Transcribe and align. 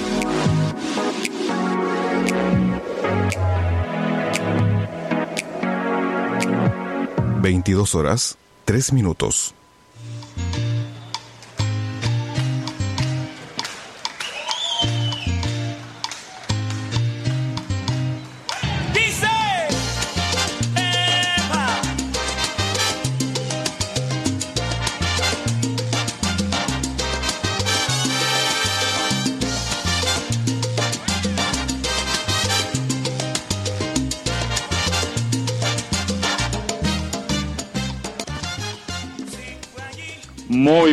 22 7.42 7.94
horas, 7.94 8.38
3 8.64 8.92
minutos. 8.92 9.54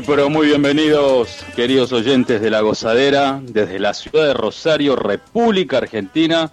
Pero 0.10 0.28
muy 0.28 0.48
bienvenidos, 0.48 1.30
queridos 1.56 1.94
oyentes 1.94 2.42
de 2.42 2.50
La 2.50 2.62
Gozadera, 2.62 3.40
desde 3.44 3.78
la 3.78 3.94
ciudad 3.94 4.26
de 4.26 4.34
Rosario, 4.34 4.96
República 4.96 5.78
Argentina. 5.78 6.52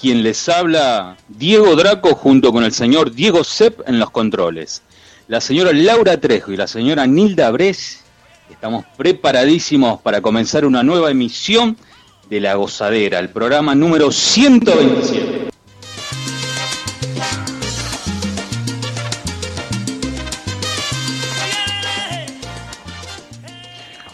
Quien 0.00 0.22
les 0.22 0.48
habla, 0.48 1.16
Diego 1.26 1.74
Draco, 1.74 2.14
junto 2.14 2.52
con 2.52 2.62
el 2.62 2.70
señor 2.70 3.12
Diego 3.12 3.42
Sepp 3.42 3.80
en 3.88 3.98
los 3.98 4.10
controles. 4.10 4.82
La 5.26 5.40
señora 5.40 5.72
Laura 5.72 6.20
Trejo 6.20 6.52
y 6.52 6.56
la 6.56 6.68
señora 6.68 7.04
Nilda 7.04 7.50
Bres, 7.50 8.04
estamos 8.48 8.84
preparadísimos 8.96 10.00
para 10.00 10.20
comenzar 10.20 10.64
una 10.64 10.84
nueva 10.84 11.10
emisión 11.10 11.76
de 12.30 12.40
La 12.40 12.54
Gozadera, 12.54 13.18
el 13.18 13.30
programa 13.30 13.74
número 13.74 14.12
127. 14.12 15.41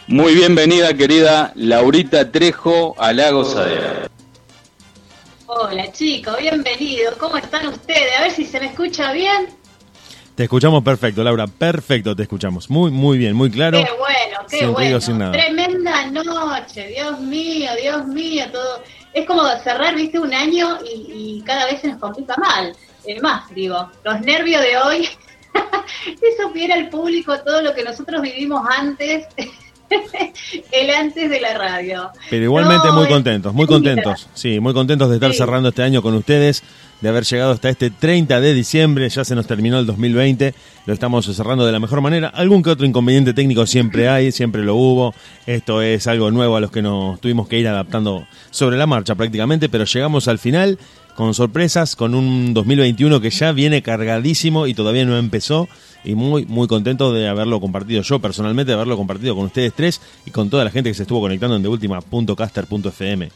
Muy 0.09 0.35
bienvenida, 0.35 0.95
querida 0.95 1.53
Laurita 1.55 2.33
Trejo, 2.33 2.95
a 2.99 3.13
La 3.13 3.31
Gozadera. 3.31 4.09
Hola 5.47 5.93
chicos, 5.93 6.35
bienvenidos. 6.41 7.15
¿Cómo 7.17 7.37
están 7.37 7.69
ustedes? 7.69 8.17
A 8.19 8.23
ver 8.23 8.31
si 8.31 8.47
se 8.47 8.59
me 8.59 8.69
escucha 8.69 9.13
bien. 9.13 9.49
Te 10.35 10.45
escuchamos 10.45 10.83
perfecto, 10.83 11.23
Laura. 11.23 11.47
Perfecto, 11.47 12.17
te 12.17 12.23
escuchamos. 12.23 12.71
Muy, 12.71 12.91
muy 12.91 13.19
bien, 13.19 13.37
muy 13.37 13.51
claro. 13.51 13.85
Qué 13.85 13.91
bueno, 13.99 14.47
qué 14.49 14.59
sin 14.61 14.73
bueno. 14.73 15.01
sin 15.03 15.19
nada. 15.19 15.33
Tremenda 15.33 16.07
noche, 16.07 16.87
Dios 16.89 17.21
mío, 17.21 17.71
Dios 17.79 18.07
mío, 18.07 18.47
todo. 18.51 18.83
Es 19.13 19.27
como 19.27 19.47
cerrar, 19.63 19.95
viste, 19.95 20.19
un 20.19 20.33
año 20.33 20.79
y, 20.91 21.37
y 21.39 21.43
cada 21.43 21.67
vez 21.67 21.83
se 21.83 21.89
nos 21.89 21.99
complica 21.99 22.35
mal. 22.39 22.75
Es 23.05 23.21
más, 23.21 23.47
digo, 23.55 23.91
los 24.05 24.21
nervios 24.23 24.63
de 24.63 24.79
hoy, 24.79 25.09
si 26.05 26.43
supiera 26.43 26.77
el 26.77 26.89
público 26.89 27.39
todo 27.41 27.61
lo 27.61 27.75
que 27.75 27.85
nosotros 27.85 28.23
vivimos 28.23 28.67
antes, 28.71 29.27
el 30.73 30.91
antes 30.91 31.31
de 31.31 31.41
la 31.41 31.57
radio. 31.57 32.11
Pero 32.31 32.45
igualmente 32.45 32.89
No, 32.89 32.95
muy 32.95 33.09
contentos, 33.09 33.55
muy 33.55 33.67
contentos. 33.67 34.29
Sí, 34.35 34.61
muy 34.61 34.73
contentos 34.75 35.09
de 35.09 35.17
estar 35.17 35.33
Sí. 35.33 35.39
cerrando 35.39 35.71
este 35.71 35.83
año 35.83 36.03
con 36.03 36.15
ustedes, 36.15 36.63
de 37.01 37.09
haber 37.09 37.25
llegado 37.25 37.53
hasta 37.53 37.69
este 37.69 37.91
30 37.91 38.41
de 38.41 38.55
diciembre, 38.55 39.09
ya 39.09 39.25
se 39.25 39.35
nos 39.37 39.47
terminó 39.47 39.79
el 39.79 39.87
2020, 39.87 40.53
lo 40.87 40.93
estamos 40.93 41.27
cerrando 41.27 41.65
de 41.65 41.73
la 41.73 41.79
mejor 41.79 42.01
manera. 42.01 42.29
Algún 42.29 42.63
que 42.63 42.71
otro 42.71 42.87
inconveniente 42.87 43.35
técnico 43.35 43.67
siempre 43.67 44.09
hay, 44.09 44.33
siempre 44.33 44.63
lo 44.65 44.75
hubo. 44.75 45.15
Esto 45.47 45.81
es 45.81 46.07
algo 46.09 46.31
nuevo 46.31 46.57
a 46.57 46.61
los 46.61 46.71
que 46.73 46.83
nos 46.83 47.21
tuvimos 47.21 47.47
que 47.49 47.59
ir 47.59 47.69
adaptando 47.69 48.27
sobre 48.51 48.77
la 48.77 48.87
marcha 48.87 49.15
prácticamente, 49.15 49.69
pero 49.69 49.85
llegamos 49.85 50.27
al 50.29 50.39
final 50.39 50.79
con 51.19 51.35
sorpresas, 51.35 51.97
con 51.97 52.15
un 52.15 52.55
2021 52.55 53.21
que 53.21 53.31
ya 53.31 53.51
viene 53.51 53.83
cargadísimo 53.83 54.69
y 54.69 54.75
todavía 54.75 55.05
no 55.05 55.19
empezó. 55.19 55.69
Y 56.05 56.15
muy, 56.15 56.47
muy 56.47 56.69
contento 56.69 57.13
de 57.13 57.27
haberlo 57.27 57.61
compartido 57.61 58.03
yo 58.03 58.21
personalmente, 58.21 58.71
de 58.71 58.75
haberlo 58.75 58.97
compartido 58.97 59.35
con 59.35 59.47
ustedes 59.47 59.73
tres 59.75 60.01
y 60.27 60.31
con 60.31 60.49
toda 60.49 60.63
la 60.63 60.71
gente 60.71 60.91
que 60.91 60.95
se 60.95 61.03
estuvo 61.03 61.21
conectando 61.21 61.57
en 61.57 61.63
deultima.caster.fm. 61.63 63.31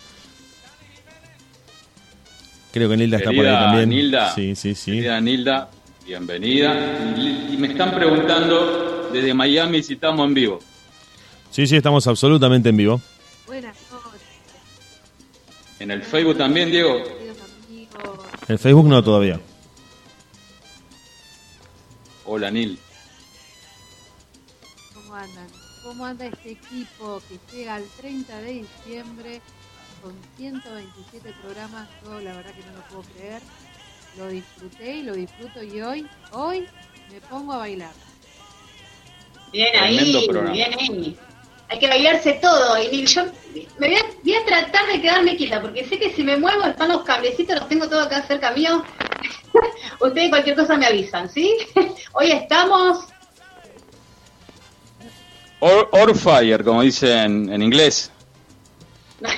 Creo 2.70 2.88
que 2.88 2.96
Nilda 2.96 3.16
está 3.16 3.32
por 3.32 3.44
ahí 3.44 3.52
también. 3.52 3.88
Nilda. 3.88 4.32
Sí, 4.32 4.54
sí, 4.54 4.76
sí. 4.76 4.92
Querida 4.92 5.20
Nilda, 5.20 5.68
bienvenida. 6.06 7.16
Y, 7.18 7.54
y 7.54 7.56
me 7.58 7.66
están 7.66 7.90
preguntando 7.90 9.10
desde 9.12 9.34
Miami 9.34 9.82
si 9.82 9.94
estamos 9.94 10.24
en 10.28 10.34
vivo. 10.34 10.60
Sí, 11.50 11.66
sí, 11.66 11.74
estamos 11.74 12.06
absolutamente 12.06 12.68
en 12.68 12.76
vivo. 12.76 13.00
Buenas 13.44 13.74
noches, 13.90 14.20
En 15.80 15.90
el 15.90 16.04
Facebook 16.04 16.38
también, 16.38 16.70
Diego. 16.70 17.21
El 18.48 18.58
Facebook 18.58 18.86
no 18.86 19.02
todavía. 19.02 19.40
Hola, 22.24 22.50
Nil. 22.50 22.78
¿Cómo 24.94 25.14
andan? 25.14 25.46
¿Cómo 25.82 26.04
anda 26.06 26.26
este 26.26 26.52
equipo 26.52 27.20
que 27.28 27.38
llega 27.56 27.74
al 27.76 27.84
30 28.00 28.40
de 28.40 28.52
diciembre 28.52 29.40
con 30.02 30.14
127 30.36 31.32
programas? 31.42 31.88
Yo 32.04 32.20
la 32.20 32.36
verdad 32.36 32.52
que 32.54 32.64
no 32.64 32.72
lo 32.72 32.82
puedo 32.88 33.02
creer. 33.14 33.42
Lo 34.18 34.28
disfruté 34.28 34.96
y 34.96 35.02
lo 35.02 35.14
disfruto 35.14 35.62
y 35.62 35.80
hoy, 35.80 36.06
hoy 36.32 36.66
me 37.10 37.20
pongo 37.22 37.52
a 37.54 37.58
bailar. 37.58 37.92
Bien 39.52 39.68
ahí, 39.76 39.96
Tremendo 39.96 40.26
programa. 40.26 40.52
bien 40.52 40.72
ahí. 40.78 41.18
Hay 41.72 41.78
que 41.78 41.88
bailarse 41.88 42.34
todo. 42.34 42.76
Y 42.82 43.06
yo 43.06 43.24
me 43.78 43.88
voy 43.88 43.96
a, 43.96 44.04
voy 44.22 44.34
a 44.34 44.44
tratar 44.44 44.86
de 44.88 45.00
quedarme 45.00 45.36
quieta, 45.36 45.62
porque 45.62 45.86
sé 45.86 45.98
que 45.98 46.12
si 46.12 46.22
me 46.22 46.36
muevo 46.36 46.64
están 46.64 46.90
los 46.90 47.02
cablecitos, 47.02 47.56
los 47.56 47.66
tengo 47.66 47.88
todos 47.88 48.06
acá 48.06 48.22
cerca 48.26 48.50
mío. 48.50 48.84
Ustedes 50.00 50.28
cualquier 50.28 50.54
cosa 50.54 50.76
me 50.76 50.84
avisan, 50.84 51.30
¿sí? 51.30 51.56
Hoy 52.12 52.30
estamos... 52.30 53.06
Or, 55.60 55.88
or 55.92 56.14
fire, 56.14 56.62
como 56.62 56.82
dicen 56.82 57.50
en 57.50 57.62
inglés. 57.62 58.10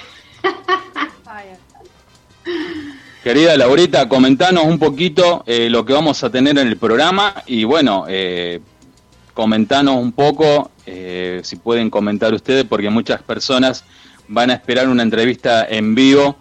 Querida 3.23 3.57
Laurita, 3.57 4.09
comentanos 4.09 4.65
un 4.65 4.81
poquito 4.81 5.45
eh, 5.47 5.71
lo 5.71 5.85
que 5.85 5.93
vamos 5.93 6.25
a 6.25 6.31
tener 6.31 6.59
en 6.59 6.67
el 6.67 6.79
programa 6.79 7.45
y 7.47 7.63
bueno, 7.63 8.07
eh, 8.09 8.61
comentanos 9.35 9.97
un 9.97 10.13
poco, 10.13 10.71
eh, 10.87 11.41
si 11.43 11.57
pueden 11.57 11.91
comentar 11.91 12.35
ustedes, 12.35 12.65
porque 12.65 12.91
muchas 12.91 13.23
personas 13.23 13.85
van 14.29 14.51
a 14.51 14.55
esperar 14.55 14.89
una 14.89 15.03
entrevista 15.03 15.67
en 15.69 15.95
vivo 15.95 16.37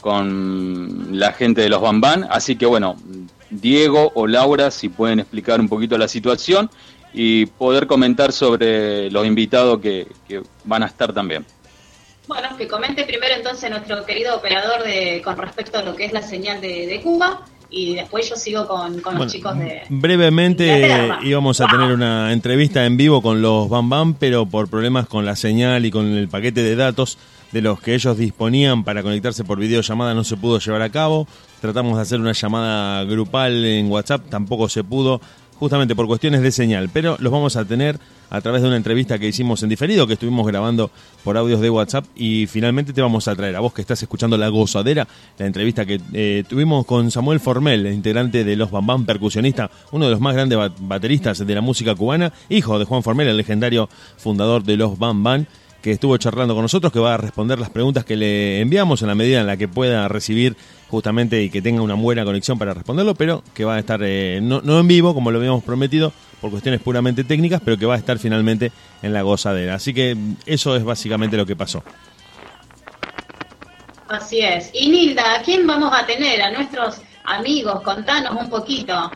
con 0.00 1.18
la 1.18 1.32
gente 1.32 1.62
de 1.62 1.68
los 1.68 1.80
Bambán, 1.80 2.26
así 2.30 2.56
que 2.56 2.66
bueno, 2.66 2.96
Diego 3.50 4.12
o 4.14 4.26
Laura, 4.26 4.70
si 4.70 4.88
pueden 4.88 5.20
explicar 5.20 5.60
un 5.60 5.68
poquito 5.68 5.98
la 5.98 6.08
situación 6.08 6.70
y 7.12 7.46
poder 7.46 7.86
comentar 7.86 8.32
sobre 8.32 9.10
los 9.10 9.26
invitados 9.26 9.80
que, 9.80 10.06
van 10.64 10.82
a 10.82 10.86
estar 10.86 11.12
también. 11.12 11.44
Bueno, 12.28 12.56
que 12.56 12.66
comente 12.66 13.04
primero 13.04 13.34
entonces 13.36 13.70
nuestro 13.70 14.04
querido 14.04 14.36
operador 14.36 14.82
de 14.82 15.22
con 15.24 15.36
respecto 15.36 15.78
a 15.78 15.82
lo 15.82 15.94
que 15.94 16.06
es 16.06 16.12
la 16.12 16.22
señal 16.22 16.60
de 16.60 17.00
Cuba 17.02 17.44
y 17.70 17.94
después 17.94 18.28
yo 18.30 18.36
sigo 18.36 18.66
con, 18.66 19.00
con 19.00 19.14
los 19.14 19.18
Bueno, 19.18 19.32
chicos 19.32 19.58
de... 19.58 19.82
brevemente 19.88 20.64
Inglaterra. 20.82 21.18
íbamos 21.24 21.60
a 21.60 21.64
Wow. 21.66 21.72
tener 21.72 21.92
una 21.92 22.32
entrevista 22.32 22.84
en 22.86 22.96
vivo 22.96 23.20
con 23.22 23.42
los 23.42 23.68
Bam 23.68 23.88
Bam, 23.88 24.14
pero 24.14 24.46
por 24.46 24.68
problemas 24.68 25.06
con 25.08 25.24
la 25.26 25.36
señal 25.36 25.84
y 25.84 25.90
con 25.90 26.06
el 26.06 26.28
paquete 26.28 26.62
de 26.62 26.76
datos 26.76 27.18
de 27.52 27.62
los 27.62 27.80
que 27.80 27.94
ellos 27.94 28.16
disponían 28.18 28.84
para 28.84 29.02
conectarse 29.02 29.44
por 29.44 29.58
videollamada 29.58 30.14
no 30.14 30.24
se 30.24 30.36
pudo 30.36 30.58
llevar 30.58 30.82
a 30.82 30.90
cabo. 30.90 31.26
Tratamos 31.60 31.96
de 31.96 32.02
hacer 32.02 32.20
una 32.20 32.32
llamada 32.32 33.04
grupal 33.04 33.64
en 33.64 33.90
WhatsApp, 33.90 34.22
tampoco 34.28 34.68
se 34.68 34.84
pudo, 34.84 35.20
justamente 35.58 35.94
por 35.96 36.06
cuestiones 36.06 36.42
de 36.42 36.50
señal, 36.52 36.90
pero 36.92 37.16
los 37.20 37.32
vamos 37.32 37.56
a 37.56 37.64
tener 37.64 37.98
a 38.28 38.40
través 38.40 38.60
de 38.62 38.68
una 38.68 38.76
entrevista 38.76 39.18
que 39.18 39.28
hicimos 39.28 39.62
en 39.62 39.68
diferido, 39.68 40.06
que 40.06 40.14
estuvimos 40.14 40.46
grabando 40.46 40.90
por 41.22 41.36
audios 41.36 41.60
de 41.60 41.70
WhatsApp 41.70 42.04
y 42.16 42.46
finalmente 42.46 42.92
te 42.92 43.00
vamos 43.00 43.28
a 43.28 43.36
traer 43.36 43.54
a 43.56 43.60
vos 43.60 43.72
que 43.72 43.80
estás 43.80 44.02
escuchando 44.02 44.36
La 44.36 44.48
Gozadera, 44.48 45.06
la 45.38 45.46
entrevista 45.46 45.86
que 45.86 46.00
eh, 46.12 46.42
tuvimos 46.48 46.84
con 46.86 47.10
Samuel 47.10 47.38
Formel, 47.40 47.86
el 47.86 47.94
integrante 47.94 48.42
de 48.42 48.56
Los 48.56 48.70
Bambam, 48.72 49.06
percusionista, 49.06 49.70
uno 49.92 50.06
de 50.06 50.10
los 50.10 50.20
más 50.20 50.34
grandes 50.34 50.58
ba- 50.58 50.72
bateristas 50.80 51.46
de 51.46 51.54
la 51.54 51.60
música 51.60 51.94
cubana, 51.94 52.32
hijo 52.48 52.78
de 52.78 52.84
Juan 52.84 53.02
Formel, 53.04 53.28
el 53.28 53.36
legendario 53.36 53.88
fundador 54.16 54.64
de 54.64 54.76
Los 54.76 54.98
Bambam, 54.98 55.46
que 55.82 55.92
estuvo 55.92 56.16
charlando 56.16 56.54
con 56.54 56.62
nosotros, 56.62 56.92
que 56.92 56.98
va 56.98 57.14
a 57.14 57.16
responder 57.16 57.58
las 57.58 57.70
preguntas 57.70 58.04
que 58.04 58.16
le 58.16 58.60
enviamos 58.60 59.02
en 59.02 59.08
la 59.08 59.14
medida 59.14 59.40
en 59.40 59.46
la 59.46 59.56
que 59.56 59.68
pueda 59.68 60.08
recibir 60.08 60.56
justamente 60.88 61.42
y 61.42 61.50
que 61.50 61.62
tenga 61.62 61.82
una 61.82 61.94
buena 61.94 62.24
conexión 62.24 62.58
para 62.58 62.74
responderlo, 62.74 63.14
pero 63.14 63.42
que 63.54 63.64
va 63.64 63.76
a 63.76 63.78
estar 63.78 64.00
eh, 64.02 64.40
no, 64.42 64.60
no 64.62 64.80
en 64.80 64.88
vivo, 64.88 65.14
como 65.14 65.30
lo 65.30 65.38
habíamos 65.38 65.64
prometido, 65.64 66.12
por 66.40 66.50
cuestiones 66.50 66.80
puramente 66.80 67.24
técnicas, 67.24 67.60
pero 67.64 67.76
que 67.76 67.86
va 67.86 67.94
a 67.94 67.98
estar 67.98 68.18
finalmente 68.18 68.72
en 69.02 69.12
la 69.12 69.22
gozadera. 69.22 69.74
Así 69.74 69.94
que 69.94 70.16
eso 70.46 70.76
es 70.76 70.84
básicamente 70.84 71.36
lo 71.36 71.46
que 71.46 71.56
pasó. 71.56 71.82
Así 74.08 74.40
es. 74.40 74.70
Y 74.72 74.88
Nilda, 74.88 75.36
¿a 75.36 75.42
quién 75.42 75.66
vamos 75.66 75.92
a 75.92 76.06
tener? 76.06 76.40
A 76.40 76.52
nuestros 76.52 77.00
amigos, 77.24 77.82
contanos 77.82 78.40
un 78.40 78.48
poquito. 78.48 79.10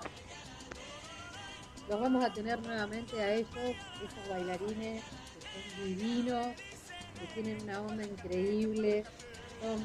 Los 1.89 2.01
vamos 2.01 2.25
a 2.25 2.33
tener 2.33 2.61
nuevamente 2.61 3.21
a 3.21 3.35
ellos, 3.35 3.49
esos 3.57 4.29
bailarines 4.29 5.03
son 5.53 5.87
divinos, 5.87 6.47
que 7.19 7.27
tienen 7.35 7.63
una 7.63 7.81
onda 7.81 8.05
increíble. 8.05 9.05
Son 9.61 9.85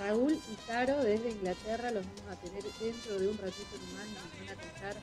Raúl 0.00 0.32
y 0.32 0.54
Caro 0.66 0.98
desde 1.04 1.30
Inglaterra, 1.30 1.90
los 1.90 2.04
vamos 2.06 2.32
a 2.32 2.36
tener 2.36 2.64
dentro 2.80 3.18
de 3.18 3.28
un 3.28 3.36
ratito 3.36 3.76
nomás 3.76 4.06
nos 4.08 4.38
van 4.38 4.48
a 4.48 4.60
contar 4.60 4.96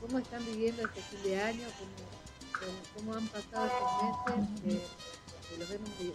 cómo 0.00 0.18
están 0.18 0.44
viviendo 0.46 0.82
este 0.82 1.02
fin 1.02 1.22
de 1.24 1.40
año, 1.40 1.66
cómo, 1.78 2.78
cómo 2.96 3.14
han 3.14 3.26
pasado 3.28 3.66
estos 3.66 4.64
meses, 4.64 4.88
que 5.50 5.58
los 5.58 5.70
hemos, 5.70 5.88
eh, 6.00 6.12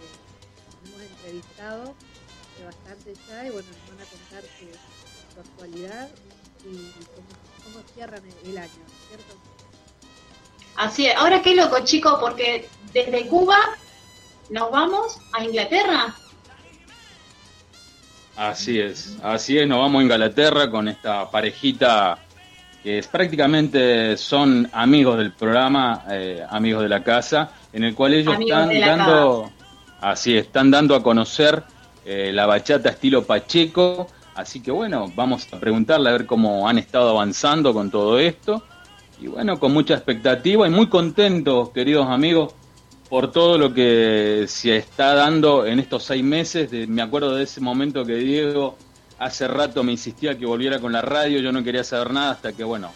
hemos 0.85 1.01
entrevistado 1.01 1.95
bastante 2.65 3.13
ya 3.27 3.47
y 3.47 3.49
bueno, 3.49 3.67
nos 3.67 3.97
van 3.97 4.07
a 4.07 4.09
contar 4.09 4.43
su, 4.43 5.39
actualidad 5.39 6.09
y, 6.63 6.91
cómo, 7.63 7.83
cierran 7.93 8.23
el, 8.45 8.57
año, 8.57 8.71
¿cierto? 9.09 9.52
Así 10.75 11.05
es. 11.05 11.15
Ahora 11.15 11.41
qué 11.41 11.55
loco, 11.55 11.77
chicos, 11.83 12.17
porque 12.19 12.67
desde 12.93 13.27
Cuba 13.27 13.57
nos 14.49 14.71
vamos 14.71 15.19
a 15.33 15.43
Inglaterra. 15.43 16.15
Así 18.35 18.79
es, 18.79 19.17
así 19.21 19.59
es, 19.59 19.67
nos 19.67 19.77
vamos 19.77 19.99
a 19.99 20.03
Inglaterra 20.03 20.69
con 20.69 20.87
esta 20.87 21.29
parejita 21.29 22.17
que 22.81 22.97
es, 22.97 23.07
prácticamente 23.07 24.17
son 24.17 24.69
amigos 24.73 25.17
del 25.17 25.31
programa, 25.31 26.03
eh, 26.09 26.43
amigos 26.49 26.83
de 26.83 26.89
la 26.89 27.03
casa, 27.03 27.51
en 27.71 27.83
el 27.83 27.95
cual 27.95 28.13
ellos 28.13 28.37
están 28.37 28.77
dando, 28.79 29.51
así 30.01 30.35
están 30.35 30.69
dando 30.69 30.95
a 30.95 31.01
conocer 31.01 31.63
eh, 32.03 32.31
la 32.33 32.45
bachata 32.45 32.89
estilo 32.89 33.23
Pacheco. 33.23 34.07
Así 34.35 34.61
que 34.61 34.71
bueno, 34.71 35.11
vamos 35.15 35.47
a 35.53 35.59
preguntarle 35.59 36.09
a 36.09 36.11
ver 36.11 36.25
cómo 36.25 36.67
han 36.67 36.77
estado 36.77 37.11
avanzando 37.11 37.73
con 37.73 37.89
todo 37.89 38.19
esto. 38.19 38.63
Y 39.23 39.27
bueno, 39.27 39.57
con 39.57 39.71
mucha 39.71 39.93
expectativa 39.93 40.67
y 40.67 40.69
muy 40.69 40.87
contentos, 40.87 41.69
queridos 41.69 42.09
amigos, 42.09 42.53
por 43.09 43.31
todo 43.31 43.57
lo 43.57 43.73
que 43.73 44.43
se 44.49 44.75
está 44.75 45.13
dando 45.13 45.65
en 45.65 45.79
estos 45.79 46.03
seis 46.03 46.21
meses. 46.21 46.69
me 46.89 47.01
acuerdo 47.01 47.33
de 47.33 47.45
ese 47.45 47.61
momento 47.61 48.03
que 48.05 48.15
Diego 48.15 48.75
hace 49.19 49.47
rato 49.47 49.81
me 49.81 49.93
insistía 49.93 50.37
que 50.37 50.45
volviera 50.45 50.79
con 50.79 50.91
la 50.91 51.01
radio, 51.01 51.39
yo 51.39 51.53
no 51.53 51.63
quería 51.63 51.85
saber 51.85 52.11
nada 52.11 52.31
hasta 52.31 52.51
que, 52.51 52.65
bueno, 52.65 52.91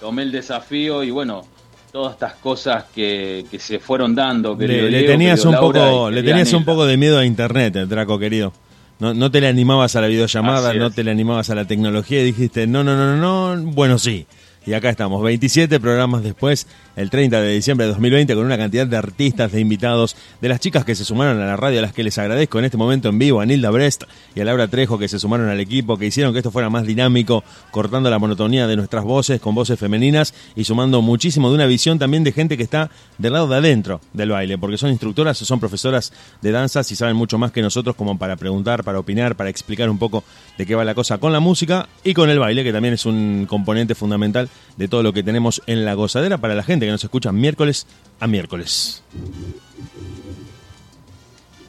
tomé 0.00 0.24
el 0.24 0.32
desafío 0.32 1.02
y 1.02 1.10
bueno, 1.10 1.46
todas 1.90 2.12
estas 2.12 2.34
cosas 2.34 2.84
que, 2.94 3.46
se 3.58 3.78
fueron 3.78 4.14
dando. 4.14 4.54
Le, 4.56 5.04
tenías 5.04 5.46
un 5.46 5.54
poco, 5.54 6.10
le 6.10 6.22
tenías 6.22 6.52
un 6.52 6.66
poco 6.66 6.84
de 6.84 6.98
miedo 6.98 7.18
a 7.18 7.24
internet, 7.24 7.74
el 7.76 7.88
Draco 7.88 8.18
querido. 8.18 8.52
No, 8.98 9.14
no 9.14 9.30
te 9.30 9.40
le 9.40 9.48
animabas 9.48 9.96
a 9.96 10.02
la 10.02 10.08
videollamada, 10.08 10.74
no 10.74 10.90
te 10.90 11.02
le 11.02 11.10
animabas 11.10 11.48
a 11.48 11.54
la 11.54 11.64
tecnología 11.64 12.20
y 12.20 12.24
dijiste, 12.24 12.66
no, 12.66 12.84
no, 12.84 12.94
no, 12.96 13.16
no, 13.16 13.56
no, 13.56 13.72
bueno, 13.72 13.98
sí. 13.98 14.26
Y 14.66 14.72
acá 14.72 14.88
estamos, 14.88 15.22
27 15.22 15.78
programas 15.78 16.22
después, 16.22 16.66
el 16.96 17.10
30 17.10 17.38
de 17.42 17.52
diciembre 17.52 17.84
de 17.84 17.92
2020, 17.92 18.34
con 18.34 18.46
una 18.46 18.56
cantidad 18.56 18.86
de 18.86 18.96
artistas, 18.96 19.52
de 19.52 19.60
invitados, 19.60 20.16
de 20.40 20.48
las 20.48 20.58
chicas 20.58 20.86
que 20.86 20.94
se 20.94 21.04
sumaron 21.04 21.38
a 21.38 21.44
la 21.44 21.56
radio, 21.56 21.80
a 21.80 21.82
las 21.82 21.92
que 21.92 22.02
les 22.02 22.16
agradezco 22.16 22.58
en 22.58 22.64
este 22.64 22.78
momento 22.78 23.10
en 23.10 23.18
vivo, 23.18 23.42
a 23.42 23.46
Nilda 23.46 23.68
Brest 23.68 24.04
y 24.34 24.40
a 24.40 24.44
Laura 24.44 24.66
Trejo, 24.68 24.98
que 24.98 25.06
se 25.06 25.18
sumaron 25.18 25.50
al 25.50 25.60
equipo, 25.60 25.98
que 25.98 26.06
hicieron 26.06 26.32
que 26.32 26.38
esto 26.38 26.50
fuera 26.50 26.70
más 26.70 26.86
dinámico, 26.86 27.44
cortando 27.70 28.08
la 28.08 28.18
monotonía 28.18 28.66
de 28.66 28.76
nuestras 28.76 29.04
voces 29.04 29.38
con 29.38 29.54
voces 29.54 29.78
femeninas 29.78 30.32
y 30.56 30.64
sumando 30.64 31.02
muchísimo 31.02 31.50
de 31.50 31.56
una 31.56 31.66
visión 31.66 31.98
también 31.98 32.24
de 32.24 32.32
gente 32.32 32.56
que 32.56 32.62
está 32.62 32.90
del 33.18 33.34
lado 33.34 33.48
de 33.48 33.56
adentro 33.56 34.00
del 34.14 34.30
baile, 34.30 34.56
porque 34.56 34.78
son 34.78 34.88
instructoras, 34.88 35.36
son 35.36 35.60
profesoras 35.60 36.10
de 36.40 36.52
danzas 36.52 36.90
y 36.90 36.96
saben 36.96 37.16
mucho 37.16 37.36
más 37.36 37.52
que 37.52 37.60
nosotros 37.60 37.96
como 37.96 38.16
para 38.16 38.36
preguntar, 38.36 38.82
para 38.82 38.98
opinar, 38.98 39.36
para 39.36 39.50
explicar 39.50 39.90
un 39.90 39.98
poco 39.98 40.24
de 40.56 40.64
qué 40.64 40.74
va 40.74 40.86
la 40.86 40.94
cosa 40.94 41.18
con 41.18 41.34
la 41.34 41.40
música 41.40 41.86
y 42.02 42.14
con 42.14 42.30
el 42.30 42.38
baile, 42.38 42.64
que 42.64 42.72
también 42.72 42.94
es 42.94 43.04
un 43.04 43.44
componente 43.46 43.94
fundamental 43.94 44.48
de 44.76 44.88
todo 44.88 45.02
lo 45.02 45.12
que 45.12 45.22
tenemos 45.22 45.62
en 45.66 45.84
la 45.84 45.94
gozadera 45.94 46.38
para 46.38 46.54
la 46.54 46.62
gente 46.62 46.86
que 46.86 46.92
nos 46.92 47.04
escucha 47.04 47.32
miércoles 47.32 47.86
a 48.20 48.26
miércoles. 48.26 49.02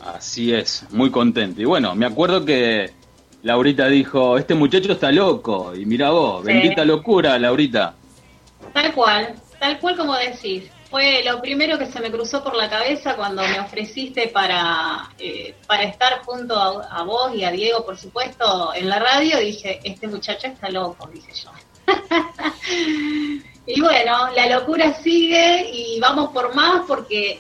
Así 0.02 0.54
es, 0.54 0.86
muy 0.92 1.10
contento. 1.10 1.62
Y 1.62 1.66
bueno, 1.66 1.96
me 1.96 2.06
acuerdo 2.06 2.46
que 2.46 2.94
Laurita 3.44 3.88
dijo, 3.88 4.38
este 4.38 4.56
muchacho 4.56 4.94
está 4.94 5.12
loco. 5.12 5.76
Y 5.76 5.86
mira 5.86 6.12
vos, 6.12 6.44
bendita 6.44 6.86
locura, 6.86 7.38
Laurita. 7.38 7.96
Tal 8.74 8.94
cual, 8.94 9.36
tal 9.60 9.80
cual 9.80 9.98
como 9.98 10.16
decís. 10.16 10.64
Fue 10.90 11.24
lo 11.26 11.42
primero 11.42 11.78
que 11.78 11.88
se 11.88 12.00
me 12.00 12.10
cruzó 12.10 12.44
por 12.44 12.56
la 12.56 12.70
cabeza 12.70 13.16
cuando 13.16 13.42
me 13.42 13.60
ofreciste 13.60 14.30
para, 14.30 15.10
eh, 15.20 15.54
para 15.68 15.84
estar 15.84 16.22
junto 16.24 16.56
a, 16.56 16.86
a, 16.86 17.04
vos 17.04 17.36
y 17.36 17.44
a 17.44 17.52
Diego, 17.52 17.84
por 17.86 17.98
supuesto, 17.98 18.74
en 18.74 18.88
la 18.88 19.00
radio. 19.00 19.40
Dije, 19.40 19.82
este 19.84 20.08
muchacho 20.08 20.48
está 20.48 20.70
loco, 20.70 21.10
dije 21.12 21.34
yo. 21.34 21.50
y 23.66 23.82
bueno, 23.82 24.30
la 24.36 24.48
locura 24.48 24.94
sigue 24.94 25.70
y 25.72 26.00
vamos 26.00 26.32
por 26.32 26.54
más 26.56 26.84
porque, 26.88 27.40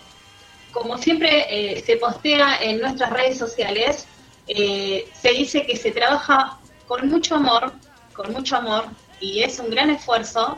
como 0.72 0.98
siempre 0.98 1.46
eh, 1.50 1.84
se 1.86 1.98
postea 1.98 2.58
en 2.62 2.80
nuestras 2.80 3.12
redes 3.12 3.38
sociales, 3.38 4.08
eh, 4.48 5.10
se 5.14 5.32
dice 5.32 5.66
que 5.66 5.76
se 5.76 5.92
trabaja 5.92 6.60
con 6.88 7.08
mucho 7.10 7.36
amor, 7.36 7.74
con 8.14 8.32
mucho 8.32 8.58
amor, 8.58 8.86
y 9.20 9.42
es 9.42 9.60
un 9.60 9.70
gran 9.70 9.90
esfuerzo. 9.90 10.58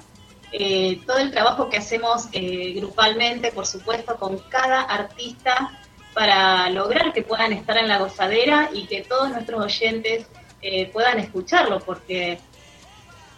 Eh, 0.54 1.02
todo 1.06 1.18
el 1.18 1.32
trabajo 1.32 1.70
que 1.70 1.78
hacemos 1.78 2.30
grupalmente, 2.32 3.52
por 3.52 3.66
supuesto, 3.66 4.16
con 4.16 4.38
cada 4.50 4.82
artista 4.82 5.78
para 6.14 6.70
lograr 6.70 7.12
que 7.12 7.22
puedan 7.22 7.52
estar 7.52 7.78
en 7.78 7.90
la 7.90 8.00
gozadera 8.00 8.70
y 8.74 8.88
que 8.88 9.02
todos 9.02 9.30
nuestros 9.30 9.64
oyentes 9.64 10.26
puedan 10.92 11.20
escucharlo, 11.20 11.80
porque 11.80 12.40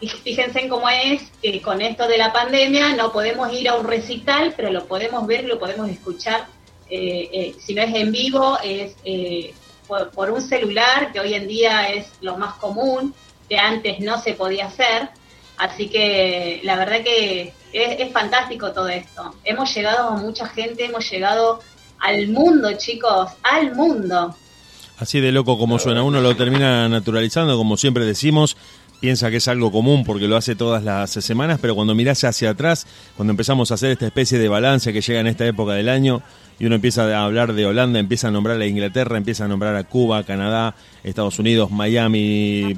fíjense 0.08 0.60
en 0.60 0.70
cómo 0.70 0.88
es 0.90 1.24
que 1.42 1.62
con 1.62 1.82
esto 1.82 2.08
de 2.08 2.18
la 2.18 2.32
pandemia 2.32 2.96
no 2.96 3.12
podemos 3.12 3.52
ir 3.54 3.68
a 3.70 3.76
un 3.76 3.86
recital, 3.86 4.54
pero 4.56 4.72
lo 4.72 4.86
podemos 4.86 5.28
ver, 5.28 5.44
lo 5.44 5.60
podemos 5.60 5.90
escuchar. 5.90 6.48
Eh, 6.90 7.30
eh, 7.32 7.56
si 7.60 7.74
no 7.74 7.82
es 7.82 7.94
en 7.94 8.12
vivo, 8.12 8.58
es 8.64 8.96
eh, 9.04 9.54
por, 9.88 10.32
un 10.32 10.42
celular, 10.42 11.12
que 11.12 11.20
hoy 11.20 11.34
en 11.34 11.48
día 11.48 11.90
es 11.90 12.08
lo 12.22 12.38
más 12.38 12.56
común, 12.56 13.14
que 13.50 13.58
antes 13.58 14.00
no 14.00 14.22
se 14.22 14.34
podía 14.34 14.68
hacer. 14.68 15.10
Así 15.58 15.90
que 15.90 16.62
la 16.64 16.78
verdad 16.78 17.04
que 17.04 17.54
es, 17.74 18.00
es 18.00 18.14
fantástico 18.14 18.72
todo 18.72 18.88
esto. 18.88 19.36
Hemos 19.44 19.74
llegado 19.76 20.10
a 20.10 20.18
mucha 20.18 20.48
gente, 20.48 20.86
hemos 20.86 21.10
llegado 21.10 21.60
al 22.00 22.30
mundo, 22.30 22.72
chicos, 22.78 23.32
al 23.44 23.76
mundo. 23.76 24.34
Así 25.00 25.22
de 25.22 25.32
loco 25.32 25.58
como 25.58 25.80
suena, 25.80 26.04
uno 26.04 26.20
lo 26.20 26.36
termina 26.36 26.90
naturalizando, 26.90 27.58
como 27.58 27.78
siempre 27.78 28.06
decimos, 28.06 28.58
piensa 29.00 29.30
que 29.30 29.38
es 29.38 29.48
algo 29.48 29.72
común 29.72 30.04
porque 30.04 30.28
lo 30.28 30.36
hace 30.36 30.56
todas 30.56 30.84
las 30.84 31.12
semanas, 31.12 31.60
pero 31.62 31.76
cuando 31.76 31.96
mirás 31.96 32.24
hacia 32.24 32.52
atrás, 32.52 32.86
cuando 33.16 33.32
empezamos 33.32 33.72
a 33.72 33.76
hacer 33.76 33.92
esta 33.92 34.06
especie 34.06 34.38
de 34.38 34.50
balance 34.50 34.94
que 34.94 35.02
llega 35.02 35.20
en 35.20 35.28
esta 35.28 35.46
época 35.46 35.74
del 35.74 35.90
año, 35.90 36.22
y 36.60 36.66
uno 36.66 36.76
empieza 36.76 37.04
a 37.18 37.24
hablar 37.24 37.54
de 37.54 37.66
Holanda, 37.66 38.00
empieza 38.00 38.28
a 38.28 38.32
nombrar 38.32 38.60
a 38.60 38.68
Inglaterra, 38.68 39.18
empieza 39.18 39.46
a 39.46 39.48
nombrar 39.48 39.76
a 39.78 39.86
Cuba, 39.86 40.24
Canadá, 40.24 40.76
Estados 41.04 41.40
Unidos, 41.40 41.72
Miami, 41.72 42.76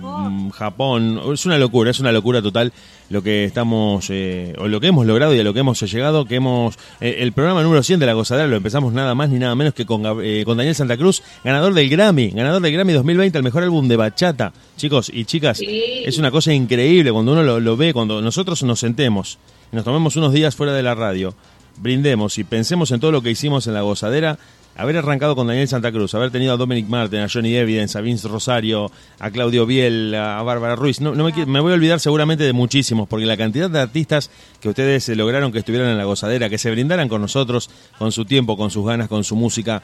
Japón. 0.53 1.15
Mm, 1.15 1.33
es 1.33 1.45
una 1.47 1.57
locura, 1.57 1.89
es 1.89 1.99
una 1.99 2.11
locura 2.11 2.41
total 2.43 2.71
lo 3.09 3.23
que 3.23 3.43
estamos, 3.43 4.07
eh, 4.09 4.53
o 4.59 4.67
lo 4.67 4.79
que 4.79 4.87
hemos 4.87 5.05
logrado 5.05 5.33
y 5.35 5.39
a 5.39 5.43
lo 5.43 5.53
que 5.53 5.61
hemos 5.61 5.81
llegado, 5.81 6.25
que 6.25 6.35
hemos, 6.35 6.77
eh, 7.01 7.17
el 7.19 7.33
programa 7.33 7.63
número 7.63 7.81
100 7.81 7.99
de 7.99 8.05
La 8.05 8.13
Gozadera 8.13 8.47
lo 8.47 8.55
empezamos 8.55 8.93
nada 8.93 9.15
más 9.15 9.29
ni 9.29 9.39
nada 9.39 9.55
menos 9.55 9.73
que 9.73 9.85
con, 9.85 10.03
eh, 10.23 10.43
con 10.45 10.57
Daniel 10.57 10.75
Santa 10.75 10.95
Cruz, 10.95 11.23
ganador 11.43 11.73
del 11.73 11.89
Grammy, 11.89 12.29
ganador 12.29 12.61
del 12.61 12.71
Grammy 12.71 12.93
2020, 12.93 13.39
el 13.39 13.43
mejor 13.43 13.63
álbum 13.63 13.87
de 13.87 13.97
bachata. 13.97 14.53
Chicos 14.77 15.11
y 15.13 15.25
chicas, 15.25 15.59
es 15.61 16.17
una 16.19 16.31
cosa 16.31 16.53
increíble 16.53 17.11
cuando 17.11 17.33
uno 17.33 17.43
lo, 17.43 17.59
lo 17.59 17.75
ve, 17.75 17.93
cuando 17.93 18.21
nosotros 18.21 18.63
nos 18.63 18.79
sentemos, 18.79 19.39
nos 19.71 19.83
tomemos 19.83 20.15
unos 20.15 20.33
días 20.33 20.55
fuera 20.55 20.73
de 20.73 20.83
la 20.83 20.95
radio 20.95 21.33
brindemos 21.81 22.37
y 22.37 22.43
pensemos 22.43 22.91
en 22.91 22.99
todo 22.99 23.11
lo 23.11 23.21
que 23.21 23.31
hicimos 23.31 23.67
en 23.67 23.73
la 23.73 23.81
gozadera, 23.81 24.37
haber 24.75 24.97
arrancado 24.97 25.35
con 25.35 25.47
Daniel 25.47 25.67
Santa 25.67 25.91
Cruz, 25.91 26.13
haber 26.15 26.31
tenido 26.31 26.53
a 26.53 26.57
Dominic 26.57 26.87
Martin, 26.87 27.19
a 27.19 27.29
Johnny 27.29 27.55
Evidence, 27.55 27.97
a 27.97 28.01
Vince 28.01 28.27
Rosario, 28.27 28.91
a 29.19 29.31
Claudio 29.31 29.65
Biel, 29.65 30.15
a 30.15 30.41
Bárbara 30.43 30.75
Ruiz. 30.75 31.01
No, 31.01 31.13
me, 31.13 31.45
me, 31.45 31.59
voy 31.59 31.71
a 31.71 31.75
olvidar 31.75 31.99
seguramente 31.99 32.43
de 32.43 32.53
muchísimos, 32.53 33.07
porque 33.07 33.25
la 33.25 33.37
cantidad 33.37 33.69
de 33.69 33.79
artistas 33.79 34.29
que 34.59 34.69
ustedes 34.69 35.09
lograron 35.09 35.51
que 35.51 35.59
estuvieran 35.59 35.89
en 35.89 35.97
la 35.97 36.05
gozadera, 36.05 36.49
que 36.49 36.57
se 36.57 36.71
brindaran 36.71 37.09
con 37.09 37.21
nosotros, 37.21 37.69
con 37.97 38.11
su 38.11 38.25
tiempo, 38.25 38.55
con 38.55 38.71
sus 38.71 38.85
ganas, 38.85 39.09
con 39.09 39.23
su 39.23 39.35
música, 39.35 39.81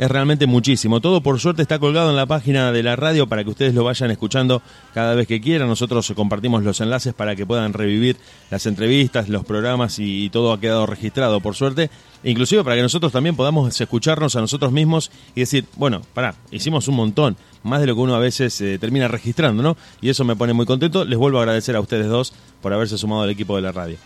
es 0.00 0.10
realmente 0.10 0.46
muchísimo. 0.46 1.02
Todo 1.02 1.20
por 1.20 1.38
suerte 1.40 1.60
está 1.60 1.78
colgado 1.78 2.08
en 2.08 2.16
la 2.16 2.24
página 2.24 2.72
de 2.72 2.82
la 2.82 2.96
radio 2.96 3.26
para 3.26 3.44
que 3.44 3.50
ustedes 3.50 3.74
lo 3.74 3.84
vayan 3.84 4.10
escuchando 4.10 4.62
cada 4.94 5.14
vez 5.14 5.26
que 5.28 5.42
quieran. 5.42 5.68
Nosotros 5.68 6.10
compartimos 6.16 6.64
los 6.64 6.80
enlaces 6.80 7.12
para 7.12 7.36
que 7.36 7.44
puedan 7.44 7.74
revivir 7.74 8.16
las 8.50 8.64
entrevistas, 8.64 9.28
los 9.28 9.44
programas 9.44 9.98
y, 9.98 10.30
todo 10.30 10.54
ha 10.54 10.60
quedado 10.60 10.86
registrado 10.86 11.40
por 11.40 11.54
suerte. 11.54 11.90
Inclusive 12.24 12.64
para 12.64 12.76
que 12.76 12.82
nosotros 12.82 13.12
también 13.12 13.36
podamos 13.36 13.78
escucharnos 13.78 14.36
a 14.36 14.40
nosotros 14.40 14.72
mismos 14.72 15.10
y 15.34 15.40
decir, 15.40 15.66
bueno, 15.76 16.00
pará, 16.14 16.34
hicimos 16.50 16.88
un 16.88 16.94
montón, 16.94 17.36
más 17.62 17.82
de 17.82 17.86
lo 17.86 17.94
que 17.94 18.00
uno 18.00 18.14
a 18.14 18.20
veces 18.20 18.58
eh, 18.62 18.78
termina 18.78 19.06
registrando, 19.06 19.62
¿no? 19.62 19.76
Y 20.00 20.08
eso 20.08 20.24
me 20.24 20.34
pone 20.34 20.54
muy 20.54 20.64
contento. 20.64 21.04
Les 21.04 21.18
vuelvo 21.18 21.40
a 21.40 21.42
agradecer 21.42 21.76
a 21.76 21.80
ustedes 21.80 22.06
dos 22.06 22.32
por 22.62 22.72
haberse 22.72 22.96
sumado 22.96 23.20
al 23.20 23.30
equipo 23.30 23.54
de 23.54 23.60
la 23.60 23.72
radio. 23.72 23.98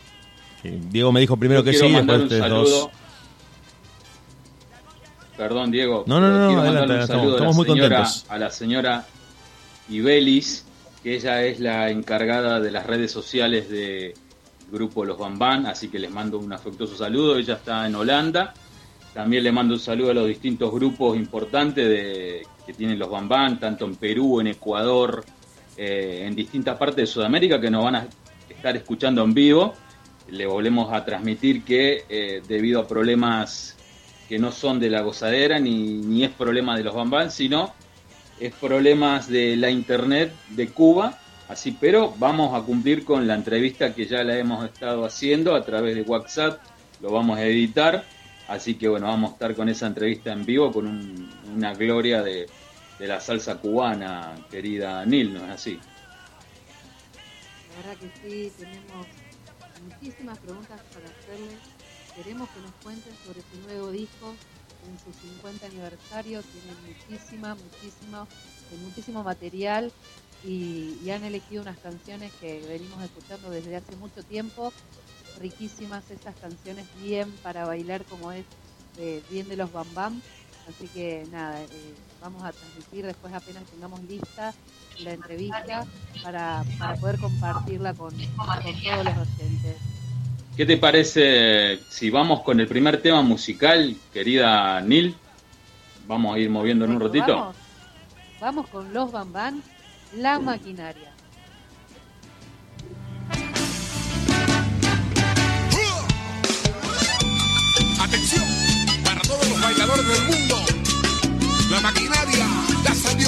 Eh, 0.64 0.76
Diego 0.90 1.12
me 1.12 1.20
dijo 1.20 1.36
primero 1.36 1.62
que 1.62 1.72
sí, 1.72 1.88
después 1.88 2.22
ustedes 2.22 2.50
dos. 2.50 2.90
Perdón 5.36 5.70
Diego. 5.70 6.04
No, 6.06 6.20
no, 6.20 6.28
no, 6.30 6.46
quiero 6.48 6.60
adelante, 6.62 6.64
mandarle 6.80 6.94
un 6.94 7.00
estamos- 7.02 7.22
saludo 7.24 7.50
a 7.50 7.52
muy 7.52 7.66
señora- 7.66 7.96
contentos. 7.96 8.26
A 8.28 8.38
la 8.38 8.50
señora 8.50 9.06
Ibelis, 9.88 10.64
que 11.02 11.16
ella 11.16 11.42
es 11.44 11.60
la 11.60 11.90
encargada 11.90 12.60
de 12.60 12.70
las 12.70 12.86
redes 12.86 13.12
sociales 13.12 13.68
del 13.68 14.14
grupo 14.70 15.04
Los 15.04 15.18
Bambán, 15.18 15.66
así 15.66 15.88
que 15.88 15.98
les 15.98 16.10
mando 16.10 16.38
un 16.38 16.52
afectuoso 16.52 16.96
saludo. 16.96 17.36
Ella 17.38 17.54
está 17.54 17.86
en 17.86 17.94
Holanda. 17.94 18.54
También 19.12 19.44
le 19.44 19.52
mando 19.52 19.74
un 19.74 19.80
saludo 19.80 20.10
a 20.10 20.14
los 20.14 20.26
distintos 20.26 20.72
grupos 20.72 21.16
importantes 21.16 21.88
de, 21.88 22.42
que 22.66 22.72
tienen 22.72 22.98
los 22.98 23.10
Bambán, 23.10 23.60
tanto 23.60 23.84
en 23.84 23.94
Perú, 23.96 24.40
en 24.40 24.48
Ecuador, 24.48 25.24
eh, 25.76 26.24
en 26.26 26.34
distintas 26.34 26.76
partes 26.78 26.96
de 26.96 27.06
Sudamérica 27.06 27.60
que 27.60 27.70
nos 27.70 27.84
van 27.84 27.96
a 27.96 28.06
estar 28.48 28.74
escuchando 28.76 29.22
en 29.22 29.34
vivo. 29.34 29.74
Le 30.30 30.46
volvemos 30.46 30.92
a 30.92 31.04
transmitir 31.04 31.62
que 31.62 32.04
eh, 32.08 32.42
debido 32.48 32.80
a 32.80 32.88
problemas 32.88 33.76
que 34.28 34.38
no 34.38 34.52
son 34.52 34.80
de 34.80 34.90
la 34.90 35.02
gozadera 35.02 35.58
ni, 35.60 36.02
ni 36.02 36.24
es 36.24 36.30
problema 36.30 36.76
de 36.76 36.84
los 36.84 36.94
Bambán, 36.94 37.30
sino 37.30 37.74
es 38.40 38.52
problemas 38.54 39.28
de 39.28 39.56
la 39.56 39.70
internet 39.70 40.32
de 40.48 40.72
Cuba. 40.72 41.18
Así, 41.48 41.72
pero 41.72 42.14
vamos 42.16 42.54
a 42.58 42.64
cumplir 42.64 43.04
con 43.04 43.26
la 43.26 43.34
entrevista 43.34 43.94
que 43.94 44.06
ya 44.06 44.24
la 44.24 44.38
hemos 44.38 44.64
estado 44.64 45.04
haciendo 45.04 45.54
a 45.54 45.64
través 45.64 45.94
de 45.94 46.02
WhatsApp. 46.02 46.60
Lo 47.00 47.10
vamos 47.12 47.38
a 47.38 47.44
editar. 47.44 48.04
Así 48.46 48.76
que 48.78 48.88
bueno, 48.88 49.06
vamos 49.06 49.30
a 49.30 49.32
estar 49.34 49.54
con 49.56 49.68
esa 49.68 49.86
entrevista 49.86 50.32
en 50.32 50.44
vivo 50.44 50.72
con 50.72 50.86
un- 50.86 51.28
una 51.54 51.74
gloria 51.74 52.22
de, 52.22 52.46
de 52.98 53.06
la 53.06 53.20
salsa 53.20 53.58
cubana, 53.58 54.34
querida 54.50 55.04
Nil, 55.06 55.32
¿no 55.34 55.44
es 55.44 55.50
así? 55.50 55.78
La 57.68 57.76
verdad 57.76 57.96
que 57.98 58.08
sí, 58.20 58.52
tenemos 58.56 59.06
muchísimas 59.82 60.38
preguntas 60.38 60.80
para 60.92 61.06
hacerle. 61.08 61.73
Queremos 62.14 62.48
que 62.50 62.60
nos 62.60 62.72
cuenten 62.82 63.12
sobre 63.26 63.40
su 63.40 63.60
nuevo 63.66 63.90
disco 63.90 64.34
en 64.86 64.98
su 64.98 65.12
50 65.12 65.66
aniversario. 65.66 66.42
Tienen 66.42 66.76
muchísima, 66.86 67.56
muchísimo, 67.56 68.28
eh, 68.70 68.76
muchísimo 68.82 69.24
material 69.24 69.92
y, 70.44 71.10
han 71.10 71.24
elegido 71.24 71.62
unas 71.62 71.78
canciones 71.78 72.32
que 72.40 72.60
venimos 72.68 73.02
escuchando 73.02 73.50
desde 73.50 73.76
hace 73.76 73.96
mucho 73.96 74.22
tiempo. 74.22 74.72
Riquísimas 75.40 76.08
esas 76.10 76.36
canciones, 76.36 76.86
bien 77.02 77.30
para 77.42 77.66
bailar 77.66 78.04
como 78.04 78.30
es, 78.30 78.44
eh, 78.98 79.22
bien 79.30 79.48
de 79.48 79.56
los 79.56 79.72
Bam 79.72 79.92
Bam. 79.94 80.22
Así 80.68 80.86
que 80.88 81.26
nada, 81.30 81.60
eh, 81.62 81.94
vamos 82.20 82.42
a 82.44 82.52
transmitir 82.52 83.04
después 83.04 83.34
apenas 83.34 83.64
tengamos 83.64 84.02
lista 84.04 84.54
la 85.00 85.12
entrevista 85.12 85.84
para, 86.22 86.64
poder 87.00 87.18
compartirla 87.18 87.92
con, 87.94 88.14
con 88.36 88.82
todos 88.82 89.04
los 89.04 89.16
oyentes. 89.16 89.76
¿Qué 90.56 90.64
te 90.64 90.76
parece 90.76 91.80
si 91.88 92.10
vamos 92.10 92.42
con 92.42 92.60
el 92.60 92.68
primer 92.68 93.02
tema 93.02 93.22
musical, 93.22 93.96
querida 94.12 94.80
Nil? 94.82 95.16
Vamos 96.06 96.36
a 96.36 96.38
ir 96.38 96.48
moviendo 96.48 96.84
en 96.84 96.92
un 96.92 97.00
ratito. 97.00 97.34
Vamos, 97.34 97.56
vamos 98.40 98.68
con 98.68 98.94
los 98.94 99.10
Bambán, 99.10 99.60
la 100.16 100.38
maquinaria. 100.38 101.10
Atención 108.00 108.44
para 109.04 109.20
todos 109.22 109.48
los 109.48 109.60
bailadores 109.60 110.06
del 110.06 110.22
mundo. 110.22 110.56
La 111.68 111.80
maquinaria 111.80 112.46
ya 112.84 112.94
salió. 112.94 113.23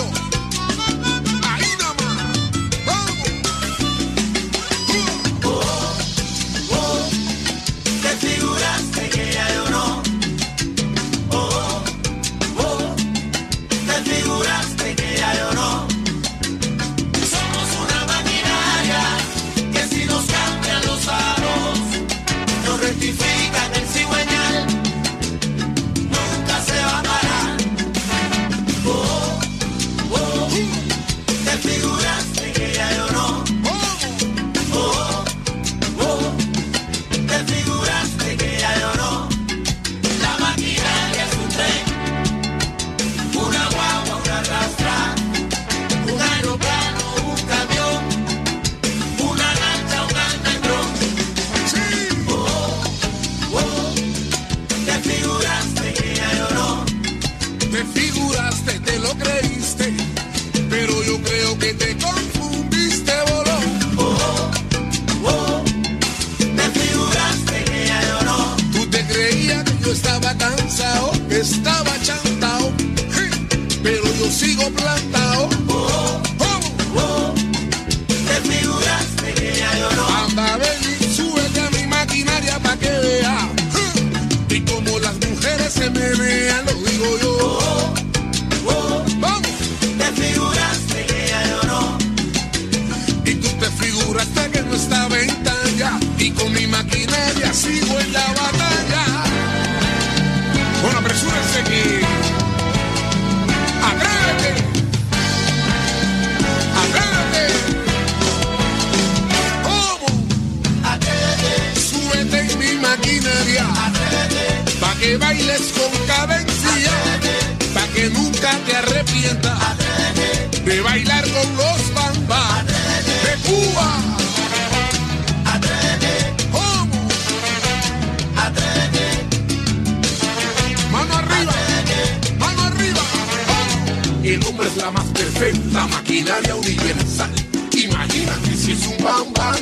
Perfecta 135.38 135.86
maquinaria 135.88 136.54
universal. 136.54 137.30
Imagínate 137.72 138.56
si 138.56 138.72
es 138.72 138.86
un 138.86 139.04
bambán 139.04 139.56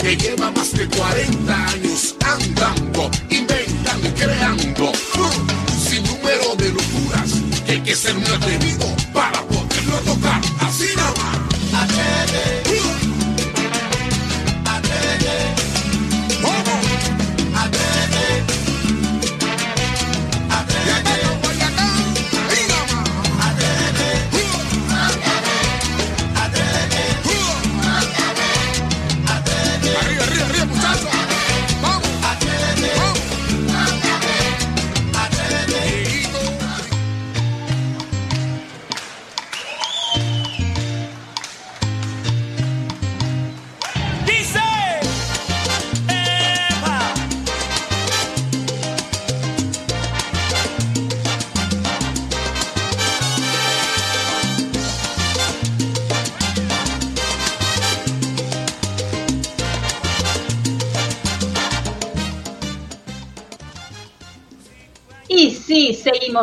que 0.00 0.16
lleva 0.16 0.50
más 0.50 0.72
de 0.72 0.88
40 0.88 1.66
años 1.66 2.14
andando, 2.24 3.10
inventando 3.28 4.08
y 4.08 4.12
creando 4.12 4.90
un 4.90 5.80
sinnúmero 5.80 6.54
de 6.56 6.70
locuras 6.70 7.30
que 7.66 7.72
hay 7.72 7.80
que 7.82 7.94
ser 7.94 8.14
muy 8.14 8.30
atrevido 8.30 8.77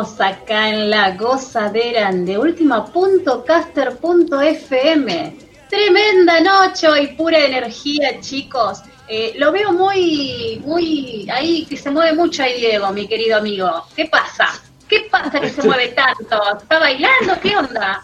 seguimos 0.04 0.20
acá 0.20 0.68
en 0.70 0.90
la 0.90 1.12
gozadera 1.12 2.10
de 2.12 2.38
última.caster.fm. 2.38 5.36
Tremenda 5.68 6.40
noche 6.40 6.86
y 7.02 7.06
pura 7.08 7.38
energía, 7.44 8.20
chicos. 8.20 8.82
Eh, 9.08 9.34
lo 9.38 9.52
veo 9.52 9.72
muy, 9.72 10.60
muy, 10.64 11.28
ahí 11.32 11.64
que 11.66 11.76
se 11.76 11.90
mueve 11.90 12.12
mucho 12.14 12.42
ahí 12.42 12.58
Diego, 12.60 12.90
mi 12.92 13.06
querido 13.06 13.36
amigo. 13.38 13.84
¿Qué 13.94 14.06
pasa? 14.06 14.48
¿Qué 14.88 15.06
pasa 15.10 15.40
que 15.40 15.50
se 15.50 15.62
mueve 15.62 15.88
tanto? 15.88 16.40
¿Está 16.60 16.78
bailando? 16.78 17.38
¿Qué 17.40 17.56
onda? 17.56 18.02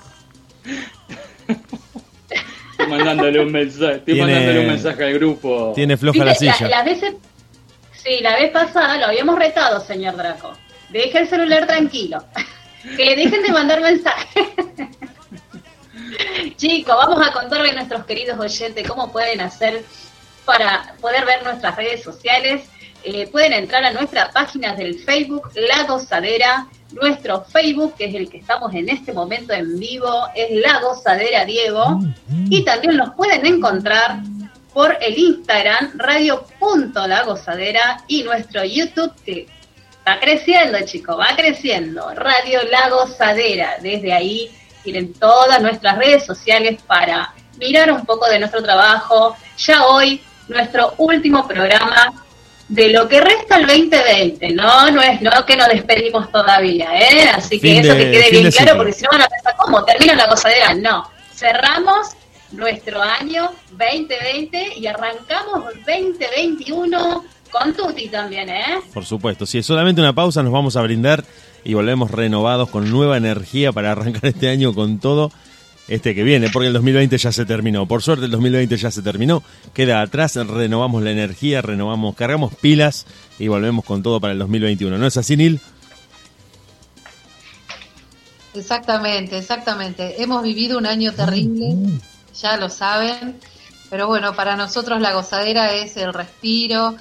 Estoy 2.73 2.87
mandándole 2.89 3.41
un 3.41 3.53
mensaje, 3.53 3.95
estoy 3.97 4.15
Tiene- 4.15 4.33
mandándole 4.33 4.61
un 4.61 4.67
mensaje 4.69 5.05
al 5.05 5.13
grupo. 5.15 5.73
Tiene 5.75 5.97
floja 5.97 6.25
la 6.25 6.35
silla. 6.35 6.69
las 6.69 6.85
veces, 6.85 7.15
sí, 7.93 8.19
la 8.21 8.35
vez 8.37 8.51
pasada 8.51 8.97
lo 8.99 9.07
habíamos 9.07 9.39
retado, 9.39 9.81
señor 9.81 10.17
Draco. 10.17 10.53
Deje 10.93 11.19
el 11.19 11.29
celular 11.29 11.67
tranquilo. 11.67 12.25
que 12.97 13.05
le 13.05 13.17
dejen 13.17 13.43
de 13.43 13.53
mandar 13.53 13.81
mensajes. 13.81 14.49
Chicos, 16.57 16.95
vamos 16.95 17.27
a 17.27 17.33
contarle 17.33 17.71
a 17.71 17.75
nuestros 17.75 18.05
queridos 18.05 18.39
oyentes 18.39 18.87
cómo 18.87 19.11
pueden 19.11 19.41
hacer 19.41 19.85
para 20.45 20.95
poder 21.01 21.25
ver 21.25 21.43
nuestras 21.45 21.77
redes 21.77 22.03
sociales. 22.03 22.69
Eh, 23.05 23.27
pueden 23.29 23.53
entrar 23.53 23.85
a 23.85 23.93
nuestra 23.93 24.31
página 24.31 24.75
del 24.75 24.99
Facebook, 24.99 25.51
La 25.55 25.85
Gozadera. 25.85 26.67
Nuestro 26.93 27.43
Facebook, 27.45 27.95
que 27.97 28.05
es 28.05 28.15
el 28.15 28.29
que 28.29 28.39
estamos 28.39 28.75
en 28.75 28.91
este 28.91 29.15
momento 29.15 29.55
en 29.55 29.79
vivo, 29.79 30.29
es 30.35 30.51
La 30.51 30.81
Gozadera 30.81 31.47
Diego. 31.47 32.01
Y 32.51 32.65
también 32.65 32.97
nos 32.97 33.15
pueden 33.15 33.47
encontrar 33.47 34.21
por 34.75 34.99
el 35.01 35.19
Instagram, 35.19 35.93
radio.lagozadera 35.97 38.05
y 38.09 38.25
nuestro 38.25 38.65
YouTube, 38.65 39.13
que 39.25 39.47
va 40.07 40.19
creciendo, 40.21 40.79
chicos, 40.85 41.19
va 41.19 41.35
creciendo. 41.37 42.13
Radio 42.15 42.61
La 42.71 42.89
Gozadera. 42.89 43.77
Desde 43.81 44.13
ahí 44.13 44.51
tienen 44.83 45.13
todas 45.15 45.61
nuestras 45.63 45.97
redes 45.99 46.25
sociales 46.27 46.81
para 46.87 47.33
mirar 47.59 47.93
un 47.93 48.05
poco 48.05 48.29
de 48.29 48.39
nuestro 48.39 48.63
trabajo. 48.63 49.37
Ya 49.59 49.87
hoy, 49.87 50.21
nuestro 50.49 50.95
último 50.99 51.47
programa 51.47 52.13
de 52.69 52.89
lo 52.89 53.07
que 53.09 53.21
resta 53.21 53.57
el 53.57 53.67
2020, 53.67 54.51
¿no? 54.51 54.91
No 54.91 55.03
es 55.03 55.21
no 55.21 55.31
que 55.45 55.57
nos 55.57 55.69
despedimos 55.69 56.31
todavía, 56.33 56.89
¿eh? 56.99 57.29
Así 57.35 57.61
que 57.61 57.69
Fin 57.69 57.85
eso 57.85 57.95
de- 57.95 58.05
que 58.05 58.11
quede 58.11 58.31
bien 58.31 58.51
claro, 58.51 58.77
porque 58.79 58.93
si 58.93 59.03
no 59.03 59.11
van 59.13 59.23
a 59.23 59.29
pensar, 59.29 59.55
¿cómo? 59.59 59.85
¿Termina 59.85 60.15
la 60.15 60.27
gozadera? 60.27 60.75
No. 60.75 61.09
Cerramos 61.35 62.09
nuestro 62.53 63.01
año 63.03 63.51
2020 63.73 64.75
y 64.79 64.87
arrancamos 64.87 65.65
2021 65.87 67.25
con 67.53 67.75
Tuti 67.75 68.09
también, 68.09 68.49
¿eh? 68.49 68.81
Por 68.93 69.05
supuesto, 69.05 69.47
si 69.47 69.59
es 69.59 69.67
solamente 69.67 70.01
una 70.01 70.15
pausa, 70.15 70.43
nos 70.43 70.53
vamos 70.53 70.77
a 70.77 70.83
brindar 70.83 71.25
y 71.65 71.75
volvemos 71.75 72.11
renovados 72.11 72.71
con 72.71 72.91
nueva 72.91 73.17
energía 73.17 73.73
para 73.73 73.93
arrancar 73.93 74.27
este 74.27 74.49
año 74.49 74.75
con 74.75 74.99
todo 74.99 75.31
este 75.89 76.15
que 76.15 76.23
viene, 76.23 76.49
porque 76.51 76.69
el 76.69 76.73
2020 76.73 77.19
ya 77.19 77.33
se 77.33 77.45
terminó. 77.45 77.87
Por 77.87 78.03
suerte 78.03 78.25
el 78.25 78.31
2020 78.31 78.77
ya 78.77 78.91
se 78.91 79.03
terminó, 79.03 79.43
queda 79.75 80.01
atrás, 80.01 80.35
renovamos 80.35 81.03
la 81.03 81.11
energía, 81.11 81.61
renovamos, 81.61 82.15
cargamos 82.15 82.55
pilas 82.55 83.07
y 83.39 83.49
volvemos 83.49 83.85
con 83.85 84.03
todo 84.03 84.21
para 84.21 84.33
el 84.33 84.39
2021. 84.39 84.97
¿No 84.97 85.07
es 85.07 85.17
así, 85.17 85.37
Nil? 85.37 85.61
Exactamente, 88.55 89.39
exactamente. 89.39 90.23
Hemos 90.23 90.43
vivido 90.43 90.79
un 90.79 90.87
año 90.87 91.13
terrible, 91.13 91.75
ya 92.41 92.57
lo 92.57 92.69
saben, 92.69 93.37
pero 93.91 94.07
bueno, 94.07 94.35
para 94.35 94.57
nosotros 94.57 95.01
la 95.01 95.13
gozadera 95.13 95.73
es 95.73 95.97
el 95.97 96.13
respiro, 96.13 96.97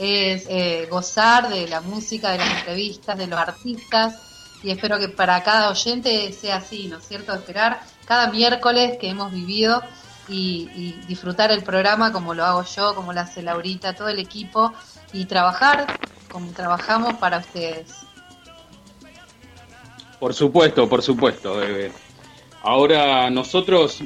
es 0.00 0.46
eh, 0.48 0.88
gozar 0.90 1.48
de 1.48 1.68
la 1.68 1.80
música, 1.80 2.32
de 2.32 2.38
las 2.38 2.58
entrevistas, 2.58 3.18
de 3.18 3.26
los 3.26 3.38
artistas, 3.38 4.58
y 4.62 4.70
espero 4.70 4.98
que 4.98 5.08
para 5.08 5.42
cada 5.42 5.70
oyente 5.70 6.32
sea 6.32 6.56
así, 6.56 6.88
¿no 6.88 6.98
es 6.98 7.06
cierto? 7.06 7.32
Esperar 7.34 7.80
cada 8.06 8.30
miércoles 8.30 8.98
que 8.98 9.10
hemos 9.10 9.30
vivido 9.30 9.82
y, 10.28 10.68
y 10.74 11.00
disfrutar 11.06 11.50
el 11.52 11.62
programa 11.62 12.12
como 12.12 12.34
lo 12.34 12.44
hago 12.44 12.64
yo, 12.64 12.94
como 12.94 13.12
lo 13.12 13.20
hace 13.20 13.42
Laurita, 13.42 13.94
todo 13.94 14.08
el 14.08 14.18
equipo, 14.18 14.72
y 15.12 15.26
trabajar 15.26 15.98
como 16.30 16.50
trabajamos 16.52 17.14
para 17.14 17.38
ustedes. 17.38 18.06
Por 20.18 20.34
supuesto, 20.34 20.88
por 20.88 21.02
supuesto. 21.02 21.56
bebé. 21.56 21.92
Ahora 22.62 23.30
nosotros 23.30 24.02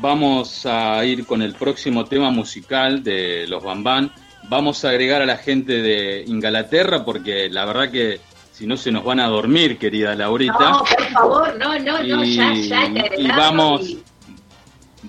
vamos 0.00 0.66
a 0.66 1.02
ir 1.04 1.26
con 1.26 1.40
el 1.40 1.54
próximo 1.54 2.04
tema 2.04 2.30
musical 2.30 3.02
de 3.02 3.46
los 3.48 3.64
Bambán. 3.64 4.12
Vamos 4.50 4.84
a 4.84 4.90
agregar 4.90 5.22
a 5.22 5.26
la 5.26 5.36
gente 5.38 5.80
de 5.80 6.24
Inglaterra 6.26 7.04
porque 7.04 7.48
la 7.48 7.64
verdad 7.64 7.90
que 7.90 8.20
si 8.52 8.66
no 8.66 8.76
se 8.76 8.92
nos 8.92 9.04
van 9.04 9.20
a 9.20 9.26
dormir, 9.28 9.78
querida 9.78 10.14
Laurita. 10.14 10.58
No, 10.58 10.78
por 10.84 11.06
favor, 11.12 11.56
no, 11.58 11.78
no, 11.78 12.02
no, 12.02 12.24
Y- 12.24 12.34
ya, 12.36 12.52
ya, 12.54 12.86
y 13.16 13.28
vamos- 13.28 13.88
y- 13.88 14.02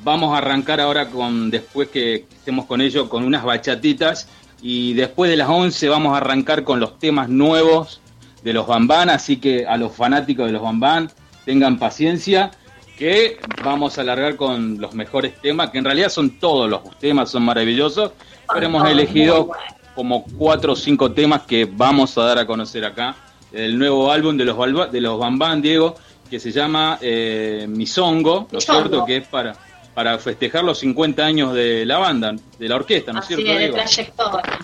Vamos 0.03 0.33
a 0.33 0.37
arrancar 0.37 0.79
ahora 0.79 1.09
con, 1.09 1.51
después 1.51 1.89
que 1.89 2.25
estemos 2.31 2.65
con 2.65 2.79
ellos, 2.81 3.09
con 3.09 3.23
unas 3.25 3.43
bachatitas. 3.43 4.29
Y 4.61 4.93
después 4.93 5.29
de 5.29 5.35
las 5.37 5.49
11 5.49 5.89
vamos 5.89 6.13
a 6.13 6.17
arrancar 6.17 6.63
con 6.63 6.79
los 6.79 6.97
temas 6.97 7.27
nuevos 7.29 7.99
de 8.41 8.53
los 8.53 8.65
Bambán. 8.67 9.09
Así 9.09 9.37
que 9.37 9.65
a 9.67 9.75
los 9.77 9.91
fanáticos 9.93 10.45
de 10.47 10.53
los 10.53 10.61
Bambán, 10.61 11.11
tengan 11.45 11.77
paciencia. 11.77 12.51
Que 12.97 13.37
vamos 13.63 13.97
a 13.97 14.01
alargar 14.01 14.37
con 14.37 14.79
los 14.79 14.93
mejores 14.93 15.39
temas, 15.41 15.71
que 15.71 15.79
en 15.79 15.85
realidad 15.85 16.09
son 16.09 16.39
todos 16.39 16.69
los 16.69 16.81
temas, 16.99 17.29
son 17.29 17.43
maravillosos. 17.43 18.11
Hemos 18.59 18.87
elegido 18.89 19.49
como 19.95 20.23
cuatro 20.37 20.73
o 20.73 20.75
cinco 20.75 21.11
temas 21.11 21.41
que 21.43 21.65
vamos 21.65 22.17
a 22.17 22.23
dar 22.23 22.39
a 22.39 22.45
conocer 22.47 22.83
acá. 22.85 23.15
El 23.51 23.77
nuevo 23.77 24.11
álbum 24.11 24.37
de 24.37 24.45
los, 24.45 24.55
Balba- 24.57 24.89
de 24.89 25.01
los 25.01 25.19
Bambán, 25.19 25.61
Diego, 25.61 25.95
que 26.29 26.39
se 26.39 26.51
llama 26.51 26.97
eh, 27.01 27.65
Misongo, 27.69 28.47
¿no 28.51 28.57
es 28.59 28.65
cierto? 28.65 29.05
Que 29.05 29.17
es 29.17 29.27
para, 29.27 29.53
para 29.93 30.17
festejar 30.17 30.63
los 30.63 30.79
50 30.79 31.23
años 31.25 31.53
de 31.53 31.85
la 31.85 31.97
banda, 31.97 32.33
de 32.57 32.69
la 32.69 32.75
orquesta, 32.77 33.11
¿no 33.11 33.19
es 33.19 33.25
cierto, 33.27 33.45
es, 33.45 33.51
de 33.53 33.59
Diego? 33.59 33.75
trayectoria. 33.75 34.59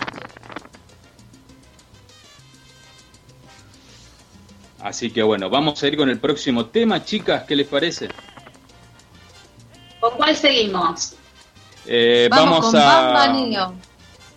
Así 4.80 5.10
que 5.10 5.22
bueno, 5.22 5.50
vamos 5.50 5.82
a 5.82 5.88
ir 5.88 5.96
con 5.96 6.08
el 6.08 6.18
próximo 6.18 6.66
tema, 6.66 7.04
chicas, 7.04 7.44
¿qué 7.44 7.56
les 7.56 7.66
parece? 7.66 8.08
¿Con 10.00 10.16
cuál 10.16 10.36
seguimos? 10.36 11.14
Eh, 11.90 12.28
Vamos, 12.30 12.66
con 12.66 12.76
a... 12.76 12.84
Bamba 12.84 13.28
Neo. 13.28 13.74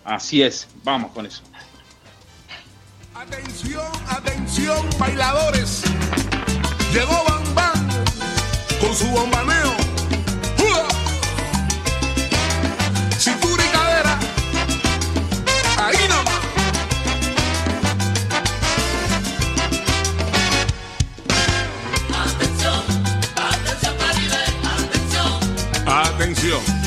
Así 0.04 0.42
es, 0.42 0.66
vamos 0.82 1.12
con 1.12 1.26
eso. 1.26 1.42
Atención, 3.14 3.84
atención, 4.08 4.88
bailadores. 4.98 5.82
Llegó 6.94 7.22
Bam 7.28 7.54
Bam 7.54 7.88
con 8.80 8.94
su 8.94 9.06
bombaneo. 9.08 9.76
Cintura 13.18 13.62
y 13.64 13.68
cadera. 13.68 14.18
Ahí 15.76 16.08
nomás. 16.08 16.40
Atención. 25.86 26.62
¡Ua! 26.64 26.81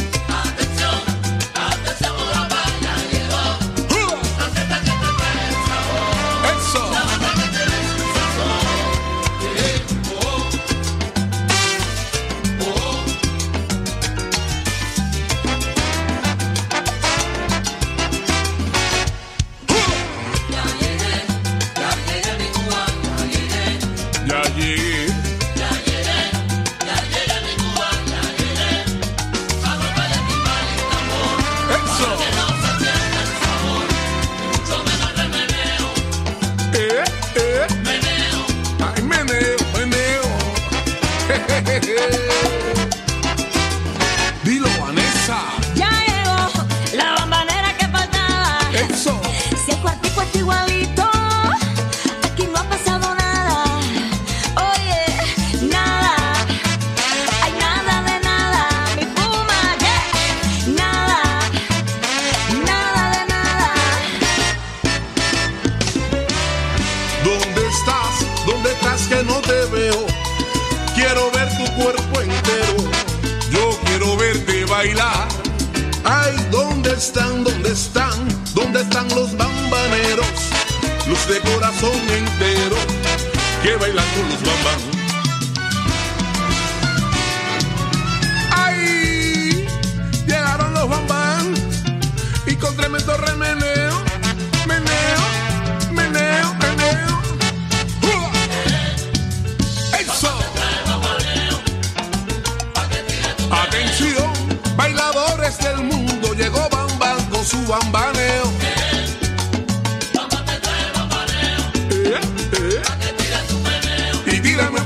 Los 79.85 79.91
bambaneros? 79.91 80.27
Los 81.07 81.27
de 81.27 81.39
corazón 81.41 81.91
entero 82.09 82.75
que 83.63 83.75
bailan 83.75 84.05
con 84.15 84.29
los 84.29 84.41
bambán. 84.41 84.79
Ay, 88.51 89.67
llegaron 90.27 90.73
los 90.73 90.89
bambán 90.89 91.53
y 92.47 92.55
con 92.55 92.75
tremendo 92.75 93.15
remeneo, 93.17 93.64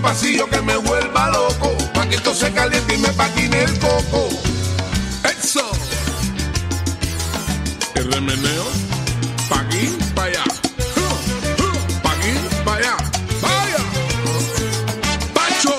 pasillo 0.10 0.50
que 0.50 0.60
me 0.64 0.76
vuelva 0.76 1.30
loco, 1.30 1.70
pa' 1.94 2.08
que 2.10 2.16
esto 2.16 2.34
se 2.34 2.52
caliente 2.52 2.96
y 2.96 2.98
me 2.98 3.10
patine 3.10 3.62
el 3.62 3.78
coco. 3.78 4.28
Eso. 5.24 5.70
El 7.94 8.12
remeneo, 8.12 8.66
pa' 9.50 9.60
aquí, 9.60 9.86
pa' 10.16 10.24
allá. 10.24 10.46
Pa' 12.04 12.12
aquí, 12.14 12.34
pa' 12.66 12.76
allá. 12.78 12.98
Vaya. 13.44 13.84
Pacho, 15.36 15.76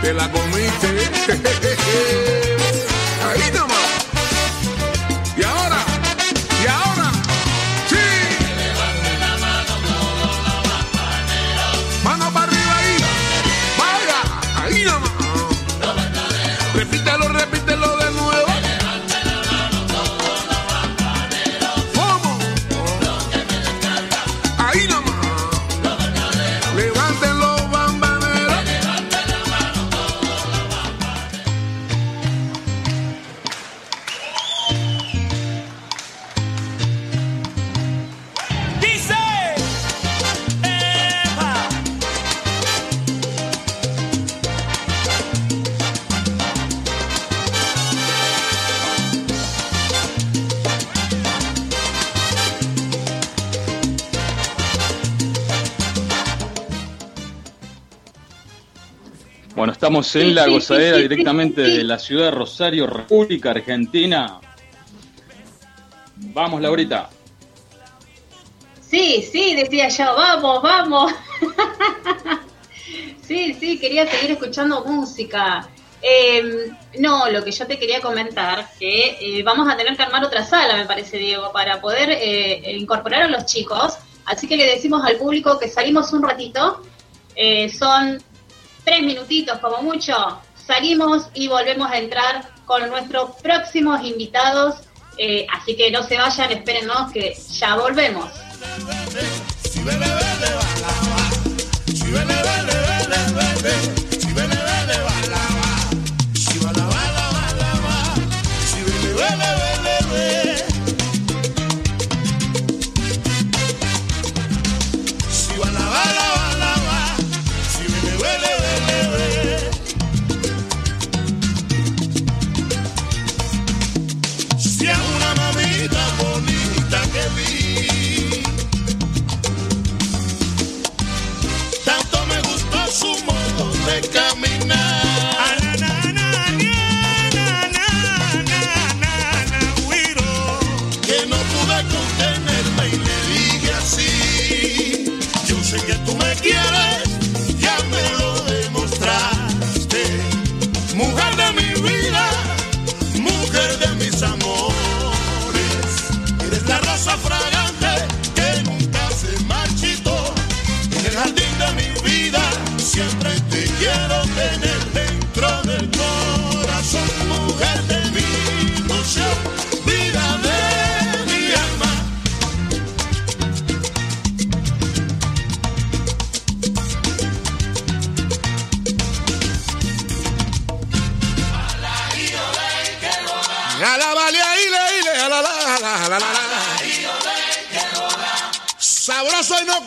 te 0.00 0.14
la 0.14 0.30
comiste. 0.30 1.63
Estamos 60.00 60.16
en 60.16 60.34
la 60.34 60.48
gozadera 60.48 60.96
directamente 60.96 61.60
de 61.62 61.84
la 61.84 62.00
ciudad 62.00 62.24
de 62.24 62.30
Rosario, 62.32 62.86
República 62.88 63.50
Argentina. 63.52 64.40
Vamos, 66.16 66.60
Laurita. 66.60 67.10
Sí, 68.80 69.22
sí, 69.22 69.54
decía 69.54 69.88
yo, 69.88 70.04
vamos, 70.16 70.62
vamos. 70.62 71.12
sí, 73.22 73.54
sí, 73.54 73.78
quería 73.78 74.04
seguir 74.08 74.32
escuchando 74.32 74.84
música. 74.84 75.68
Eh, 76.02 76.72
no, 76.98 77.30
lo 77.30 77.44
que 77.44 77.52
yo 77.52 77.64
te 77.64 77.78
quería 77.78 78.00
comentar, 78.00 78.66
que 78.76 79.16
eh, 79.20 79.42
vamos 79.44 79.72
a 79.72 79.76
tener 79.76 79.96
que 79.96 80.02
armar 80.02 80.24
otra 80.24 80.44
sala, 80.44 80.74
me 80.76 80.86
parece, 80.86 81.18
Diego, 81.18 81.52
para 81.52 81.80
poder 81.80 82.10
eh, 82.10 82.72
incorporar 82.76 83.22
a 83.22 83.28
los 83.28 83.46
chicos. 83.46 83.94
Así 84.24 84.48
que 84.48 84.56
le 84.56 84.66
decimos 84.66 85.04
al 85.04 85.18
público 85.18 85.56
que 85.56 85.68
salimos 85.68 86.12
un 86.12 86.24
ratito. 86.24 86.82
Eh, 87.36 87.68
son 87.68 88.20
tres 88.84 89.02
minutitos 89.02 89.58
como 89.58 89.82
mucho. 89.82 90.14
Salimos 90.66 91.26
y 91.34 91.48
volvemos 91.48 91.90
a 91.90 91.98
entrar 91.98 92.48
con 92.64 92.88
nuestros 92.88 93.30
próximos 93.42 94.04
invitados. 94.04 94.76
Eh, 95.18 95.46
así 95.52 95.76
que 95.76 95.90
no 95.90 96.02
se 96.02 96.16
vayan, 96.16 96.52
espérennos 96.52 97.12
que 97.12 97.34
ya 97.34 97.76
volvemos. 97.76 98.30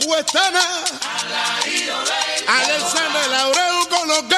Nada. 0.08 0.86
Alexander 2.48 3.28
Laurel 3.30 3.88
con 3.90 4.08
los 4.08 4.24
que 4.24 4.36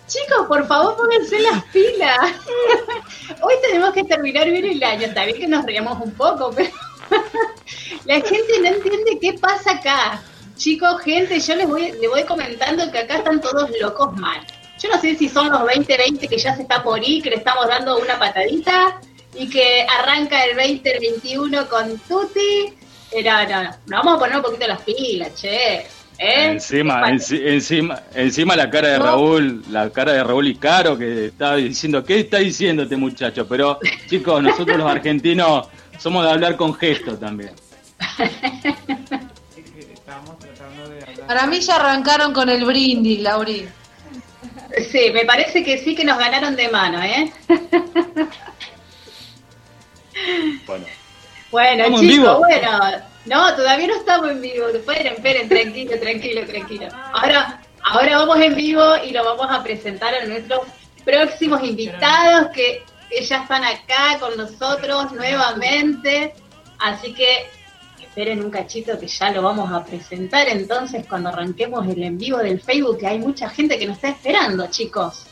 Chicos, 0.06 0.46
por 0.46 0.66
favor, 0.66 0.94
pónganse 0.96 1.40
las 1.40 1.64
pilas. 1.66 2.18
Hoy 3.40 3.54
tenemos 3.62 3.94
que 3.94 4.04
terminar 4.04 4.50
bien 4.50 4.66
el 4.66 4.82
año. 4.82 5.06
Está 5.06 5.24
bien 5.24 5.38
que 5.38 5.48
nos 5.48 5.64
riamos 5.64 5.98
un 6.02 6.12
poco, 6.12 6.50
pero 6.54 6.68
la 8.04 8.16
gente 8.16 8.60
no 8.60 8.66
entiende 8.66 9.18
qué 9.20 9.32
pasa 9.34 9.70
acá. 9.72 10.22
Chicos, 10.56 11.00
gente, 11.00 11.40
yo 11.40 11.56
les 11.56 11.66
voy, 11.66 11.92
les 11.92 12.10
voy 12.10 12.24
comentando 12.24 12.92
que 12.92 12.98
acá 12.98 13.16
están 13.18 13.40
todos 13.40 13.70
locos 13.80 14.12
mal. 14.16 14.46
Yo 14.84 14.90
no 14.90 15.00
sé 15.00 15.14
si 15.16 15.30
son 15.30 15.48
los 15.48 15.60
2020 15.60 16.28
que 16.28 16.36
ya 16.36 16.54
se 16.54 16.60
está 16.62 16.82
por 16.82 17.02
ir, 17.02 17.22
que 17.22 17.30
le 17.30 17.36
estamos 17.36 17.66
dando 17.66 17.96
una 17.98 18.18
patadita 18.18 19.00
y 19.34 19.48
que 19.48 19.86
arranca 19.98 20.44
el 20.44 20.54
2021 20.56 21.66
con 21.70 21.98
Tuti. 22.00 22.74
Pero 23.10 23.30
no, 23.32 23.62
no, 23.62 23.70
nos 23.70 23.76
vamos 24.04 24.16
a 24.16 24.18
poner 24.18 24.36
un 24.36 24.42
poquito 24.42 24.66
las 24.66 24.82
pilas, 24.82 25.34
che. 25.40 25.76
¿eh? 25.76 25.86
Encima, 26.18 27.02
¿Qué 27.02 27.12
enci- 27.12 27.46
encima, 27.46 28.02
encima 28.14 28.56
la 28.56 28.68
cara 28.68 28.88
de 28.88 28.98
No. 28.98 29.04
Raúl, 29.06 29.64
la 29.70 29.88
cara 29.88 30.12
de 30.12 30.22
Raúl 30.22 30.48
y 30.48 30.56
Caro 30.56 30.98
que 30.98 31.26
está 31.26 31.56
diciendo, 31.56 32.04
¿qué 32.04 32.20
está 32.20 32.36
diciendo 32.38 32.82
este 32.82 32.96
muchacho? 32.96 33.48
Pero 33.48 33.78
chicos, 34.10 34.42
nosotros 34.42 34.76
los 34.76 34.90
argentinos 34.90 35.66
somos 35.98 36.24
de 36.26 36.30
hablar 36.30 36.56
con 36.56 36.74
gestos 36.74 37.18
también. 37.18 37.52
Estamos 39.56 40.38
tratando 40.38 40.88
de 40.90 41.02
hablar. 41.02 41.26
Para 41.26 41.46
mí 41.46 41.60
ya 41.60 41.76
arrancaron 41.76 42.34
con 42.34 42.50
el 42.50 42.64
brindis, 42.66 43.20
Lauri. 43.22 43.66
Sí, 44.90 45.10
me 45.12 45.24
parece 45.24 45.62
que 45.62 45.78
sí 45.78 45.94
que 45.94 46.04
nos 46.04 46.18
ganaron 46.18 46.56
de 46.56 46.68
mano, 46.68 47.02
¿eh? 47.02 47.32
Bueno, 50.66 50.86
Bueno, 51.50 51.84
¿Estamos 51.84 52.02
en 52.02 52.08
chicos, 52.08 52.24
vivo? 52.24 52.38
bueno. 52.38 52.78
No, 53.26 53.54
todavía 53.56 53.86
no 53.86 53.94
estamos 53.96 54.30
en 54.30 54.40
vivo. 54.40 54.68
Esperen, 54.68 55.14
esperen, 55.14 55.48
tranquilo, 55.48 55.98
tranquilo, 55.98 56.46
tranquilo. 56.46 56.88
Ahora, 57.12 57.60
ahora 57.82 58.18
vamos 58.18 58.38
en 58.40 58.54
vivo 58.54 58.82
y 59.04 59.12
lo 59.12 59.24
vamos 59.24 59.46
a 59.50 59.62
presentar 59.62 60.14
a 60.14 60.24
nuestros 60.26 60.60
próximos 61.04 61.62
invitados 61.62 62.48
que, 62.54 62.82
que 63.10 63.22
ya 63.24 63.42
están 63.42 63.64
acá 63.64 64.18
con 64.20 64.36
nosotros 64.36 65.12
nuevamente. 65.12 66.34
Así 66.78 67.14
que 67.14 67.46
esperen 68.14 68.44
un 68.44 68.50
cachito 68.50 68.96
que 68.96 69.08
ya 69.08 69.32
lo 69.32 69.42
vamos 69.42 69.72
a 69.72 69.84
presentar 69.84 70.46
entonces 70.46 71.04
cuando 71.04 71.30
arranquemos 71.30 71.84
el 71.88 72.00
en 72.00 72.16
vivo 72.16 72.38
del 72.38 72.60
Facebook, 72.60 72.98
que 72.98 73.08
hay 73.08 73.18
mucha 73.18 73.50
gente 73.50 73.76
que 73.76 73.88
nos 73.88 73.96
está 73.96 74.10
esperando, 74.10 74.68
chicos. 74.68 75.24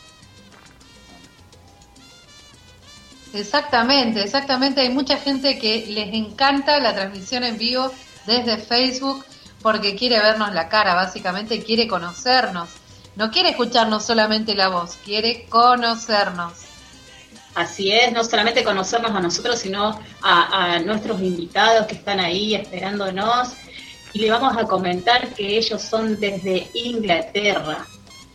Exactamente, 3.32 4.20
exactamente. 4.20 4.80
Hay 4.80 4.88
mucha 4.88 5.16
gente 5.16 5.60
que 5.60 5.86
les 5.86 6.12
encanta 6.12 6.80
la 6.80 6.92
transmisión 6.92 7.44
en 7.44 7.56
vivo 7.56 7.88
desde 8.26 8.58
Facebook 8.58 9.24
porque 9.62 9.94
quiere 9.94 10.18
vernos 10.18 10.52
la 10.52 10.68
cara, 10.68 10.94
básicamente 10.94 11.62
quiere 11.62 11.86
conocernos. 11.86 12.68
No 13.14 13.30
quiere 13.30 13.50
escucharnos 13.50 14.04
solamente 14.04 14.56
la 14.56 14.70
voz, 14.70 14.98
quiere 15.04 15.46
conocernos. 15.48 16.71
Así 17.54 17.92
es, 17.92 18.12
no 18.12 18.24
solamente 18.24 18.64
conocernos 18.64 19.10
a 19.10 19.20
nosotros, 19.20 19.58
sino 19.58 20.00
a, 20.22 20.74
a 20.74 20.78
nuestros 20.80 21.20
invitados 21.20 21.86
que 21.86 21.96
están 21.96 22.18
ahí 22.18 22.54
esperándonos. 22.54 23.50
Y 24.14 24.20
le 24.20 24.30
vamos 24.30 24.56
a 24.56 24.64
comentar 24.64 25.28
que 25.34 25.58
ellos 25.58 25.80
son 25.82 26.18
desde 26.18 26.68
Inglaterra. 26.74 27.86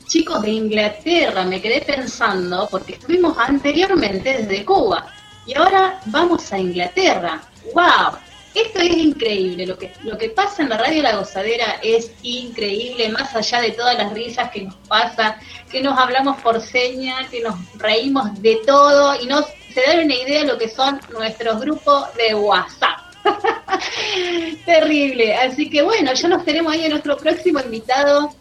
Chicos 0.08 0.42
de 0.42 0.52
Inglaterra, 0.52 1.44
me 1.44 1.62
quedé 1.62 1.82
pensando, 1.82 2.68
porque 2.70 2.94
estuvimos 2.94 3.38
anteriormente 3.38 4.38
desde 4.38 4.66
Cuba. 4.66 5.08
Y 5.46 5.56
ahora 5.56 6.00
vamos 6.06 6.52
a 6.54 6.60
Inglaterra. 6.60 7.42
¡Wow! 7.74 8.18
Esto 8.58 8.80
es 8.80 8.98
increíble. 8.98 9.68
Lo 9.68 9.78
que, 9.78 9.94
lo 10.04 10.18
que 10.18 10.30
pasa 10.30 10.64
en 10.64 10.70
la 10.70 10.78
radio 10.78 11.04
La 11.04 11.16
Gozadera 11.16 11.80
es 11.84 12.12
increíble, 12.24 13.10
más 13.10 13.36
allá 13.36 13.62
de 13.62 13.72
todas 13.72 13.96
las 13.96 14.12
risas 14.14 14.50
que 14.50 14.64
nos 14.64 14.74
pasa, 14.88 15.38
que 15.70 15.80
nos 15.80 15.98
hablamos 15.98 16.42
por 16.42 16.60
seña, 16.60 17.28
que 17.30 17.42
nos 17.42 17.56
reímos 17.76 18.42
de 18.42 18.60
todo 18.66 19.22
y 19.22 19.28
no 19.28 19.46
se 19.74 19.82
dan 19.82 20.06
una 20.06 20.16
idea 20.16 20.42
de 20.42 20.48
lo 20.48 20.58
que 20.58 20.70
son 20.70 21.00
nuestros 21.12 21.60
grupos 21.60 22.08
de 22.16 22.34
WhatsApp. 22.34 22.98
Terrible. 24.66 25.36
Así 25.36 25.70
que 25.70 25.84
bueno, 25.84 26.14
ya 26.14 26.28
nos 26.28 26.44
tenemos 26.44 26.74
ahí 26.74 26.86
a 26.86 26.90
nuestro 26.90 27.16
próximo 27.16 27.60
invitado. 27.60 28.34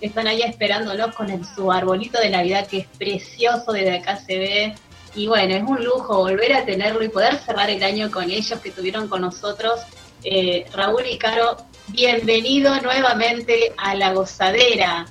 Están 0.00 0.26
ahí 0.26 0.42
esperándolos 0.42 1.14
con 1.14 1.28
su 1.54 1.70
arbolito 1.70 2.18
de 2.18 2.30
Navidad 2.30 2.66
que 2.66 2.78
es 2.78 2.86
precioso, 2.98 3.70
desde 3.70 3.98
acá 3.98 4.16
se 4.16 4.36
ve. 4.36 4.74
Y 5.14 5.26
bueno, 5.26 5.54
es 5.54 5.62
un 5.62 5.84
lujo 5.84 6.18
volver 6.18 6.52
a 6.54 6.64
tenerlo 6.64 7.02
y 7.02 7.08
poder 7.08 7.36
cerrar 7.38 7.68
el 7.68 7.82
año 7.82 8.10
con 8.10 8.30
ellos 8.30 8.58
que 8.60 8.68
estuvieron 8.68 9.08
con 9.08 9.22
nosotros. 9.22 9.80
Eh, 10.22 10.66
Raúl 10.72 11.04
y 11.06 11.18
Caro, 11.18 11.56
bienvenido 11.88 12.80
nuevamente 12.80 13.72
a 13.76 13.94
La 13.94 14.12
Gozadera. 14.12 15.06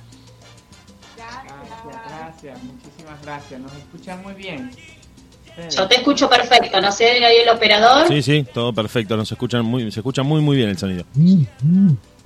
Gracias, 1.16 2.04
gracias, 2.08 2.62
muchísimas 2.62 3.22
gracias. 3.22 3.60
Nos 3.60 3.72
escuchan 3.74 4.22
muy 4.22 4.34
bien. 4.34 4.70
Yo 5.76 5.86
te 5.86 5.96
escucho 5.96 6.30
perfecto, 6.30 6.80
no 6.80 6.90
sé 6.90 7.24
ahí 7.24 7.36
el 7.38 7.48
operador. 7.48 8.08
Sí, 8.08 8.22
sí, 8.22 8.46
todo 8.54 8.72
perfecto. 8.72 9.16
Nos 9.16 9.30
escuchan 9.30 9.64
muy, 9.64 9.90
se 9.90 10.00
escucha 10.00 10.22
muy, 10.22 10.40
muy 10.40 10.56
bien 10.56 10.70
el 10.70 10.78
sonido. 10.78 11.04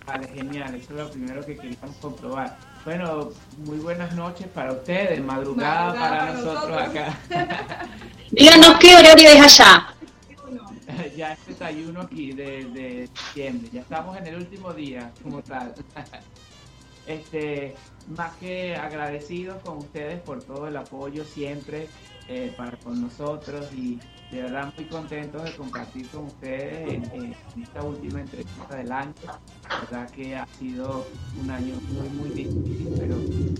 Vale, 0.06 0.28
genial, 0.34 0.74
eso 0.74 0.92
es 0.92 1.00
lo 1.00 1.10
primero 1.10 1.44
que 1.44 1.56
queríamos 1.56 1.96
comprobar. 2.00 2.56
Bueno, 2.84 3.30
muy 3.58 3.78
buenas 3.78 4.14
noches 4.14 4.46
para 4.48 4.72
ustedes, 4.72 5.22
madrugada, 5.24 5.86
Madrugada 5.86 6.00
para, 6.00 6.18
para 6.18 6.32
nosotros, 6.34 6.70
nosotros. 6.70 6.88
acá. 6.88 7.18
Díganos 8.30 8.78
qué 8.78 8.94
horario 8.96 9.28
es 9.30 9.40
allá. 9.60 9.94
ya 11.16 11.32
es 11.32 11.38
31 11.40 12.00
aquí 12.00 12.32
de, 12.32 12.64
de 12.66 13.08
diciembre, 13.08 13.70
ya 13.72 13.80
estamos 13.80 14.16
en 14.18 14.26
el 14.26 14.36
último 14.36 14.72
día 14.74 15.10
como 15.22 15.42
tal. 15.42 15.74
este, 17.06 17.74
más 18.08 18.36
que 18.36 18.76
agradecidos 18.76 19.62
con 19.62 19.78
ustedes 19.78 20.20
por 20.20 20.42
todo 20.42 20.68
el 20.68 20.76
apoyo 20.76 21.24
siempre 21.24 21.88
eh, 22.28 22.52
para 22.56 22.76
con 22.76 23.00
nosotros 23.00 23.72
y 23.72 23.98
de 24.34 24.42
verdad 24.42 24.72
muy 24.76 24.84
contentos 24.86 25.44
de 25.44 25.54
compartir 25.54 26.08
con 26.08 26.24
ustedes 26.24 26.92
en, 26.92 27.04
en 27.14 27.36
esta 27.62 27.84
última 27.84 28.20
entrevista 28.20 28.74
del 28.76 28.90
año. 28.90 29.14
La 29.68 29.78
verdad 29.80 30.10
que 30.10 30.34
ha 30.34 30.44
sido 30.58 31.06
un 31.40 31.48
año 31.50 31.76
muy 31.92 32.08
muy 32.08 32.30
difícil, 32.30 32.92
pero 32.98 33.14
aquí 33.14 33.54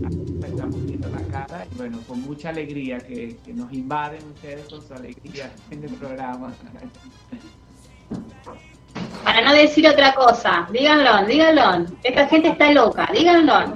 estamos 0.44 0.84
viendo 0.84 1.08
la 1.10 1.22
cara 1.28 1.64
y 1.70 1.74
bueno, 1.76 2.00
con 2.08 2.22
mucha 2.22 2.48
alegría 2.48 2.98
que, 2.98 3.37
que 3.44 3.54
nos 3.54 3.72
invaden 3.72 4.18
ustedes 4.34 4.68
con 4.68 4.82
su 4.82 4.92
alegría 4.94 5.52
en 5.70 5.84
el 5.84 5.94
programa. 5.94 6.52
Para 9.22 9.42
no 9.42 9.52
decir 9.54 9.87
otra 9.88 10.12
cosa, 10.12 10.66
díganlo, 10.72 11.24
díganlo. 11.26 11.87
Esta 12.02 12.26
gente 12.26 12.48
está 12.48 12.72
loca, 12.72 13.08
díganlo. 13.12 13.60
el 13.60 13.74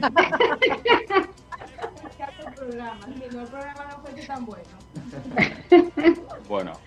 programa, 2.54 3.06
el 3.06 3.46
programa 3.48 3.86
no 3.90 3.98
fue 4.02 4.12
tan 4.22 4.46
bueno. 4.46 4.85
Bueno, 6.48 6.78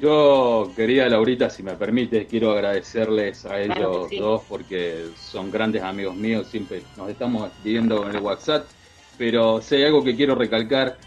yo 0.00 0.70
querida 0.76 1.08
Laurita, 1.08 1.50
si 1.50 1.64
me 1.64 1.74
permites, 1.74 2.28
quiero 2.28 2.52
agradecerles 2.52 3.44
a 3.44 3.60
ellos 3.60 4.06
sí. 4.08 4.18
dos 4.18 4.42
porque 4.48 5.06
son 5.16 5.50
grandes 5.50 5.82
amigos 5.82 6.14
míos, 6.14 6.46
siempre 6.48 6.82
nos 6.96 7.10
estamos 7.10 7.50
viendo 7.64 8.08
en 8.08 8.14
el 8.14 8.22
WhatsApp, 8.22 8.64
pero 9.18 9.60
si 9.60 9.74
hay 9.74 9.84
algo 9.84 10.04
que 10.04 10.14
quiero 10.14 10.36
recalcar, 10.36 10.98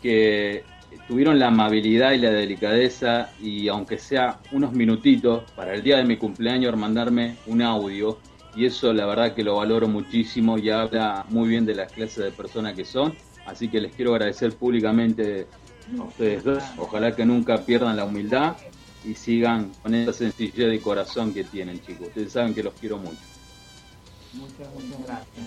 que 0.00 0.62
tuvieron 1.08 1.38
la 1.38 1.48
amabilidad 1.48 2.12
y 2.12 2.18
la 2.18 2.30
delicadeza 2.30 3.30
y 3.40 3.68
aunque 3.68 3.98
sea 3.98 4.40
unos 4.52 4.72
minutitos 4.72 5.42
para 5.56 5.74
el 5.74 5.82
día 5.82 5.96
de 5.96 6.04
mi 6.04 6.16
cumpleaños 6.16 6.76
mandarme 6.76 7.36
un 7.46 7.62
audio 7.62 8.18
y 8.54 8.66
eso 8.66 8.92
la 8.92 9.06
verdad 9.06 9.34
que 9.34 9.44
lo 9.44 9.56
valoro 9.56 9.88
muchísimo 9.88 10.58
y 10.58 10.70
habla 10.70 11.24
muy 11.28 11.48
bien 11.48 11.66
de 11.66 11.74
las 11.74 11.92
clases 11.92 12.24
de 12.24 12.30
personas 12.30 12.74
que 12.74 12.84
son, 12.84 13.14
así 13.46 13.68
que 13.68 13.80
les 13.80 13.94
quiero 13.94 14.12
agradecer 14.12 14.52
públicamente 14.54 15.46
a 15.98 16.02
ustedes 16.02 16.44
dos. 16.44 16.62
Ojalá 16.78 17.14
que 17.14 17.24
nunca 17.24 17.58
pierdan 17.58 17.96
la 17.96 18.04
humildad 18.04 18.56
y 19.04 19.14
sigan 19.14 19.72
con 19.82 19.94
esa 19.94 20.12
sencillez 20.12 20.70
de 20.70 20.80
corazón 20.80 21.32
que 21.32 21.44
tienen, 21.44 21.80
chicos. 21.80 22.08
Ustedes 22.08 22.32
saben 22.32 22.54
que 22.54 22.62
los 22.62 22.74
quiero 22.74 22.98
mucho. 22.98 23.18
Muchas, 24.34 24.72
muchas 24.74 25.06
gracias. 25.06 25.46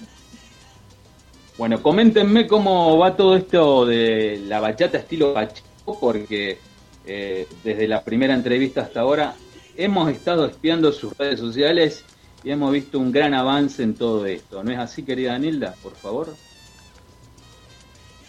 Bueno, 1.58 1.82
coméntenme 1.84 2.48
cómo 2.48 2.98
va 2.98 3.16
todo 3.16 3.36
esto 3.36 3.86
de 3.86 4.42
la 4.48 4.60
bachata 4.60 4.98
estilo 4.98 5.36
Pacheco, 5.36 6.00
porque 6.00 6.58
eh, 7.06 7.48
desde 7.64 7.88
la 7.88 8.04
primera 8.04 8.34
entrevista 8.34 8.82
hasta 8.82 9.02
ahora 9.02 9.36
hemos 9.78 10.10
estado 10.10 10.48
espiando 10.48 10.92
sus 10.92 11.16
redes 11.16 11.40
sociales 11.40 12.06
y 12.44 12.52
hemos 12.52 12.72
visto 12.72 12.98
un 12.98 13.12
gran 13.12 13.34
avance 13.34 13.84
en 13.84 13.94
todo 13.94 14.26
esto. 14.26 14.64
¿No 14.64 14.72
es 14.72 14.80
así, 14.80 15.04
querida 15.04 15.38
Nilda? 15.38 15.76
Por 15.84 15.94
favor. 15.96 16.36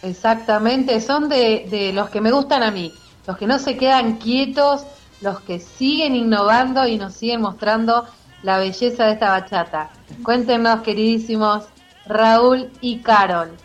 Exactamente, 0.05 1.01
son 1.01 1.29
de, 1.29 1.91
los 1.93 2.11
que 2.11 2.21
me 2.21 2.31
gustan 2.31 2.61
a 2.61 2.69
mí, 2.69 2.93
los 3.25 3.37
que 3.37 3.47
no 3.47 3.57
se 3.57 3.75
quedan 3.75 4.17
quietos, 4.17 4.85
los 5.19 5.39
que 5.41 5.59
siguen 5.59 6.15
innovando 6.15 6.87
y 6.87 6.97
nos 6.97 7.15
siguen 7.15 7.41
mostrando 7.41 8.05
la 8.43 8.59
belleza 8.59 9.05
de 9.05 9.13
esta 9.13 9.31
bachata. 9.31 9.89
Cuéntenos, 10.23 10.81
queridísimos 10.81 11.65
Raúl 12.05 12.69
y 12.81 12.99
Carol. 12.99 13.57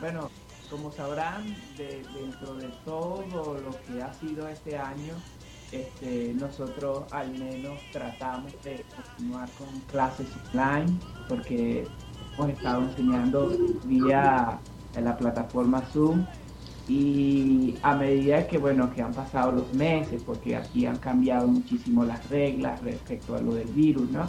Bueno, 0.00 0.28
como 0.68 0.90
sabrán, 0.90 1.44
de- 1.76 2.04
dentro 2.14 2.54
de 2.56 2.68
todo 2.84 3.54
lo 3.54 3.70
que 3.86 4.02
ha 4.02 4.12
sido 4.14 4.48
este 4.48 4.76
año, 4.76 5.14
este, 5.70 6.34
nosotros 6.34 7.04
al 7.12 7.30
menos 7.38 7.78
tratamos 7.92 8.50
de 8.64 8.84
continuar 8.96 9.48
con 9.56 9.68
clases 9.82 10.26
online, 10.52 10.98
porque 11.28 11.86
hemos 12.36 12.50
estado 12.50 12.82
enseñando 12.82 13.52
vía 13.84 14.58
la 14.98 15.16
plataforma 15.16 15.80
Zoom. 15.92 16.24
Y 16.88 17.76
a 17.82 17.94
medida 17.94 18.46
que 18.48 18.58
bueno 18.58 18.92
que 18.92 19.02
han 19.02 19.12
pasado 19.12 19.52
los 19.52 19.72
meses 19.74 20.22
porque 20.24 20.56
aquí 20.56 20.86
han 20.86 20.96
cambiado 20.96 21.46
muchísimo 21.46 22.04
las 22.04 22.28
reglas 22.28 22.82
respecto 22.82 23.36
a 23.36 23.40
lo 23.40 23.54
del 23.54 23.68
virus 23.68 24.10
no 24.10 24.28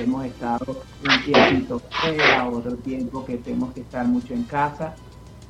hemos 0.00 0.24
estado 0.24 0.76
un 1.02 1.24
tiempito 1.24 1.80
fuera 1.90 2.48
otro 2.48 2.76
tiempo 2.76 3.24
que 3.24 3.36
tenemos 3.38 3.72
que 3.72 3.80
estar 3.80 4.06
mucho 4.06 4.34
en 4.34 4.44
casa. 4.44 4.94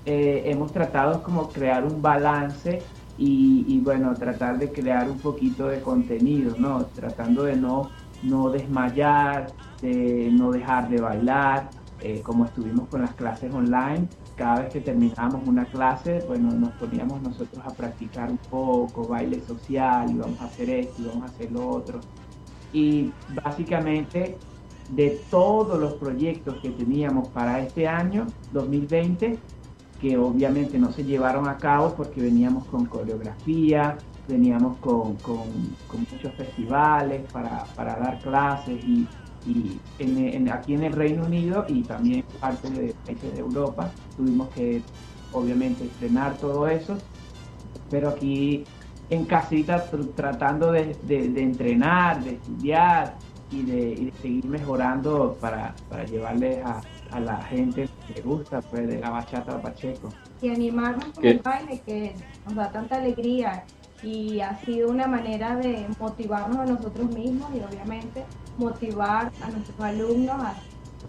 Eh, 0.04 0.42
hemos 0.46 0.72
tratado 0.72 1.22
como 1.22 1.48
crear 1.48 1.84
un 1.84 2.00
balance 2.00 2.80
y, 3.18 3.64
y, 3.66 3.80
bueno 3.80 4.14
tratar 4.14 4.58
de 4.58 4.70
crear 4.70 5.10
un 5.10 5.18
poquito 5.18 5.66
de 5.66 5.80
contenido 5.80 6.54
no 6.56 6.86
tratando 6.86 7.42
de 7.42 7.56
no 7.56 7.90
no 8.22 8.48
desmayar 8.48 9.48
de 9.82 10.30
no 10.32 10.52
dejar 10.52 10.88
de 10.88 11.00
bailar 11.00 11.68
eh, 12.00 12.20
como 12.22 12.44
estuvimos 12.44 12.88
con 12.88 13.02
las 13.02 13.14
clases 13.14 13.52
online 13.52 14.08
cada 14.36 14.60
vez 14.60 14.72
que 14.72 14.80
terminábamos 14.80 15.46
una 15.46 15.64
clase, 15.64 16.24
bueno, 16.28 16.52
nos 16.52 16.70
poníamos 16.74 17.20
nosotros 17.20 17.60
a 17.66 17.70
practicar 17.70 18.30
un 18.30 18.38
poco, 18.38 19.08
baile 19.08 19.40
social, 19.40 20.08
y 20.10 20.14
vamos 20.16 20.40
a 20.40 20.44
hacer 20.44 20.70
esto, 20.70 21.02
y 21.02 21.06
vamos 21.06 21.24
a 21.24 21.26
hacer 21.26 21.50
lo 21.50 21.68
otro. 21.68 22.00
Y 22.72 23.10
básicamente 23.42 24.38
de 24.90 25.20
todos 25.28 25.78
los 25.78 25.94
proyectos 25.94 26.56
que 26.62 26.70
teníamos 26.70 27.28
para 27.28 27.60
este 27.60 27.88
año, 27.88 28.26
2020, 28.52 29.38
que 30.00 30.16
obviamente 30.16 30.78
no 30.78 30.92
se 30.92 31.02
llevaron 31.02 31.48
a 31.48 31.56
cabo 31.56 31.94
porque 31.96 32.20
veníamos 32.20 32.64
con 32.66 32.86
coreografía, 32.86 33.98
veníamos 34.28 34.76
con, 34.78 35.16
con, 35.16 35.42
con 35.88 36.06
muchos 36.12 36.32
festivales 36.34 37.22
para, 37.32 37.64
para 37.74 37.96
dar 37.96 38.20
clases 38.20 38.84
y, 38.84 39.06
y 39.46 39.78
en, 39.98 40.18
en, 40.18 40.52
aquí 40.52 40.74
en 40.74 40.84
el 40.84 40.92
Reino 40.92 41.24
Unido 41.24 41.64
y 41.68 41.82
también 41.82 42.24
parte 42.40 42.70
de 42.70 42.94
países 43.06 43.32
de 43.32 43.40
Europa. 43.40 43.90
Tuvimos 44.16 44.48
que 44.50 44.82
obviamente 45.32 45.84
estrenar 45.84 46.36
todo 46.36 46.68
eso 46.68 46.96
pero 47.90 48.10
aquí 48.10 48.64
en 49.10 49.24
casita 49.24 49.84
tr 49.84 50.06
tratando 50.14 50.72
de, 50.72 50.96
de, 51.02 51.28
de, 51.28 51.42
entrenar 51.42 52.22
de 52.22 52.32
estudiar 52.32 53.14
y 53.50 53.62
de, 53.62 53.92
y 53.92 54.04
de 54.06 54.12
seguir 54.20 54.44
mejorando 54.44 55.36
para, 55.40 55.74
para 55.88 56.04
llevarles 56.04 56.58
a, 56.64 56.82
a, 57.10 57.20
la 57.20 57.40
gente 57.44 57.88
que 58.06 58.14
le 58.14 58.20
gusta 58.20 58.60
pues 58.60 58.86
de 58.86 58.98
la 58.98 59.08
bachata 59.08 59.52
a 59.52 59.62
Pacheco. 59.62 60.10
Y 60.42 60.50
animarnos 60.50 61.06
con 61.14 61.24
el 61.24 61.38
baile 61.38 61.80
que 61.86 62.14
nos 62.44 62.54
da 62.56 62.70
tanta 62.70 62.96
alegría 62.96 63.64
y 64.02 64.40
ha 64.40 64.56
sido 64.64 64.88
una 64.88 65.06
manera 65.06 65.56
de 65.56 65.86
motivarnos 65.98 66.58
a 66.58 66.66
nosotros 66.66 67.10
mismos 67.10 67.50
y 67.54 67.60
obviamente 67.60 68.24
motivar 68.56 69.30
a 69.42 69.50
nuestros 69.50 69.80
alumnos 69.80 70.36
a, 70.40 70.50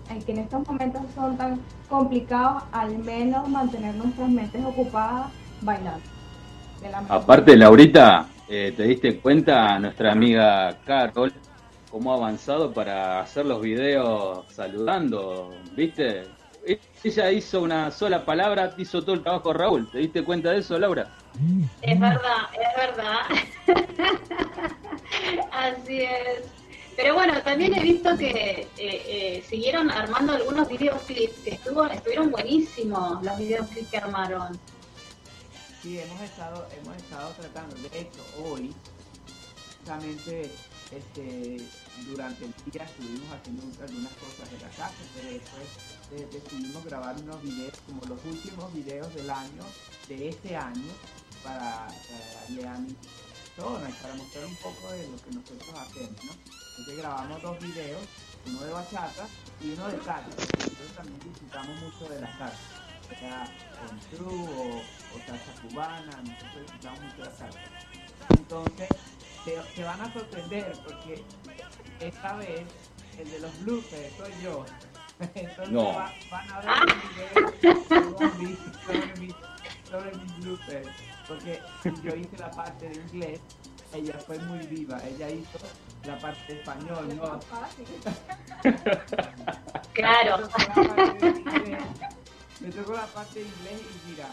a, 0.10 0.20
que 0.26 0.32
en 0.32 0.40
estos 0.40 0.68
momentos 0.68 1.02
son 1.16 1.38
tan 1.38 1.60
complicados, 1.88 2.64
al 2.72 2.98
menos 2.98 3.48
mantener 3.48 3.96
nuestras 3.96 4.30
mentes 4.30 4.64
ocupadas 4.66 5.28
bailando. 5.62 6.02
De 6.82 6.90
la 6.90 7.00
Aparte, 7.10 7.56
Laurita, 7.58 8.28
eh, 8.48 8.74
¿te 8.76 8.84
diste 8.84 9.20
cuenta 9.20 9.78
nuestra 9.80 10.12
amiga 10.12 10.78
Carol 10.86 11.34
cómo 11.92 12.14
ha 12.14 12.16
avanzado 12.16 12.72
para 12.74 13.20
hacer 13.22 13.46
los 13.46 13.62
videos 13.62 14.46
saludando? 14.48 15.54
¿Viste? 15.76 16.24
Ella 17.04 17.32
hizo 17.32 17.62
una 17.62 17.90
sola 17.92 18.26
palabra, 18.26 18.74
hizo 18.78 19.02
todo 19.02 19.16
el 19.16 19.24
trabajo 19.24 19.54
Raúl. 19.54 19.90
¿Te 19.92 20.00
diste 20.00 20.24
cuenta 20.24 20.52
de 20.52 20.60
eso, 20.60 20.78
Laura? 20.78 21.10
Es 21.82 22.00
verdad, 22.00 22.50
es 22.54 22.76
verdad. 22.76 23.22
Así 25.52 26.02
es. 26.02 26.44
Pero 26.96 27.14
bueno, 27.14 27.42
también 27.44 27.74
he 27.74 27.82
visto 27.82 28.18
que 28.18 28.68
eh, 28.68 28.68
eh, 28.78 29.46
siguieron 29.48 29.90
armando 29.90 30.34
algunos 30.34 30.68
videoclips 30.68 31.40
que 31.46 31.52
estuvo, 31.52 31.86
estuvieron 31.86 32.30
buenísimos 32.30 33.24
los 33.24 33.38
videoclips 33.38 33.90
que 33.90 33.98
armaron. 33.98 34.60
Sí, 35.82 35.98
hemos 35.98 36.22
estado, 36.22 36.68
hemos 36.78 36.98
estado 36.98 37.30
tratando. 37.40 37.76
De 37.78 38.00
hecho, 38.02 38.22
hoy, 38.44 38.74
justamente 39.78 40.52
este, 40.92 41.58
durante 42.10 42.46
el 42.46 42.54
día 42.70 42.84
estuvimos 42.84 43.32
haciendo 43.32 43.64
algunas 43.82 44.14
cosas 44.14 44.52
de 44.52 44.58
la 44.60 44.70
casa, 44.70 44.94
pero 45.16 45.30
después 45.30 45.99
eh, 46.12 46.28
decidimos 46.32 46.84
grabar 46.86 47.16
unos 47.18 47.42
videos, 47.42 47.74
como 47.86 48.02
los 48.06 48.24
últimos 48.26 48.74
videos 48.74 49.14
del 49.14 49.30
año, 49.30 49.64
de 50.08 50.30
este 50.30 50.56
año, 50.56 50.92
para, 51.44 51.88
darle 52.48 52.68
a 52.68 52.74
mi 52.80 52.96
persona 53.56 53.90
y 53.90 53.94
para 54.02 54.16
mostrar 54.16 54.46
un 54.46 54.56
poco 54.56 54.92
de 54.92 55.08
lo 55.08 55.18
que 55.18 55.32
nosotros 55.32 55.70
hacemos, 55.76 56.26
¿no? 56.26 56.32
Entonces 56.78 56.98
grabamos 56.98 57.42
dos 57.42 57.60
videos, 57.60 58.02
uno 58.46 58.62
de 58.62 58.74
bachata 58.74 59.28
y 59.62 59.72
uno 59.74 59.88
de 59.88 59.98
salsa. 59.98 60.30
Nosotros 60.30 60.96
también 60.96 61.20
disfrutamos 61.20 61.82
mucho 61.82 62.10
de 62.10 62.22
la 62.22 62.38
salsa, 62.38 62.58
o 63.06 63.20
sea, 63.20 63.58
con 63.80 64.00
true 64.00 64.28
o, 64.28 64.78
o 64.78 65.70
cubana, 65.70 66.22
nosotros 66.24 66.62
disfrutamos 66.62 67.02
mucho 67.02 67.18
de 67.18 67.26
la 67.26 67.36
salsa. 67.36 67.60
Entonces, 68.36 68.90
se, 69.76 69.84
van 69.84 70.02
a 70.02 70.14
sorprender 70.14 70.74
porque 70.84 71.24
esta 72.00 72.36
vez 72.36 72.62
el 73.18 73.32
de 73.32 73.40
los 73.40 73.60
bloopers 73.62 74.16
soy 74.18 74.34
yo. 74.44 74.66
Entonces 75.20 75.70
no. 75.70 75.94
va, 75.94 76.14
van 76.32 76.50
a 76.52 76.60
ver 76.62 76.70
videos 77.60 77.88
sobre 77.88 78.30
mis, 78.38 78.58
sobre 78.86 79.14
mis, 79.20 79.36
sobre 79.90 80.16
mis 80.16 80.40
bloopers. 80.40 80.88
Porque 81.28 81.60
yo 82.04 82.16
hice 82.16 82.38
la 82.38 82.50
parte 82.52 82.90
de 82.90 82.96
inglés, 82.96 83.42
ella 83.94 84.18
fue 84.26 84.40
muy 84.40 84.66
viva, 84.68 85.00
ella 85.06 85.30
hizo 85.30 85.60
la 86.06 86.18
parte 86.20 86.54
de 86.54 86.60
español, 86.60 87.16
¿no? 87.18 87.40
Claro. 89.94 90.50
Me 92.62 92.70
tocó 92.72 92.94
la 92.94 93.06
parte 93.08 93.40
de 93.40 93.46
inglés 93.46 93.82
y 93.82 94.12
mira, 94.12 94.28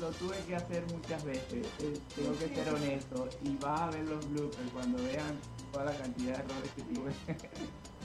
lo 0.00 0.10
tuve 0.10 0.36
que 0.46 0.56
hacer 0.56 0.84
muchas 0.92 1.24
veces, 1.24 1.66
eh, 1.80 2.00
tengo 2.14 2.36
que 2.38 2.54
ser 2.54 2.74
honesto 2.74 3.28
y 3.42 3.56
vas 3.56 3.80
a 3.80 3.90
ver 3.90 4.04
los 4.04 4.28
bloopers 4.30 4.70
cuando 4.72 5.02
vean 5.04 5.38
toda 5.72 5.84
la 5.86 5.92
cantidad 5.92 6.36
de 6.36 6.42
errores 6.44 6.70
que 6.74 6.82
tuve. 6.82 7.12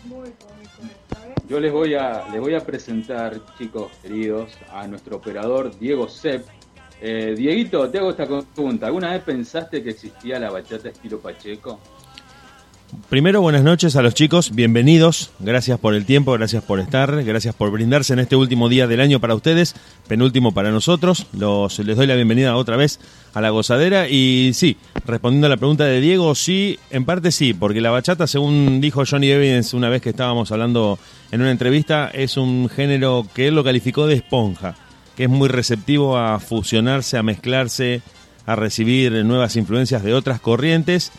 Muy 0.05 0.29
vez. 0.31 1.35
Yo 1.47 1.59
les 1.59 1.71
voy 1.71 1.93
a 1.93 2.27
les 2.31 2.41
voy 2.41 2.55
a 2.55 2.59
presentar, 2.59 3.39
chicos 3.57 3.91
queridos, 4.01 4.51
a 4.71 4.87
nuestro 4.87 5.17
operador 5.17 5.77
Diego 5.77 6.07
Sepp. 6.09 6.47
Eh, 7.01 7.33
Dieguito, 7.35 7.89
te 7.89 7.99
hago 7.99 8.11
esta 8.11 8.25
pregunta. 8.25 8.87
¿Alguna 8.87 9.11
vez 9.11 9.23
pensaste 9.23 9.83
que 9.83 9.91
existía 9.91 10.39
la 10.39 10.49
bachata 10.49 10.89
estilo 10.89 11.19
Pacheco? 11.19 11.79
Primero, 13.09 13.41
buenas 13.41 13.63
noches 13.63 13.95
a 13.95 14.01
los 14.01 14.13
chicos, 14.13 14.55
bienvenidos, 14.55 15.31
gracias 15.39 15.79
por 15.79 15.93
el 15.93 16.05
tiempo, 16.05 16.31
gracias 16.33 16.63
por 16.63 16.79
estar, 16.79 17.23
gracias 17.23 17.53
por 17.53 17.71
brindarse 17.71 18.13
en 18.13 18.19
este 18.19 18.35
último 18.35 18.69
día 18.69 18.87
del 18.87 19.01
año 19.01 19.19
para 19.19 19.35
ustedes, 19.35 19.75
penúltimo 20.07 20.51
para 20.51 20.71
nosotros, 20.71 21.27
los, 21.33 21.77
les 21.79 21.95
doy 21.95 22.07
la 22.07 22.15
bienvenida 22.15 22.55
otra 22.55 22.75
vez 22.75 22.99
a 23.33 23.41
la 23.41 23.51
gozadera. 23.51 24.09
Y 24.09 24.51
sí, 24.53 24.77
respondiendo 25.05 25.47
a 25.47 25.49
la 25.51 25.57
pregunta 25.57 25.85
de 25.85 26.01
Diego, 26.01 26.33
sí, 26.35 26.79
en 26.89 27.05
parte 27.05 27.31
sí, 27.31 27.53
porque 27.53 27.81
la 27.81 27.91
bachata, 27.91 28.27
según 28.27 28.81
dijo 28.81 29.03
Johnny 29.09 29.29
Evans 29.29 29.73
una 29.73 29.89
vez 29.89 30.01
que 30.01 30.09
estábamos 30.09 30.51
hablando 30.51 30.97
en 31.31 31.41
una 31.41 31.51
entrevista, 31.51 32.09
es 32.13 32.37
un 32.37 32.67
género 32.69 33.27
que 33.33 33.47
él 33.47 33.55
lo 33.55 33.63
calificó 33.63 34.07
de 34.07 34.15
esponja, 34.15 34.75
que 35.15 35.25
es 35.25 35.29
muy 35.29 35.49
receptivo 35.49 36.17
a 36.17 36.39
fusionarse, 36.39 37.17
a 37.17 37.23
mezclarse, 37.23 38.01
a 38.45 38.55
recibir 38.55 39.23
nuevas 39.23 39.55
influencias 39.55 40.03
de 40.03 40.13
otras 40.13 40.39
corrientes 40.39 41.11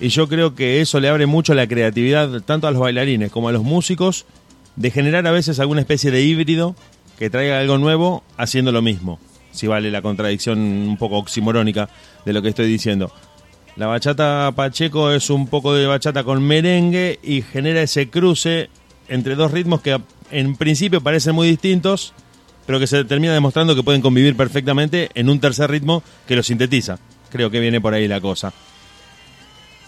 y 0.00 0.08
yo 0.08 0.28
creo 0.28 0.54
que 0.54 0.80
eso 0.80 1.00
le 1.00 1.08
abre 1.08 1.26
mucho 1.26 1.54
la 1.54 1.66
creatividad 1.66 2.42
tanto 2.42 2.66
a 2.66 2.70
los 2.70 2.80
bailarines 2.80 3.30
como 3.30 3.48
a 3.48 3.52
los 3.52 3.62
músicos 3.62 4.26
de 4.76 4.90
generar 4.90 5.26
a 5.26 5.30
veces 5.30 5.58
alguna 5.58 5.80
especie 5.80 6.10
de 6.10 6.22
híbrido 6.22 6.76
que 7.18 7.30
traiga 7.30 7.58
algo 7.58 7.78
nuevo 7.78 8.22
haciendo 8.36 8.72
lo 8.72 8.82
mismo, 8.82 9.18
si 9.52 9.66
vale 9.66 9.90
la 9.90 10.02
contradicción 10.02 10.58
un 10.58 10.96
poco 10.98 11.16
oximorónica 11.16 11.88
de 12.24 12.32
lo 12.32 12.42
que 12.42 12.50
estoy 12.50 12.66
diciendo. 12.66 13.10
La 13.76 13.86
bachata 13.86 14.52
Pacheco 14.54 15.12
es 15.12 15.30
un 15.30 15.48
poco 15.48 15.74
de 15.74 15.86
bachata 15.86 16.24
con 16.24 16.42
merengue 16.42 17.18
y 17.22 17.42
genera 17.42 17.82
ese 17.82 18.08
cruce 18.08 18.68
entre 19.08 19.34
dos 19.34 19.52
ritmos 19.52 19.80
que 19.80 20.00
en 20.30 20.56
principio 20.56 21.00
parecen 21.00 21.34
muy 21.34 21.48
distintos, 21.48 22.12
pero 22.66 22.78
que 22.78 22.86
se 22.86 23.04
termina 23.04 23.32
demostrando 23.32 23.74
que 23.74 23.82
pueden 23.82 24.02
convivir 24.02 24.36
perfectamente 24.36 25.10
en 25.14 25.28
un 25.28 25.40
tercer 25.40 25.70
ritmo 25.70 26.02
que 26.26 26.36
lo 26.36 26.42
sintetiza. 26.42 26.98
Creo 27.30 27.50
que 27.50 27.60
viene 27.60 27.80
por 27.80 27.94
ahí 27.94 28.08
la 28.08 28.20
cosa. 28.20 28.52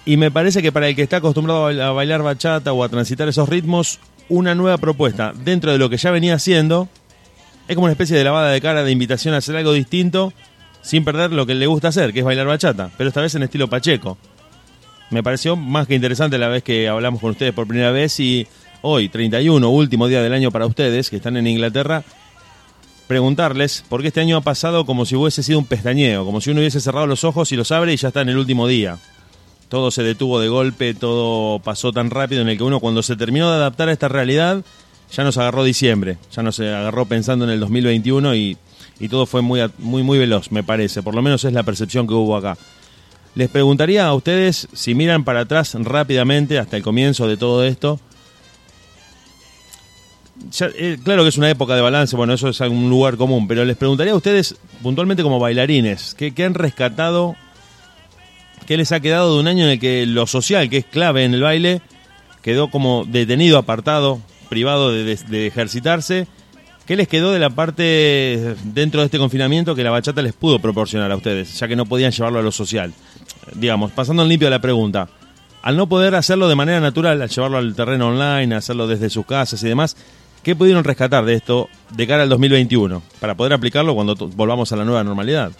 Y 0.09 0.17
me 0.17 0.31
parece 0.31 0.63
que 0.63 0.73
para 0.73 0.89
el 0.89 0.97
que 0.97 1.03
está 1.03 1.19
acostumbrado 1.19 1.67
a 1.67 1.93
bailar 1.93 2.23
bachata 2.23 2.73
o 2.73 2.83
a 2.83 2.89
transitar 2.89 3.29
esos 3.29 3.47
ritmos, 3.47 3.99
una 4.31 4.55
nueva 4.55 4.79
propuesta 4.79 5.35
dentro 5.45 5.71
de 5.71 5.77
lo 5.77 5.91
que 5.91 5.99
ya 5.99 6.11
venía 6.11 6.33
haciendo 6.33 6.89
es 7.69 7.75
como 7.75 7.85
una 7.85 7.93
especie 7.93 8.17
de 8.17 8.25
lavada 8.25 8.51
de 8.51 8.59
cara 8.63 8.85
de 8.85 8.91
invitación 8.91 9.35
a 9.35 9.37
hacer 9.37 9.55
algo 9.55 9.75
distinto 9.75 10.33
sin 10.81 11.05
perder 11.05 11.35
lo 11.35 11.45
que 11.45 11.55
le 11.55 11.67
gusta 11.67 11.89
hacer, 11.89 12.15
que 12.15 12.21
es 12.21 12.25
bailar 12.25 12.47
bachata, 12.47 12.91
pero 12.97 13.09
esta 13.09 13.21
vez 13.21 13.35
en 13.35 13.43
estilo 13.43 13.69
pacheco. 13.69 14.17
Me 15.11 15.23
pareció 15.23 15.57
más 15.57 15.87
que 15.87 15.95
interesante 15.95 16.39
la 16.39 16.49
vez 16.49 16.63
que 16.63 16.89
hablamos 16.89 17.21
con 17.21 17.33
ustedes 17.33 17.53
por 17.53 17.67
primera 17.67 17.91
vez 17.91 18.19
y 18.19 18.47
hoy, 18.81 19.11
31, 19.11 19.69
último 19.69 20.09
día 20.09 20.23
del 20.23 20.33
año 20.33 20.51
para 20.51 20.65
ustedes 20.65 21.11
que 21.11 21.17
están 21.17 21.37
en 21.37 21.47
Inglaterra, 21.47 22.03
preguntarles, 23.09 23.85
porque 23.91 24.09
este 24.09 24.23
año 24.23 24.39
ha 24.39 24.41
pasado 24.41 24.87
como 24.87 25.05
si 25.05 25.17
hubiese 25.17 25.43
sido 25.43 25.59
un 25.59 25.67
pestañeo, 25.67 26.25
como 26.25 26.41
si 26.41 26.49
uno 26.49 26.61
hubiese 26.61 26.81
cerrado 26.81 27.07
los 27.07 27.25
ojos 27.25 27.53
y 27.53 27.57
los 27.57 27.73
abre 27.73 27.93
y 27.93 27.99
ya 27.99 28.09
está 28.09 28.23
en 28.23 28.31
el 28.31 28.39
último 28.39 28.67
día. 28.67 28.99
Todo 29.69 29.91
se 29.91 30.03
detuvo 30.03 30.41
de 30.41 30.49
golpe, 30.49 30.95
todo 30.95 31.59
pasó 31.59 31.93
tan 31.93 32.11
rápido 32.11 32.43
en 32.43 32.49
el 32.49 32.57
que 32.57 32.64
uno 32.64 32.81
cuando 32.81 33.03
se 33.03 33.16
terminó 33.16 33.51
de 33.51 33.57
adaptar 33.57 33.89
a 33.89 33.93
esta 33.93 34.09
realidad, 34.09 34.64
ya 35.12 35.25
nos 35.25 35.37
agarró 35.37 35.64
diciembre, 35.64 36.19
ya 36.33 36.43
nos 36.43 36.59
agarró 36.61 37.07
pensando 37.07 37.45
en 37.45 37.51
el 37.51 37.61
2021 37.61 38.35
y, 38.35 38.57
y 38.99 39.09
todo 39.09 39.27
fue 39.27 39.43
muy, 39.43 39.61
muy, 39.79 40.03
muy 40.03 40.19
veloz, 40.19 40.51
me 40.51 40.62
parece, 40.62 41.03
por 41.03 41.14
lo 41.14 41.23
menos 41.23 41.45
es 41.45 41.53
la 41.53 41.62
percepción 41.62 42.07
que 42.07 42.14
hubo 42.14 42.37
acá. 42.37 42.57
Les 43.35 43.51
preguntaría 43.51 44.07
a 44.07 44.14
ustedes 44.14 44.69
si 44.73 44.95
miran 44.95 45.25
para 45.25 45.41
atrás 45.41 45.75
rápidamente 45.75 46.59
hasta 46.59 46.77
el 46.77 46.83
comienzo 46.83 47.29
de 47.29 47.37
todo 47.37 47.64
esto, 47.64 48.01
eh, 50.61 50.99
claro 51.03 51.23
que 51.23 51.29
es 51.29 51.37
una 51.37 51.51
época 51.51 51.75
de 51.75 51.83
balance, 51.83 52.16
bueno, 52.16 52.33
eso 52.33 52.49
es 52.49 52.61
un 52.61 52.89
lugar 52.89 53.16
común, 53.16 53.49
pero 53.49 53.64
les 53.64 53.77
preguntaría 53.77 54.12
a 54.12 54.16
ustedes, 54.16 54.57
puntualmente 54.83 55.23
como 55.23 55.39
bailarines, 55.39 56.14
¿qué, 56.14 56.33
qué 56.33 56.45
han 56.45 56.55
rescatado? 56.55 57.37
¿Qué 58.69 58.77
les 58.77 58.93
ha 58.93 59.01
quedado 59.01 59.33
de 59.33 59.41
un 59.41 59.49
año 59.49 59.64
en 59.64 59.71
el 59.71 59.81
que 59.81 60.05
lo 60.05 60.27
social, 60.27 60.69
que 60.69 60.77
es 60.77 60.85
clave 60.85 61.25
en 61.25 61.33
el 61.33 61.41
baile, 61.41 61.81
quedó 62.43 62.69
como 62.69 63.07
detenido, 63.09 63.57
apartado, 63.57 64.21
privado 64.51 64.93
de, 64.93 65.47
ejercitarse? 65.47 66.27
¿Qué 66.85 66.95
les 66.95 67.09
quedó 67.09 67.33
de 67.33 67.39
la 67.39 67.49
parte 67.49 68.57
dentro 68.64 69.01
de 69.01 69.07
este 69.07 69.16
confinamiento 69.16 69.75
que 69.75 69.83
la 69.83 69.91
bachata 69.91 70.21
les 70.21 70.35
pudo 70.35 70.59
proporcionar 70.59 71.11
a 71.11 71.16
ustedes, 71.16 71.59
ya 71.59 71.66
que 71.66 71.77
no 71.77 71.87
podían 71.87 72.12
llevarlo 72.12 72.41
a 72.41 72.43
lo 72.43 72.53
social? 72.53 72.93
Digamos, 73.55 73.91
pasando 73.93 74.23
en 74.23 74.29
limpio 74.29 74.51
la 74.51 74.61
pregunta, 74.61 75.09
al 75.62 75.75
no 75.75 75.89
poder 75.89 76.14
hacerlo 76.14 76.47
de 76.47 76.55
manera 76.55 76.79
natural, 76.79 77.23
al 77.23 77.31
llevarlo 77.31 77.57
al 77.57 77.75
terreno 77.75 78.09
online, 78.09 78.55
hacerlo 78.55 78.87
desde 78.87 79.09
sus 79.09 79.25
casas 79.25 79.62
y 79.62 79.69
demás, 79.69 79.97
¿qué 80.43 80.55
pudieron 80.55 80.85
rescatar 80.85 81.25
de 81.25 81.33
esto 81.33 81.71
de 81.97 82.07
cara 82.07 82.23
al 82.23 82.29
2021 82.29 83.03
para 83.19 83.35
poder 83.35 83.55
aplicarlo 83.55 83.95
cuando 83.95 84.14
volvamos 84.14 84.71
a 84.73 84.77
la 84.77 84.85
nueva 84.85 85.03
normalidad? 85.05 85.53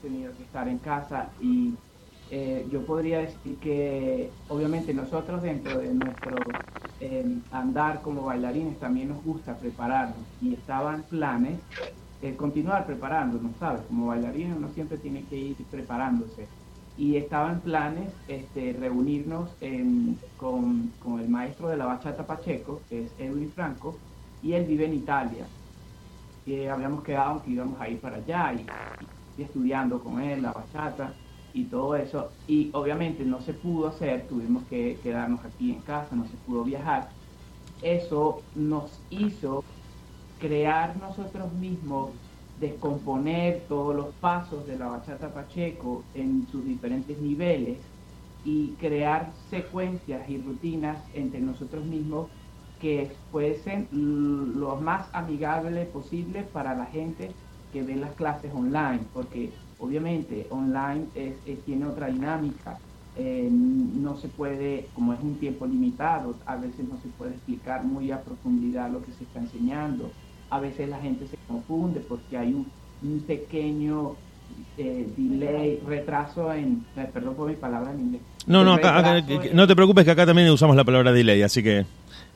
Tenido 0.00 0.34
que 0.36 0.44
estar 0.44 0.68
en 0.68 0.78
casa 0.80 1.34
y 1.38 1.78
eh, 2.28 2.66
yo 2.70 2.84
podría 2.84 3.20
decir 3.20 3.58
que 3.60 4.36
obviamente 4.48 4.94
nosotros 4.94 5.42
dentro 5.42 5.78
de 5.78 5.94
nuestro 5.94 6.36
eh, 7.00 7.24
andar 7.50 8.02
como 8.02 8.24
bailarines 8.24 8.78
también 8.78 9.08
nos 9.08 9.22
gusta 9.22 9.58
prepararnos 9.58 10.28
y 10.38 10.54
estaban 10.54 11.08
planes 11.08 11.64
eh, 12.20 12.36
continuar 12.36 12.86
preparándonos, 12.86 13.58
¿sabes? 13.58 13.84
Como 13.86 14.06
bailarines 14.06 14.56
uno 14.56 14.70
siempre 14.70 14.98
tiene 14.98 15.26
que 15.26 15.36
ir 15.36 15.68
preparándose 15.70 16.52
y 16.96 17.16
estaban 17.16 17.62
planes 17.62 18.20
este, 18.26 18.72
reunirnos 18.72 19.56
con, 20.36 20.96
con 20.98 21.20
el 21.20 21.28
maestro 21.28 21.68
de 21.68 21.76
la 21.76 21.86
bachata 21.86 22.26
Pacheco, 22.26 22.84
que 22.88 23.04
es 23.04 23.14
Edwin 23.18 23.52
Franco, 23.52 24.02
y 24.40 24.52
él 24.54 24.66
vive 24.66 24.86
en 24.86 24.94
Italia. 24.94 25.52
Y 26.44 26.66
habíamos 26.66 27.02
quedado 27.02 27.42
que 27.42 27.50
íbamos 27.52 27.80
a 27.80 27.88
ir 27.88 28.00
para 28.00 28.18
allá 28.18 28.52
y 28.54 28.66
estudiando 29.42 30.00
con 30.00 30.20
él 30.20 30.42
la 30.42 30.52
bachata 30.52 31.12
y 31.52 31.64
todo 31.64 31.96
eso. 31.96 32.30
Y 32.46 32.70
obviamente 32.72 33.24
no 33.24 33.40
se 33.40 33.54
pudo 33.54 33.88
hacer, 33.88 34.26
tuvimos 34.28 34.64
que 34.64 34.98
quedarnos 35.02 35.44
aquí 35.44 35.72
en 35.72 35.80
casa, 35.80 36.14
no 36.14 36.26
se 36.26 36.36
pudo 36.46 36.64
viajar. 36.64 37.10
Eso 37.82 38.42
nos 38.54 39.00
hizo 39.10 39.64
crear 40.40 40.96
nosotros 40.98 41.52
mismos, 41.54 42.10
descomponer 42.60 43.64
todos 43.68 43.94
los 43.94 44.06
pasos 44.20 44.66
de 44.66 44.78
la 44.78 44.86
bachata 44.88 45.32
Pacheco 45.32 46.02
en 46.14 46.46
sus 46.50 46.64
diferentes 46.64 47.18
niveles 47.18 47.78
y 48.44 48.68
crear 48.80 49.30
secuencias 49.50 50.28
y 50.28 50.38
rutinas 50.38 50.98
entre 51.14 51.40
nosotros 51.40 51.84
mismos 51.84 52.28
que 52.80 53.10
fuesen 53.32 53.88
lo 53.92 54.76
más 54.76 55.08
amigable 55.12 55.84
posible 55.86 56.42
para 56.44 56.74
la 56.74 56.86
gente 56.86 57.32
que 57.72 57.82
ve 57.82 57.96
las 57.96 58.14
clases 58.14 58.52
online, 58.54 59.00
porque 59.12 59.50
obviamente 59.78 60.46
online 60.50 61.06
es, 61.14 61.34
es- 61.46 61.64
tiene 61.64 61.86
otra 61.86 62.08
dinámica, 62.08 62.78
eh, 63.16 63.48
no 63.50 64.16
se 64.16 64.28
puede, 64.28 64.86
como 64.94 65.12
es 65.12 65.20
un 65.20 65.38
tiempo 65.38 65.66
limitado, 65.66 66.34
a 66.46 66.56
veces 66.56 66.86
no 66.88 66.96
se 67.00 67.08
puede 67.08 67.32
explicar 67.32 67.84
muy 67.84 68.10
a 68.10 68.22
profundidad 68.22 68.90
lo 68.90 69.02
que 69.02 69.12
se 69.12 69.24
está 69.24 69.40
enseñando, 69.40 70.10
a 70.50 70.60
veces 70.60 70.88
la 70.88 70.98
gente 71.00 71.26
se 71.26 71.36
confunde 71.46 72.00
porque 72.00 72.36
hay 72.38 72.54
un, 72.54 72.66
un 73.02 73.20
pequeño 73.26 74.14
eh, 74.78 75.06
delay, 75.16 75.80
retraso 75.86 76.52
en, 76.52 76.84
eh, 76.96 77.08
perdón 77.12 77.34
por 77.34 77.48
mi 77.50 77.56
palabra 77.56 77.92
en 77.92 78.00
inglés. 78.00 78.22
No, 78.46 78.64
no, 78.64 78.74
acá, 78.74 79.18
en- 79.18 79.56
no 79.56 79.66
te 79.66 79.74
preocupes 79.76 80.04
que 80.04 80.10
acá 80.12 80.24
también 80.24 80.48
usamos 80.50 80.74
la 80.76 80.84
palabra 80.84 81.12
delay, 81.12 81.42
así 81.42 81.62
que... 81.62 81.84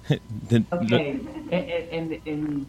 te- 0.49 0.59
Ok, 0.59 0.91
lo- 0.91 0.97
en, 0.99 1.22
en- 1.51 2.20
en- 2.24 2.66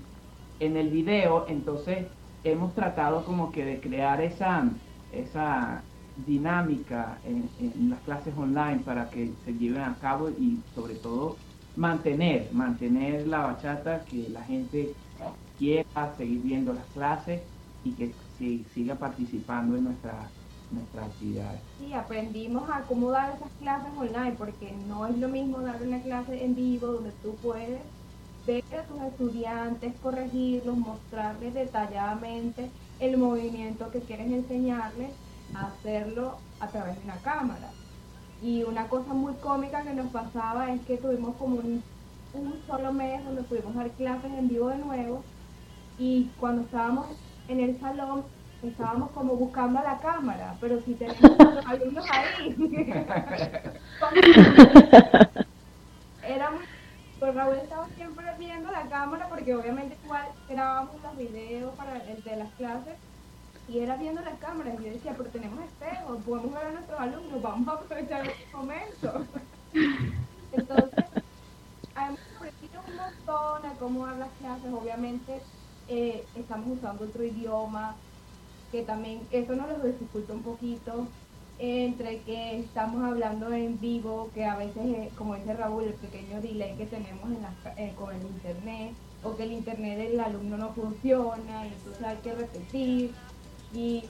en 0.59 0.77
el 0.77 0.89
video, 0.91 1.45
entonces, 1.49 2.05
hemos 2.43 2.73
tratado 2.73 3.25
como 3.25 3.51
que 3.51 3.65
de 3.65 3.81
crear 3.81 4.21
esa, 4.21 4.79
esa 5.09 5.89
dinámica 6.15 7.19
en, 7.23 7.53
las 7.89 8.01
clases 8.03 8.35
online 8.35 8.81
para 8.83 9.09
que 9.09 9.35
se 9.43 9.53
lleven 9.55 9.81
a 9.83 9.97
cabo 9.99 10.29
y 10.29 10.63
sobre 10.73 10.95
todo 10.97 11.41
mantener, 11.75 12.53
mantener 12.53 13.27
la 13.27 13.39
bachata, 13.41 14.05
que 14.05 14.29
la 14.29 14.43
gente 14.43 14.97
quiera 15.57 16.15
seguir 16.17 16.41
viendo 16.41 16.73
las 16.73 16.89
clases 16.91 17.49
y 17.83 17.95
que 17.95 18.17
si- 18.27 18.65
siga 18.65 18.97
participando 18.99 19.75
en 19.77 19.83
nuestra- 19.85 20.33
nuestras 20.69 21.11
actividades. 21.11 21.63
Sí, 21.77 21.93
aprendimos 21.93 22.69
a 22.71 22.85
cómo 22.85 23.11
dar 23.11 23.35
esas 23.35 23.51
clases 23.57 23.91
online, 23.97 24.35
porque 24.37 24.71
no 24.73 25.07
es 25.07 25.17
lo 25.17 25.27
mismo 25.27 25.61
dar 25.61 25.81
una 25.81 26.01
clase 26.03 26.43
en 26.45 26.53
vivo 26.55 26.87
donde 26.87 27.13
tú 27.13 27.39
puedes 27.39 27.91
ver 28.45 28.63
a 28.77 28.83
tus 28.83 29.01
estudiantes, 29.01 29.93
corregirlos, 30.01 30.77
mostrarles 30.77 31.53
detalladamente 31.53 32.69
el 32.99 33.17
movimiento 33.17 33.89
que 33.91 33.99
quieres 34.01 34.31
enseñarles, 34.31 35.11
hacerlo 35.55 36.37
a 36.59 36.67
través 36.67 36.97
de 36.97 37.03
una 37.05 37.17
cámara. 37.17 37.69
Y 38.41 38.63
una 38.63 38.87
cosa 38.87 39.13
muy 39.13 39.33
cómica 39.35 39.83
que 39.83 39.93
nos 39.93 40.11
pasaba 40.11 40.71
es 40.73 40.81
que 40.81 40.97
tuvimos 40.97 41.35
como 41.37 41.57
un, 41.57 41.81
un 42.33 42.53
solo 42.67 42.91
mes 42.91 43.23
donde 43.23 43.43
pudimos 43.43 43.73
dar 43.75 43.89
clases 43.91 44.31
en 44.37 44.49
vivo 44.49 44.67
de 44.69 44.77
nuevo 44.77 45.23
y 45.97 46.29
cuando 46.39 46.63
estábamos 46.63 47.07
en 47.47 47.59
el 47.61 47.79
salón 47.79 48.23
estábamos 48.63 49.11
como 49.11 49.35
buscando 49.35 49.79
a 49.79 49.83
la 49.83 49.99
cámara, 49.99 50.55
pero 50.59 50.81
si 50.81 50.95
tenemos 50.95 51.37
alumnos 51.65 52.05
ahí. 52.11 52.55
Era 56.23 56.51
muy- 56.51 56.65
pues 57.23 57.35
Raúl 57.35 57.55
estaba 57.55 57.87
siempre 57.95 58.25
viendo 58.37 58.69
la 58.69 58.81
cámara 58.89 59.29
porque 59.29 59.55
obviamente 59.55 59.97
igual 60.03 60.27
grabábamos 60.49 61.01
los 61.01 61.15
videos 61.17 61.73
para 61.75 62.03
el 62.03 62.21
de 62.21 62.35
las 62.35 62.51
clases 62.55 62.95
y 63.69 63.79
era 63.79 63.95
viendo 63.95 64.19
las 64.19 64.37
cámaras. 64.39 64.73
Y 64.73 64.83
yo 64.83 64.91
decía, 64.91 65.13
pero 65.17 65.29
tenemos 65.29 65.63
espejos, 65.63 66.21
podemos 66.25 66.53
ver 66.53 66.65
a 66.65 66.71
nuestros 66.71 66.99
alumnos, 66.99 67.41
vamos 67.41 67.67
a 67.69 67.71
aprovechar 67.71 68.27
este 68.27 68.53
momento. 68.53 69.25
Entonces, 70.51 71.05
hemos 71.95 72.19
aprendido 72.35 72.81
un 72.89 72.95
montón 72.97 73.71
a 73.71 73.73
cómo 73.79 74.05
dar 74.05 74.17
las 74.17 74.31
clases, 74.41 74.73
obviamente 74.73 75.41
eh, 75.87 76.25
estamos 76.35 76.77
usando 76.77 77.05
otro 77.05 77.23
idioma, 77.23 77.95
que 78.69 78.83
también 78.83 79.25
eso 79.31 79.55
nos 79.55 79.69
lo 79.69 79.85
dificulta 79.85 80.33
un 80.33 80.43
poquito, 80.43 81.07
entre 81.63 82.19
que 82.23 82.59
estamos 82.59 83.01
hablando 83.05 83.53
en 83.53 83.79
vivo, 83.79 84.29
que 84.33 84.43
a 84.43 84.57
veces, 84.57 85.13
como 85.17 85.35
dice 85.35 85.53
Raúl, 85.53 85.85
el 85.85 85.93
pequeño 85.93 86.41
delay 86.41 86.75
que 86.75 86.85
tenemos 86.85 87.29
eh, 87.77 87.93
con 87.97 88.13
el 88.13 88.21
internet, 88.21 88.91
o 89.23 89.33
que 89.37 89.43
el 89.43 89.53
internet 89.53 89.97
del 89.97 90.19
alumno 90.19 90.57
no 90.57 90.73
funciona, 90.73 91.65
y 91.65 91.69
entonces 91.69 92.03
hay 92.03 92.17
que 92.17 92.33
repetir. 92.33 93.11
Y 93.73 94.03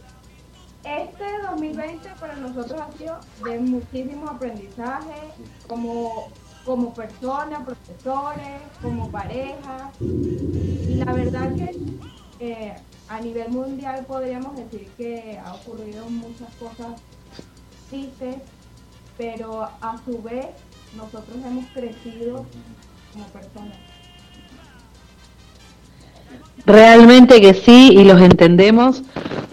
este 0.84 1.26
2020 1.44 2.10
para 2.20 2.36
nosotros 2.38 2.82
ha 2.82 2.92
sido 2.98 3.20
de 3.46 3.60
muchísimo 3.60 4.32
aprendizaje, 4.32 5.22
como, 5.68 6.30
como 6.66 6.92
persona, 6.96 7.64
profesores, 7.64 8.62
como 8.82 9.12
pareja. 9.12 9.92
Y 10.00 10.96
la 10.96 11.14
verdad 11.14 11.54
que 11.54 11.80
eh, 12.40 12.74
a 13.10 13.22
nivel 13.22 13.52
mundial 13.52 14.04
podríamos 14.08 14.56
decir 14.56 14.90
que 14.98 15.38
ha 15.38 15.54
ocurrido 15.54 16.10
muchas 16.10 16.52
cosas 16.56 17.00
tristes, 17.94 18.38
pero 19.20 19.62
a 19.62 20.02
su 20.04 20.20
vez 20.24 20.48
nosotros 20.98 21.38
hemos 21.46 21.66
crecido 21.68 22.46
como 23.14 23.26
personas. 23.28 23.78
Realmente 26.66 27.40
que 27.40 27.54
sí, 27.54 27.92
y 27.92 28.04
los 28.04 28.20
entendemos, 28.20 29.04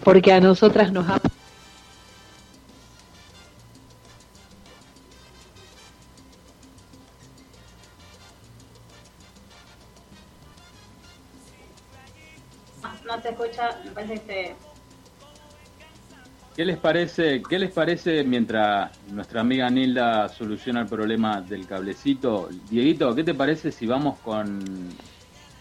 porque 0.03 0.33
a 0.33 0.41
nosotras 0.41 0.91
nos 0.91 1.07
ha 1.09 1.21
No, 12.83 13.17
no 13.17 13.23
te 13.23 13.29
escucha, 13.29 13.79
me 13.85 13.91
parece 13.91 14.15
que 14.15 14.27
se... 14.27 14.70
¿Qué 16.57 16.65
les 16.65 16.79
parece, 16.79 17.43
qué 17.49 17.59
les 17.59 17.71
parece 17.71 18.25
mientras 18.25 18.91
nuestra 19.13 19.41
amiga 19.41 19.71
Nilda 19.71 20.29
soluciona 20.29 20.81
el 20.81 20.87
problema 20.87 21.41
del 21.41 21.67
cablecito? 21.67 22.49
Dieguito, 22.69 23.15
¿qué 23.15 23.23
te 23.23 23.35
parece 23.35 23.71
si 23.71 23.87
vamos 23.87 24.19
con 24.19 24.61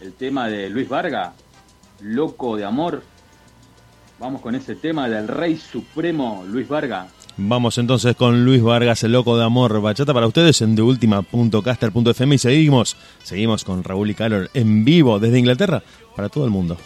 el 0.02 0.14
tema 0.14 0.48
de 0.48 0.70
Luis 0.70 0.90
Varga? 0.90 1.34
Loco 2.02 2.58
de 2.58 2.66
amor. 2.66 3.04
Vamos 4.20 4.42
con 4.42 4.56
ese 4.56 4.76
tema 4.76 5.08
del 5.08 5.28
Rey 5.28 5.58
Supremo 5.58 6.44
Luis 6.48 6.68
Varga. 6.68 7.08
Vamos 7.38 7.78
entonces 7.78 8.16
con 8.16 8.44
Luis 8.44 8.62
Vargas, 8.62 9.04
el 9.04 9.14
loco 9.14 9.38
de 9.38 9.46
amor, 9.46 9.80
bachata 9.82 10.14
para 10.14 10.28
ustedes 10.28 10.62
en 10.62 10.76
deultima.caster.fm 10.76 12.36
y 12.36 12.38
seguimos, 12.38 12.98
seguimos 13.24 13.64
con 13.64 13.84
Raúl 13.84 14.10
y 14.10 14.16
Carol 14.16 14.50
en 14.54 14.84
vivo 14.84 15.20
desde 15.20 15.40
Inglaterra 15.40 15.84
para 16.16 16.28
todo 16.28 16.44
el 16.44 16.52
mundo. 16.52 16.78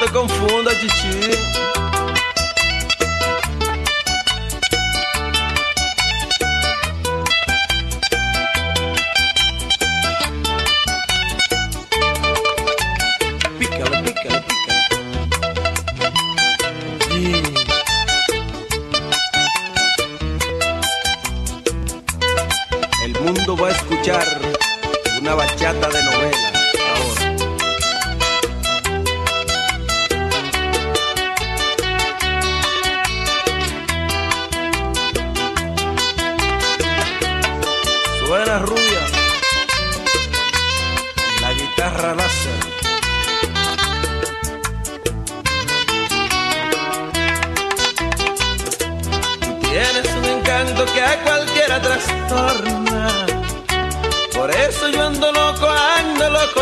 Te 0.00 0.12
confundas, 0.12 0.74
chichi. 0.78 1.30
El 23.04 23.20
mundo 23.20 23.56
va 23.56 23.68
a 23.68 23.70
escuchar 23.70 24.40
una 25.20 25.34
bachata 25.34 25.88
de 25.88 26.02
novela 26.04 26.17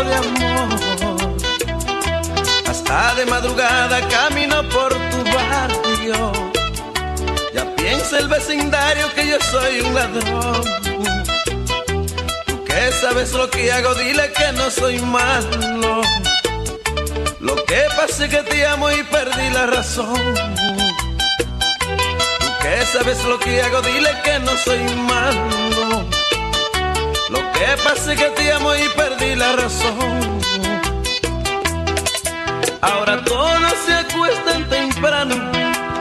de 0.03 0.15
amor. 0.15 0.79
Hasta 2.69 3.15
de 3.15 3.25
madrugada 3.25 4.07
camino 4.07 4.67
por 4.69 4.93
tu 4.93 5.23
barrio. 5.35 6.31
Ya 7.53 7.75
piensa 7.75 8.19
el 8.19 8.27
vecindario 8.27 9.13
que 9.15 9.27
yo 9.27 9.37
soy 9.51 9.81
un 9.81 9.95
ladrón. 9.95 10.63
Tú 12.45 12.63
que 12.65 12.91
sabes 13.01 13.33
lo 13.33 13.49
que 13.49 13.71
hago, 13.71 13.93
dile 13.95 14.31
que 14.33 14.51
no 14.53 14.69
soy 14.69 14.99
malo. 14.99 16.01
Lo 17.39 17.55
que 17.65 17.83
pasa 17.95 18.25
es 18.25 18.29
que 18.29 18.43
te 18.43 18.67
amo 18.67 18.91
y 18.91 19.03
perdí 19.03 19.49
la 19.51 19.67
razón. 19.67 20.33
Tú 22.39 22.47
que 22.61 22.85
sabes 22.85 23.23
lo 23.23 23.39
que 23.39 23.61
hago, 23.61 23.81
dile 23.81 24.11
que 24.23 24.39
no 24.39 24.57
soy 24.57 24.83
malo. 24.95 26.06
Lo 27.29 27.39
que 27.51 27.67
pasa 27.83 28.13
es 28.13 28.19
que 28.19 28.29
te 28.29 28.51
amo 28.53 28.73
y 28.75 28.87
perdí 28.95 29.35
la 29.35 29.51
razón. 29.53 30.39
Ahora 32.81 33.23
todos 33.23 33.73
se 33.85 33.93
acuestan 33.93 34.69
temprano 34.69 35.35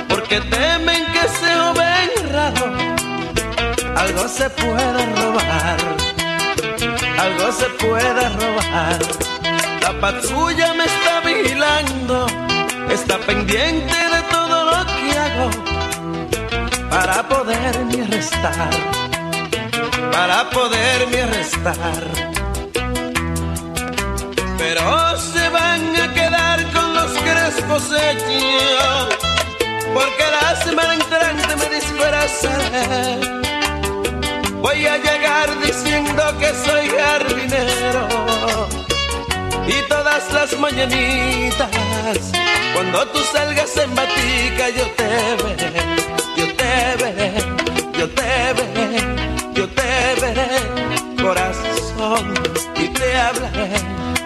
porque 0.08 0.40
temen 0.40 1.04
que 1.12 1.28
se 1.38 1.54
joven 1.54 2.10
raro. 2.32 2.66
Algo 3.96 4.28
se 4.28 4.50
puede 4.50 5.06
robar, 5.16 5.78
algo 7.18 7.52
se 7.52 7.66
puede 7.84 8.28
robar. 8.40 8.98
La 9.80 10.00
patrulla 10.00 10.74
me 10.74 10.84
está 10.84 11.20
vigilando, 11.20 12.26
está 12.90 13.18
pendiente 13.18 13.94
de 13.94 14.22
todo 14.30 14.64
lo 14.64 14.86
que 14.86 15.18
hago 15.18 15.50
para 16.90 17.22
poderme 17.28 18.02
arrestar, 18.02 18.70
para 20.16 20.48
poderme 20.48 21.20
arrestar. 21.20 22.04
Pero 24.56 25.18
se 25.18 25.48
van 25.50 25.82
a 26.04 26.14
quedar 26.14 26.58
con 26.72 26.94
los 26.94 27.12
crespos 27.26 27.82
hechos, 28.04 29.08
porque 29.92 30.24
la 30.40 30.56
semana 30.64 30.94
entrante 30.94 31.52
me 31.60 31.68
disfrazaré. 31.76 33.20
Voy 34.64 34.86
a 34.86 34.96
llegar 34.96 35.48
diciendo 35.60 36.22
que 36.40 36.48
soy 36.64 36.84
jardinero 36.98 38.08
y 39.68 39.88
todas 39.88 40.32
las 40.32 40.58
mañanitas 40.58 41.70
cuando 42.72 43.06
tú 43.08 43.18
salgas 43.34 43.76
en 43.76 43.94
batica 43.94 44.64
yo 44.78 44.86
te 44.98 45.08
veré, 45.42 45.72
yo 46.36 46.46
te 46.58 46.72
veré, 47.02 47.55
corazón, 51.22 52.34
y 52.76 52.88
te 52.88 53.16
hablaré, 53.16 53.70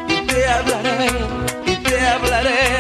y 0.09 0.27
te 0.27 0.49
hablaré, 0.49 1.11
y 1.67 1.77
te 1.77 2.01
hablaré 2.01 2.80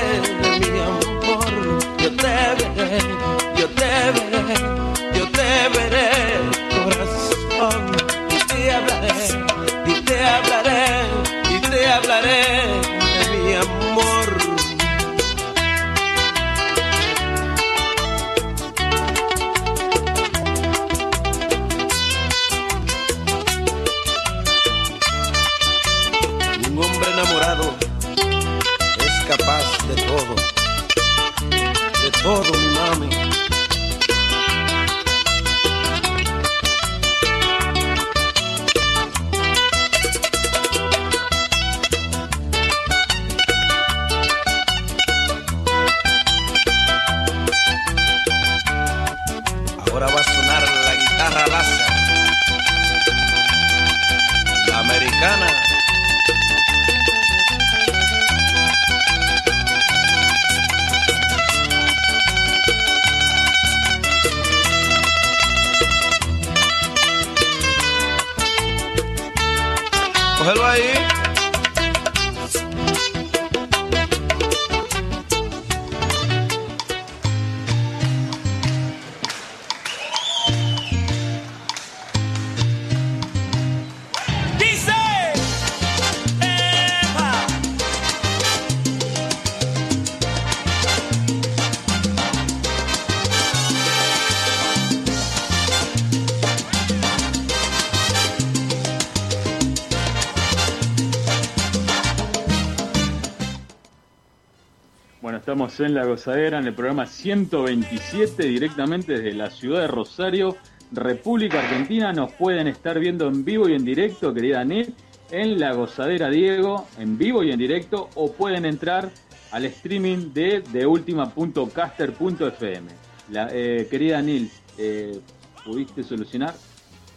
en 105.84 105.94
La 105.94 106.04
Gozadera, 106.04 106.58
en 106.58 106.66
el 106.66 106.74
programa 106.74 107.06
127, 107.06 108.44
directamente 108.46 109.12
desde 109.14 109.32
la 109.32 109.50
ciudad 109.50 109.80
de 109.82 109.86
Rosario, 109.88 110.56
República 110.92 111.60
Argentina. 111.60 112.12
Nos 112.12 112.32
pueden 112.32 112.66
estar 112.66 112.98
viendo 112.98 113.28
en 113.28 113.44
vivo 113.44 113.68
y 113.68 113.74
en 113.74 113.84
directo, 113.84 114.32
querida 114.34 114.64
Nel, 114.64 114.94
en 115.30 115.60
La 115.60 115.72
Gozadera 115.74 116.28
Diego, 116.30 116.86
en 116.98 117.16
vivo 117.18 117.42
y 117.42 117.52
en 117.52 117.58
directo, 117.58 118.08
o 118.14 118.32
pueden 118.32 118.64
entrar 118.64 119.10
al 119.52 119.64
streaming 119.66 120.32
de 120.32 120.62
deultima.caster.fm. 120.72 122.88
La 123.30 123.48
eh, 123.52 123.86
querida 123.90 124.20
Nils, 124.22 124.52
eh, 124.78 125.20
¿pudiste 125.64 126.02
solucionar? 126.02 126.54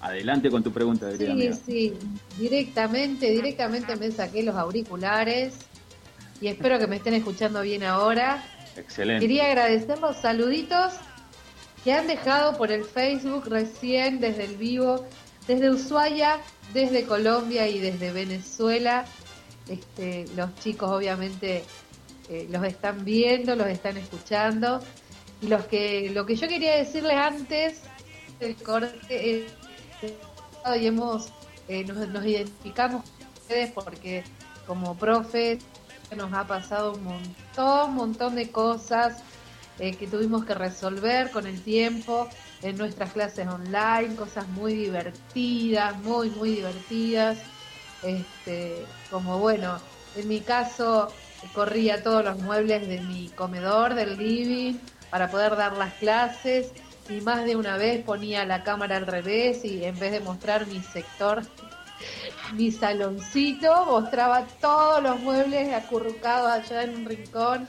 Adelante 0.01 0.49
con 0.49 0.61
tu 0.64 0.72
pregunta, 0.72 1.09
querida 1.09 1.26
Sí, 1.28 1.32
amiga. 1.32 1.53
sí, 1.55 1.93
directamente, 2.38 3.30
directamente 3.32 3.95
me 3.95 4.11
saqué 4.11 4.43
los 4.43 4.55
auriculares 4.55 5.55
y 6.41 6.47
espero 6.47 6.78
que 6.78 6.88
me 6.88 6.97
estén 6.97 7.14
escuchando 7.14 7.61
bien 7.61 7.84
ahora. 7.84 8.43
Excelente. 8.78 9.26
Quería 9.26 9.47
agradecer 9.47 9.99
los 9.99 10.17
saluditos 10.17 10.93
que 11.84 11.93
han 11.93 12.07
dejado 12.07 12.57
por 12.57 12.71
el 12.71 12.86
Facebook 12.86 13.47
recién 13.47 14.19
desde 14.19 14.45
el 14.45 14.57
vivo, 14.57 15.05
desde 15.47 15.69
Ushuaia, 15.69 16.39
desde 16.74 17.05
Colombia 17.05 17.67
y 17.67 17.80
desde 17.80 18.11
Venezuela. 18.11 19.05
Este, 19.67 20.26
los 20.36 20.55
chicos 20.55 20.89
obviamente 20.89 21.63
eh, 22.30 22.47
los 22.49 22.63
están 22.63 23.03
viendo, 23.03 23.55
los 23.55 23.67
están 23.67 23.97
escuchando. 23.97 24.80
Y 25.41 25.47
los 25.47 25.65
que, 25.65 26.09
lo 26.11 26.26
que 26.26 26.36
yo 26.36 26.47
quería 26.47 26.76
decirles 26.78 27.17
antes 27.17 27.82
del 28.39 28.55
corte 28.55 29.45
es 29.45 29.53
hoy 30.65 30.88
hemos, 30.88 31.34
eh, 31.67 31.84
nos, 31.84 32.07
nos 32.07 32.26
identificamos 32.26 33.03
con 33.03 33.28
ustedes 33.41 33.71
porque 33.71 34.24
como 34.65 34.95
profes 34.95 35.59
nos 36.16 36.34
ha 36.34 36.45
pasado 36.47 36.93
un 36.93 37.03
montón, 37.03 37.93
montón 37.93 38.36
de 38.36 38.51
cosas 38.51 39.24
eh, 39.80 39.95
que 39.95 40.07
tuvimos 40.07 40.45
que 40.45 40.53
resolver 40.53 41.32
con 41.32 41.47
el 41.47 41.61
tiempo 41.61 42.30
en 42.61 42.78
nuestras 42.78 43.11
clases 43.11 43.47
online, 43.47 44.16
cosas 44.16 44.47
muy 44.49 44.74
divertidas, 44.74 45.97
muy, 45.99 46.30
muy 46.30 46.51
divertidas. 46.55 47.39
Este, 48.03 48.86
como 49.09 49.39
bueno, 49.39 49.80
en 50.16 50.28
mi 50.28 50.41
caso 50.41 51.11
corría 51.53 52.03
todos 52.03 52.24
los 52.24 52.39
muebles 52.39 52.88
de 52.88 53.01
mi 53.01 53.30
comedor, 53.30 53.95
del 53.95 54.18
living, 54.18 54.76
para 55.09 55.30
poder 55.30 55.55
dar 55.55 55.78
las 55.78 55.93
clases 55.95 56.72
y 57.09 57.22
más 57.22 57.45
de 57.45 57.55
una 57.55 57.78
vez 57.78 58.03
ponía 58.03 58.45
la 58.45 58.64
cámara 58.64 58.97
al 58.97 59.07
revés 59.07 59.66
y 59.66 59.84
en 59.84 59.97
vez 59.99 60.11
de 60.11 60.22
mostrar 60.22 60.68
mi 60.68 60.82
sector, 60.82 61.43
mi 62.54 62.72
saloncito, 62.72 63.86
mostraba 63.86 64.45
todos 64.62 65.01
los 65.01 65.20
muebles 65.20 65.74
acurrucados 65.74 66.51
allá 66.51 66.84
en 66.84 66.95
un 66.95 67.06
rincón. 67.06 67.68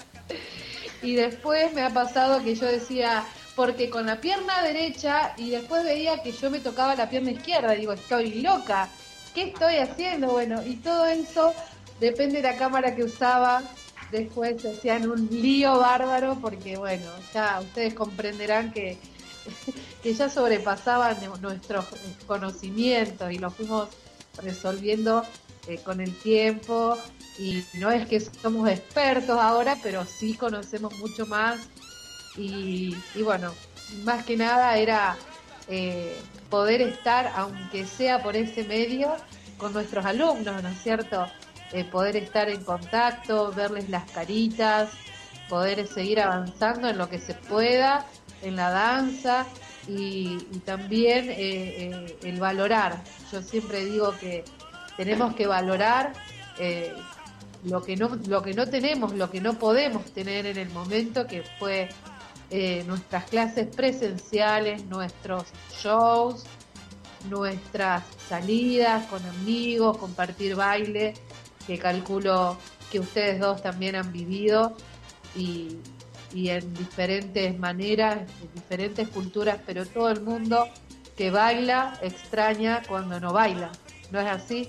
Y 1.03 1.14
después 1.14 1.72
me 1.74 1.82
ha 1.82 1.91
pasado 1.91 2.43
que 2.43 2.55
yo 2.55 2.66
decía, 2.66 3.24
porque 3.55 3.91
con 3.91 4.07
la 4.07 4.20
pierna 4.20 4.62
derecha 4.62 5.35
y 5.37 5.51
después 5.51 5.85
veía 5.85 6.22
que 6.22 6.32
yo 6.32 6.51
me 6.51 6.61
tocaba 6.61 6.95
la 6.95 7.09
pierna 7.09 7.30
izquierda, 7.30 7.72
digo, 7.72 7.93
estoy 7.93 8.43
loca, 8.43 8.89
¿qué 9.35 9.45
estoy 9.45 9.76
haciendo? 9.76 10.28
Bueno, 10.28 10.64
y 10.64 10.76
todo 10.76 11.07
eso 11.07 11.53
depende 12.01 12.37
de 12.37 12.43
la 12.43 12.57
cámara 12.57 12.95
que 12.95 13.05
usaba. 13.05 13.62
Después 14.11 14.62
se 14.62 14.70
hacían 14.70 15.11
un 15.11 15.28
lío 15.30 15.78
bárbaro 15.78 16.39
porque, 16.41 16.76
bueno, 16.76 17.11
ya 17.32 17.61
ustedes 17.61 17.95
comprenderán 17.95 18.72
que, 18.72 18.99
que 20.03 20.14
ya 20.14 20.28
sobrepasaban 20.28 21.16
nuestros 21.41 21.87
conocimientos 22.26 23.32
y 23.32 23.39
los 23.39 23.55
fuimos 23.55 23.89
resolviendo 24.43 25.24
eh, 25.66 25.78
con 25.78 26.01
el 26.01 26.14
tiempo. 26.18 26.99
Y 27.39 27.64
no 27.74 27.91
es 27.91 28.07
que 28.07 28.20
somos 28.20 28.68
expertos 28.68 29.39
ahora, 29.41 29.76
pero 29.82 30.05
sí 30.05 30.35
conocemos 30.35 30.97
mucho 30.99 31.26
más. 31.26 31.61
Y, 32.37 32.97
y 33.14 33.22
bueno, 33.22 33.53
más 34.05 34.24
que 34.24 34.37
nada 34.37 34.76
era 34.76 35.16
eh, 35.68 36.16
poder 36.51 36.82
estar, 36.82 37.32
aunque 37.37 37.87
sea 37.87 38.22
por 38.22 38.37
ese 38.37 38.64
medio, 38.64 39.14
con 39.57 39.72
nuestros 39.72 40.05
alumnos, 40.05 40.62
¿no 40.62 40.68
es 40.68 40.82
cierto? 40.82 41.26
Eh, 41.72 41.85
poder 41.85 42.16
estar 42.16 42.49
en 42.49 42.62
contacto, 42.62 43.53
verles 43.53 43.89
las 43.89 44.09
caritas, 44.11 44.91
poder 45.49 45.87
seguir 45.87 46.20
avanzando 46.20 46.89
en 46.89 46.99
lo 46.99 47.09
que 47.09 47.18
se 47.18 47.35
pueda, 47.35 48.07
en 48.43 48.57
la 48.57 48.70
danza 48.70 49.47
y, 49.89 50.39
también 50.64 51.30
eh, 51.30 51.37
eh, 51.39 52.18
el 52.22 52.41
valorar. 52.41 53.03
Yo 53.32 53.43
siempre 53.43 53.85
digo 53.85 54.14
que 54.18 54.45
tenemos 54.97 55.35
que 55.35 55.47
valorar 55.47 56.12
eh, 56.59 56.95
lo 57.64 57.82
que 57.82 57.97
no 57.97 58.16
lo 58.28 58.43
que 58.43 58.55
no 58.55 58.66
tenemos, 58.66 59.12
lo 59.14 59.30
que 59.30 59.41
no 59.41 59.59
podemos 59.59 60.05
tener 60.12 60.47
en 60.47 60.59
el 60.59 60.70
momento 60.70 61.26
que 61.26 61.43
fue 61.59 61.89
nuestras 62.87 63.24
clases 63.24 63.66
presenciales, 63.74 64.85
nuestros 64.85 65.47
shows, 65.82 66.45
nuestras 67.28 68.05
salidas 68.28 69.07
con 69.07 69.26
amigos, 69.26 69.97
compartir 69.97 70.55
baile, 70.55 71.14
que 71.66 71.80
calculo 71.80 72.57
que 72.93 73.01
ustedes 73.01 73.41
dos 73.41 73.61
también 73.61 73.97
han 73.97 74.12
vivido 74.12 74.76
y 76.35 76.51
en 76.51 76.74
diferentes 76.74 77.57
maneras, 77.59 78.18
en 78.43 78.53
diferentes 78.53 79.09
culturas, 79.09 79.59
pero 79.64 79.87
todo 79.87 80.11
el 80.11 80.20
mundo 80.20 80.68
que 81.16 81.30
baila 81.30 81.97
extraña 82.03 82.82
cuando 82.89 83.20
no 83.20 83.32
baila. 83.32 83.70
¿No 84.11 84.20
es 84.20 84.26
así? 84.26 84.68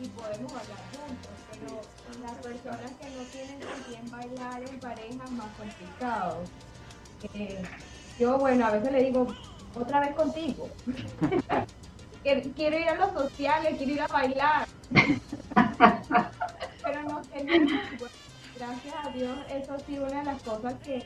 y 0.00 0.08
podemos 0.10 0.52
bailar 0.52 0.78
juntos, 0.92 1.30
pero 1.50 1.80
las 2.22 2.36
personas 2.36 2.92
que 3.00 3.10
no 3.10 3.22
tienen 3.32 3.58
con 3.58 3.82
quién 3.88 4.10
bailar 4.10 4.62
en 4.62 4.78
pareja 4.78 5.24
es 5.24 5.30
más 5.32 5.48
complicado. 5.56 6.44
Eh, 7.34 7.60
yo, 8.20 8.38
bueno, 8.38 8.66
a 8.66 8.70
veces 8.70 8.92
le 8.92 9.02
digo, 9.02 9.26
otra 9.74 10.00
vez 10.00 10.14
contigo. 10.14 10.68
Que- 12.22 12.52
quiero 12.54 12.78
ir 12.78 12.88
a 12.88 12.94
los 12.94 13.12
sociales, 13.12 13.74
quiero 13.78 13.92
ir 13.92 14.00
a 14.02 14.06
bailar. 14.08 14.68
pero 16.82 17.02
no 17.04 17.22
tenemos, 17.32 17.72
bueno, 17.98 18.14
gracias 18.56 18.94
a 19.04 19.10
Dios, 19.10 19.38
eso 19.50 19.74
ha 19.74 19.78
sido 19.80 20.06
una 20.06 20.18
de 20.20 20.24
las 20.24 20.42
cosas 20.42 20.74
que 20.84 21.02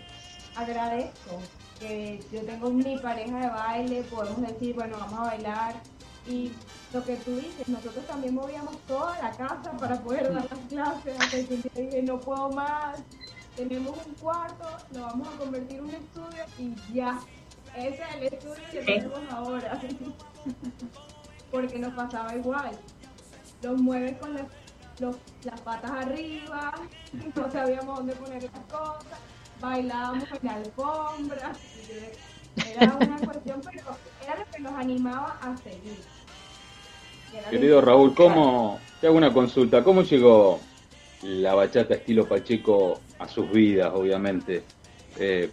agradezco. 0.55 1.41
Que 1.79 2.23
yo 2.31 2.43
tengo 2.45 2.71
mi 2.71 2.97
pareja 2.99 3.39
de 3.41 3.49
baile, 3.49 4.03
podemos 4.05 4.41
decir, 4.43 4.75
bueno, 4.75 4.97
vamos 4.99 5.19
a 5.21 5.25
bailar. 5.25 5.75
Y 6.29 6.53
lo 6.93 7.05
que 7.05 7.17
tú 7.17 7.35
dices, 7.37 7.67
nosotros 7.69 8.07
también 8.07 8.35
movíamos 8.35 8.79
toda 8.87 9.19
la 9.21 9.31
casa 9.33 9.73
para 9.81 10.01
poder 10.01 10.33
dar 10.33 10.47
las 10.49 10.61
clases. 10.69 11.17
Hasta 11.21 11.31
que 11.31 11.43
día 11.43 11.73
dije, 11.75 12.03
no 12.03 12.21
puedo 12.21 12.51
más. 12.51 12.99
Tenemos 13.57 13.99
un 14.07 14.15
cuarto, 14.15 14.65
lo 14.93 15.03
vamos 15.03 15.29
a 15.29 15.39
convertir 15.39 15.79
en 15.79 15.85
un 15.85 15.91
estudio 15.91 16.45
y 16.59 16.75
ya. 16.95 17.19
Ese 17.77 18.03
es 18.03 18.15
el 18.17 18.23
estudio 18.33 18.55
que 18.71 18.81
tenemos 18.83 19.21
ahora. 19.31 19.81
Porque 21.51 21.79
nos 21.79 21.93
pasaba 21.95 22.35
igual. 22.35 22.71
Los 23.63 23.79
mueves 23.79 24.17
con 24.19 24.35
las, 24.35 24.47
los- 24.99 25.17
las 25.45 25.61
patas 25.61 25.91
arriba, 25.91 26.73
no 27.37 27.51
sabíamos 27.51 27.99
dónde 27.99 28.15
poner 28.15 28.43
las 28.43 28.53
cosas, 28.71 29.19
bailábamos 29.61 30.25
en 30.31 30.39
la 30.43 30.55
alfombra. 30.55 31.53
Era 32.71 32.97
una 32.97 33.19
cuestión, 33.19 33.61
pero 33.65 33.97
era 34.23 34.37
lo 34.39 34.45
que 34.51 34.63
nos 34.63 34.73
animaba 34.75 35.39
a 35.41 35.57
seguir. 35.59 35.99
Querido 37.51 37.81
Raúl, 37.81 38.15
¿cómo, 38.15 38.79
te 39.01 39.07
hago 39.07 39.17
una 39.17 39.33
consulta, 39.33 39.83
¿cómo 39.83 40.03
llegó 40.03 40.61
la 41.23 41.55
bachata 41.55 41.95
estilo 41.95 42.27
Pacheco 42.27 43.01
a 43.19 43.27
sus 43.27 43.51
vidas, 43.51 43.91
obviamente? 43.95 44.65
Eh, 45.19 45.51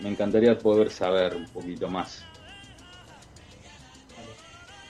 me 0.00 0.10
encantaría 0.10 0.56
poder 0.58 0.90
saber 0.90 1.34
un 1.36 1.46
poquito 1.46 1.88
más. 1.88 2.24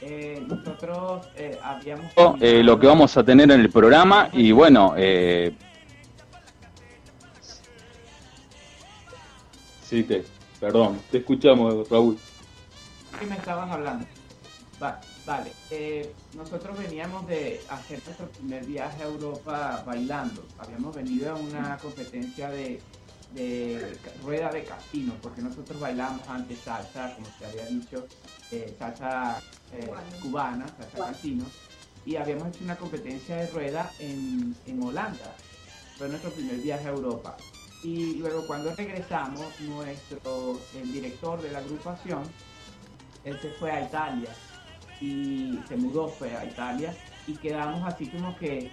Eh, 0.01 0.45
nosotros 0.47 1.27
eh, 1.37 1.59
habíamos... 1.63 2.13
Eh, 2.41 2.63
lo 2.63 2.79
que 2.79 2.87
vamos 2.87 3.17
a 3.17 3.25
tener 3.25 3.51
en 3.51 3.61
el 3.61 3.71
programa 3.71 4.29
y 4.33 4.53
bueno, 4.53 4.95
eh, 4.97 5.57
sí, 9.83 10.05
te, 10.05 10.25
perdón, 10.61 11.01
te 11.11 11.19
escuchamos, 11.19 11.89
Raúl. 11.89 12.17
Sí, 13.19 13.27
me 13.27 13.37
estaban 13.37 13.71
hablando. 13.71 14.07
Va, 14.81 15.01
vale. 15.27 15.53
Eh, 15.71 16.15
nosotros 16.35 16.79
veníamos 16.79 17.27
de 17.27 17.61
hacer 17.69 18.01
nuestro 18.05 18.29
primer 18.29 18.65
viaje 18.65 19.03
a 19.03 19.07
Europa 19.07 19.83
bailando. 19.85 20.47
Habíamos 20.59 20.95
venido 20.95 21.33
a 21.33 21.35
una 21.35 21.77
competencia 21.79 22.51
de, 22.51 22.81
de 23.35 23.99
rueda 24.23 24.51
de 24.51 24.65
casino, 24.65 25.15
porque 25.23 25.43
nosotros 25.43 25.79
bailamos 25.79 26.27
antes 26.29 26.59
salsa, 26.61 27.15
como 27.15 27.27
se 27.39 27.47
había 27.47 27.67
dicho, 27.67 28.07
eh, 28.51 28.75
salsa 28.79 29.41
eh, 29.73 29.91
cubana, 30.23 30.67
salsa 30.69 31.13
casino, 31.13 31.45
y 32.07 32.17
habíamos 32.17 32.49
hecho 32.49 32.65
una 32.65 32.77
competencia 32.77 33.37
de 33.37 33.47
rueda 33.49 33.91
en, 33.99 34.55
en 34.67 34.83
Holanda. 34.83 35.35
Fue 35.97 36.09
nuestro 36.09 36.31
primer 36.31 36.57
viaje 36.57 36.87
a 36.87 36.91
Europa. 36.91 37.37
Y 37.83 38.15
luego 38.15 38.47
cuando 38.47 38.75
regresamos, 38.75 39.41
nuestro, 39.61 40.59
el 40.75 40.93
director 40.93 41.41
de 41.43 41.53
la 41.53 41.59
agrupación, 41.59 42.23
él 43.25 43.39
se 43.41 43.51
fue 43.51 43.71
a 43.71 43.85
Italia 43.85 44.31
y 45.01 45.59
se 45.69 45.77
mudó 45.77 46.09
fue 46.09 46.35
a 46.37 46.45
Italia 46.45 46.95
y 47.27 47.35
quedamos 47.37 47.87
así 47.87 48.09
como 48.09 48.37
que 48.37 48.71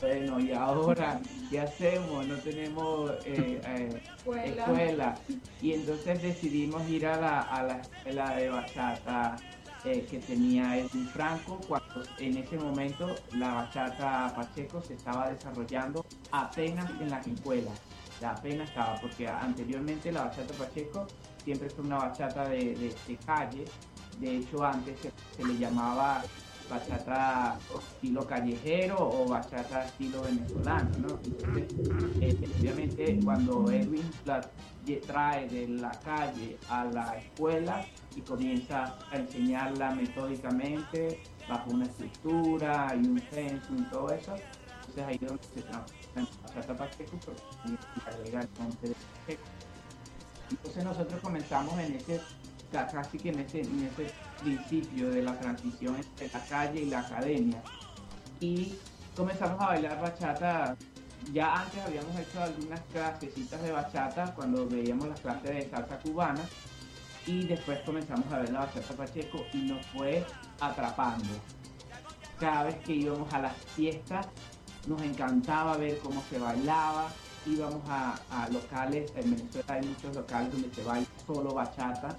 Bueno, 0.00 0.38
y 0.40 0.52
ahora, 0.52 1.20
¿qué 1.50 1.60
hacemos? 1.60 2.26
No 2.26 2.36
tenemos 2.40 3.12
eh, 3.24 3.60
eh, 3.64 4.00
Escuela. 4.18 4.62
escuela. 4.62 5.18
Y 5.62 5.72
entonces 5.72 6.20
decidimos 6.22 6.88
ir 6.90 7.06
a 7.06 7.16
la, 7.18 7.40
a 7.42 7.62
la 7.62 7.78
escuela 7.78 8.36
de 8.36 8.50
bachata 8.50 9.40
eh, 9.84 10.06
que 10.10 10.18
tenía 10.20 10.78
Edwin 10.78 11.08
Franco, 11.08 11.56
cuando 11.66 12.06
en 12.18 12.36
ese 12.36 12.58
momento 12.58 13.18
la 13.34 13.54
bachata 13.54 14.32
Pacheco 14.36 14.82
se 14.82 14.94
estaba 14.94 15.30
desarrollando 15.30 16.04
apenas 16.30 16.90
en 17.00 17.08
las 17.10 17.26
escuelas. 17.26 17.74
Ya 18.20 18.32
apenas 18.32 18.68
estaba, 18.68 19.00
porque 19.00 19.26
anteriormente 19.28 20.12
la 20.12 20.24
bachata 20.26 20.52
Pacheco 20.54 21.08
siempre 21.44 21.70
fue 21.70 21.84
una 21.84 21.98
bachata 21.98 22.48
de, 22.48 22.76
de- 22.76 22.96
de 23.06 23.16
calle. 23.24 23.66
De 24.20 24.36
hecho, 24.36 24.62
antes 24.64 24.98
se, 25.00 25.10
se 25.36 25.44
le 25.44 25.56
llamaba 25.56 26.24
bachata 26.68 27.64
estilo 27.92 28.26
callejero 28.26 28.98
o 29.00 29.28
bachata 29.28 29.88
estilo 29.88 30.22
venezolano, 30.22 30.96
¿no? 30.98 31.20
Entonces, 31.24 31.72
eh, 32.20 32.34
obviamente 32.58 33.22
cuando 33.22 33.70
Edwin 33.70 34.18
la 34.24 34.52
trae 35.06 35.48
de 35.48 35.68
la 35.68 36.00
calle 36.02 36.62
a 36.66 36.84
la 36.84 37.18
escuela 37.18 37.90
y 38.14 38.24
comienza 38.24 39.04
a 39.10 39.16
enseñarla 39.18 39.92
metódicamente 39.94 41.22
bajo 41.46 41.70
una 41.70 41.86
estructura 41.86 42.94
y 42.96 43.06
un 43.06 43.20
censo 43.22 43.76
y 43.76 43.88
todo 43.88 44.10
eso, 44.12 44.44
entonces 44.86 45.04
ahí 45.04 45.16
es 45.20 45.28
donde 45.28 45.42
se 45.54 45.62
transforma 45.62 45.94
en 46.14 46.28
bachata 46.42 46.78
pacheco, 46.78 47.22
pero 47.24 47.42
agrega 48.04 48.42
el 48.42 48.48
nombre. 48.56 48.94
Entonces 50.48 50.84
nosotros 50.84 51.20
comenzamos 51.20 51.78
en 51.80 51.94
ese, 51.94 52.28
ca- 52.68 52.90
casi 52.90 53.20
que 53.20 53.30
en 53.30 53.40
ese, 53.40 53.60
en 53.62 53.82
ese 53.84 54.14
principio 54.46 55.10
de 55.10 55.22
la 55.22 55.38
transición 55.38 55.96
entre 55.96 56.28
la 56.28 56.44
calle 56.44 56.82
y 56.82 56.86
la 56.86 57.00
academia. 57.00 57.62
Y 58.40 58.74
comenzamos 59.16 59.60
a 59.60 59.66
bailar 59.66 60.00
bachata. 60.00 60.76
Ya 61.32 61.62
antes 61.62 61.82
habíamos 61.84 62.16
hecho 62.16 62.40
algunas 62.40 62.80
clasecitas 62.92 63.60
de 63.62 63.72
bachata 63.72 64.32
cuando 64.34 64.68
veíamos 64.68 65.08
las 65.08 65.20
clases 65.20 65.50
de 65.50 65.70
salsa 65.70 65.98
cubana. 65.98 66.40
Y 67.26 67.44
después 67.46 67.80
comenzamos 67.80 68.32
a 68.32 68.38
ver 68.38 68.52
la 68.52 68.60
bachata 68.60 68.94
pacheco 68.94 69.44
y 69.52 69.58
nos 69.62 69.84
fue 69.86 70.24
atrapando. 70.60 71.28
Cada 72.38 72.64
vez 72.64 72.76
que 72.84 72.92
íbamos 72.92 73.32
a 73.32 73.40
las 73.40 73.56
fiestas 73.74 74.26
nos 74.86 75.02
encantaba 75.02 75.76
ver 75.76 75.98
cómo 75.98 76.22
se 76.30 76.38
bailaba, 76.38 77.08
íbamos 77.44 77.82
a, 77.88 78.14
a 78.30 78.48
locales, 78.50 79.10
en 79.16 79.34
Venezuela 79.34 79.74
hay 79.74 79.86
muchos 79.86 80.14
locales 80.14 80.52
donde 80.52 80.72
se 80.72 80.84
baila 80.84 81.08
solo 81.26 81.54
bachata, 81.54 82.16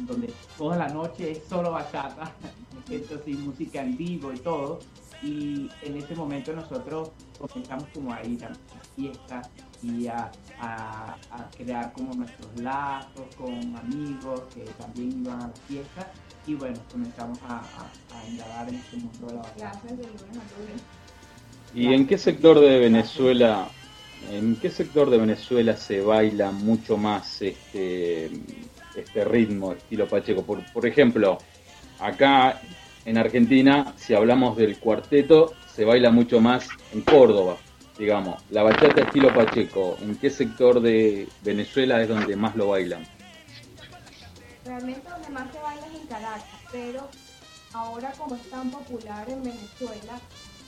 donde 0.00 0.32
toda 0.56 0.76
la 0.76 0.88
noche 0.88 1.32
es 1.32 1.38
solo 1.48 1.72
bachata, 1.72 2.32
entonces 2.90 3.28
y 3.28 3.32
música 3.34 3.82
en 3.82 3.96
vivo 3.96 4.32
y 4.32 4.38
todo, 4.38 4.78
y 5.22 5.68
en 5.82 5.96
ese 5.96 6.14
momento 6.14 6.52
nosotros 6.52 7.10
comenzamos 7.38 7.84
como 7.92 8.12
a 8.12 8.24
ir 8.24 8.44
a 8.44 8.50
fiestas 8.94 9.48
y 9.82 10.06
a, 10.06 10.30
a- 10.60 11.16
a 11.30 11.50
crear 11.56 11.92
como 11.92 12.14
nuestros 12.14 12.48
lazos 12.60 13.34
con 13.36 13.74
amigos 13.76 14.42
que 14.54 14.62
también 14.78 15.20
iban 15.24 15.42
a 15.42 15.48
las 15.48 15.60
fiestas, 15.68 16.06
y 16.46 16.54
bueno, 16.54 16.78
comenzamos 16.90 17.38
a, 17.42 17.56
a, 17.58 18.20
a 18.20 18.28
indagar 18.28 18.68
en 18.68 18.76
este 18.76 18.96
mundo 18.96 19.26
de 19.26 19.34
la 19.34 19.42
bachata. 19.42 19.80
¿Y 21.74 21.92
en 21.92 22.06
qué 22.06 22.16
sector 22.16 22.58
de 22.60 22.78
Venezuela, 22.78 23.68
en 24.30 24.56
qué 24.56 24.70
sector 24.70 25.10
de 25.10 25.18
Venezuela 25.18 25.76
se 25.76 26.00
baila 26.00 26.50
mucho 26.50 26.96
más 26.96 27.42
este, 27.42 28.30
este 29.00 29.24
ritmo, 29.24 29.72
estilo 29.72 30.06
Pacheco? 30.06 30.42
Por, 30.42 30.64
por 30.72 30.86
ejemplo, 30.86 31.38
acá 31.98 32.60
en 33.04 33.18
Argentina, 33.18 33.94
si 33.96 34.14
hablamos 34.14 34.56
del 34.56 34.78
cuarteto, 34.78 35.54
se 35.74 35.84
baila 35.84 36.10
mucho 36.10 36.40
más 36.40 36.68
en 36.92 37.02
Córdoba, 37.02 37.56
digamos. 37.98 38.42
La 38.50 38.62
bachata 38.62 39.02
estilo 39.02 39.32
Pacheco, 39.34 39.96
¿en 40.00 40.16
qué 40.16 40.28
sector 40.28 40.80
de 40.80 41.28
Venezuela 41.42 42.02
es 42.02 42.08
donde 42.08 42.36
más 42.36 42.54
lo 42.56 42.68
bailan? 42.68 43.06
Realmente 44.64 45.08
donde 45.08 45.28
más 45.30 45.50
se 45.52 45.58
baila 45.60 45.86
es 45.86 46.00
en 46.00 46.06
Caracas, 46.06 46.44
pero 46.70 47.08
ahora 47.72 48.12
como 48.18 48.34
es 48.34 48.42
tan 48.50 48.70
popular 48.70 49.28
en 49.30 49.42
Venezuela, 49.42 50.20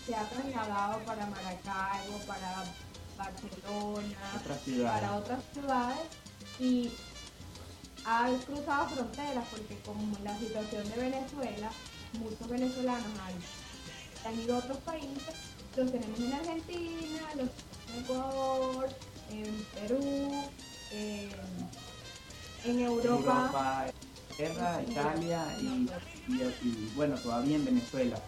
se 0.06 0.14
ha 0.14 0.22
trasladado 0.24 0.98
para 1.00 1.26
Maracaibo, 1.26 2.18
para 2.26 2.64
Barcelona, 3.18 4.16
Otras 4.40 4.58
para 4.82 5.16
otras 5.16 5.40
ciudades 5.52 5.98
y 6.58 6.90
cruzado 8.46 8.90
fronteras 8.94 9.44
porque 9.50 9.76
como 9.84 10.16
la 10.24 10.36
situación 10.38 10.88
de 10.90 10.96
Venezuela, 10.96 11.70
muchos 12.12 12.48
venezolanos 12.48 13.12
han, 13.20 14.32
han 14.32 14.40
ido 14.40 14.56
a 14.56 14.58
otros 14.58 14.78
países, 14.78 15.22
los 15.76 15.92
tenemos 15.92 16.18
en 16.18 16.32
Argentina, 16.32 17.20
los 17.36 17.50
en 17.94 18.02
Ecuador, 18.04 18.88
en 19.30 19.54
Perú, 19.74 20.44
en, 20.92 21.30
en 22.64 22.80
Europa. 22.80 23.52
Europa, 24.38 24.82
Italia 24.82 25.44
y, 25.60 25.88
y- 26.28 26.42
y, 26.42 26.90
bueno, 26.94 27.16
todavía 27.18 27.56
en 27.56 27.64
Venezuela. 27.64 28.18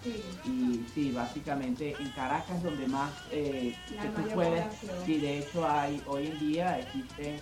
Y 0.45 0.85
sí, 0.95 1.11
básicamente 1.13 1.97
en 2.01 2.09
Caracas 2.11 2.57
es 2.59 2.63
donde 2.65 2.87
más 2.87 3.13
eh, 3.31 3.75
que 3.89 4.09
tú 4.09 4.23
puedes, 4.35 4.65
sí, 5.05 5.19
de 5.21 5.39
hecho 5.39 5.67
hay, 5.67 6.03
hoy 6.07 6.27
en 6.29 6.39
día 6.39 6.79
existe, 6.81 7.41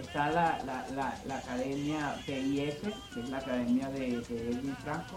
está 0.00 0.30
la, 0.30 0.58
la, 0.64 0.86
la, 0.94 1.14
la 1.26 1.36
academia 1.38 2.14
PIS, 2.26 2.74
que 3.14 3.20
es 3.20 3.28
la 3.28 3.38
academia 3.38 3.88
de, 3.90 4.20
de 4.20 4.50
Edwin 4.50 4.76
Franco, 4.82 5.16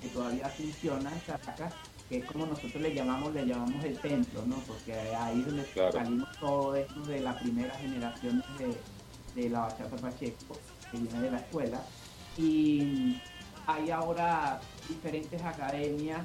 que 0.00 0.08
todavía 0.08 0.48
funciona 0.48 1.12
en 1.12 1.20
Caracas, 1.20 1.72
que 2.08 2.18
es 2.18 2.24
como 2.24 2.46
nosotros 2.46 2.80
le 2.82 2.94
llamamos, 2.94 3.34
le 3.34 3.46
llamamos 3.46 3.84
el 3.84 3.98
templo, 3.98 4.42
¿no? 4.46 4.56
Porque 4.66 4.94
ahí 4.94 5.40
es 5.40 5.46
donde 5.46 5.64
Claro. 5.64 5.92
salimos 5.92 6.28
todos 6.38 6.78
estos 6.78 7.06
de 7.08 7.20
la 7.20 7.38
primera 7.38 7.74
generación 7.76 8.42
de, 8.58 9.42
de 9.42 9.50
la 9.50 9.60
bachata 9.60 9.96
Pacheco, 9.96 10.56
que 10.90 10.98
viene 10.98 11.20
de 11.20 11.30
la 11.30 11.38
escuela. 11.38 11.80
Y 12.38 13.20
hay 13.66 13.90
ahora 13.90 14.60
diferentes 14.88 15.42
academias, 15.42 16.20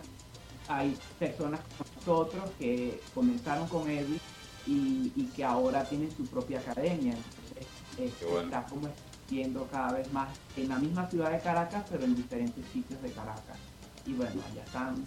hay 0.67 0.95
personas 1.19 1.59
como 1.77 1.89
nosotros 1.95 2.51
que 2.59 3.01
comenzaron 3.13 3.67
con 3.67 3.89
Edwin 3.89 4.19
y, 4.67 5.11
y 5.15 5.31
que 5.35 5.43
ahora 5.43 5.83
tienen 5.85 6.11
su 6.15 6.25
propia 6.27 6.59
academia. 6.59 7.15
Bueno. 8.21 8.41
está 8.41 8.63
como 8.63 8.89
viendo 9.29 9.67
cada 9.67 9.93
vez 9.93 10.11
más 10.11 10.29
en 10.57 10.69
la 10.69 10.77
misma 10.77 11.09
ciudad 11.09 11.31
de 11.31 11.39
Caracas, 11.39 11.83
pero 11.89 12.03
en 12.03 12.15
diferentes 12.15 12.65
sitios 12.71 13.01
de 13.01 13.11
Caracas. 13.11 13.57
Y 14.05 14.13
bueno, 14.13 14.41
ya 14.55 14.63
están 14.63 15.05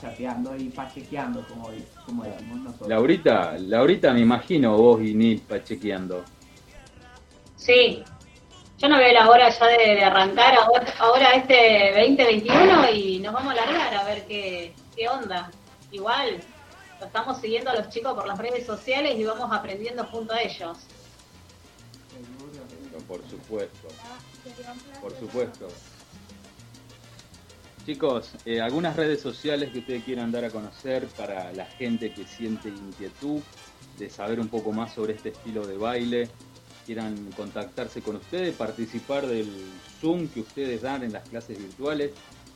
chateando 0.00 0.56
y 0.56 0.68
pachequeando, 0.68 1.44
como, 1.48 1.68
como 2.06 2.24
decimos 2.24 2.60
nosotros. 2.60 2.88
Laurita, 2.88 3.58
Laurita, 3.58 4.12
me 4.12 4.20
imagino 4.20 4.76
vos 4.76 5.00
y 5.02 5.14
Nil 5.14 5.40
pachequeando. 5.40 6.24
Sí, 7.56 8.02
yo 8.78 8.88
no 8.88 8.96
veo 8.96 9.12
la 9.12 9.28
hora 9.28 9.48
ya 9.48 9.66
de, 9.66 9.76
de 9.76 10.04
arrancar 10.04 10.54
ahora, 10.54 10.86
ahora 10.98 11.30
este 11.32 11.92
2021 11.96 12.90
y 12.92 13.18
nos 13.18 13.34
vamos 13.34 13.52
a 13.52 13.56
largar 13.56 13.94
a 13.94 14.04
ver 14.04 14.24
qué, 14.26 14.74
qué 14.96 15.08
onda. 15.08 15.50
Igual, 15.90 16.40
lo 17.00 17.06
estamos 17.06 17.38
siguiendo 17.38 17.70
a 17.70 17.74
los 17.74 17.88
chicos 17.88 18.14
por 18.14 18.26
las 18.26 18.38
redes 18.38 18.64
sociales 18.64 19.18
y 19.18 19.24
vamos 19.24 19.50
aprendiendo 19.52 20.04
junto 20.04 20.32
a 20.32 20.40
ellos. 20.40 20.78
Por 23.10 23.28
supuesto. 23.28 23.88
Por 25.00 25.18
supuesto. 25.18 25.66
Chicos, 27.84 28.30
eh, 28.44 28.60
algunas 28.60 28.94
redes 28.94 29.20
sociales 29.20 29.72
que 29.72 29.80
ustedes 29.80 30.04
quieran 30.04 30.30
dar 30.30 30.44
a 30.44 30.50
conocer 30.50 31.08
para 31.08 31.52
la 31.52 31.64
gente 31.64 32.12
que 32.12 32.24
siente 32.24 32.68
inquietud 32.68 33.40
de 33.98 34.08
saber 34.08 34.38
un 34.38 34.46
poco 34.46 34.70
más 34.70 34.94
sobre 34.94 35.14
este 35.14 35.30
estilo 35.30 35.66
de 35.66 35.76
baile, 35.76 36.28
quieran 36.86 37.32
contactarse 37.32 38.00
con 38.00 38.14
ustedes, 38.14 38.54
participar 38.54 39.26
del 39.26 39.50
Zoom 40.00 40.28
que 40.28 40.42
ustedes 40.42 40.82
dan 40.82 41.02
en 41.02 41.12
las 41.12 41.28
clases 41.28 41.58
virtuales, 41.58 42.12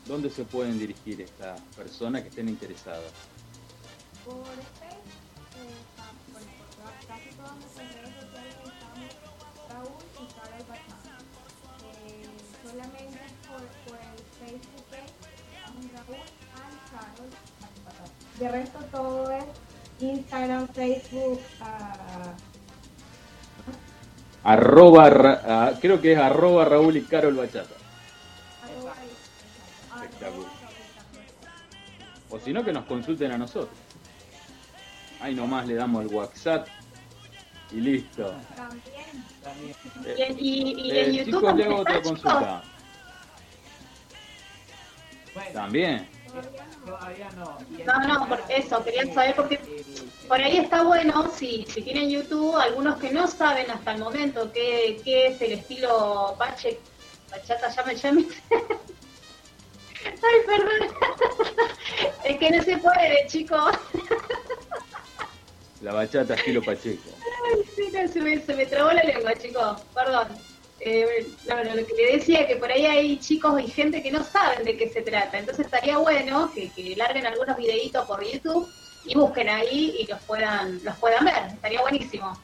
¿dónde 0.07 0.30
se 0.30 0.44
pueden 0.44 0.78
dirigir 0.78 1.20
estas 1.20 1.61
personas 1.76 2.22
que 2.22 2.28
estén 2.28 2.48
interesadas? 2.48 3.11
Por 4.24 4.44
De 18.39 18.49
resto 18.49 18.78
todo 18.91 19.30
es 19.30 19.45
Instagram, 20.01 20.68
Facebook, 20.68 21.41
ah, 21.61 22.35
Arroba, 24.43 25.09
Ra- 25.09 25.41
ah, 25.47 25.72
creo 25.80 26.01
que 26.01 26.12
es 26.12 26.18
arroba 26.18 26.64
Raúl 26.66 26.97
y 26.97 27.03
Carol 27.03 27.35
Bachata. 27.35 27.74
Espectacular. 29.95 30.51
O 32.30 32.39
si 32.41 32.53
no, 32.53 32.64
que 32.64 32.72
nos 32.72 32.85
consulten 32.85 33.32
a 33.32 33.39
nosotros. 33.39 33.78
Ahí 35.20 35.35
nomás 35.35 35.66
le 35.66 35.74
damos 35.76 36.03
el 36.05 36.09
WhatsApp 36.14 36.66
y 37.70 37.76
listo. 37.80 38.35
También. 39.43 39.74
Eh, 40.05 40.16
Y, 40.16 40.22
en- 40.22 40.39
y- 40.78 40.91
eh, 40.91 41.05
en 41.07 41.12
YouTube 41.12 41.24
chicos, 41.41 41.55
le 41.57 41.64
hago 41.64 41.76
otra 41.76 42.03
consulta. 42.03 42.62
También. 45.53 46.09
Todavía 46.85 47.30
no. 47.37 47.59
No, 47.85 48.09
no, 48.09 48.28
por 48.28 48.43
eso, 48.49 48.82
quería 48.85 49.12
saber 49.12 49.35
porque 49.37 49.61
por 50.28 50.41
ahí 50.41 50.59
está 50.59 50.82
bueno, 50.82 51.30
si, 51.35 51.64
si 51.68 51.82
tienen 51.82 52.11
YouTube, 52.11 52.57
algunos 52.57 52.99
que 52.99 53.11
no 53.11 53.26
saben 53.26 53.70
hasta 53.70 53.93
el 53.93 54.01
momento 54.01 54.51
qué, 54.53 55.01
qué 55.05 55.28
es 55.28 55.41
el 55.41 55.53
estilo 55.53 56.35
Pache, 56.39 56.78
Bachata, 57.30 57.68
llame, 57.70 57.95
llame. 57.97 58.24
Ay, 60.05 60.41
perdón. 60.47 60.97
es 62.24 62.39
que 62.39 62.51
no 62.51 62.62
se 62.62 62.76
puede, 62.78 63.26
chicos. 63.26 63.74
La 65.80 65.93
bachata 65.93 66.35
estilo 66.35 66.62
Pacheco. 66.62 67.11
Ay, 67.47 67.62
sí, 67.74 67.91
no, 67.93 68.09
se, 68.09 68.20
me, 68.20 68.41
se 68.41 68.55
me 68.55 68.66
trabó 68.66 68.93
la 68.93 69.03
lengua, 69.03 69.35
chicos, 69.35 69.80
perdón. 69.95 70.28
Eh, 70.87 71.26
no, 71.49 71.64
no, 71.64 71.74
lo 71.76 71.87
que 71.87 71.95
le 71.95 72.16
decía 72.18 72.47
que 72.47 72.57
por 72.57 72.70
ahí 72.70 72.85
hay 72.85 73.18
chicos 73.18 73.59
y 73.59 73.68
gente 73.68 74.03
que 74.03 74.11
no 74.12 74.22
saben 74.22 74.64
de 74.66 74.76
qué 74.76 74.91
se 74.91 75.01
trata, 75.01 75.39
entonces 75.39 75.64
estaría 75.64 75.97
bueno 75.97 76.53
que, 76.55 76.70
que 76.72 76.95
larguen 76.95 77.24
algunos 77.26 77.57
videitos 77.57 78.07
por 78.07 78.22
YouTube 78.22 78.70
y 79.07 79.14
busquen 79.14 79.49
ahí 79.49 79.97
y 80.01 80.07
los 80.07 80.20
puedan 80.24 80.85
los 80.85 80.95
puedan 80.99 81.24
ver, 81.24 81.47
estaría 81.55 81.80
buenísimo. 81.80 82.39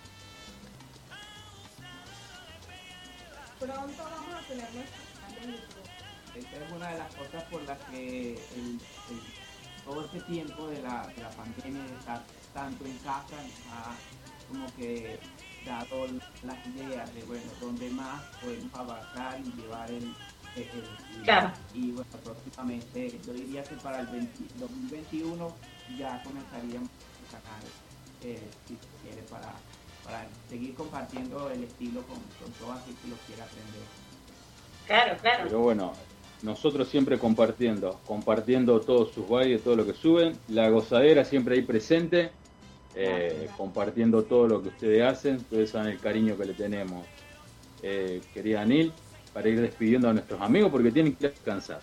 Pronto 3.58 4.02
vamos 4.04 4.34
a 4.34 4.48
tener 4.48 4.72
nuestro 4.72 5.02
canal 5.20 5.34
de 5.34 5.52
YouTube. 5.52 6.36
Esta 6.36 6.56
es 6.64 6.72
una 6.72 6.90
de 6.92 6.98
las 6.98 7.14
cosas 7.14 7.44
por 7.50 7.62
las 7.64 7.78
que 7.90 8.30
el- 8.32 8.80
el- 9.10 9.84
todo 9.84 10.04
este 10.06 10.20
tiempo 10.20 10.66
de 10.68 10.80
la, 10.80 11.06
de 11.14 11.22
la 11.22 11.30
pandemia, 11.30 11.82
de 11.82 11.94
estar 11.98 12.22
tanto 12.54 12.84
en 12.86 12.96
casa, 12.98 13.36
como 14.48 14.66
que 14.76 15.18
dado 15.64 16.06
las 16.42 16.66
ideas 16.74 17.14
de, 17.14 17.22
bueno, 17.22 17.42
dónde 17.60 17.90
más 17.90 18.22
podemos 18.42 18.74
abarcar 18.74 19.40
y 19.40 19.60
llevar 19.60 19.90
el... 19.90 20.04
el- 20.56 20.62
el- 20.62 21.22
Claro. 21.24 21.52
Y 21.74 21.90
bueno, 21.92 22.04
próximamente, 22.24 23.12
yo 23.26 23.32
diría 23.34 23.62
que 23.64 23.74
para 23.76 24.00
el 24.00 24.06
20 24.06 24.32
2021 24.58 25.54
ya 25.98 26.22
comenzaríamos 26.24 26.88
el 27.20 27.26
canal, 27.30 27.62
eh, 28.22 28.40
si 28.66 28.74
se 28.74 28.80
quiere, 29.02 29.22
para, 29.28 29.52
para 30.04 30.26
seguir 30.48 30.74
compartiendo 30.74 31.50
el 31.50 31.64
estilo 31.64 32.00
con, 32.02 32.16
con 32.40 32.50
todo 32.58 32.72
aquel 32.72 32.94
que 32.94 33.08
lo 33.08 33.16
quiera 33.26 33.44
aprender. 33.44 33.82
Claro, 34.86 35.18
claro. 35.20 35.44
Pero 35.44 35.58
bueno, 35.60 35.92
nosotros 36.42 36.88
siempre 36.88 37.18
compartiendo, 37.18 38.00
compartiendo 38.06 38.80
todos 38.80 39.12
sus 39.12 39.28
bailes, 39.28 39.62
todo 39.62 39.76
lo 39.76 39.84
que 39.86 39.92
suben, 39.92 40.38
la 40.48 40.68
gozadera 40.70 41.24
siempre 41.24 41.56
ahí 41.56 41.62
presente, 41.62 42.30
eh, 42.94 43.48
compartiendo 43.56 44.22
todo 44.24 44.46
lo 44.48 44.62
que 44.62 44.68
ustedes 44.68 45.02
hacen, 45.02 45.36
ustedes 45.36 45.70
saben 45.70 45.92
el 45.92 45.98
cariño 46.00 46.36
que 46.36 46.44
le 46.46 46.54
tenemos. 46.54 47.06
Eh, 47.82 48.20
querida 48.34 48.60
Anil, 48.62 48.92
para 49.32 49.48
ir 49.48 49.60
despidiendo 49.60 50.08
a 50.08 50.12
nuestros 50.12 50.40
amigos 50.40 50.70
porque 50.70 50.90
tienen 50.90 51.14
que 51.14 51.28
descansar. 51.28 51.80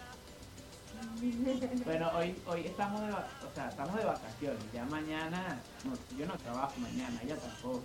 Bueno, 1.85 2.11
hoy, 2.15 2.35
hoy 2.45 2.61
estamos 2.65 3.01
de, 3.01 3.07
o 3.07 3.15
sea, 3.55 3.69
estamos 3.69 3.95
de 3.95 4.05
vacaciones. 4.05 4.59
Ya 4.73 4.85
mañana, 4.85 5.59
no, 5.83 5.93
yo 6.17 6.25
no 6.27 6.33
trabajo 6.37 6.73
mañana, 6.79 7.19
ella 7.23 7.35
tampoco. 7.37 7.81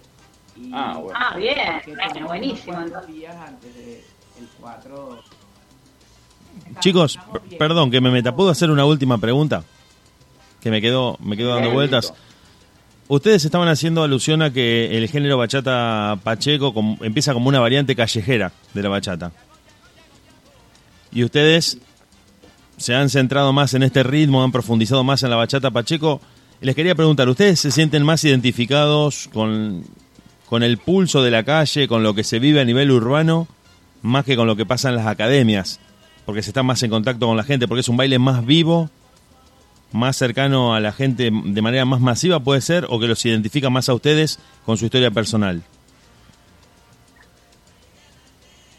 Y 0.55 0.71
Ah, 0.75 0.99
bueno. 1.01 1.19
Ah, 1.19 1.37
bien, 1.39 2.27
buenísimo, 2.27 2.77
unos 2.79 3.07
días 3.07 3.35
antes 3.37 3.75
del 3.75 4.01
el 4.39 4.49
4. 4.61 5.23
Chicos, 6.81 7.19
per- 7.33 7.59
perdón 7.59 7.91
que 7.91 8.01
me 8.03 8.11
meta. 8.11 8.35
¿Puedo 8.37 8.51
hacer 8.51 8.71
una 8.71 8.85
última 8.85 9.17
pregunta? 9.17 9.65
Que 10.61 10.71
me 10.71 10.83
quedo, 10.83 11.17
me 11.21 11.37
quedo 11.37 11.55
dando 11.55 11.71
vueltas. 11.71 12.11
listo. 12.11 12.32
Ustedes 13.15 13.45
estaban 13.45 13.69
haciendo 13.69 14.03
alusión 14.03 14.41
a 14.41 14.51
que 14.51 14.97
el 14.97 15.07
género 15.07 15.37
bachata 15.37 16.19
pacheco 16.25 16.73
com- 16.73 16.97
empieza 17.03 17.35
como 17.35 17.51
una 17.51 17.61
variante 17.61 17.95
callejera 17.95 18.53
de 18.73 18.83
la 18.83 18.89
bachata. 18.89 19.33
Y 21.13 21.23
ustedes 21.23 21.77
se 22.79 22.95
han 22.95 23.11
centrado 23.11 23.53
más 23.53 23.75
en 23.75 23.83
este 23.83 24.03
ritmo, 24.03 24.43
han 24.43 24.51
profundizado 24.51 25.05
más 25.05 25.23
en 25.25 25.29
la 25.29 25.37
bachata 25.37 25.71
pacheco. 25.71 26.23
Les 26.63 26.75
quería 26.75 26.95
preguntar, 26.95 27.29
¿ustedes 27.29 27.61
se 27.61 27.71
sienten 27.71 28.03
más 28.03 28.25
identificados 28.25 29.29
con, 29.31 29.85
con 30.49 30.63
el 30.63 30.79
pulso 30.79 31.23
de 31.23 31.33
la 31.33 31.43
calle, 31.43 31.89
con 31.89 32.03
lo 32.03 32.15
que 32.15 32.25
se 32.25 32.39
vive 32.39 32.63
a 32.63 32.65
nivel 32.65 32.91
urbano, 32.91 33.47
más 34.01 34.25
que 34.25 34.37
con 34.37 34.47
lo 34.47 34.57
que 34.57 34.65
pasa 34.65 34.89
en 34.89 34.97
las 34.97 35.07
academias? 35.07 35.81
Porque 36.25 36.43
se 36.43 36.49
está 36.49 36.63
más 36.63 36.83
en 36.83 36.89
contacto 36.89 37.27
con 37.27 37.37
la 37.37 37.45
gente, 37.45 37.69
porque 37.69 37.81
es 37.81 37.91
un 37.91 37.99
baile 37.99 38.19
más 38.19 38.47
vivo, 38.47 38.89
más 39.93 40.17
cercano 40.17 40.75
a 40.75 40.81
la 40.81 40.93
gente 40.93 41.31
de 41.33 41.63
manera 41.63 41.85
más 41.85 42.01
masiva, 42.01 42.41
puede 42.41 42.61
ser, 42.61 42.87
o 42.89 42.99
que 42.99 43.07
los 43.07 43.25
identifica 43.25 43.71
más 43.71 43.89
a 43.89 43.95
ustedes 43.95 44.39
con 44.65 44.77
su 44.77 44.87
historia 44.87 45.11
personal. 45.11 45.63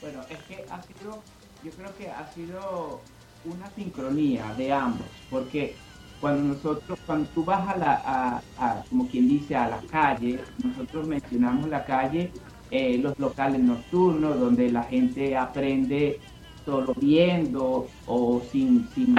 Bueno, 0.01 0.22
es 0.30 0.38
que 0.47 0.66
ha 0.70 0.82
sido, 0.82 1.22
yo 1.64 1.72
creo 1.72 1.97
que 1.97 2.09
ha 2.09 2.32
sido 2.34 3.01
una 3.45 3.70
sincronía 3.76 4.53
de 4.57 4.72
ambos, 4.72 5.07
porque 5.30 5.76
cuando 6.22 6.53
nosotros, 6.53 6.97
cuando 7.05 7.28
tú 7.36 7.43
vas 7.43 7.68
a 7.68 7.78
la, 7.78 8.41
a, 8.57 8.84
como 8.89 9.07
quien 9.07 9.28
dice, 9.28 9.55
a 9.55 9.68
la 9.68 9.80
calle, 9.91 10.39
nosotros 10.64 11.05
mencionamos 11.05 11.68
la 11.68 11.84
calle, 11.84 12.32
eh, 12.72 12.97
los 12.97 13.20
locales 13.20 13.59
nocturnos, 13.61 14.39
donde 14.39 14.72
la 14.72 14.84
gente 14.84 15.36
aprende 15.36 16.20
solo 16.66 16.93
viendo 16.95 17.88
o 18.07 18.41
sin, 18.51 18.88
sin 18.95 19.16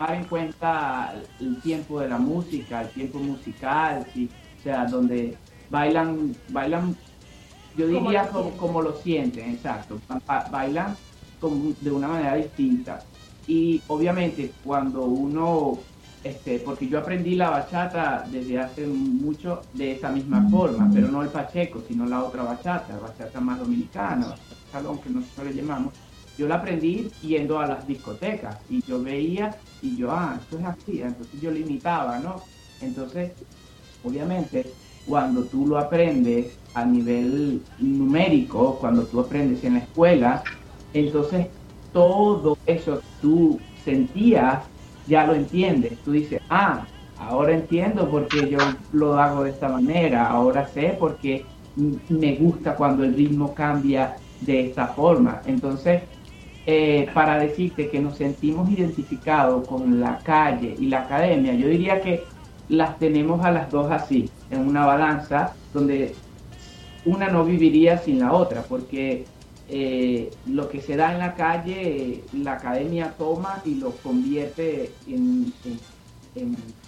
tomar 0.00 0.14
en 0.16 0.28
cuenta 0.28 1.12
el 1.38 1.60
tiempo 1.60 2.00
de 2.00 2.08
la 2.08 2.18
música, 2.18 2.82
el 2.82 2.92
tiempo 2.92 3.20
musical, 3.20 4.06
sí, 4.06 4.34
o 4.58 4.60
sea, 4.62 4.86
donde 4.86 5.42
bailan, 5.68 6.42
bailan 6.46 7.00
yo 7.72 7.86
diría 7.86 8.30
como, 8.32 8.82
lo 8.82 8.94
sienten, 8.94 9.50
exacto. 9.50 10.00
Ba- 10.08 10.20
ba- 10.26 10.48
Bailan 10.50 10.98
como 11.38 11.74
de 11.80 11.90
una 11.92 12.08
manera 12.08 12.34
distinta. 12.36 13.08
Y 13.46 13.84
obviamente 13.88 14.58
cuando 14.62 15.04
uno, 15.06 15.88
este, 16.22 16.60
porque 16.60 16.88
yo 16.88 16.98
aprendí 16.98 17.34
la 17.36 17.50
bachata 17.50 18.26
desde 18.30 18.58
hace 18.58 18.86
mucho 18.86 19.68
de 19.72 19.92
esa 19.92 20.10
misma 20.10 20.48
forma, 20.48 20.92
pero 20.92 21.08
no 21.08 21.22
el 21.22 21.30
pacheco, 21.32 21.82
sino 21.82 22.06
la 22.06 22.24
otra 22.24 22.42
bachata, 22.44 22.94
la 22.94 23.00
bachata 23.00 23.40
más 23.40 23.58
dominicana, 23.58 24.26
bachata 24.28 24.60
salón 24.70 25.00
que 25.00 25.10
nosotros 25.10 25.46
le 25.48 25.54
llamamos. 25.54 25.94
Yo 26.40 26.48
la 26.48 26.54
aprendí 26.54 27.10
yendo 27.20 27.58
a 27.58 27.66
las 27.66 27.86
discotecas 27.86 28.64
y 28.66 28.80
yo 28.86 29.02
veía 29.02 29.60
y 29.82 29.94
yo, 29.94 30.10
ah, 30.10 30.38
esto 30.40 30.58
es 30.58 30.64
así, 30.64 31.02
entonces 31.02 31.38
yo 31.38 31.50
le 31.50 31.60
imitaba, 31.60 32.18
¿no? 32.18 32.36
Entonces, 32.80 33.34
obviamente, 34.00 34.72
cuando 35.04 35.44
tú 35.44 35.66
lo 35.66 35.76
aprendes 35.76 36.58
a 36.72 36.86
nivel 36.86 37.62
numérico, 37.76 38.78
cuando 38.78 39.06
tú 39.06 39.20
aprendes 39.20 39.62
en 39.64 39.74
la 39.74 39.80
escuela, 39.80 40.46
entonces 40.94 41.48
todo 41.92 42.56
eso 42.64 43.00
que 43.00 43.06
tú 43.20 43.58
sentías, 43.84 44.64
ya 45.04 45.26
lo 45.26 45.34
entiendes. 45.34 46.00
Tú 46.02 46.12
dices, 46.12 46.40
ah, 46.48 46.86
ahora 47.18 47.52
entiendo 47.52 48.10
por 48.10 48.28
qué 48.28 48.48
yo 48.48 48.78
lo 48.92 49.12
hago 49.20 49.44
de 49.44 49.50
esta 49.50 49.68
manera, 49.68 50.26
ahora 50.26 50.66
sé 50.66 50.96
por 50.98 51.18
qué 51.18 51.44
me 52.08 52.36
gusta 52.36 52.76
cuando 52.76 53.04
el 53.04 53.12
ritmo 53.12 53.54
cambia 53.54 54.16
de 54.40 54.68
esta 54.68 54.88
forma. 54.88 55.42
Entonces, 55.44 56.02
eh, 56.66 57.08
para 57.14 57.38
decirte 57.38 57.88
que 57.88 58.00
nos 58.00 58.16
sentimos 58.16 58.70
identificados 58.70 59.66
con 59.66 60.00
la 60.00 60.18
calle 60.18 60.74
y 60.78 60.86
la 60.86 61.02
academia, 61.02 61.54
yo 61.54 61.68
diría 61.68 62.00
que 62.00 62.24
las 62.68 62.98
tenemos 62.98 63.44
a 63.44 63.50
las 63.50 63.70
dos 63.70 63.90
así, 63.90 64.30
en 64.50 64.66
una 64.66 64.86
balanza 64.86 65.54
donde 65.74 66.14
una 67.04 67.28
no 67.28 67.44
viviría 67.44 67.98
sin 67.98 68.20
la 68.20 68.32
otra, 68.32 68.62
porque 68.62 69.24
eh, 69.68 70.30
lo 70.46 70.68
que 70.68 70.80
se 70.80 70.96
da 70.96 71.12
en 71.12 71.18
la 71.18 71.34
calle, 71.34 72.22
la 72.32 72.54
academia 72.54 73.14
toma 73.16 73.62
y 73.64 73.76
lo 73.76 73.90
convierte 73.92 74.92
en, 75.08 75.52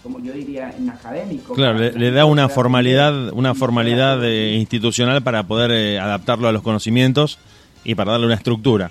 como 0.02 0.20
yo 0.20 0.32
diría, 0.32 0.74
en 0.76 0.90
académico. 0.90 1.54
Claro, 1.54 1.78
le, 1.78 1.92
le 1.92 2.10
da 2.10 2.24
una 2.24 2.48
formalidad, 2.48 3.32
una 3.32 3.54
formalidad 3.54 4.24
eh, 4.24 4.54
institucional 4.54 5.22
para 5.22 5.44
poder 5.44 5.70
eh, 5.70 5.98
adaptarlo 5.98 6.48
a 6.48 6.52
los 6.52 6.62
conocimientos 6.62 7.38
y 7.84 7.94
para 7.94 8.12
darle 8.12 8.26
una 8.26 8.34
estructura. 8.36 8.90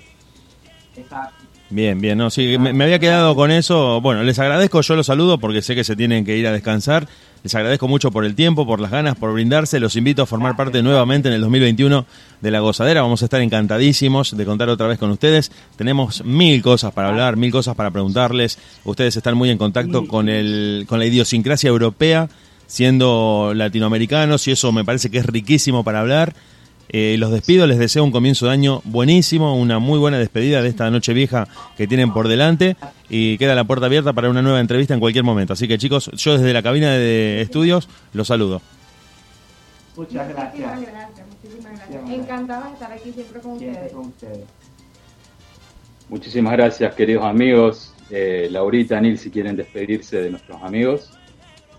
Bien, 1.70 1.98
bien, 2.00 2.18
no, 2.18 2.28
sí, 2.28 2.58
me, 2.58 2.74
me 2.74 2.84
había 2.84 2.98
quedado 2.98 3.34
con 3.34 3.50
eso. 3.50 4.00
Bueno, 4.02 4.22
les 4.22 4.38
agradezco, 4.38 4.82
yo 4.82 4.94
los 4.94 5.06
saludo 5.06 5.38
porque 5.38 5.62
sé 5.62 5.74
que 5.74 5.84
se 5.84 5.96
tienen 5.96 6.24
que 6.24 6.36
ir 6.36 6.46
a 6.46 6.52
descansar. 6.52 7.08
Les 7.42 7.54
agradezco 7.56 7.88
mucho 7.88 8.12
por 8.12 8.24
el 8.24 8.36
tiempo, 8.36 8.66
por 8.66 8.78
las 8.78 8.90
ganas, 8.90 9.16
por 9.16 9.32
brindarse. 9.32 9.80
Los 9.80 9.96
invito 9.96 10.22
a 10.22 10.26
formar 10.26 10.54
parte 10.54 10.80
nuevamente 10.82 11.28
en 11.28 11.34
el 11.34 11.40
2021 11.40 12.06
de 12.40 12.50
La 12.52 12.60
Gozadera. 12.60 13.02
Vamos 13.02 13.22
a 13.22 13.24
estar 13.24 13.40
encantadísimos 13.40 14.36
de 14.36 14.44
contar 14.44 14.68
otra 14.68 14.86
vez 14.86 14.98
con 14.98 15.10
ustedes. 15.10 15.50
Tenemos 15.76 16.24
mil 16.24 16.62
cosas 16.62 16.92
para 16.92 17.08
hablar, 17.08 17.36
mil 17.36 17.50
cosas 17.50 17.74
para 17.74 17.90
preguntarles. 17.90 18.58
Ustedes 18.84 19.16
están 19.16 19.36
muy 19.36 19.50
en 19.50 19.58
contacto 19.58 20.06
con, 20.06 20.28
el, 20.28 20.84
con 20.86 21.00
la 21.00 21.06
idiosincrasia 21.06 21.68
europea, 21.68 22.28
siendo 22.68 23.52
latinoamericanos, 23.56 24.46
y 24.46 24.52
eso 24.52 24.70
me 24.70 24.84
parece 24.84 25.10
que 25.10 25.18
es 25.18 25.26
riquísimo 25.26 25.82
para 25.82 26.00
hablar. 26.00 26.34
Eh, 26.94 27.16
los 27.18 27.30
despido, 27.30 27.66
les 27.66 27.78
deseo 27.78 28.04
un 28.04 28.10
comienzo 28.12 28.46
de 28.46 28.52
año 28.52 28.82
buenísimo, 28.84 29.56
una 29.56 29.78
muy 29.78 29.98
buena 29.98 30.18
despedida 30.18 30.60
de 30.60 30.68
esta 30.68 30.90
noche 30.90 31.14
vieja 31.14 31.48
que 31.76 31.86
tienen 31.86 32.12
por 32.12 32.28
delante 32.28 32.76
y 33.08 33.38
queda 33.38 33.54
la 33.54 33.64
puerta 33.64 33.86
abierta 33.86 34.12
para 34.12 34.28
una 34.28 34.42
nueva 34.42 34.60
entrevista 34.60 34.92
en 34.92 35.00
cualquier 35.00 35.24
momento. 35.24 35.54
Así 35.54 35.66
que 35.66 35.78
chicos, 35.78 36.10
yo 36.14 36.36
desde 36.36 36.52
la 36.52 36.62
cabina 36.62 36.90
de 36.92 37.40
estudios 37.40 37.88
los 38.12 38.28
saludo. 38.28 38.60
Muchas 39.96 40.28
gracias. 40.28 40.52
Muchísimas 40.54 40.92
gracias, 40.92 41.26
muchísimas 41.42 41.72
gracias. 41.78 42.10
Encantada 42.10 42.66
de 42.66 42.72
estar 42.74 42.92
aquí 42.92 43.12
siempre 43.12 43.40
con 43.40 43.58
Siempre 43.58 43.80
ustedes. 43.80 43.92
con 43.92 44.06
ustedes. 44.08 44.44
Muchísimas 46.08 46.52
gracias, 46.52 46.94
queridos 46.94 47.24
amigos. 47.24 47.94
Eh, 48.10 48.48
Laurita, 48.50 49.00
Nil, 49.00 49.18
si 49.18 49.30
quieren 49.30 49.56
despedirse 49.56 50.18
de 50.20 50.30
nuestros 50.30 50.62
amigos. 50.62 51.10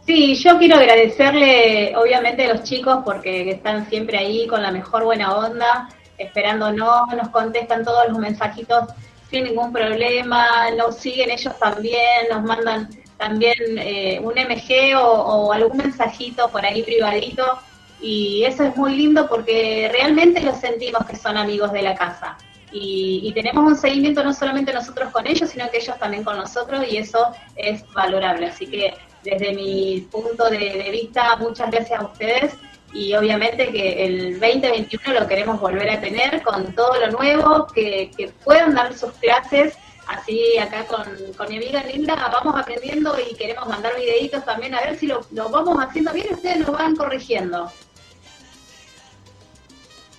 Sí, 0.06 0.36
yo 0.36 0.58
quiero 0.58 0.76
agradecerle 0.76 1.96
obviamente 1.96 2.44
a 2.44 2.54
los 2.54 2.64
chicos 2.64 3.00
porque 3.06 3.52
están 3.52 3.90
siempre 3.90 4.18
ahí 4.18 4.48
con 4.48 4.62
la 4.62 4.70
mejor 4.70 5.06
buena 5.06 5.34
onda, 5.34 5.88
esperándonos, 6.18 7.08
nos 7.16 7.30
contestan 7.30 7.86
todos 7.86 8.10
los 8.10 8.18
mensajitos 8.18 8.90
sin 9.30 9.46
ningún 9.46 9.72
problema, 9.72 10.72
nos 10.72 10.98
siguen 10.98 11.32
ellos 11.32 11.58
también, 11.58 12.28
nos 12.30 12.44
mandan 12.44 12.90
también 13.18 13.56
eh, 13.78 14.20
un 14.22 14.34
MG 14.34 14.98
o, 15.02 15.54
algún 15.54 15.78
mensajito 15.78 16.50
por 16.50 16.66
ahí 16.66 16.84
privadito 16.84 17.60
y 18.02 18.44
eso 18.44 18.66
es 18.66 18.76
muy 18.76 18.98
lindo 18.98 19.30
porque 19.30 19.90
realmente 19.94 20.42
los 20.42 20.58
sentimos 20.58 21.06
que 21.06 21.16
son 21.16 21.38
amigos 21.38 21.72
de 21.72 21.82
la 21.82 21.96
casa. 21.96 22.38
Y, 22.74 23.22
y, 23.24 23.32
tenemos 23.34 23.64
un 23.64 23.78
seguimiento 23.78 24.24
no 24.24 24.34
solamente 24.34 24.74
nosotros 24.74 25.12
con 25.12 25.28
ellos, 25.28 25.50
sino 25.52 25.70
que 25.70 25.78
ellos 25.78 25.98
también 26.00 26.24
con 26.24 26.36
nosotros 26.36 26.84
y 26.90 26.98
eso 26.98 27.32
es 27.56 27.86
valorable. 27.94 28.48
Así 28.48 28.66
que 28.66 28.96
desde 29.24 29.54
mi 29.54 30.08
punto 30.12 30.50
de, 30.50 30.58
de 30.58 30.92
vista, 30.92 31.36
muchas 31.38 31.72
gracias 31.72 32.00
a 32.00 32.06
ustedes 32.06 32.54
y 32.94 33.14
obviamente 33.16 33.72
que 33.72 34.06
el 34.06 34.40
2021 34.40 35.20
lo 35.20 35.28
queremos 35.28 35.60
volver 35.60 35.90
a 35.90 36.00
tener 36.00 36.44
con 36.44 36.74
todo 36.76 37.00
lo 37.00 37.12
nuevo, 37.12 37.68
que, 37.68 38.12
que 38.16 38.28
puedan 38.44 38.76
dar 38.76 38.94
sus 38.96 39.12
clases. 39.14 39.76
Así 40.06 40.58
acá 40.58 40.86
con, 40.86 41.04
con 41.38 41.48
mi 41.50 41.58
amiga 41.58 41.82
Linda 41.84 42.16
vamos 42.16 42.60
aprendiendo 42.60 43.16
y 43.20 43.36
queremos 43.36 43.68
mandar 43.68 43.96
videitos 43.96 44.44
también 44.46 44.76
a 44.76 44.82
ver 44.82 44.98
si 44.98 45.08
lo, 45.08 45.26
lo 45.32 45.50
vamos 45.50 45.78
haciendo 45.82 46.12
bien 46.12 46.28
y 46.30 46.34
ustedes 46.34 46.60
nos 46.60 46.72
van 46.72 46.96
corrigiendo. 46.96 47.72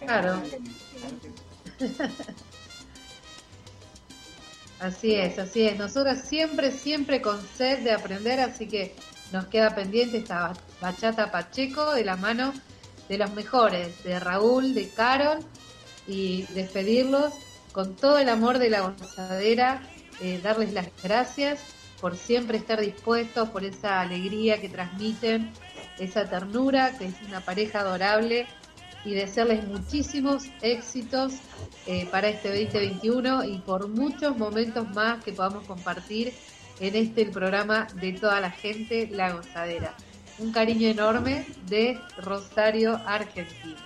Claro. 0.01 0.43
Así 4.81 5.15
es, 5.15 5.39
así 5.39 5.67
es. 5.67 5.79
Nosotros 5.79 6.19
siempre, 6.19 6.71
siempre 6.71 7.23
con 7.23 7.41
sed 7.57 7.85
de 7.85 7.93
aprender, 7.93 8.41
así 8.41 8.67
que 8.67 8.95
nos 9.33 9.47
queda 9.47 9.75
pendiente 9.75 10.19
esta 10.19 10.53
bachata 10.81 11.31
Pacheco 11.31 11.95
de 11.95 12.05
la 12.05 12.17
mano 12.17 12.53
de 13.09 13.19
los 13.19 13.33
mejores, 13.33 14.03
de 14.05 14.19
Raúl, 14.19 14.75
de 14.75 14.89
Carol, 14.89 15.39
y 16.07 16.43
despedirlos 16.55 17.33
con 17.73 17.97
todo 17.97 18.19
el 18.19 18.29
amor 18.29 18.59
de 18.59 18.71
la 18.71 18.81
gozadera, 18.81 19.83
eh, 20.21 20.41
darles 20.43 20.73
las 20.73 20.89
gracias 21.03 21.61
por 22.01 22.17
siempre 22.17 22.59
estar 22.59 22.81
dispuestos, 22.81 23.49
por 23.49 23.65
esa 23.65 24.01
alegría 24.01 24.61
que 24.61 24.69
transmiten, 24.69 25.53
esa 25.99 26.29
ternura, 26.29 26.97
que 26.99 27.07
es 27.07 27.15
una 27.27 27.41
pareja 27.41 27.81
adorable 27.81 28.47
y 29.05 29.15
desearles 29.15 29.67
muchísimos 29.67 30.45
éxitos 30.63 31.35
eh, 31.87 32.07
para 32.11 32.29
este 32.29 32.49
2021 32.49 33.45
y 33.45 33.59
por 33.59 33.89
muchos 33.89 34.37
momentos 34.37 34.89
más 34.95 35.23
que 35.23 35.33
podamos 35.33 35.65
compartir 35.65 36.33
en 36.81 36.97
este 36.97 37.23
el 37.23 37.31
programa 37.31 37.87
de 38.01 38.13
toda 38.13 38.41
la 38.41 38.51
gente, 38.51 39.09
La 39.11 39.33
Gozadera. 39.33 39.95
Un 40.39 40.53
cariño 40.53 40.89
enorme 40.89 41.47
de 41.67 41.99
Rosario, 42.19 42.97
Argentina. 43.07 43.77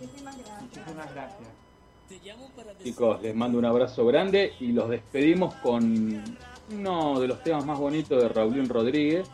Muchísimas 0.00 1.14
gracias. 1.14 1.60
Chicos, 2.82 3.22
les 3.22 3.34
mando 3.36 3.58
un 3.58 3.64
abrazo 3.64 4.04
grande 4.06 4.54
y 4.58 4.72
los 4.72 4.88
despedimos 4.88 5.54
con 5.56 6.24
uno 6.72 7.20
de 7.20 7.28
los 7.28 7.42
temas 7.42 7.64
más 7.64 7.78
bonitos 7.78 8.20
de 8.20 8.28
Raulín 8.28 8.68
Rodríguez. 8.68 9.28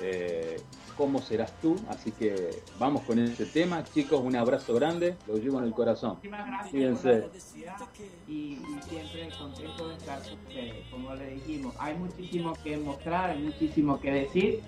Eh, 0.00 0.56
cómo 0.96 1.20
serás 1.20 1.52
tú. 1.60 1.76
Así 1.88 2.10
que 2.12 2.62
vamos 2.78 3.02
con 3.02 3.18
ese 3.18 3.46
tema. 3.46 3.84
Chicos, 3.84 4.20
un 4.22 4.36
abrazo 4.36 4.74
grande, 4.74 5.16
lo 5.26 5.36
llevo 5.36 5.58
en 5.58 5.64
el 5.64 5.72
corazón. 5.72 6.18
Fíjense. 6.70 7.28
Y, 8.26 8.32
y, 8.32 8.58
siempre 8.88 9.28
contento 9.38 9.88
de 9.88 9.94
estar 9.94 10.22
con 10.22 10.32
ustedes. 10.32 10.74
Como 10.90 11.14
le 11.14 11.30
dijimos, 11.30 11.74
hay 11.78 11.94
muchísimo 11.94 12.52
que 12.62 12.76
mostrar, 12.76 13.30
hay 13.30 13.38
muchísimo 13.38 14.00
que 14.00 14.10
decir. 14.10 14.60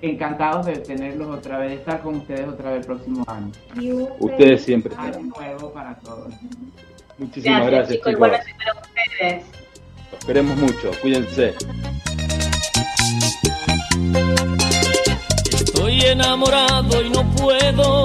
Encantados 0.00 0.66
de 0.66 0.76
tenerlos 0.76 1.38
otra 1.38 1.58
vez, 1.58 1.70
de 1.70 1.76
estar 1.76 2.02
con 2.02 2.16
ustedes 2.16 2.46
otra 2.46 2.70
vez 2.70 2.80
el 2.80 2.86
próximo 2.86 3.24
año. 3.26 3.50
Y 3.74 3.92
ustedes 3.92 4.62
siempre. 4.62 4.94
Año 4.96 5.20
nuevo 5.20 5.72
para 5.72 5.98
todos. 5.98 6.32
Muchísimas 7.18 7.66
gracias, 7.66 7.98
gracias 7.98 7.98
chicos. 7.98 8.12
chicos. 8.12 8.20
Para 8.20 8.80
ustedes. 8.80 9.44
Los 10.12 10.24
queremos 10.24 10.56
mucho, 10.56 10.90
cuídense. 11.02 11.54
Estoy 15.78 16.00
enamorado 16.00 17.02
y 17.04 17.10
no 17.10 17.22
puedo 17.36 18.04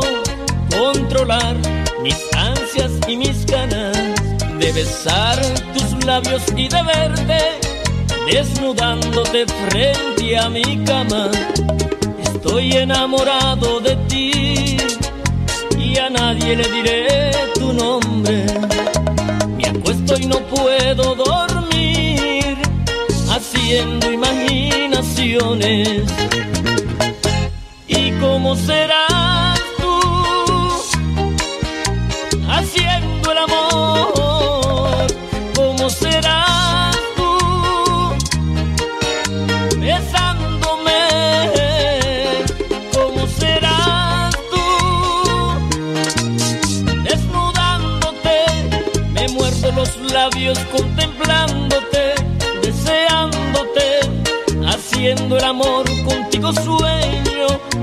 controlar 0.78 1.56
mis 2.04 2.16
ansias 2.38 2.92
y 3.08 3.18
mis 3.18 3.48
ganas 3.48 3.98
de 4.60 4.72
besar 4.74 5.42
tus 5.74 6.06
labios 6.06 6.44
y 6.56 6.68
de 6.68 6.84
verte 6.84 7.40
desnudándote 8.32 9.48
frente 9.48 10.38
a 10.38 10.50
mi 10.50 10.84
cama. 10.86 11.32
Estoy 12.22 12.74
enamorado 12.74 13.80
de 13.80 13.96
ti 14.08 14.78
y 15.76 15.98
a 15.98 16.12
nadie 16.12 16.56
le 16.56 16.70
diré 16.70 17.32
tu 17.56 17.74
nombre. 17.74 18.46
Me 19.58 19.66
acuesto 19.66 20.16
y 20.20 20.28
no 20.28 20.38
puedo 20.42 21.16
dormir 21.16 22.56
haciendo 23.32 24.12
imaginaciones 24.12 26.04
¿Y 26.63 26.63
cómo 28.24 28.56
serás 28.56 29.60
tú 29.80 30.00
haciendo 32.50 33.32
el 33.34 33.38
amor? 33.38 35.08
¿Cómo 35.56 35.90
serás 35.90 36.96
tú 37.18 37.30
besándome? 39.78 41.02
¿Cómo 42.94 43.28
serás 43.28 44.34
tú 44.52 44.66
desnudándote? 47.04 48.38
Me 49.12 49.28
muerdo 49.30 49.72
los 49.74 49.98
labios 50.14 50.58
contemplándote, 50.72 52.16
deseándote, 52.62 53.88
haciendo 54.66 55.38
el 55.38 55.44
amor 55.44 55.84
contigo 56.06 56.54
sueño 56.54 57.23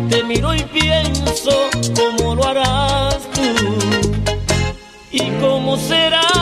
te 0.08 0.24
miro 0.24 0.54
y 0.54 0.62
pienso 0.62 1.50
cómo 1.94 2.34
lo 2.34 2.46
harás 2.46 3.18
tú 3.32 3.42
y 5.10 5.30
cómo 5.40 5.76
serás 5.76 6.39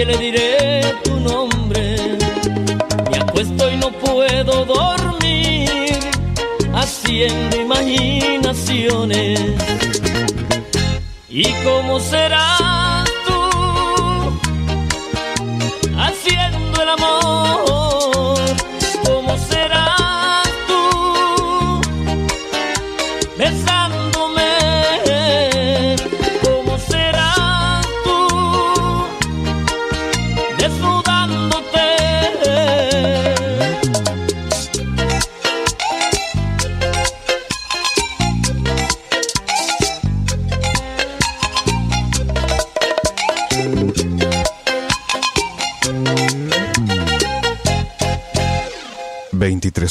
nadie 0.00 0.06
le 0.06 0.16
diré 0.18 0.80
tu 1.04 1.20
nombre. 1.20 1.96
Me 3.10 3.18
acuesto 3.18 3.70
y 3.70 3.76
no 3.76 3.90
puedo 3.92 4.64
dormir 4.64 5.98
haciendo 6.74 7.56
imaginaciones. 7.56 9.40
¿Y 11.28 11.44
cómo 11.64 12.00
será? 12.00 12.69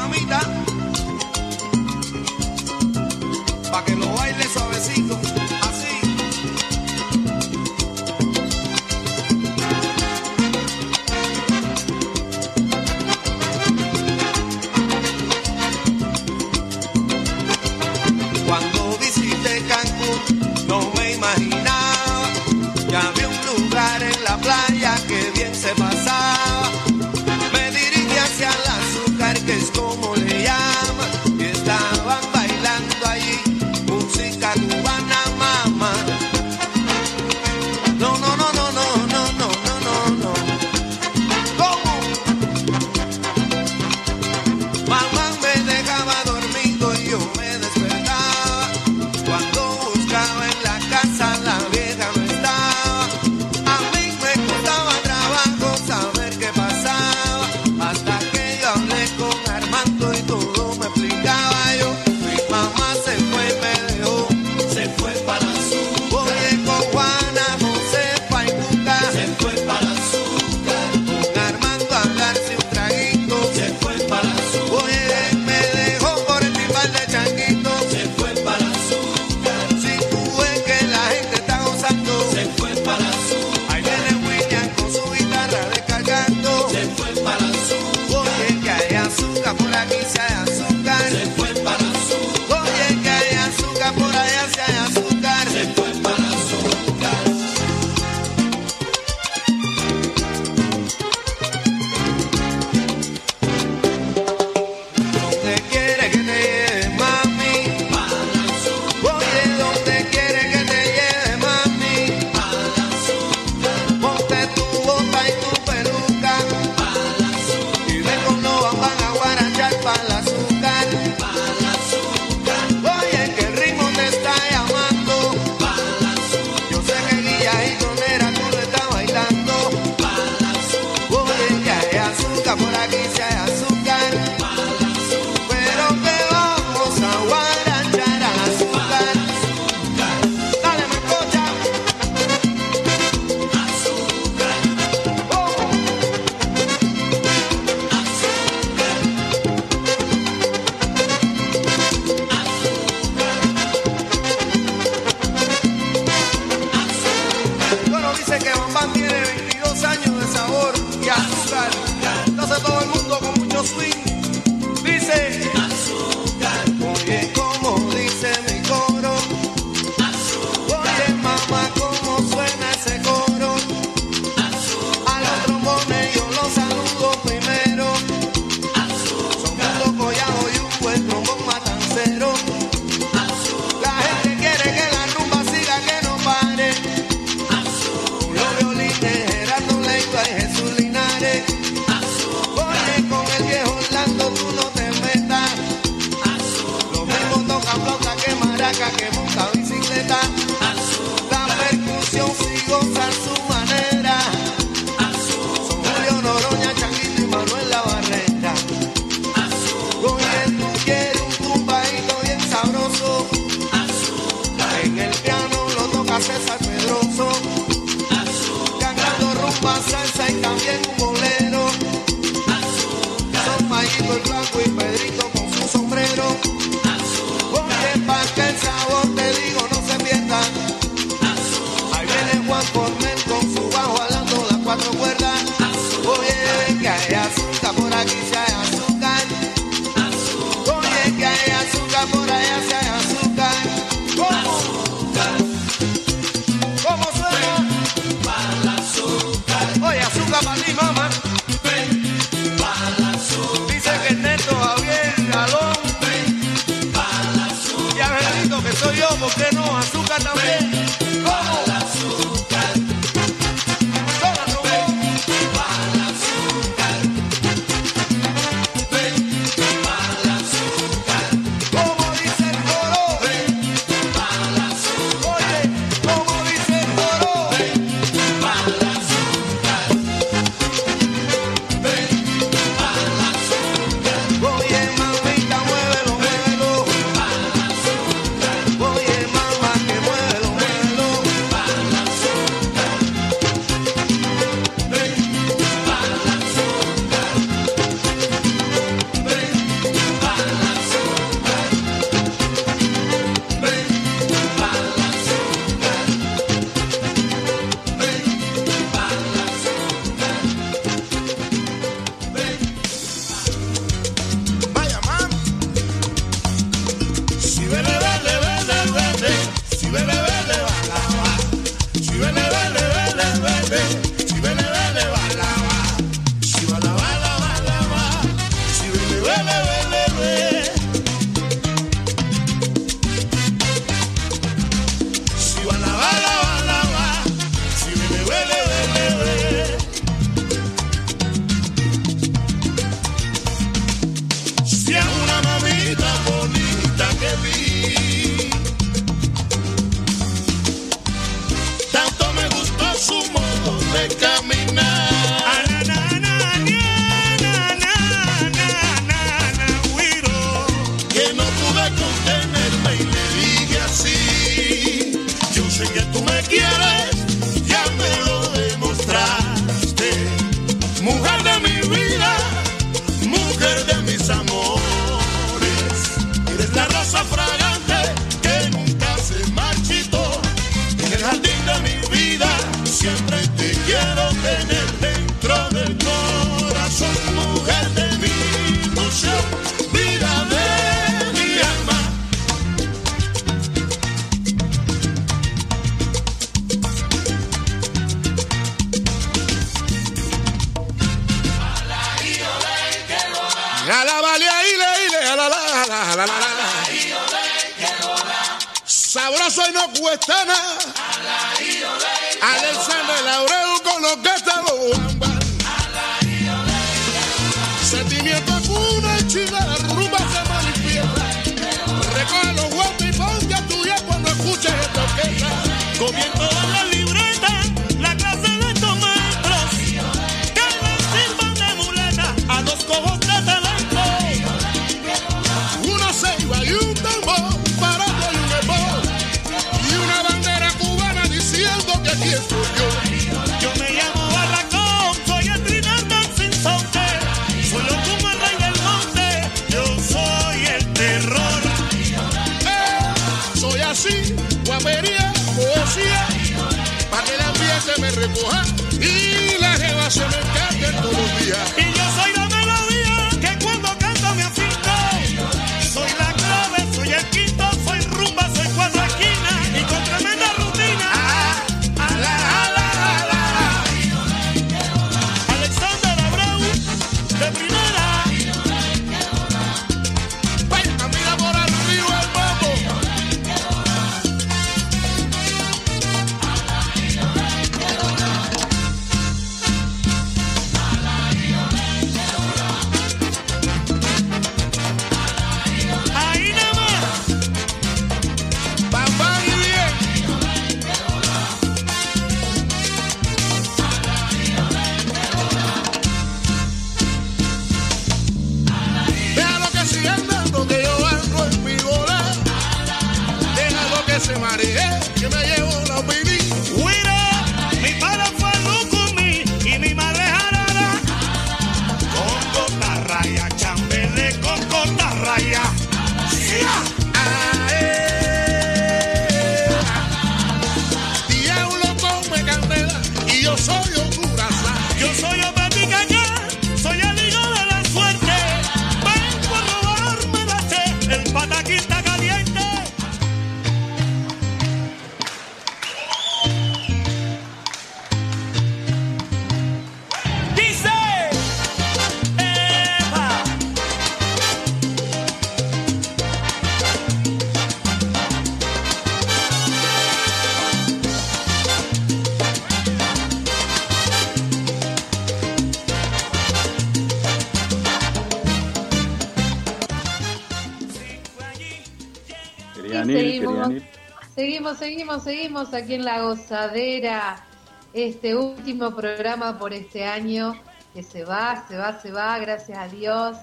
Seguimos, 575.21 575.75
aquí 575.75 575.95
en 575.95 576.05
La 576.05 576.23
Gozadera. 576.23 577.45
Este 577.93 578.35
último 578.35 578.95
programa 578.97 579.59
por 579.59 579.75
este 579.75 580.05
año 580.05 580.55
que 580.95 581.03
se 581.03 581.25
va, 581.25 581.65
se 581.69 581.77
va, 581.77 582.01
se 582.01 582.11
va, 582.11 582.39
gracias 582.39 582.79
a 582.79 582.89
Dios. 582.89 583.37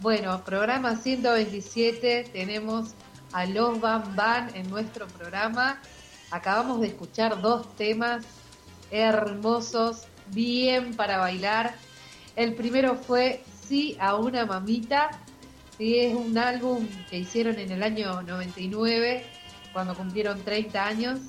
Bueno, 0.00 0.42
programa 0.44 0.96
127, 0.96 2.30
tenemos 2.32 2.94
a 3.32 3.46
los 3.46 3.80
Van 3.80 4.16
Van 4.16 4.54
en 4.56 4.68
nuestro 4.68 5.06
programa. 5.06 5.80
Acabamos 6.30 6.80
de 6.80 6.88
escuchar 6.88 7.40
dos 7.40 7.74
temas 7.76 8.24
hermosos, 8.90 10.06
bien 10.28 10.94
para 10.96 11.18
bailar. 11.18 11.74
El 12.34 12.54
primero 12.54 12.96
fue 12.96 13.44
Sí 13.68 13.96
a 14.00 14.16
una 14.16 14.44
mamita, 14.46 15.10
que 15.78 16.08
es 16.08 16.14
un 16.16 16.36
álbum 16.36 16.88
que 17.08 17.18
hicieron 17.18 17.60
en 17.60 17.70
el 17.70 17.84
año 17.84 18.22
99, 18.22 19.24
cuando 19.72 19.94
cumplieron 19.94 20.42
30 20.42 20.86
años. 20.86 21.20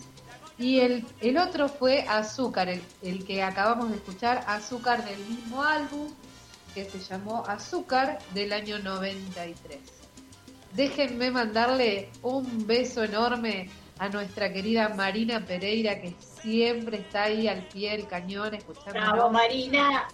Y 0.58 0.80
el, 0.80 1.06
el 1.22 1.38
otro 1.38 1.70
fue 1.70 2.06
Azúcar, 2.08 2.70
el, 2.70 2.82
el 3.02 3.26
que 3.26 3.42
acabamos 3.42 3.90
de 3.90 3.96
escuchar, 3.96 4.44
Azúcar 4.48 5.04
del 5.04 5.20
mismo 5.26 5.64
álbum, 5.64 6.08
que 6.76 6.86
se 6.86 7.00
llamó 7.00 7.44
Azúcar 7.48 8.20
del 8.34 8.54
año 8.54 8.80
93. 8.80 9.80
Déjenme 10.74 11.32
mandarle 11.32 12.10
un 12.22 12.66
beso 12.66 13.04
enorme 13.04 13.70
a 13.98 14.10
nuestra 14.10 14.52
querida 14.52 14.90
Marina 14.90 15.46
Pereira, 15.46 16.00
que 16.00 16.16
siempre 16.20 17.00
está 17.00 17.24
ahí 17.24 17.48
al 17.48 17.68
pie 17.68 17.92
del 17.92 18.08
cañón 18.08 18.54
escuchando. 18.56 18.94
Bravo, 18.94 19.30
Marina. 19.30 20.08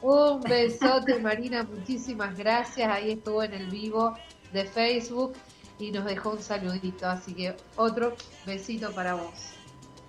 Un 0.00 0.40
besote, 0.40 1.18
Marina, 1.18 1.62
muchísimas 1.62 2.36
gracias. 2.36 2.90
Ahí 2.90 3.12
estuvo 3.12 3.42
en 3.42 3.54
el 3.54 3.66
vivo 3.68 4.16
de 4.52 4.64
Facebook 4.64 5.34
y 5.78 5.90
nos 5.90 6.04
dejó 6.04 6.30
un 6.30 6.42
saludito. 6.42 7.06
Así 7.06 7.34
que 7.34 7.56
otro 7.76 8.16
besito 8.46 8.92
para 8.92 9.14
vos. 9.14 9.54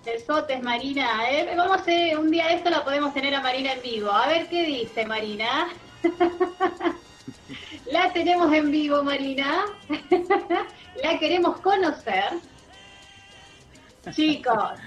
Besotes, 0.04 0.62
Marina. 0.62 1.28
¿eh? 1.30 1.52
Vamos 1.56 1.78
a 1.78 1.80
hacer, 1.80 2.16
un 2.16 2.30
día 2.30 2.46
de 2.46 2.54
esto 2.54 2.70
la 2.70 2.84
podemos 2.84 3.12
tener 3.12 3.34
a 3.34 3.42
Marina 3.42 3.72
en 3.72 3.82
vivo. 3.82 4.10
A 4.10 4.28
ver 4.28 4.48
qué 4.48 4.64
dice 4.64 5.04
Marina. 5.04 5.68
la 7.92 8.12
tenemos 8.12 8.52
en 8.52 8.70
vivo, 8.70 9.02
Marina. 9.02 9.64
la 11.02 11.18
queremos 11.18 11.60
conocer. 11.60 12.24
Chicos. 14.12 14.78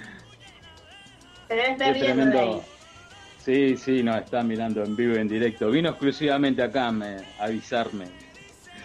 Se 1.49 1.71
estar 1.71 1.93
Qué 1.93 2.11
ahí. 2.11 2.61
Sí, 3.43 3.77
sí, 3.77 4.03
nos 4.03 4.17
está 4.17 4.43
mirando 4.43 4.83
en 4.83 4.95
vivo 4.95 5.15
y 5.15 5.17
en 5.17 5.27
directo. 5.27 5.71
Vino 5.71 5.89
exclusivamente 5.89 6.61
acá 6.61 6.91
me, 6.91 7.17
a 7.39 7.45
avisarme. 7.45 8.05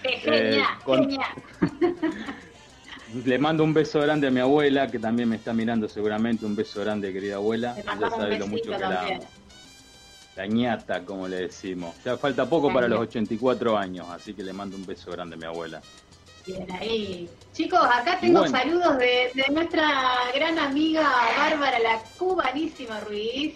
Genial, 0.05 0.61
Eh, 0.61 0.63
con- 0.85 1.01
genial. 1.11 1.31
Le 3.25 3.39
mando 3.39 3.63
un 3.65 3.73
beso 3.73 4.01
grande 4.01 4.27
a 4.27 4.31
mi 4.31 4.41
abuela, 4.41 4.91
que 4.91 4.99
también 4.99 5.29
me 5.29 5.37
está 5.37 5.53
mirando 5.53 5.89
seguramente. 5.89 6.45
Un 6.47 6.57
beso 6.57 6.81
grande, 6.81 7.13
querida 7.13 7.37
abuela. 7.37 7.77
Ya 7.77 8.11
sabe 8.11 8.39
lo 8.39 8.47
mucho 8.49 8.65
que 8.65 8.71
la 8.71 8.79
también. 8.79 9.19
amo. 9.21 9.29
La 10.37 10.47
ñata, 10.47 11.05
como 11.05 11.29
le 11.29 11.37
decimos. 11.37 11.95
Ya 12.05 12.17
falta 12.17 12.49
poco 12.49 12.69
La 12.69 12.75
para 12.75 12.89
los 12.89 12.99
ñata. 12.99 13.11
84 13.11 13.79
años, 13.79 14.07
así 14.11 14.35
que 14.35 14.43
le 14.43 14.53
mando 14.53 14.77
un 14.77 14.85
beso 14.85 15.13
grande 15.13 15.37
a 15.37 15.39
mi 15.39 15.45
abuela. 15.45 15.81
Bien 16.45 16.67
ahí. 16.73 17.29
Chicos, 17.53 17.79
acá 17.85 18.19
tengo 18.21 18.41
Bueno. 18.41 18.59
saludos 18.59 18.99
de, 18.99 19.31
de 19.33 19.45
nuestra 19.53 19.91
gran 20.35 20.59
amiga 20.59 21.09
Bárbara, 21.39 21.79
la 21.79 22.01
cubanísima 22.19 22.99
Ruiz. 23.01 23.55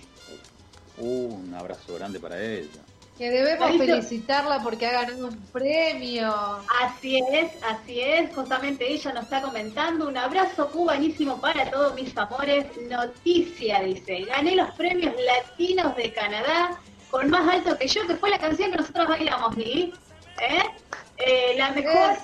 Uh, 0.99 1.35
un 1.35 1.55
abrazo 1.55 1.95
grande 1.95 2.21
para 2.21 2.41
ella. 2.41 2.81
Que 3.19 3.31
debemos 3.31 3.77
felicitarla 3.77 4.63
porque 4.63 4.87
ha 4.87 4.93
ganado 4.93 5.27
un 5.27 5.37
premio. 5.53 6.33
Así 6.81 7.21
es, 7.33 7.51
así 7.65 8.01
es. 8.01 8.33
Justamente 8.33 8.91
ella 8.91 9.13
nos 9.13 9.25
está 9.25 9.43
comentando. 9.43 10.07
Un 10.07 10.17
abrazo 10.17 10.71
cubanísimo 10.71 11.41
para 11.41 11.69
todos 11.69 11.95
mis 11.97 12.17
amores. 12.17 12.67
Noticia, 12.89 13.81
dice. 13.81 14.21
Gané 14.21 14.55
los 14.55 14.71
premios 14.77 15.15
latinos 15.21 15.97
de 15.97 16.13
Canadá 16.13 16.79
con 17.11 17.29
más 17.29 17.53
alto 17.53 17.77
que 17.77 17.89
yo, 17.89 18.07
que 18.07 18.15
fue 18.15 18.31
la 18.31 18.39
canción 18.39 18.71
que 18.71 18.77
nosotros 18.77 19.09
bailamos, 19.09 19.55
¿sí? 19.57 19.93
¿Eh? 20.41 20.63
Eh, 21.17 21.55
la 21.57 21.73
mejor 21.73 22.17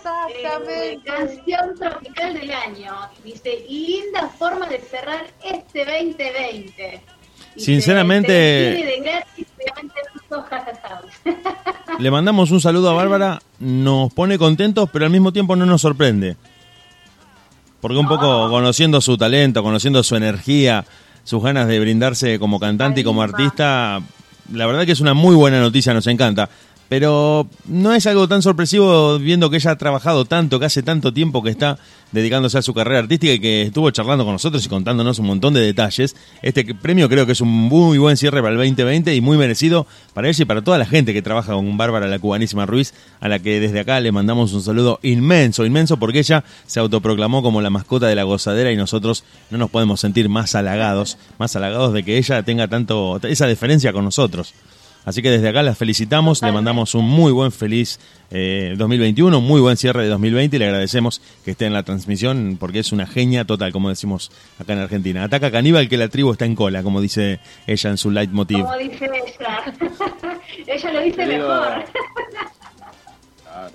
eh, 0.68 0.98
canción 1.04 1.76
tropical 1.76 2.34
del 2.34 2.52
año. 2.52 2.94
Dice, 3.24 3.64
y 3.68 3.86
linda 3.88 4.28
forma 4.28 4.68
de 4.68 4.78
cerrar 4.78 5.26
este 5.42 5.84
2020. 5.84 7.02
Dice, 7.56 7.64
Sinceramente- 7.64 8.28
se 8.28 8.70
despide 8.70 8.86
de 8.86 9.00
gratis, 9.00 9.46
obviamente 9.56 10.00
Le 11.98 12.10
mandamos 12.10 12.50
un 12.50 12.60
saludo 12.60 12.90
a 12.90 12.94
Bárbara, 12.94 13.40
nos 13.60 14.12
pone 14.12 14.38
contentos, 14.38 14.88
pero 14.92 15.04
al 15.04 15.10
mismo 15.10 15.32
tiempo 15.32 15.54
no 15.56 15.66
nos 15.66 15.80
sorprende. 15.80 16.36
Porque 17.80 17.98
un 17.98 18.08
poco 18.08 18.48
conociendo 18.48 19.00
su 19.00 19.16
talento, 19.18 19.62
conociendo 19.62 20.02
su 20.02 20.16
energía, 20.16 20.84
sus 21.22 21.42
ganas 21.42 21.68
de 21.68 21.78
brindarse 21.78 22.38
como 22.38 22.58
cantante 22.58 23.02
y 23.02 23.04
como 23.04 23.22
artista, 23.22 24.00
la 24.52 24.66
verdad 24.66 24.86
que 24.86 24.92
es 24.92 25.00
una 25.00 25.14
muy 25.14 25.34
buena 25.34 25.60
noticia, 25.60 25.92
nos 25.94 26.06
encanta. 26.06 26.48
Pero 26.88 27.48
no 27.66 27.94
es 27.94 28.06
algo 28.06 28.28
tan 28.28 28.42
sorpresivo 28.42 29.18
viendo 29.18 29.50
que 29.50 29.56
ella 29.56 29.72
ha 29.72 29.78
trabajado 29.78 30.24
tanto, 30.24 30.60
que 30.60 30.66
hace 30.66 30.82
tanto 30.82 31.12
tiempo 31.12 31.42
que 31.42 31.50
está 31.50 31.78
dedicándose 32.12 32.56
a 32.56 32.62
su 32.62 32.72
carrera 32.72 33.00
artística 33.00 33.32
y 33.32 33.40
que 33.40 33.62
estuvo 33.62 33.90
charlando 33.90 34.24
con 34.24 34.34
nosotros 34.34 34.64
y 34.64 34.68
contándonos 34.68 35.18
un 35.18 35.26
montón 35.26 35.52
de 35.52 35.60
detalles. 35.60 36.14
Este 36.42 36.64
premio 36.74 37.08
creo 37.08 37.26
que 37.26 37.32
es 37.32 37.40
un 37.40 37.48
muy 37.48 37.98
buen 37.98 38.16
cierre 38.16 38.40
para 38.40 38.52
el 38.52 38.58
2020 38.58 39.14
y 39.14 39.20
muy 39.20 39.36
merecido 39.36 39.86
para 40.12 40.28
ella 40.28 40.42
y 40.42 40.44
para 40.44 40.62
toda 40.62 40.78
la 40.78 40.86
gente 40.86 41.12
que 41.12 41.22
trabaja 41.22 41.54
con 41.54 41.76
Bárbara, 41.76 42.06
la 42.06 42.20
cubanísima 42.20 42.66
Ruiz, 42.66 42.94
a 43.20 43.28
la 43.28 43.40
que 43.40 43.58
desde 43.58 43.80
acá 43.80 43.98
le 43.98 44.12
mandamos 44.12 44.52
un 44.52 44.62
saludo 44.62 45.00
inmenso, 45.02 45.66
inmenso, 45.66 45.96
porque 45.96 46.20
ella 46.20 46.44
se 46.66 46.78
autoproclamó 46.78 47.42
como 47.42 47.60
la 47.60 47.70
mascota 47.70 48.06
de 48.06 48.14
la 48.14 48.22
gozadera 48.22 48.70
y 48.70 48.76
nosotros 48.76 49.24
no 49.50 49.58
nos 49.58 49.70
podemos 49.70 49.98
sentir 50.00 50.28
más 50.28 50.54
halagados, 50.54 51.18
más 51.38 51.56
halagados 51.56 51.92
de 51.92 52.04
que 52.04 52.18
ella 52.18 52.44
tenga 52.44 52.68
tanto 52.68 53.18
esa 53.24 53.48
deferencia 53.48 53.92
con 53.92 54.04
nosotros. 54.04 54.54
Así 55.04 55.20
que 55.20 55.30
desde 55.30 55.48
acá 55.50 55.62
la 55.62 55.74
felicitamos, 55.74 56.40
le 56.42 56.50
mandamos 56.50 56.94
un 56.94 57.04
muy 57.04 57.30
buen 57.30 57.52
feliz 57.52 58.00
eh, 58.30 58.74
2021, 58.78 59.38
un 59.38 59.44
muy 59.46 59.60
buen 59.60 59.76
cierre 59.76 60.02
de 60.04 60.08
2020 60.08 60.56
y 60.56 60.58
le 60.58 60.64
agradecemos 60.66 61.20
que 61.44 61.50
esté 61.50 61.66
en 61.66 61.74
la 61.74 61.82
transmisión 61.82 62.56
porque 62.58 62.78
es 62.78 62.90
una 62.92 63.06
genia 63.06 63.44
total, 63.44 63.70
como 63.72 63.90
decimos 63.90 64.30
acá 64.58 64.72
en 64.72 64.78
Argentina. 64.78 65.22
Ataca 65.24 65.50
caníbal 65.50 65.88
que 65.90 65.98
la 65.98 66.08
tribu 66.08 66.32
está 66.32 66.46
en 66.46 66.54
cola, 66.54 66.82
como 66.82 67.00
dice 67.02 67.38
ella 67.66 67.90
en 67.90 67.98
su 67.98 68.10
leitmotiv. 68.10 68.64
Como 68.64 68.78
dice 68.78 69.04
ella. 69.04 69.74
ella 70.66 70.92
lo 70.92 71.00
dice 71.00 71.16
Querido- 71.16 71.48
mejor. 71.48 71.84
Claro. 73.42 73.70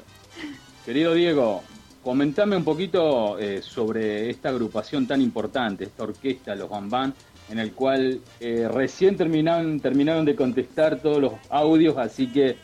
Querido 0.86 1.14
Diego, 1.14 1.64
comentame 2.04 2.56
un 2.58 2.64
poquito 2.64 3.38
eh, 3.38 3.62
sobre 3.62 4.30
esta 4.32 4.50
agrupación 4.50 5.06
tan 5.06 5.22
importante, 5.22 5.84
esta 5.84 6.04
orquesta, 6.04 6.56
los 6.56 6.70
Bambán, 6.70 7.14
en 7.50 7.60
el 7.60 7.74
cual 7.74 8.20
eh, 8.40 8.68
recién 8.72 9.16
terminaron, 9.16 9.80
terminaron 9.80 10.26
de 10.26 10.36
contestar 10.36 11.00
todos 11.00 11.20
los 11.22 11.34
audios, 11.50 11.98
así 11.98 12.28
que 12.28 12.58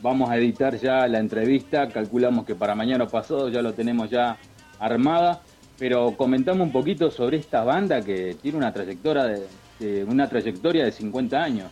vamos 0.00 0.30
a 0.30 0.36
editar 0.36 0.78
ya 0.78 1.06
la 1.08 1.18
entrevista, 1.18 1.88
calculamos 1.88 2.44
que 2.44 2.54
para 2.54 2.74
mañana 2.74 3.06
pasado 3.06 3.48
ya 3.48 3.62
lo 3.62 3.72
tenemos 3.72 4.10
ya 4.10 4.36
armada, 4.78 5.42
pero 5.78 6.12
comentame 6.16 6.62
un 6.62 6.72
poquito 6.72 7.10
sobre 7.10 7.36
esta 7.38 7.64
banda 7.64 8.00
que 8.02 8.36
tiene 8.40 8.58
una 8.58 8.72
trayectoria 8.72 9.24
de, 9.24 9.46
de- 9.80 10.04
una 10.04 10.28
trayectoria 10.28 10.84
de 10.84 10.92
50 10.92 11.42
años. 11.42 11.68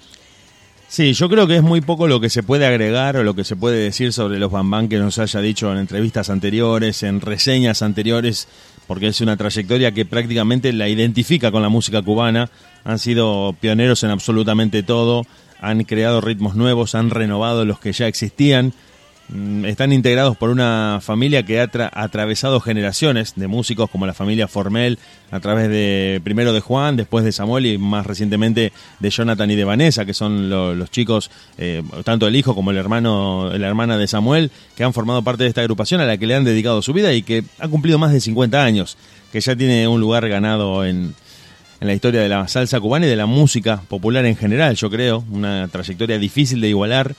Sí, 0.89 1.12
yo 1.12 1.28
creo 1.28 1.47
que 1.47 1.55
es 1.56 1.62
muy 1.62 1.81
poco 1.81 2.09
lo 2.09 2.20
que 2.20 2.28
se 2.31 2.43
puede 2.43 2.66
agregar 2.66 3.16
o 3.16 3.22
lo 3.22 3.35
que 3.35 3.44
se 3.44 3.55
puede 3.55 3.78
decir 3.78 4.12
sobre 4.12 4.40
los 4.40 4.51
Bambán 4.51 4.89
que 4.89 4.98
nos 4.98 5.18
haya 5.20 5.40
dicho 5.40 5.70
en 5.70 5.78
entrevistas 5.78 6.31
anteriores, 6.31 7.05
en 7.05 7.20
reseñas 7.20 7.82
anteriores, 7.82 8.48
porque 8.90 9.06
es 9.06 9.20
una 9.20 9.36
trayectoria 9.36 9.94
que 9.94 10.04
prácticamente 10.04 10.72
la 10.72 10.88
identifica 10.88 11.52
con 11.52 11.62
la 11.62 11.68
música 11.68 12.02
cubana. 12.02 12.50
Han 12.82 12.98
sido 12.98 13.54
pioneros 13.60 14.02
en 14.02 14.10
absolutamente 14.10 14.82
todo, 14.82 15.26
han 15.60 15.84
creado 15.84 16.20
ritmos 16.20 16.56
nuevos, 16.56 16.96
han 16.96 17.10
renovado 17.10 17.64
los 17.64 17.78
que 17.78 17.92
ya 17.92 18.08
existían. 18.08 18.72
Mm, 19.32 19.65
Están 19.66 19.93
integrados 19.93 20.36
por 20.36 20.51
una 20.51 20.98
familia 21.01 21.44
que 21.44 21.61
ha 21.61 21.70
tra- 21.70 21.90
atravesado 21.93 22.61
generaciones 22.61 23.35
de 23.36 23.47
músicos 23.47 23.89
como 23.89 24.05
la 24.07 24.15
familia 24.15 24.48
Formel, 24.48 24.98
a 25.31 25.39
través 25.39 25.69
de 25.69 26.20
primero 26.24 26.52
de 26.52 26.61
Juan, 26.61 26.97
después 26.97 27.24
de 27.24 27.31
Samuel 27.31 27.66
y 27.66 27.78
más 27.78 28.07
recientemente 28.07 28.73
de 28.98 29.11
Jonathan 29.11 29.48
y 29.51 29.55
de 29.55 29.65
Vanessa, 29.65 30.05
que 30.05 30.15
son 30.15 30.51
lo- 30.51 30.74
los 30.74 30.90
chicos, 30.90 31.31
eh, 31.59 31.82
tanto 32.02 32.27
el 32.27 32.35
hijo 32.35 32.55
como 32.57 32.73
el 32.73 32.77
hermano, 32.77 33.51
la 33.57 33.69
hermana 33.69 33.97
de 33.98 34.09
Samuel, 34.09 34.51
que 34.74 34.82
han 34.82 34.93
formado 34.93 35.23
parte 35.23 35.44
de 35.44 35.48
esta 35.51 35.61
agrupación 35.61 36.01
a 36.01 36.07
la 36.07 36.16
que 36.16 36.27
le 36.27 36.35
han 36.35 36.44
dedicado 36.44 36.82
su 36.82 36.93
vida 36.93 37.12
y 37.12 37.23
que 37.23 37.44
ha 37.61 37.69
cumplido 37.69 37.98
más 37.98 38.12
de 38.12 38.20
50 38.20 38.65
años, 38.65 38.97
que 39.31 39.40
ya 39.40 39.55
tiene 39.55 39.86
un 39.86 40.01
lugar 40.01 40.28
ganado 40.28 40.85
en 40.85 41.15
la 41.78 41.94
historia 41.94 42.20
de 42.20 42.28
la 42.28 42.48
salsa 42.48 42.81
cubana 42.81 43.07
y 43.07 43.09
de 43.09 43.16
la 43.16 43.27
música 43.27 43.81
popular 43.89 44.27
en 44.27 44.36
general, 44.36 44.74
yo 44.74 44.90
creo, 44.90 45.24
una 45.31 45.69
trayectoria 45.69 46.19
difícil 46.19 46.61
de 46.61 46.69
igualar 46.69 47.15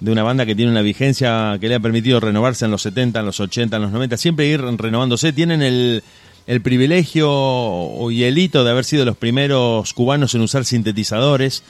de 0.00 0.12
una 0.12 0.22
banda 0.22 0.46
que 0.46 0.54
tiene 0.54 0.70
una 0.70 0.82
vigencia 0.82 1.56
que 1.60 1.68
le 1.68 1.74
ha 1.74 1.80
permitido 1.80 2.20
renovarse 2.20 2.64
en 2.64 2.70
los 2.70 2.82
70, 2.82 3.20
en 3.20 3.26
los 3.26 3.40
80, 3.40 3.76
en 3.76 3.82
los 3.82 3.92
90, 3.92 4.16
siempre 4.16 4.46
ir 4.46 4.60
renovándose. 4.60 5.32
Tienen 5.32 5.62
el, 5.62 6.02
el 6.46 6.62
privilegio 6.62 8.10
y 8.10 8.24
el 8.24 8.38
hito 8.38 8.64
de 8.64 8.70
haber 8.70 8.84
sido 8.84 9.04
los 9.04 9.16
primeros 9.16 9.92
cubanos 9.92 10.34
en 10.34 10.40
usar 10.42 10.64
sintetizadores. 10.64 11.62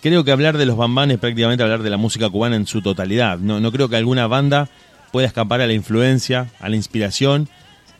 Creo 0.00 0.24
que 0.24 0.32
hablar 0.32 0.58
de 0.58 0.66
los 0.66 0.76
Bambán 0.76 1.10
es 1.10 1.18
prácticamente 1.18 1.62
hablar 1.62 1.82
de 1.82 1.90
la 1.90 1.96
música 1.96 2.28
cubana 2.28 2.56
en 2.56 2.66
su 2.66 2.82
totalidad. 2.82 3.38
No, 3.38 3.60
no 3.60 3.70
creo 3.70 3.88
que 3.88 3.96
alguna 3.96 4.26
banda 4.26 4.68
pueda 5.12 5.26
escapar 5.26 5.60
a 5.60 5.66
la 5.66 5.72
influencia, 5.72 6.50
a 6.58 6.68
la 6.68 6.76
inspiración 6.76 7.48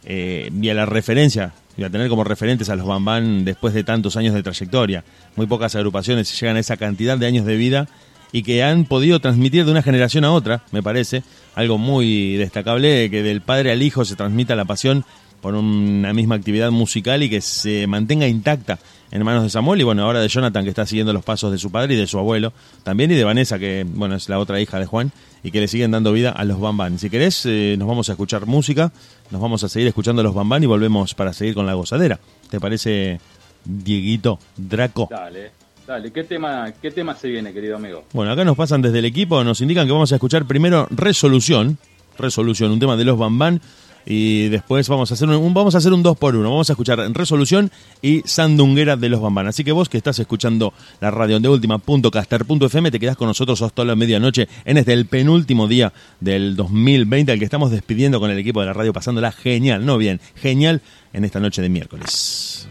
eh, 0.04 0.50
y 0.60 0.68
a 0.68 0.74
la 0.74 0.84
referencia, 0.84 1.52
y 1.76 1.84
a 1.84 1.90
tener 1.90 2.08
como 2.08 2.24
referentes 2.24 2.68
a 2.70 2.76
los 2.76 2.86
Bambán 2.86 3.44
después 3.44 3.72
de 3.72 3.84
tantos 3.84 4.16
años 4.16 4.34
de 4.34 4.42
trayectoria. 4.42 5.04
Muy 5.36 5.46
pocas 5.46 5.76
agrupaciones 5.76 6.38
llegan 6.40 6.56
a 6.56 6.60
esa 6.60 6.76
cantidad 6.76 7.16
de 7.16 7.26
años 7.26 7.46
de 7.46 7.56
vida 7.56 7.88
y 8.34 8.42
que 8.42 8.64
han 8.64 8.84
podido 8.84 9.20
transmitir 9.20 9.64
de 9.64 9.70
una 9.70 9.80
generación 9.80 10.24
a 10.24 10.32
otra, 10.32 10.64
me 10.72 10.82
parece, 10.82 11.22
algo 11.54 11.78
muy 11.78 12.34
destacable, 12.34 13.08
que 13.08 13.22
del 13.22 13.42
padre 13.42 13.70
al 13.70 13.80
hijo 13.80 14.04
se 14.04 14.16
transmita 14.16 14.56
la 14.56 14.64
pasión 14.64 15.04
por 15.40 15.54
una 15.54 16.12
misma 16.12 16.34
actividad 16.34 16.72
musical 16.72 17.22
y 17.22 17.30
que 17.30 17.40
se 17.40 17.86
mantenga 17.86 18.26
intacta 18.26 18.80
en 19.12 19.22
manos 19.22 19.44
de 19.44 19.50
Samuel 19.50 19.80
y 19.82 19.84
bueno, 19.84 20.02
ahora 20.02 20.20
de 20.20 20.26
Jonathan 20.26 20.64
que 20.64 20.70
está 20.70 20.84
siguiendo 20.84 21.12
los 21.12 21.22
pasos 21.22 21.52
de 21.52 21.58
su 21.58 21.70
padre 21.70 21.94
y 21.94 21.96
de 21.96 22.08
su 22.08 22.18
abuelo 22.18 22.52
también 22.82 23.12
y 23.12 23.14
de 23.14 23.22
Vanessa 23.22 23.60
que 23.60 23.86
bueno 23.86 24.16
es 24.16 24.28
la 24.28 24.40
otra 24.40 24.60
hija 24.60 24.80
de 24.80 24.86
Juan 24.86 25.12
y 25.44 25.52
que 25.52 25.60
le 25.60 25.68
siguen 25.68 25.92
dando 25.92 26.12
vida 26.12 26.30
a 26.30 26.44
los 26.44 26.58
Bambán. 26.58 26.98
Si 26.98 27.10
querés 27.10 27.46
eh, 27.46 27.76
nos 27.78 27.86
vamos 27.86 28.08
a 28.08 28.12
escuchar 28.12 28.46
música, 28.46 28.90
nos 29.30 29.40
vamos 29.40 29.62
a 29.62 29.68
seguir 29.68 29.86
escuchando 29.86 30.22
a 30.22 30.24
los 30.24 30.34
Bambán 30.34 30.64
y 30.64 30.66
volvemos 30.66 31.14
para 31.14 31.32
seguir 31.32 31.54
con 31.54 31.66
la 31.66 31.74
gozadera. 31.74 32.18
¿Te 32.50 32.58
parece 32.58 33.20
Dieguito 33.64 34.40
Draco? 34.56 35.06
Dale, 35.08 35.52
dale. 35.86 36.12
¿Qué 36.12 36.24
tema, 36.24 36.72
¿Qué 36.80 36.90
tema 36.90 37.14
se 37.14 37.28
viene, 37.28 37.52
querido 37.52 37.76
amigo? 37.76 38.04
Bueno, 38.12 38.32
acá 38.32 38.44
nos 38.44 38.56
pasan 38.56 38.82
desde 38.82 38.98
el 38.98 39.04
equipo, 39.04 39.42
nos 39.44 39.60
indican 39.60 39.86
que 39.86 39.92
vamos 39.92 40.12
a 40.12 40.16
escuchar 40.16 40.46
primero 40.46 40.86
Resolución, 40.90 41.78
Resolución, 42.18 42.70
un 42.70 42.80
tema 42.80 42.96
de 42.96 43.04
los 43.04 43.18
Bambán 43.18 43.60
y 44.06 44.48
después 44.48 44.88
vamos 44.88 45.10
a 45.10 45.14
hacer 45.14 45.28
un, 45.28 45.54
vamos 45.54 45.74
a 45.74 45.78
hacer 45.78 45.92
un 45.92 46.02
2 46.02 46.18
por 46.18 46.36
1 46.36 46.50
Vamos 46.50 46.68
a 46.68 46.74
escuchar 46.74 46.98
Resolución 47.12 47.70
y 48.02 48.22
Sandunguera 48.24 48.96
de 48.96 49.08
los 49.08 49.20
Bambán. 49.20 49.46
Así 49.46 49.64
que 49.64 49.72
vos 49.72 49.88
que 49.88 49.96
estás 49.96 50.18
escuchando 50.18 50.74
la 51.00 51.10
radio 51.10 51.40
de 51.40 51.48
última.caster.fm, 51.48 52.90
te 52.90 53.00
quedás 53.00 53.16
con 53.16 53.28
nosotros 53.28 53.62
hasta 53.62 53.84
la 53.84 53.96
medianoche 53.96 54.48
en 54.64 54.76
este 54.76 54.92
el 54.92 55.06
penúltimo 55.06 55.66
día 55.68 55.92
del 56.20 56.56
2020, 56.56 57.32
al 57.32 57.38
que 57.38 57.44
estamos 57.44 57.70
despidiendo 57.70 58.20
con 58.20 58.30
el 58.30 58.38
equipo 58.38 58.60
de 58.60 58.66
la 58.66 58.72
radio, 58.72 58.92
pasándola 58.92 59.32
genial, 59.32 59.84
no 59.84 59.96
bien, 59.96 60.20
genial 60.36 60.82
en 61.12 61.24
esta 61.24 61.40
noche 61.40 61.62
de 61.62 61.68
miércoles. 61.68 62.68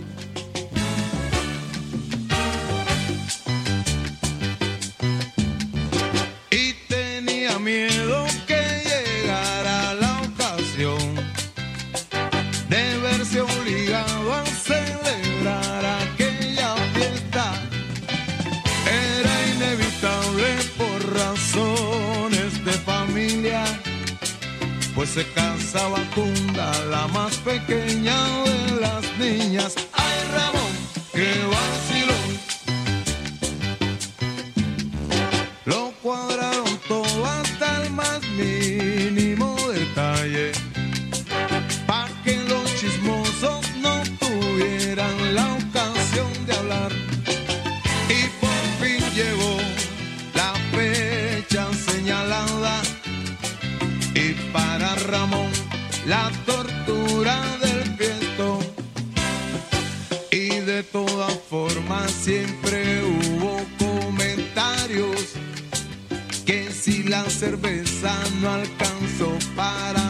Se 25.13 25.23
casaba 25.33 25.99
Tunda, 26.15 26.71
la 26.89 27.05
más 27.09 27.37
pequeña 27.37 27.92
cerveza 67.43 68.13
no 68.39 68.51
alcanzó 68.51 69.37
para 69.53 70.02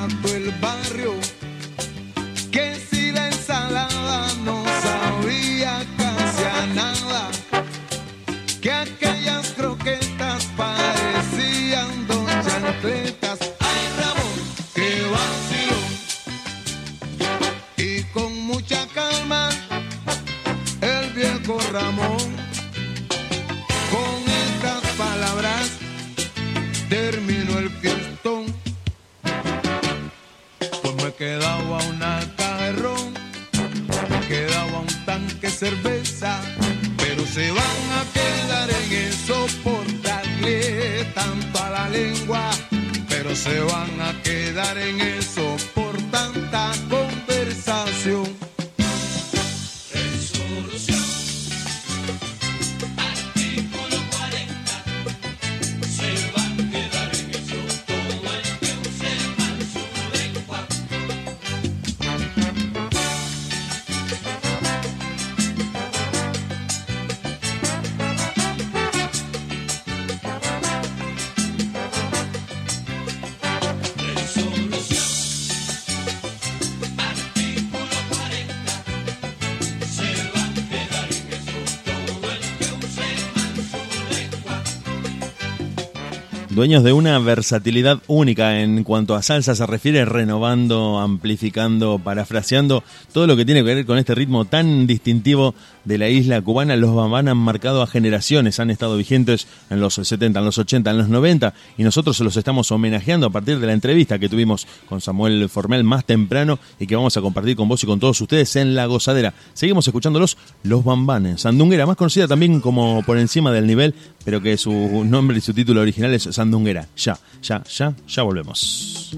De 86.64 86.94
una 86.94 87.20
versatilidad 87.20 88.00
única 88.08 88.62
en 88.62 88.86
cuanto 88.86 89.16
a 89.16 89.22
salsa 89.22 89.54
se 89.54 89.66
refiere, 89.66 90.06
renovando, 90.06 90.98
amplificando, 90.98 92.00
parafraseando 92.00 92.86
todo 93.12 93.28
lo 93.28 93.36
que 93.36 93.44
tiene 93.44 93.60
que 93.60 93.76
ver 93.76 93.86
con 93.86 93.98
este 93.98 94.16
ritmo 94.16 94.46
tan 94.46 94.88
distintivo 94.88 95.56
de 95.86 95.98
la 95.98 96.10
isla 96.10 96.42
cubana. 96.42 96.76
Los 96.76 96.94
Bambán 96.96 97.28
han 97.28 97.38
marcado 97.38 97.82
a 97.82 97.88
generaciones, 97.88 98.60
han 98.60 98.70
estado 98.70 98.98
vigentes 98.98 99.48
en 99.70 99.80
los 99.80 99.96
70, 99.96 100.40
en 100.40 100.46
los 100.46 100.58
80, 100.58 100.92
en 100.92 100.98
los 100.98 101.10
90 101.10 101.54
y 101.78 101.84
nosotros 101.84 102.18
se 102.18 102.24
los 102.24 102.38
estamos 102.38 102.72
homenajeando 102.72 103.28
a 103.28 103.30
partir 103.30 103.60
de 103.60 103.68
la 103.68 103.74
entrevista 103.74 104.20
que 104.20 104.30
tuvimos 104.30 104.68
con 104.88 105.02
Samuel 105.02 105.50
Formel 105.50 105.84
más 105.84 106.06
temprano 106.06 106.60
y 106.80 106.88
que 106.88 106.96
vamos 106.96 107.16
a 107.18 107.22
compartir 107.22 107.56
con 107.56 107.68
vos 107.68 107.84
y 107.84 107.88
con 107.88 108.00
todos 108.00 108.20
ustedes 108.22 108.56
en 108.56 108.76
La 108.76 108.86
Gozadera. 108.86 109.34
Seguimos 109.54 109.88
escuchándolos, 109.88 110.38
Los 110.64 110.84
Bambanes. 110.84 111.42
Sandunguera, 111.42 111.86
más 111.86 111.98
conocida 111.98 112.28
también 112.28 112.62
como 112.62 113.04
Por 113.04 113.18
Encima 113.18 113.52
del 113.52 113.68
Nivel, 113.68 113.94
pero 114.24 114.42
que 114.42 114.58
su 114.58 114.72
nombre 115.06 115.38
y 115.38 115.42
su 115.42 115.54
título 115.54 115.82
original 115.82 116.14
es 116.14 116.24
Sandunguera. 116.24 116.88
Ya, 116.98 117.18
ya, 117.42 117.64
ya, 117.64 117.94
ya 118.08 118.24
volvemos. 118.24 119.16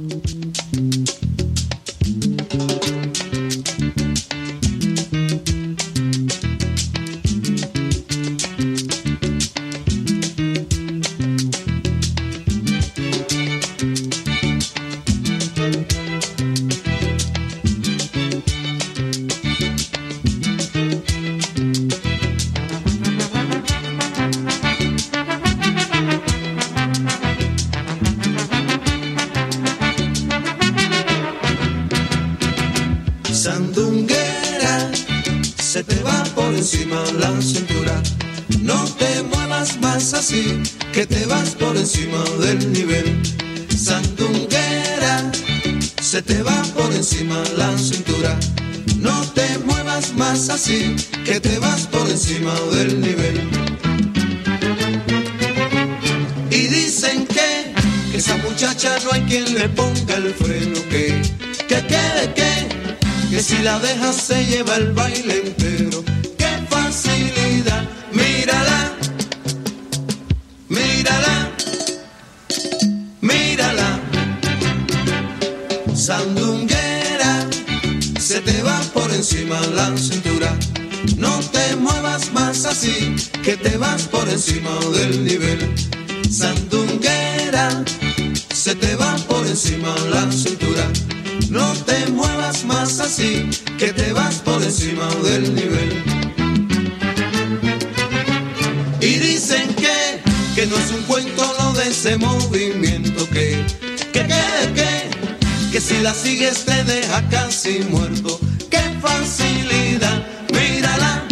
No 101.35 101.43
es 101.43 101.49
un 101.49 101.55
cuento 101.55 101.63
lo 101.63 101.73
de 101.73 101.89
ese 101.89 102.17
movimiento, 102.17 103.29
que, 103.29 103.65
que, 104.13 104.27
que, 104.27 104.73
que, 104.75 105.71
que 105.71 105.81
si 105.81 105.99
la 105.99 106.13
sigues 106.13 106.65
te 106.65 106.83
deja 106.83 107.27
casi 107.29 107.79
muerto. 107.89 108.39
¡Qué 108.69 108.81
facilidad! 109.01 110.25
Mírala, 110.53 111.23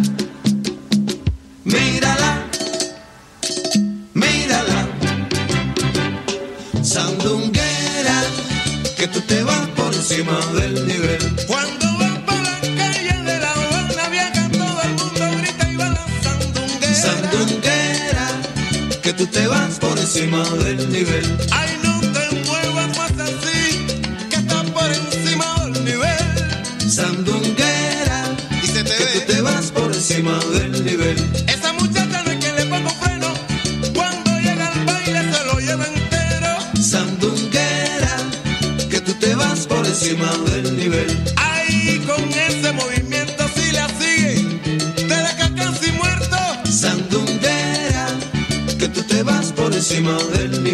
mírala, 1.64 2.44
mírala. 4.14 4.88
Sandunguera, 6.82 8.24
que 8.98 9.08
tú 9.08 9.22
te 9.22 9.44
vas 9.44 9.68
por 9.76 9.94
encima 9.94 10.38
del 10.54 10.88
nivel. 10.88 11.20
Cuando 11.48 11.86
vas 11.98 12.18
por 12.20 12.40
la 12.40 12.60
calle 12.78 13.24
de 13.24 13.40
la 13.40 13.52
Habana 13.52 14.10
Vieja, 14.10 14.50
todo 14.52 14.82
el 14.84 14.90
mundo 14.90 15.38
grita 15.42 15.70
y 15.72 15.76
va 15.76 15.90
la 15.90 16.06
sandunguera. 16.24 16.94
Sandunguera, 16.96 18.28
que 19.02 19.14
tú 19.14 19.26
te 19.28 19.48
vas 19.48 19.80
encima 20.04 20.44
del 20.66 20.90
nivel. 20.92 21.24
Ay, 21.52 21.73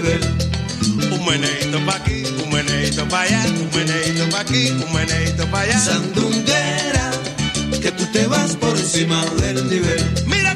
nivel. 0.09 1.11
Un 1.11 1.25
meneito 1.25 1.85
pa' 1.85 1.95
aquí, 1.95 2.23
un 2.43 2.49
meneito 2.51 3.07
pa' 3.07 3.21
allá, 3.21 3.45
un 3.45 3.69
meneito 3.75 4.29
pa' 4.29 4.41
aquí, 4.41 4.69
un 4.69 4.93
meneito 4.93 5.45
pa' 5.47 5.61
allá. 5.61 5.79
Sandunguera, 5.79 7.11
que 7.81 7.91
tú 7.91 8.05
te 8.11 8.27
vas 8.27 8.55
por 8.55 8.77
encima 8.77 9.25
del 9.41 9.69
nivel. 9.69 10.03
Mira 10.25 10.48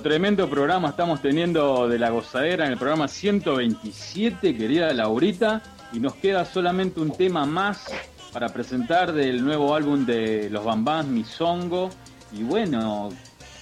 tremendo, 0.00 0.48
programa 0.48 0.90
estamos 0.90 1.20
teniendo 1.20 1.88
de 1.88 1.98
la 1.98 2.10
gozadera 2.10 2.64
en 2.64 2.72
el 2.72 2.78
programa 2.78 3.08
127, 3.08 4.56
querida 4.56 4.92
Laurita, 4.92 5.62
y 5.92 6.00
nos 6.00 6.14
queda 6.14 6.44
solamente 6.44 7.00
un 7.00 7.12
tema 7.12 7.44
más 7.44 7.86
para 8.32 8.48
presentar 8.48 9.12
del 9.12 9.44
nuevo 9.44 9.74
álbum 9.74 10.06
de 10.06 10.48
los 10.50 10.64
Bambás, 10.64 11.06
Misongo, 11.06 11.90
y 12.32 12.42
bueno, 12.42 13.10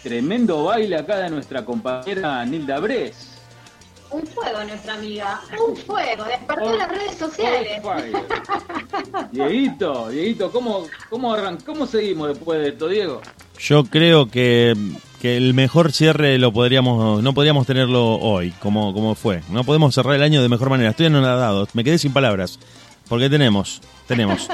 tremendo 0.02 0.64
baile 0.64 0.96
acá 0.96 1.18
de 1.18 1.30
nuestra 1.30 1.64
compañera 1.64 2.44
Nilda 2.44 2.78
Bres. 2.78 3.29
Un 4.10 4.26
fuego, 4.26 4.64
nuestra 4.64 4.94
amiga. 4.94 5.40
Un 5.68 5.76
fuego. 5.76 6.24
Despertó 6.24 6.76
las 6.76 6.88
redes 6.88 7.16
sociales. 7.16 7.82
Dieguito, 9.30 10.08
Dieguito, 10.08 10.50
¿cómo, 10.50 10.86
cómo, 11.08 11.32
arran 11.32 11.58
¿cómo 11.64 11.86
seguimos 11.86 12.28
después 12.28 12.60
de 12.60 12.68
esto, 12.70 12.88
Diego? 12.88 13.20
Yo 13.58 13.84
creo 13.84 14.28
que, 14.28 14.74
que 15.20 15.36
el 15.36 15.54
mejor 15.54 15.92
cierre 15.92 16.38
lo 16.38 16.52
podríamos, 16.52 17.22
no 17.22 17.34
podríamos 17.34 17.66
tenerlo 17.66 18.16
hoy, 18.16 18.52
como, 18.60 18.92
como 18.92 19.14
fue. 19.14 19.42
No 19.50 19.64
podemos 19.64 19.94
cerrar 19.94 20.14
el 20.14 20.22
año 20.22 20.42
de 20.42 20.48
mejor 20.48 20.70
manera. 20.70 20.90
Estoy 20.90 21.06
anonadado, 21.06 21.68
me 21.74 21.84
quedé 21.84 21.98
sin 21.98 22.12
palabras. 22.12 22.58
Porque 23.08 23.28
tenemos, 23.28 23.80
tenemos 24.06 24.48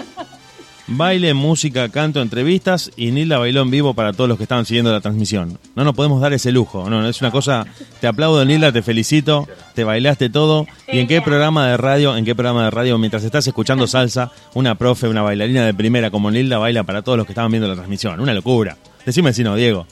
baile, 0.86 1.34
música, 1.34 1.88
canto, 1.88 2.22
entrevistas 2.22 2.90
y 2.96 3.10
Nilda 3.10 3.38
bailó 3.38 3.62
en 3.62 3.70
vivo 3.70 3.94
para 3.94 4.12
todos 4.12 4.28
los 4.28 4.36
que 4.36 4.44
estaban 4.44 4.66
siguiendo 4.66 4.92
la 4.92 5.00
transmisión. 5.00 5.58
No 5.74 5.84
nos 5.84 5.94
podemos 5.94 6.20
dar 6.20 6.32
ese 6.32 6.52
lujo, 6.52 6.88
no, 6.88 7.06
es 7.08 7.20
una 7.20 7.30
cosa, 7.30 7.66
te 8.00 8.06
aplaudo 8.06 8.44
Nilda, 8.44 8.72
te 8.72 8.82
felicito, 8.82 9.48
te 9.74 9.84
bailaste 9.84 10.30
todo. 10.30 10.66
¿Y 10.88 10.98
en 10.98 11.06
qué 11.06 11.20
programa 11.20 11.68
de 11.68 11.76
radio, 11.76 12.16
en 12.16 12.24
qué 12.24 12.34
programa 12.34 12.64
de 12.64 12.70
radio, 12.70 12.98
mientras 12.98 13.24
estás 13.24 13.46
escuchando 13.46 13.86
salsa, 13.86 14.30
una 14.54 14.76
profe, 14.76 15.08
una 15.08 15.22
bailarina 15.22 15.64
de 15.64 15.74
primera 15.74 16.10
como 16.10 16.30
Nilda 16.30 16.58
baila 16.58 16.84
para 16.84 17.02
todos 17.02 17.18
los 17.18 17.26
que 17.26 17.32
estaban 17.32 17.50
viendo 17.50 17.68
la 17.68 17.74
transmisión? 17.74 18.20
Una 18.20 18.34
locura. 18.34 18.76
Decime 19.04 19.32
si 19.32 19.42
no, 19.42 19.56
Diego. 19.56 19.86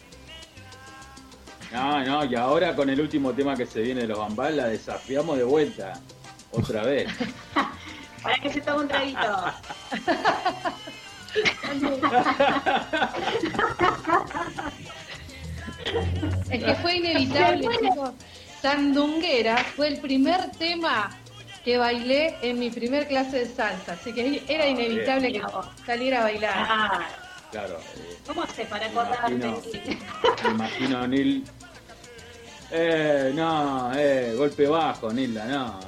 No, 1.72 2.04
no, 2.04 2.24
y 2.24 2.36
ahora 2.36 2.76
con 2.76 2.88
el 2.88 3.00
último 3.00 3.32
tema 3.32 3.56
que 3.56 3.66
se 3.66 3.82
viene 3.82 4.02
de 4.02 4.08
los 4.08 4.18
Bambás, 4.18 4.54
la 4.54 4.66
desafiamos 4.68 5.36
de 5.36 5.44
vuelta. 5.44 5.94
Otra 6.52 6.84
vez. 6.84 7.08
Para 8.24 8.38
que 8.38 8.50
se 8.52 8.60
tome 8.62 8.80
un 8.80 8.88
traguito. 8.88 9.44
Es 16.50 16.64
que 16.64 16.74
fue 16.76 16.96
inevitable, 16.96 17.68
chicos. 17.80 18.10
Sandunguera 18.62 19.58
fue 19.58 19.88
el 19.88 19.98
primer 20.00 20.50
tema 20.52 21.10
que 21.64 21.76
bailé 21.78 22.36
en 22.42 22.58
mi 22.58 22.70
primer 22.70 23.06
clase 23.08 23.40
de 23.40 23.46
salsa, 23.54 23.92
así 23.92 24.12
que 24.12 24.42
era 24.48 24.66
inevitable 24.66 25.32
que 25.32 25.42
saliera 25.86 26.20
a 26.20 26.24
bailar. 26.24 26.54
Ah, 26.56 27.00
Claro. 27.50 27.78
eh, 27.96 28.16
¿Cómo 28.26 28.44
se 28.48 28.64
para 28.64 28.88
Me 28.88 28.98
acordarte? 29.00 29.32
imagino. 29.34 29.60
me 30.42 30.50
imagino 30.50 30.98
a 30.98 31.06
Neil. 31.06 31.44
Eh, 32.72 33.30
no, 33.34 33.92
eh, 33.94 34.34
golpe 34.36 34.66
bajo, 34.66 35.12
Nilda, 35.12 35.44
no. 35.44 35.78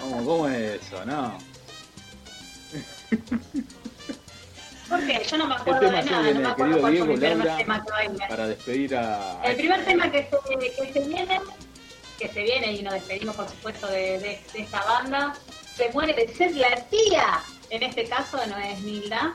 ¿Cómo, 0.00 0.24
cómo 0.24 0.48
es 0.48 0.82
eso? 0.82 1.04
No. 1.04 1.38
¿Por 4.88 5.06
qué? 5.06 5.22
Yo 5.30 5.36
no 5.38 5.46
me 5.46 5.54
¿Qué 5.56 5.60
acuerdo 5.60 5.80
de 5.90 6.02
nada, 6.02 6.22
no 6.32 6.40
me 6.40 6.48
acuerdo 6.48 6.80
cuál 6.80 6.96
fue 6.96 7.06
mi 7.06 7.12
primer 7.16 7.36
Laura, 7.38 7.56
tema 7.58 7.84
que 7.84 7.90
bailé. 7.90 8.26
para 8.28 8.46
despedir 8.48 8.96
a... 8.96 9.40
El 9.44 9.56
primer 9.56 9.84
tema 9.84 10.10
que 10.10 10.28
se, 10.30 10.76
que 10.76 10.92
se 10.92 11.00
viene, 11.06 11.40
que 12.18 12.28
se 12.28 12.42
viene 12.42 12.72
y 12.72 12.82
nos 12.82 12.94
despedimos 12.94 13.36
por 13.36 13.48
supuesto 13.48 13.86
de, 13.88 14.18
de- 14.18 14.40
de 14.52 14.60
esta 14.60 14.82
banda, 14.84 15.34
se 15.76 15.90
muere 15.92 16.14
de 16.14 16.34
ser 16.34 16.54
la 16.56 16.74
tía. 16.86 17.40
En 17.70 17.82
este 17.82 18.04
caso 18.08 18.38
no 18.46 18.56
es 18.56 18.80
Nilda, 18.80 19.32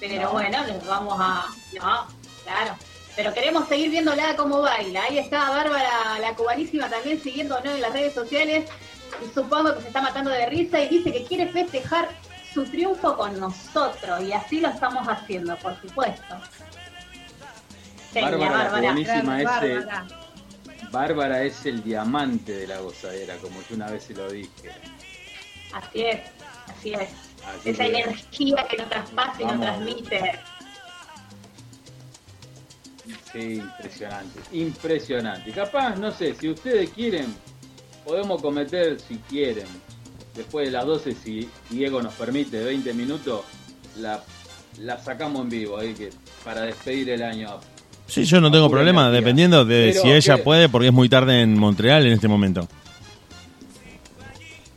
pero 0.00 0.22
No. 0.22 0.32
bueno, 0.32 0.64
les 0.66 0.84
vamos 0.86 1.16
a... 1.20 1.46
No, 1.74 2.06
claro. 2.44 2.74
Pero 3.14 3.32
queremos 3.32 3.68
seguir 3.68 3.90
viéndola 3.90 4.34
cómo 4.36 4.60
baila. 4.60 5.04
Ahí 5.04 5.18
está 5.18 5.48
Bárbara, 5.50 6.18
la 6.20 6.34
cubanísima, 6.34 6.90
también 6.90 7.22
siguiéndonos 7.22 7.72
en 7.74 7.80
las 7.80 7.92
redes 7.92 8.12
sociales. 8.12 8.68
Y 9.24 9.34
supongo 9.34 9.74
que 9.74 9.82
se 9.82 9.88
está 9.88 10.02
matando 10.02 10.30
de 10.30 10.46
risa 10.46 10.80
y 10.80 10.88
dice 10.88 11.12
que 11.12 11.24
quiere 11.24 11.48
festejar 11.48 12.08
su 12.52 12.64
triunfo 12.64 13.16
con 13.16 13.38
nosotros. 13.38 14.22
Y 14.22 14.32
así 14.32 14.60
lo 14.60 14.68
estamos 14.68 15.06
haciendo, 15.08 15.56
por 15.58 15.80
supuesto. 15.80 16.36
Genia, 18.12 18.30
Bárbara, 18.30 18.64
la 18.64 18.92
buenísima, 18.92 19.38
Grande, 19.40 19.74
ese- 19.76 19.84
Bárbara. 19.86 20.06
Bárbara 20.90 21.42
es 21.42 21.66
el 21.66 21.82
diamante 21.82 22.52
de 22.52 22.66
la 22.66 22.78
gozadera, 22.80 23.36
como 23.38 23.60
yo 23.68 23.74
una 23.76 23.90
vez 23.90 24.04
se 24.04 24.14
lo 24.14 24.30
dije. 24.30 24.70
Así 25.72 26.02
es, 26.02 26.20
así 26.68 26.92
es. 26.94 27.08
Así 27.44 27.70
Esa 27.70 27.84
que- 27.84 27.98
energía 28.00 28.66
que 28.68 28.76
nos 28.78 28.88
traspasa 28.88 29.42
y 29.42 29.44
nos 29.44 29.60
transmite. 29.60 30.38
Sí, 33.32 33.54
impresionante, 33.56 34.40
impresionante. 34.52 35.52
Capaz, 35.52 35.96
no 35.96 36.10
sé, 36.10 36.34
si 36.34 36.48
ustedes 36.48 36.90
quieren, 36.90 37.36
podemos 38.06 38.40
cometer, 38.40 38.98
si 39.00 39.16
quieren, 39.28 39.66
después 40.34 40.66
de 40.66 40.72
las 40.72 40.86
12, 40.86 41.12
si 41.14 41.48
Diego 41.70 42.00
nos 42.00 42.14
permite, 42.14 42.62
20 42.62 42.94
minutos, 42.94 43.42
la, 43.98 44.22
la 44.80 44.98
sacamos 44.98 45.42
en 45.42 45.48
vivo, 45.50 45.78
ahí 45.78 45.92
que 45.94 46.10
para 46.44 46.62
despedir 46.62 47.10
el 47.10 47.22
año. 47.22 47.58
Sí, 48.06 48.24
yo 48.24 48.40
no 48.40 48.50
tengo 48.52 48.70
problema, 48.70 49.02
energía. 49.02 49.20
dependiendo 49.20 49.64
de 49.64 49.88
Pero 49.90 50.02
si 50.02 50.12
ella 50.12 50.36
que- 50.36 50.42
puede, 50.44 50.68
porque 50.68 50.86
es 50.88 50.92
muy 50.92 51.08
tarde 51.08 51.42
en 51.42 51.58
Montreal 51.58 52.06
en 52.06 52.12
este 52.12 52.28
momento. 52.28 52.68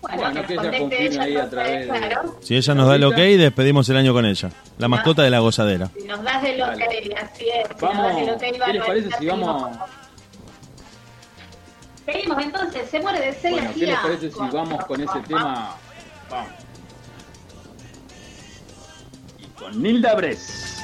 Bueno, 0.01 0.21
Bueno, 0.23 0.47
que 0.47 0.53
ella 0.53 0.79
confirme 0.79 1.19
ahí 1.23 1.35
a 1.35 1.49
través 1.49 1.79
de- 1.81 1.99
claro. 1.99 2.39
Si 2.41 2.55
ella 2.55 2.73
nos 2.73 2.87
da 2.87 2.95
el 2.95 3.03
ok, 3.03 3.15
despedimos 3.15 3.87
el 3.89 3.97
año 3.97 4.13
con 4.13 4.25
ella. 4.25 4.49
La 4.79 4.87
mascota 4.87 5.21
de 5.21 5.29
la 5.29 5.37
gozadera. 5.39 5.91
Si 5.95 6.07
nos 6.07 6.23
das 6.23 6.43
el 6.43 6.59
ok, 6.61 6.67
Dale. 6.69 7.15
así 7.21 7.45
es. 7.49 7.67
Si 7.77 7.85
Vamos, 7.85 7.97
nos 7.97 8.13
das 8.15 8.23
el 8.23 8.29
ok, 8.55 8.65
¿qué 8.65 8.73
les 8.73 8.83
parece 8.85 9.09
si 9.19 9.25
vamos- 9.27 9.77
Seguimos 12.11 12.43
entonces, 12.43 12.89
se 12.89 12.99
muere 12.99 13.19
de 13.19 13.33
ser 13.33 13.51
Bueno, 13.51 13.71
¿qué 13.73 13.85
les 13.85 13.99
parece 13.99 14.31
si 14.31 14.39
vamos 14.39 14.85
con 14.85 15.01
ese 15.01 15.19
tema? 15.27 15.75
Vamos. 16.29 16.51
Y 19.37 19.45
con 19.59 19.81
Nilda 19.81 20.15
Bres. 20.15 20.81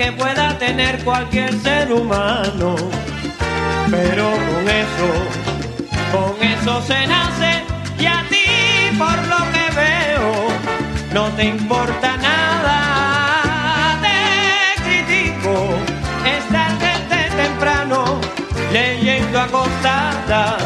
Que 0.00 0.12
pueda 0.12 0.56
tener 0.56 1.04
cualquier 1.04 1.52
ser 1.60 1.92
humano. 1.92 2.74
Pero 3.90 4.30
con 4.30 4.66
eso, 4.66 5.08
con 6.10 6.32
eso 6.42 6.82
se 6.86 7.06
nace 7.06 7.64
y 7.98 8.06
a 8.06 8.24
ti 8.30 8.96
por 8.96 9.18
lo 9.32 9.40
que 9.52 9.66
veo 9.76 10.48
no 11.12 11.28
te 11.36 11.44
importa 11.44 12.16
nada. 12.16 13.98
Te 14.00 14.82
critico 14.84 15.68
estar 16.24 16.70
desde 16.78 17.36
temprano 17.36 18.22
leyendo 18.72 19.38
acostada 19.38 20.56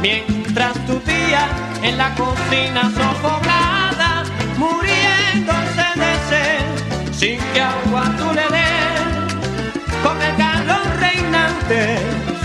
mientras 0.00 0.74
tu 0.86 0.98
tía 0.98 1.46
en 1.80 1.96
la 1.96 2.12
cocina 2.16 2.90
sofocada 2.90 4.24
muriéndose 4.58 5.86
de 5.94 6.12
sed 6.28 7.12
sin 7.12 7.38
que 7.52 7.60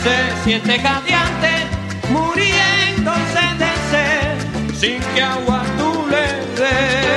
se 0.04 0.44
siente 0.44 0.80
jadeante 0.80 1.68
muriéndose 2.10 3.44
de 3.62 3.72
sed 3.92 4.76
sin 4.80 5.00
que 5.14 5.22
agua 5.22 5.62
tú 5.78 6.06
le 6.10 6.26
des 6.62 7.09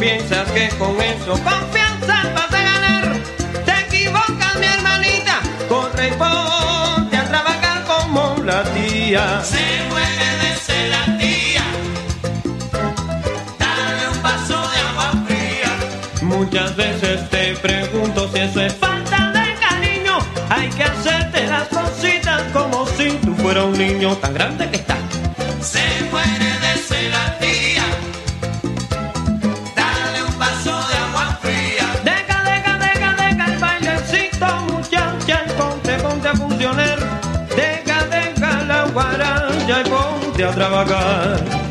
piensas 0.00 0.50
que 0.52 0.68
con 0.78 0.98
eso 0.98 1.32
confianza 1.32 2.22
vas 2.34 2.52
a 2.54 2.62
ganar, 2.62 3.12
te 3.66 3.72
equivocas 3.86 4.56
mi 4.58 4.64
hermanita, 4.64 5.40
corre 5.68 6.08
y 6.08 6.12
ponte 6.12 7.16
a 7.18 7.24
trabajar 7.28 7.84
como 7.84 8.42
la 8.42 8.62
tía. 8.72 9.42
Se 9.44 9.60
muere 9.90 10.28
de 10.42 10.56
sed 10.56 10.90
la 10.90 11.18
tía, 11.18 11.64
dale 13.58 14.08
un 14.08 14.22
vaso 14.22 14.58
de 14.70 14.78
agua 14.88 15.12
fría. 15.26 15.70
Muchas 16.22 16.74
veces 16.76 17.28
te 17.28 17.54
pregunto 17.56 18.30
si 18.32 18.40
eso 18.40 18.60
es 18.62 18.74
falta 18.76 19.32
de 19.32 19.54
cariño, 19.60 20.18
hay 20.48 20.70
que 20.70 20.84
hacerte 20.84 21.46
las 21.46 21.68
cositas 21.68 22.42
como 22.54 22.86
si 22.86 23.10
tú 23.18 23.34
fueras 23.34 23.64
un 23.64 23.76
niño 23.76 24.16
tan 24.16 24.32
grande 24.32 24.70
que 24.70 24.76
está. 24.76 24.96
Ponte 40.40 40.44
a 40.44 40.52
trabajar. 40.52 41.69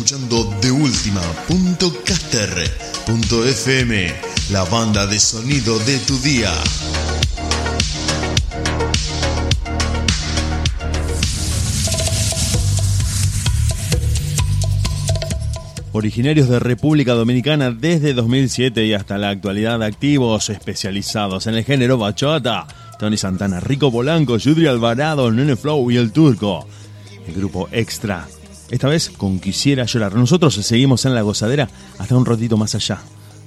Escuchando 0.00 0.48
de 0.62 0.70
FM, 3.44 4.10
la 4.50 4.64
banda 4.64 5.06
de 5.06 5.20
sonido 5.20 5.78
de 5.80 5.98
tu 5.98 6.18
día. 6.20 6.50
Originarios 15.92 16.48
de 16.48 16.60
República 16.60 17.12
Dominicana 17.12 17.70
desde 17.70 18.14
2007 18.14 18.86
y 18.86 18.94
hasta 18.94 19.18
la 19.18 19.28
actualidad 19.28 19.82
activos 19.82 20.48
especializados 20.48 21.46
en 21.46 21.56
el 21.56 21.64
género 21.64 21.98
bachata. 21.98 22.66
Tony 22.98 23.18
Santana, 23.18 23.60
Rico 23.60 23.92
Polanco, 23.92 24.38
Yudri 24.38 24.66
Alvarado, 24.66 25.30
Nene 25.30 25.56
Flow 25.56 25.90
y 25.90 25.98
El 25.98 26.10
Turco. 26.10 26.66
El 27.26 27.34
grupo 27.34 27.68
Extra. 27.70 28.26
Esta 28.70 28.88
vez 28.88 29.10
con 29.10 29.40
Quisiera 29.40 29.84
Llorar. 29.84 30.14
Nosotros 30.14 30.54
seguimos 30.54 31.04
en 31.04 31.14
la 31.14 31.22
gozadera 31.22 31.68
hasta 31.98 32.16
un 32.16 32.24
ratito 32.24 32.56
más 32.56 32.74
allá 32.74 33.00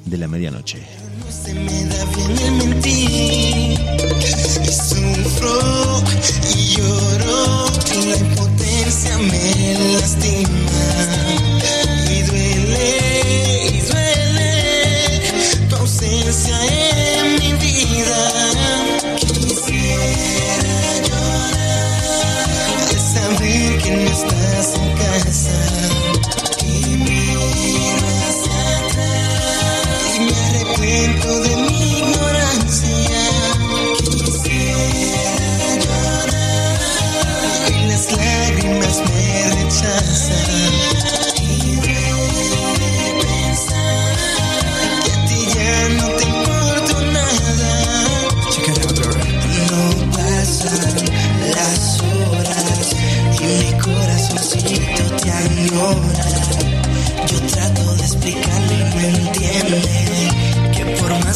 de 0.05 0.17
la 0.17 0.27
medianoche. 0.27 0.79
se 1.29 1.53
me 1.53 1.85
da 1.85 2.05
bien 2.15 2.37
el 2.39 2.51
mentir 2.53 3.79
y 4.63 4.67
sufro 4.67 6.03
y 6.55 6.75
lloro 6.75 7.65
y 7.95 8.05
la 8.09 8.17
impotencia 8.17 9.17
me 9.17 9.93
lastima 9.93 10.71
y 12.09 12.21
duele 12.23 13.71
y 13.71 13.81
duele 13.81 15.21
tu 15.69 15.75
ausencia 15.77 16.57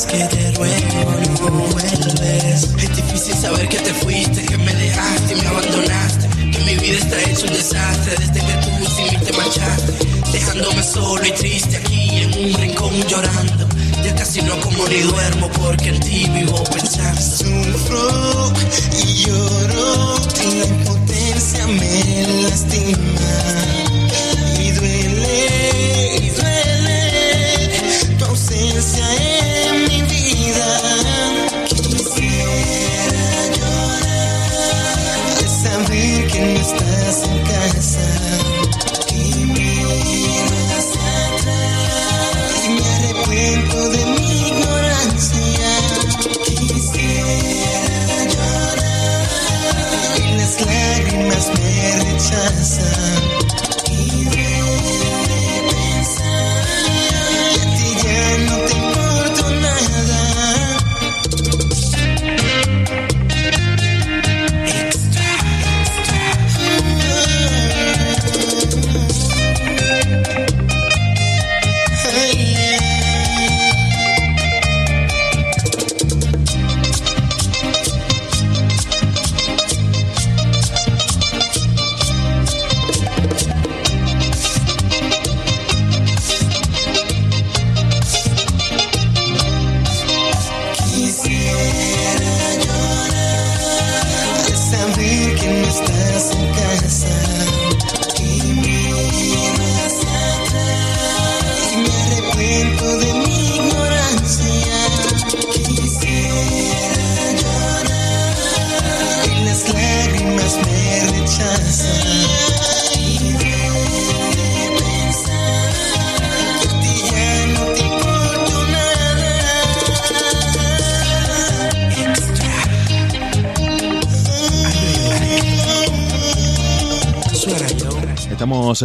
que 0.06 0.18
te 0.18 0.52
ruego 0.52 1.50
no 1.50 1.64
vuelves. 1.72 2.64
Es 2.78 2.96
difícil 2.96 3.34
saber 3.36 3.68
que 3.68 3.80
te 3.80 3.94
fuiste, 3.96 4.46
que 4.46 4.58
me 4.58 4.74
dejaste 4.76 5.34
y 5.34 5.42
me 5.42 5.48
abandonaste. 5.48 6.28
Que 6.52 6.60
mi 6.66 6.76
vida 6.76 6.98
está 7.00 7.20
hecha 7.22 7.48
un 7.48 7.54
desastre 7.54 8.16
desde 8.20 8.40
que 8.46 8.54
tú 8.64 8.92
sin 8.96 9.20
mí 9.20 9.26
te 9.26 9.34
marchaste. 9.34 9.94
Dejándome 10.32 10.84
solo 10.84 11.26
y 11.26 11.32
triste 11.32 11.78
aquí 11.78 12.10
en 12.18 12.34
un 12.34 12.54
rincón 12.54 12.94
llorando. 13.08 13.68
Ya 14.04 14.14
casi 14.16 14.42
no 14.44 14.60
como 14.60 14.86
ni 14.88 15.00
duermo 15.00 15.50
porque 15.62 15.90
en 15.90 16.00
ti 16.02 16.30
vivo 16.30 16.64
pensando. 16.66 17.22
Sufro 17.22 18.54
y 19.04 19.26
lloro 19.26 20.20
la 20.38 20.66
impotencia 20.66 21.68
me 21.68 22.44
lastima. 22.44 23.28
Y 24.60 24.72
duele, 24.74 26.18
y 26.22 26.30
duele 26.30 27.72
tu 28.20 28.26
ausencia 28.26 29.27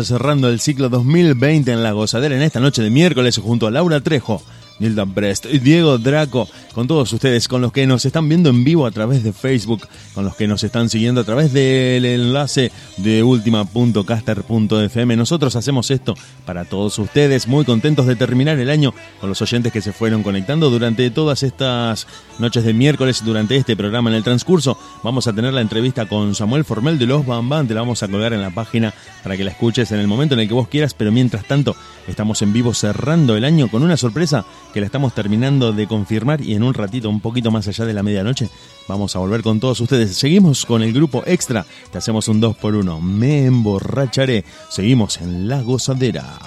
cerrando 0.04 0.48
el 0.48 0.60
ciclo 0.60 0.88
2020 0.88 1.72
en 1.72 1.82
La 1.82 1.92
Gozadera 1.92 2.36
en 2.36 2.42
esta 2.42 2.60
noche 2.60 2.82
de 2.82 2.90
miércoles 2.90 3.38
junto 3.38 3.66
a 3.66 3.70
Laura 3.70 4.00
Trejo, 4.00 4.42
Nilda 4.78 5.04
Brest 5.04 5.46
y 5.50 5.58
Diego 5.58 5.98
Draco, 5.98 6.48
con 6.72 6.86
todos 6.86 7.12
ustedes, 7.12 7.48
con 7.48 7.60
los 7.60 7.72
que 7.72 7.86
nos 7.86 8.04
están 8.04 8.28
viendo 8.28 8.50
en 8.50 8.64
vivo 8.64 8.86
a 8.86 8.90
través 8.90 9.22
de 9.22 9.32
Facebook, 9.32 9.86
con 10.14 10.24
los 10.24 10.36
que 10.36 10.48
nos 10.48 10.64
están 10.64 10.88
siguiendo 10.88 11.20
a 11.20 11.24
través 11.24 11.52
del 11.52 12.04
enlace 12.04 12.72
de 12.96 13.22
ultima.caster.fm. 13.22 15.16
Nosotros 15.16 15.56
hacemos 15.56 15.90
esto 15.90 16.14
para 16.44 16.64
todos 16.64 16.98
ustedes, 16.98 17.46
muy 17.46 17.64
contentos 17.64 18.06
de 18.06 18.16
terminar 18.16 18.58
el 18.58 18.70
año 18.70 18.94
con 19.20 19.28
los 19.28 19.42
oyentes 19.42 19.72
que 19.72 19.80
se 19.80 19.92
fueron 19.92 20.22
conectando 20.22 20.70
durante 20.70 21.10
todas 21.10 21.42
estas 21.42 22.06
noches 22.38 22.64
de 22.64 22.72
miércoles, 22.72 23.22
durante 23.24 23.56
este 23.56 23.76
programa. 23.76 24.10
En 24.10 24.16
el 24.16 24.24
transcurso 24.24 24.78
vamos 25.02 25.26
a 25.26 25.32
tener 25.32 25.52
la 25.52 25.60
entrevista 25.60 26.06
con 26.06 26.34
Samuel 26.34 26.64
Formel 26.64 26.98
de 26.98 27.06
Los 27.06 27.26
Bambam, 27.26 27.66
te 27.66 27.74
la 27.74 27.80
vamos 27.80 28.02
a 28.02 28.08
colgar 28.08 28.32
en 28.32 28.40
la 28.40 28.50
página 28.50 28.94
para 29.22 29.36
que 29.36 29.44
la 29.44 29.50
escuches 29.50 29.92
en 29.92 30.00
el 30.00 30.06
momento 30.06 30.34
en 30.34 30.40
el 30.40 30.48
que 30.48 30.54
vos 30.54 30.68
quieras, 30.68 30.94
pero 30.94 31.12
mientras 31.12 31.44
tanto 31.46 31.76
estamos 32.08 32.42
en 32.42 32.52
vivo 32.52 32.74
cerrando 32.74 33.36
el 33.36 33.44
año 33.44 33.68
con 33.68 33.82
una 33.82 33.96
sorpresa 33.96 34.44
que 34.72 34.80
la 34.80 34.86
estamos 34.86 35.14
terminando 35.14 35.72
de 35.72 35.86
confirmar 35.86 36.40
y 36.40 36.54
en 36.54 36.62
un 36.62 36.74
ratito, 36.74 37.08
un 37.08 37.20
poquito 37.20 37.50
más 37.50 37.68
allá 37.68 37.84
de 37.84 37.92
la 37.92 38.02
medianoche, 38.02 38.48
vamos 38.88 39.14
a 39.16 39.18
volver 39.18 39.42
con 39.42 39.60
todos 39.60 39.80
ustedes. 39.80 40.16
Seguimos 40.16 40.66
con 40.66 40.82
el 40.82 40.92
grupo 40.92 41.22
extra, 41.26 41.66
te 41.90 41.98
hacemos 41.98 42.28
un 42.28 42.40
2 42.40 42.56
por 42.56 42.74
1 42.74 42.92
me 43.22 43.44
emborracharé. 43.46 44.44
Seguimos 44.68 45.20
en 45.20 45.48
La 45.48 45.62
Gozadera. 45.62 46.38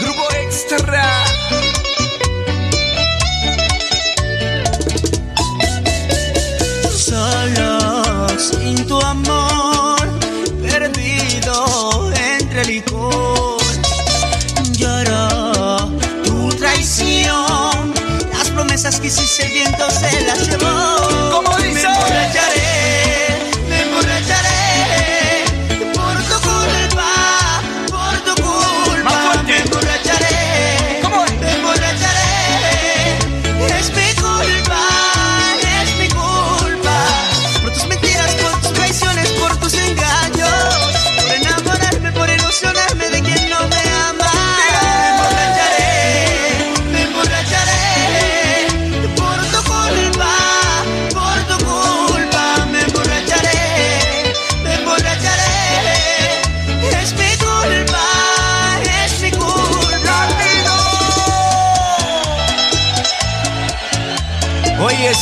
Grupo 0.00 0.22
Extra. 0.44 1.24
Solo 6.90 8.28
sin 8.38 8.86
tu 8.86 9.00
amor, 9.00 10.08
perdido 10.62 12.12
entre 12.38 12.64
licor. 12.64 13.35
Promesas 18.76 19.00
que 19.00 19.06
hiciste 19.06 19.46
el 19.46 19.52
viento 19.52 19.90
se 19.90 20.20
las 20.26 20.48
llevó. 20.48 21.30
¿Cómo 21.30 21.56
dice? 21.56 21.88
Me 21.88 21.94
emborracharé, 21.94 22.95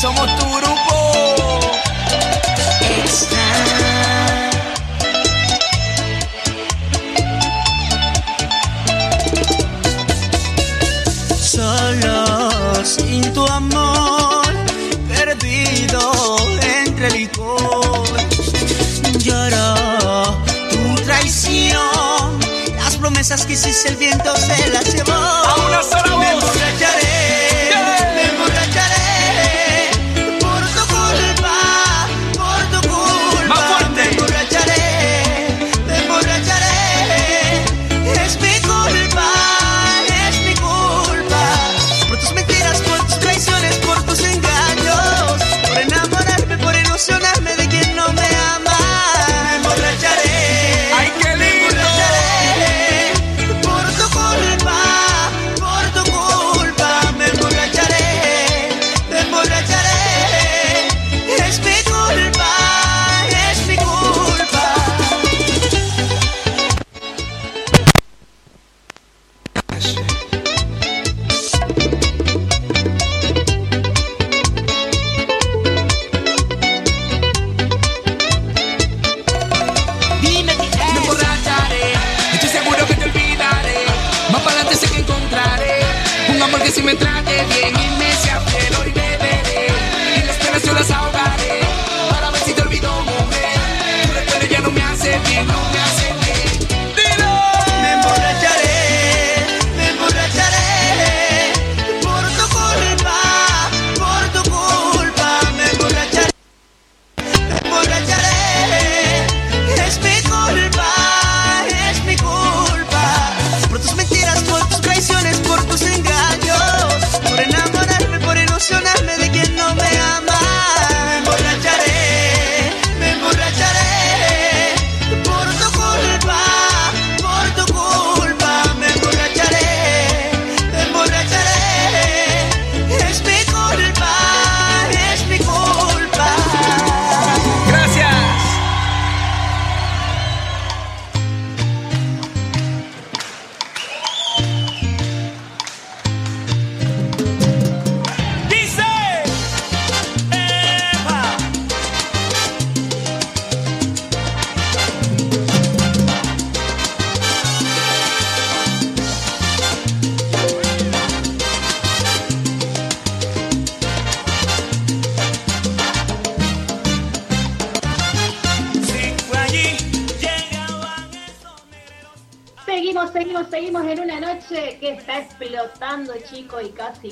somos 0.00 0.26
tu 0.38 0.46
grupo. 0.56 0.96
Solo 11.40 12.84
sin 12.84 13.32
tu 13.32 13.46
amor, 13.46 14.46
perdido 15.08 16.36
entre 16.78 17.10
licor. 17.12 18.04
Lloró 19.18 20.38
tu 20.70 20.94
traición, 21.04 22.40
las 22.76 22.96
promesas 22.96 23.46
que 23.46 23.52
hiciste 23.52 23.90
el 23.90 23.96
viento 23.96 24.34
se 24.36 24.68
las 24.70 24.92
llevó. 24.92 25.12
A 25.12 25.54
una 25.66 25.82
sola 25.82 26.14
voz. 26.16 26.73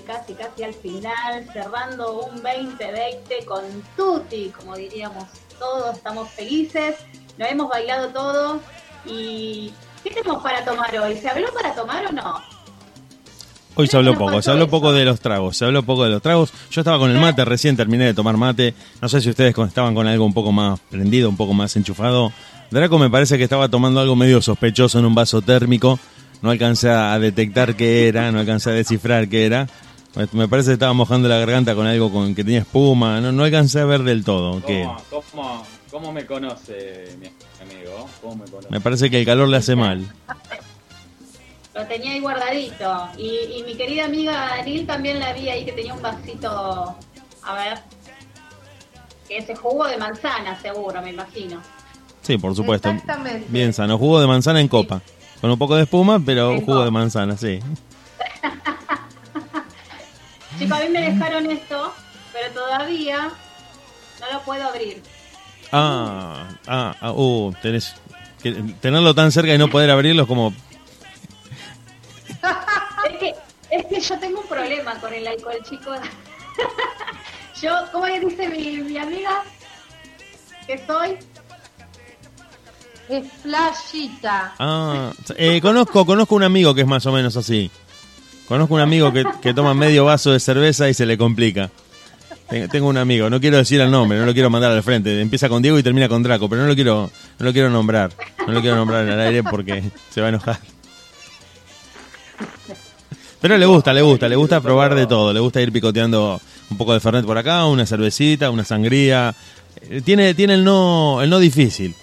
Casi, 0.01 0.03
casi, 0.03 0.35
casi 0.35 0.63
al 0.63 0.75
final, 0.75 1.47
cerrando 1.53 2.23
un 2.23 2.43
2020 2.43 3.45
con 3.45 3.63
tutti, 3.97 4.51
como 4.57 4.77
diríamos 4.77 5.25
todos, 5.59 5.97
estamos 5.97 6.31
felices, 6.31 6.97
nos 7.37 7.51
hemos 7.51 7.69
bailado 7.69 8.09
todo 8.09 8.61
y 9.05 9.73
¿qué 10.03 10.11
tenemos 10.11 10.43
para 10.43 10.65
tomar 10.65 10.97
hoy? 10.99 11.17
¿Se 11.17 11.29
habló 11.29 11.53
para 11.53 11.75
tomar 11.75 12.07
o 12.07 12.13
no? 12.13 12.41
Hoy 13.75 13.87
se 13.87 13.97
habló 13.97 14.17
poco, 14.19 14.43
se 14.43 14.51
habló 14.51 14.69
poco 14.69 14.93
de 14.93 15.05
los 15.05 15.21
tragos, 15.21 15.57
se 15.57 15.65
habló 15.65 15.83
poco 15.83 16.05
de 16.05 16.11
los 16.11 16.21
tragos. 16.21 16.53
Yo 16.71 16.83
estaba 16.83 16.99
con 16.99 17.11
el 17.11 17.19
mate, 17.19 17.43
recién 17.45 17.75
terminé 17.75 18.05
de 18.05 18.13
tomar 18.15 18.37
mate. 18.37 18.75
No 19.01 19.09
sé 19.09 19.23
si 19.23 19.31
ustedes 19.31 19.57
estaban 19.57 19.95
con 19.95 20.07
algo 20.07 20.27
un 20.27 20.35
poco 20.35 20.53
más 20.53 20.79
prendido, 20.91 21.29
un 21.31 21.39
poco 21.39 21.55
más 21.55 21.75
enchufado. 21.77 22.33
Draco 22.71 22.99
me 22.99 23.09
parece 23.09 23.39
que 23.39 23.45
estaba 23.45 23.71
tomando 23.71 24.01
algo 24.01 24.15
medio 24.15 24.43
sospechoso 24.43 24.99
en 24.99 25.07
un 25.07 25.15
vaso 25.15 25.41
térmico. 25.41 25.99
No 26.43 26.51
alcancé 26.51 26.91
a 26.91 27.19
detectar 27.19 27.77
qué 27.77 28.09
era, 28.09 28.31
no 28.33 28.41
alcancé 28.41 28.71
a 28.71 28.73
descifrar 28.75 29.29
qué 29.29 29.47
era. 29.47 29.69
Me 30.33 30.49
parece 30.49 30.71
que 30.71 30.75
estaba 30.75 30.93
mojando 30.93 31.29
la 31.29 31.39
garganta 31.39 31.75
con 31.75 31.87
algo 31.87 32.13
con 32.13 32.35
que 32.35 32.45
tenía 32.45 32.61
espuma. 32.61 33.21
No, 33.21 33.33
no 33.33 33.45
alcancé 33.45 33.81
a 33.81 33.85
ver 33.85 34.03
del 34.03 34.25
todo 34.25 34.63
qué. 34.67 34.87
¿Cómo, 35.09 35.65
cómo, 35.91 36.13
me 36.13 36.27
conoce 36.27 37.17
mi 37.19 37.29
amigo? 37.63 38.09
¿Cómo 38.21 38.37
me 38.37 38.51
conoce? 38.51 38.69
Me 38.71 38.81
parece 38.81 39.09
que 39.09 39.21
el 39.21 39.25
calor 39.25 39.49
le 39.49 39.57
hace 39.57 39.77
mal. 39.77 40.07
Lo 41.75 41.87
tenía 41.87 42.13
ahí 42.13 42.21
guardadito. 42.21 43.09
Y, 43.17 43.59
y 43.59 43.63
mi 43.65 43.75
querida 43.75 44.05
amiga 44.05 44.55
Anil 44.55 44.85
también 44.87 45.19
la 45.21 45.33
vi 45.33 45.49
ahí 45.49 45.65
que 45.65 45.73
tenía 45.73 45.95
un 45.95 46.03
vasito, 46.03 46.97
a 47.45 47.55
ver, 47.55 47.79
que 49.29 49.39
ese 49.39 49.55
jugo 49.55 49.87
de 49.87 49.97
manzana 49.97 50.61
seguro, 50.61 51.01
me 51.01 51.11
imagino. 51.11 51.63
Sí, 52.21 52.37
por 52.37 52.55
supuesto. 52.55 52.91
Exactamente. 52.91 53.47
Bien 53.49 53.73
sano. 53.73 53.97
Jugo 53.97 54.21
de 54.21 54.27
manzana 54.27 54.61
en 54.61 54.69
copa. 54.69 55.01
Con 55.43 55.51
un 55.51 55.59
poco 55.59 55.75
de 55.75 55.83
espuma, 55.83 56.23
pero 56.25 56.61
jugo 56.61 56.85
de 56.85 56.93
manzana, 56.93 57.37
sí. 57.37 57.59
Chicos, 60.59 60.79
a 60.79 60.85
mí 60.85 60.89
me 60.89 61.11
dejaron 61.11 61.51
esto, 61.51 61.93
pero 62.33 62.55
todavía 62.55 63.29
no 64.21 64.33
lo 64.33 64.41
puedo 64.43 64.65
abrir. 64.65 65.03
Ah, 65.73 66.49
ah, 66.69 66.95
ah, 67.01 67.13
uh, 67.13 67.53
tenés 67.61 67.93
que 68.41 68.53
tenerlo 68.81 69.17
tan 69.17 69.33
cerca 69.33 69.53
y 69.53 69.59
no 69.59 69.67
poder 69.67 69.91
abrirlo 69.91 70.23
es 70.23 70.29
como 70.29 70.55
es, 73.11 73.17
que, 73.19 73.35
es 73.71 73.87
que 73.87 74.01
yo 74.01 74.19
tengo 74.21 74.43
un 74.43 74.47
problema 74.47 74.95
con 75.01 75.13
el 75.13 75.27
alcohol, 75.27 75.59
chicos. 75.69 75.99
yo, 77.61 77.73
¿cómo 77.91 78.07
le 78.07 78.21
dice 78.21 78.49
mi, 78.49 78.77
mi 78.77 78.97
amiga? 78.97 79.43
Que 80.69 80.79
soy 80.87 81.19
Es 83.13 83.25
flashita. 83.43 84.55
Ah, 84.59 85.13
eh, 85.37 85.61
conozco, 85.61 86.07
conozco 86.07 86.35
un 86.35 86.45
amigo 86.45 86.75
que 86.75 86.81
es 86.81 86.87
más 86.87 87.05
o 87.05 87.13
menos 87.13 87.37
así. 87.37 87.71
Conozco 88.49 88.75
un 88.75 88.81
amigo 88.81 89.13
que, 89.13 89.25
que 89.43 89.53
toma 89.53 89.75
medio 89.75 90.07
vaso 90.07 90.33
de 90.33 90.41
cerveza 90.41 90.89
y 90.89 90.95
se 90.95 91.05
le 91.05 91.19
complica. 91.19 91.71
Ten- 92.49 92.69
Tengo 92.71 92.89
un 92.89 92.97
amigo, 92.97 93.29
no 93.29 93.39
quiero 93.39 93.59
decir 93.59 93.81
el 93.83 93.91
nombre, 93.91 94.19
no 94.19 94.25
lo 94.25 94.33
quiero 94.33 94.49
mandar 94.49 94.73
al 94.73 94.83
frente. 94.83 95.21
Empieza 95.21 95.51
con 95.51 95.61
Diego 95.61 95.79
y 95.79 95.83
termina 95.83 96.09
con 96.09 96.23
Draco, 96.23 96.49
pero 96.49 96.63
no 96.63 96.69
lo 96.69 96.75
quiero, 96.75 97.11
no 97.39 97.45
lo 97.45 97.53
quiero 97.53 97.69
nombrar. 97.69 98.13
No 98.47 98.53
lo 98.55 98.61
quiero 98.63 98.77
nombrar 98.77 99.05
en 99.07 99.11
el 99.13 99.21
aire 99.21 99.43
porque 99.43 99.83
se 100.11 100.21
va 100.23 100.29
a 100.29 100.31
enojar. 100.31 100.59
Pero 103.43 103.59
le 103.59 103.67
gusta, 103.67 103.93
le 103.93 104.03
gusta, 104.03 104.29
le 104.29 104.37
gusta 104.37 104.61
probar 104.63 104.95
de 104.95 105.07
todo. 105.07 105.33
Le 105.35 105.41
gusta 105.41 105.61
ir 105.61 105.71
picoteando 105.73 106.41
un 106.71 106.77
poco 106.79 106.95
de 106.95 107.01
Fernet 107.01 107.27
por 107.27 107.37
acá, 107.37 107.67
una 107.67 107.85
cervecita, 107.85 108.51
una 108.51 108.65
sangría. 108.65 109.35
Eh, 109.83 110.01
Tiene, 110.01 110.33
tiene 110.35 110.55
el 110.55 110.65
no, 110.65 111.21
el 111.21 111.29
no 111.29 111.39
difícil. 111.39 111.95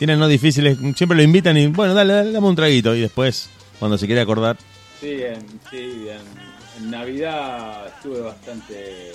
Tiene 0.00 0.14
el 0.14 0.18
no 0.18 0.28
difícil. 0.28 0.66
es- 0.66 0.78
Siempre 0.96 1.14
lo 1.16 1.22
invitan 1.22 1.56
y, 1.58 1.66
bueno, 1.66 1.92
dale, 1.92 2.14
dale, 2.14 2.32
dame 2.32 2.46
un 2.48 2.56
traguito. 2.56 2.94
Y 2.94 3.02
después, 3.02 3.50
cuando 3.78 3.98
se 3.98 4.06
quiere 4.06 4.22
acordar, 4.22 4.56
Sí, 4.98 5.22
en, 5.22 5.46
sí, 5.70 6.08
en, 6.08 6.82
en 6.84 6.90
Navidad 6.90 7.86
estuve 7.86 8.20
bastante 8.22 9.12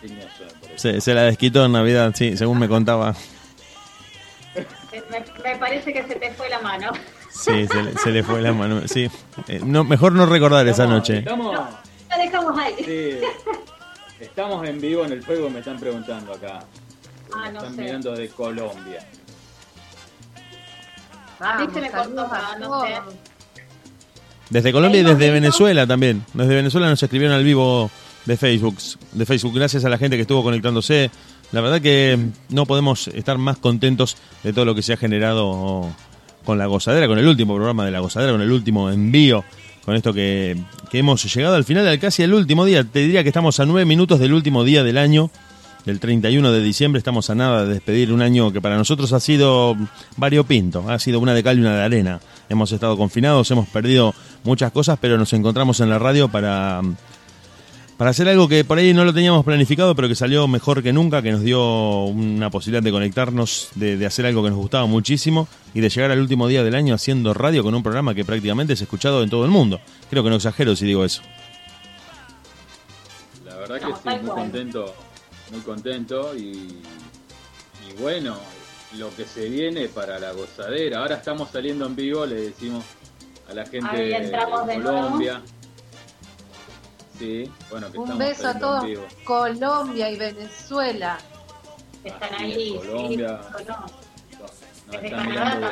cariñoso. 0.00 0.44
se, 0.76 1.00
se 1.02 1.12
la 1.14 1.24
desquitó 1.24 1.64
en 1.66 1.72
Navidad, 1.72 2.12
sí, 2.16 2.36
según 2.38 2.58
me 2.58 2.68
contaba. 2.68 3.14
Me, 5.10 5.24
me 5.42 5.56
parece 5.58 5.92
que 5.92 6.02
se 6.06 6.14
te 6.14 6.30
fue 6.32 6.48
la 6.48 6.60
mano. 6.60 6.90
Sí, 7.30 7.66
se, 7.66 7.82
le- 7.82 7.92
se 7.98 8.10
le 8.10 8.22
fue 8.22 8.40
la 8.40 8.52
mano. 8.54 8.86
Sí. 8.88 9.10
Eh, 9.48 9.60
no, 9.62 9.84
mejor 9.84 10.12
no 10.12 10.24
recordar 10.24 10.66
esa 10.68 10.86
noche. 10.86 11.18
Estamos, 11.18 11.54
La 12.08 12.16
dejamos 12.16 12.58
ahí. 12.58 12.74
sí, 12.84 13.18
estamos 14.20 14.66
en 14.66 14.80
vivo 14.80 15.04
en 15.04 15.12
el 15.12 15.22
fuego, 15.22 15.50
me 15.50 15.58
están 15.58 15.78
preguntando 15.78 16.32
acá. 16.32 16.60
Ah, 17.34 17.46
Me 17.46 17.52
no 17.52 17.58
están 17.58 17.74
sé. 17.76 17.82
mirando 17.82 18.12
de 18.14 18.28
Colombia. 18.28 19.06
Vamos, 21.44 21.74
me 21.74 21.90
cortó, 21.90 22.28
ah, 22.32 22.56
no 22.58 22.80
sé. 22.80 22.92
todos. 22.92 23.14
Desde 24.50 24.72
Colombia 24.72 25.00
y 25.00 25.04
desde. 25.04 25.30
Venezuela 25.30 25.86
también. 25.86 26.24
Desde 26.32 26.54
Venezuela 26.54 26.88
nos 26.88 27.02
escribieron 27.02 27.36
al 27.36 27.44
vivo 27.44 27.90
de 28.24 28.36
Facebook. 28.36 28.76
De 29.12 29.26
Facebook. 29.26 29.54
Gracias 29.54 29.84
a 29.84 29.88
la 29.88 29.98
gente 29.98 30.16
que 30.16 30.22
estuvo 30.22 30.42
conectándose. 30.42 31.10
La 31.52 31.60
verdad 31.60 31.80
que 31.80 32.18
no 32.48 32.66
podemos 32.66 33.08
estar 33.08 33.38
más 33.38 33.58
contentos 33.58 34.16
de 34.42 34.52
todo 34.52 34.64
lo 34.64 34.74
que 34.74 34.82
se 34.82 34.92
ha 34.92 34.96
generado 34.96 35.88
con 36.44 36.58
la 36.58 36.66
gozadera, 36.66 37.06
con 37.06 37.18
el 37.18 37.26
último 37.26 37.54
programa 37.54 37.84
de 37.84 37.90
la 37.90 38.00
gozadera, 38.00 38.32
con 38.32 38.42
el 38.42 38.50
último 38.50 38.90
envío, 38.90 39.44
con 39.84 39.94
esto 39.94 40.12
que, 40.12 40.56
que 40.90 40.98
hemos 40.98 41.22
llegado 41.34 41.54
al 41.54 41.64
final, 41.64 41.86
al 41.86 41.98
casi 41.98 42.22
el 42.22 42.34
último 42.34 42.64
día. 42.64 42.84
Te 42.84 43.00
diría 43.00 43.22
que 43.22 43.28
estamos 43.28 43.60
a 43.60 43.66
nueve 43.66 43.84
minutos 43.84 44.18
del 44.18 44.32
último 44.32 44.64
día 44.64 44.82
del 44.82 44.98
año, 44.98 45.30
del 45.84 46.00
31 46.00 46.52
de 46.52 46.62
diciembre. 46.62 46.98
Estamos 46.98 47.30
a 47.30 47.34
nada 47.34 47.64
de 47.64 47.74
despedir 47.74 48.12
un 48.12 48.22
año 48.22 48.52
que 48.52 48.60
para 48.60 48.76
nosotros 48.76 49.12
ha 49.12 49.20
sido 49.20 49.76
variopinto, 50.16 50.88
ha 50.88 50.98
sido 50.98 51.20
una 51.20 51.34
de 51.34 51.42
cal 51.42 51.58
y 51.58 51.60
una 51.60 51.76
de 51.76 51.82
arena. 51.82 52.20
Hemos 52.48 52.72
estado 52.72 52.96
confinados, 52.96 53.50
hemos 53.50 53.68
perdido 53.68 54.14
muchas 54.44 54.72
cosas, 54.72 54.98
pero 55.00 55.18
nos 55.18 55.32
encontramos 55.32 55.80
en 55.80 55.90
la 55.90 55.98
radio 55.98 56.28
para, 56.28 56.82
para 57.96 58.10
hacer 58.10 58.28
algo 58.28 58.48
que 58.48 58.64
por 58.64 58.78
ahí 58.78 58.92
no 58.92 59.04
lo 59.04 59.14
teníamos 59.14 59.44
planificado, 59.44 59.94
pero 59.94 60.08
que 60.08 60.14
salió 60.14 60.46
mejor 60.48 60.82
que 60.82 60.92
nunca, 60.92 61.22
que 61.22 61.32
nos 61.32 61.42
dio 61.42 62.04
una 62.04 62.50
posibilidad 62.50 62.82
de 62.82 62.92
conectarnos, 62.92 63.68
de, 63.74 63.96
de 63.96 64.06
hacer 64.06 64.26
algo 64.26 64.42
que 64.42 64.50
nos 64.50 64.58
gustaba 64.58 64.86
muchísimo 64.86 65.48
y 65.74 65.80
de 65.80 65.88
llegar 65.88 66.10
al 66.10 66.20
último 66.20 66.48
día 66.48 66.62
del 66.64 66.74
año 66.74 66.94
haciendo 66.94 67.34
radio 67.34 67.62
con 67.62 67.74
un 67.74 67.82
programa 67.82 68.14
que 68.14 68.24
prácticamente 68.24 68.72
es 68.72 68.82
escuchado 68.82 69.22
en 69.22 69.30
todo 69.30 69.44
el 69.44 69.50
mundo. 69.50 69.80
Creo 70.10 70.22
que 70.22 70.30
no 70.30 70.36
exagero 70.36 70.76
si 70.76 70.86
digo 70.86 71.04
eso. 71.04 71.22
La 73.44 73.56
verdad 73.56 73.76
que 73.76 73.94
tal 74.02 74.20
muy 74.22 74.30
cual. 74.30 74.42
contento, 74.42 74.94
muy 75.54 75.62
contento 75.62 76.34
y, 76.36 76.82
y 77.88 77.92
bueno, 78.00 78.36
lo 78.98 79.14
que 79.14 79.24
se 79.24 79.48
viene 79.48 79.88
para 79.88 80.18
la 80.18 80.32
gozadera. 80.32 80.98
Ahora 81.00 81.16
estamos 81.16 81.50
saliendo 81.50 81.86
en 81.86 81.94
vivo, 81.94 82.26
le 82.26 82.34
decimos 82.36 82.84
a 83.48 83.54
la 83.54 83.64
gente 83.64 83.88
Ahí 83.90 84.08
de 84.08 84.16
entramos 84.16 84.66
de 84.66 84.74
Colombia. 84.74 85.42
Sí, 87.18 87.48
bueno, 87.70 87.92
que 87.92 87.98
Un 87.98 88.04
estamos 88.10 88.28
beso 88.28 88.48
a 88.48 88.58
todos 88.58 88.82
en 88.84 88.90
vivo. 88.90 89.06
Colombia 89.24 90.10
y 90.10 90.16
Venezuela. 90.18 91.18
Están 92.02 92.34
Así 92.34 92.44
es, 92.44 92.56
ahí. 92.56 92.74
Colombia. 92.78 93.40
sí. 93.56 93.64
Nos 94.86 94.90
Desde 94.90 95.06
están 95.06 95.28
mirando 95.28 95.68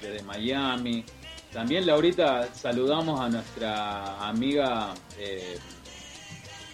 desde 0.00 0.22
Miami. 0.22 1.04
También, 1.52 1.86
Laurita, 1.86 2.48
saludamos 2.54 3.20
a 3.20 3.28
nuestra 3.28 4.26
amiga, 4.28 4.92
eh, 5.18 5.58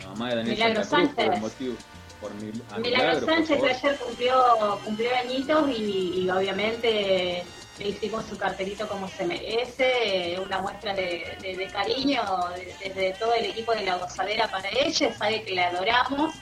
la 0.03 0.09
mamá 0.09 0.29
de 0.31 0.37
Daniel 0.37 0.55
Milagro 0.57 0.85
Santa 0.85 1.25
Cruz, 1.27 1.41
por 1.41 1.51
Sánchez. 1.51 1.69
el 1.69 2.61
por 2.71 2.81
Milagro 2.81 3.21
por 3.27 3.35
Sánchez 3.35 3.61
que 3.63 3.71
ayer 3.71 3.97
cumplió, 3.99 4.81
cumplió 4.85 5.11
añitos 5.17 5.71
y, 5.71 6.23
y 6.25 6.31
obviamente 6.31 7.45
le 7.79 7.89
hicimos 7.89 8.25
su 8.27 8.37
cartelito 8.37 8.87
como 8.87 9.09
se 9.09 9.25
merece, 9.27 10.39
una 10.45 10.61
muestra 10.61 10.95
de, 10.95 11.37
de- 11.41 11.57
de 11.57 11.67
cariño 11.69 12.23
de- 12.55 12.75
desde 12.89 13.13
todo 13.19 13.35
el 13.35 13.47
equipo 13.47 13.73
de 13.73 13.85
la 13.85 13.97
gozadera 13.97 14.47
para 14.49 14.69
ella, 14.71 15.15
sabe 15.17 15.43
que 15.43 15.55
la 15.55 15.69
adoramos, 15.69 16.35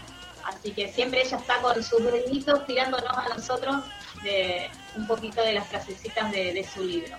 así 0.45 0.73
que 0.73 0.93
siempre 0.93 1.23
ella 1.23 1.37
está 1.37 1.59
con 1.63 1.83
sus 1.83 2.03
deditos 2.05 2.67
tirándonos 2.67 3.17
a 3.17 3.29
nosotros 3.37 3.77
de 4.25 4.69
un 4.97 5.07
poquito 5.07 5.41
de 5.43 5.55
las 5.55 5.69
frasecitas 5.69 6.31
de, 6.33 6.53
de 6.53 6.65
su 6.65 6.83
libro. 6.85 7.17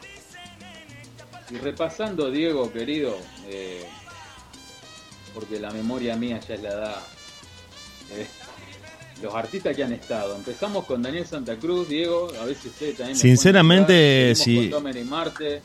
Y 1.49 1.57
repasando, 1.57 2.29
Diego, 2.29 2.71
querido, 2.71 3.17
eh, 3.47 3.85
porque 5.33 5.59
la 5.59 5.71
memoria 5.71 6.15
mía 6.15 6.39
ya 6.47 6.55
es 6.55 6.61
la 6.61 6.69
edad. 6.69 6.95
eh, 8.15 8.27
los 9.21 9.33
artistas 9.35 9.75
que 9.75 9.83
han 9.83 9.93
estado. 9.93 10.35
Empezamos 10.35 10.85
con 10.85 11.01
Daniel 11.01 11.25
Santa 11.25 11.55
Cruz, 11.55 11.87
Diego, 11.87 12.31
a 12.41 12.45
ver 12.45 12.55
si 12.55 12.69
ustedes 12.69 12.97
también. 12.97 13.15
me 13.15 13.21
Sinceramente, 13.21 14.33
si-. 14.35 14.71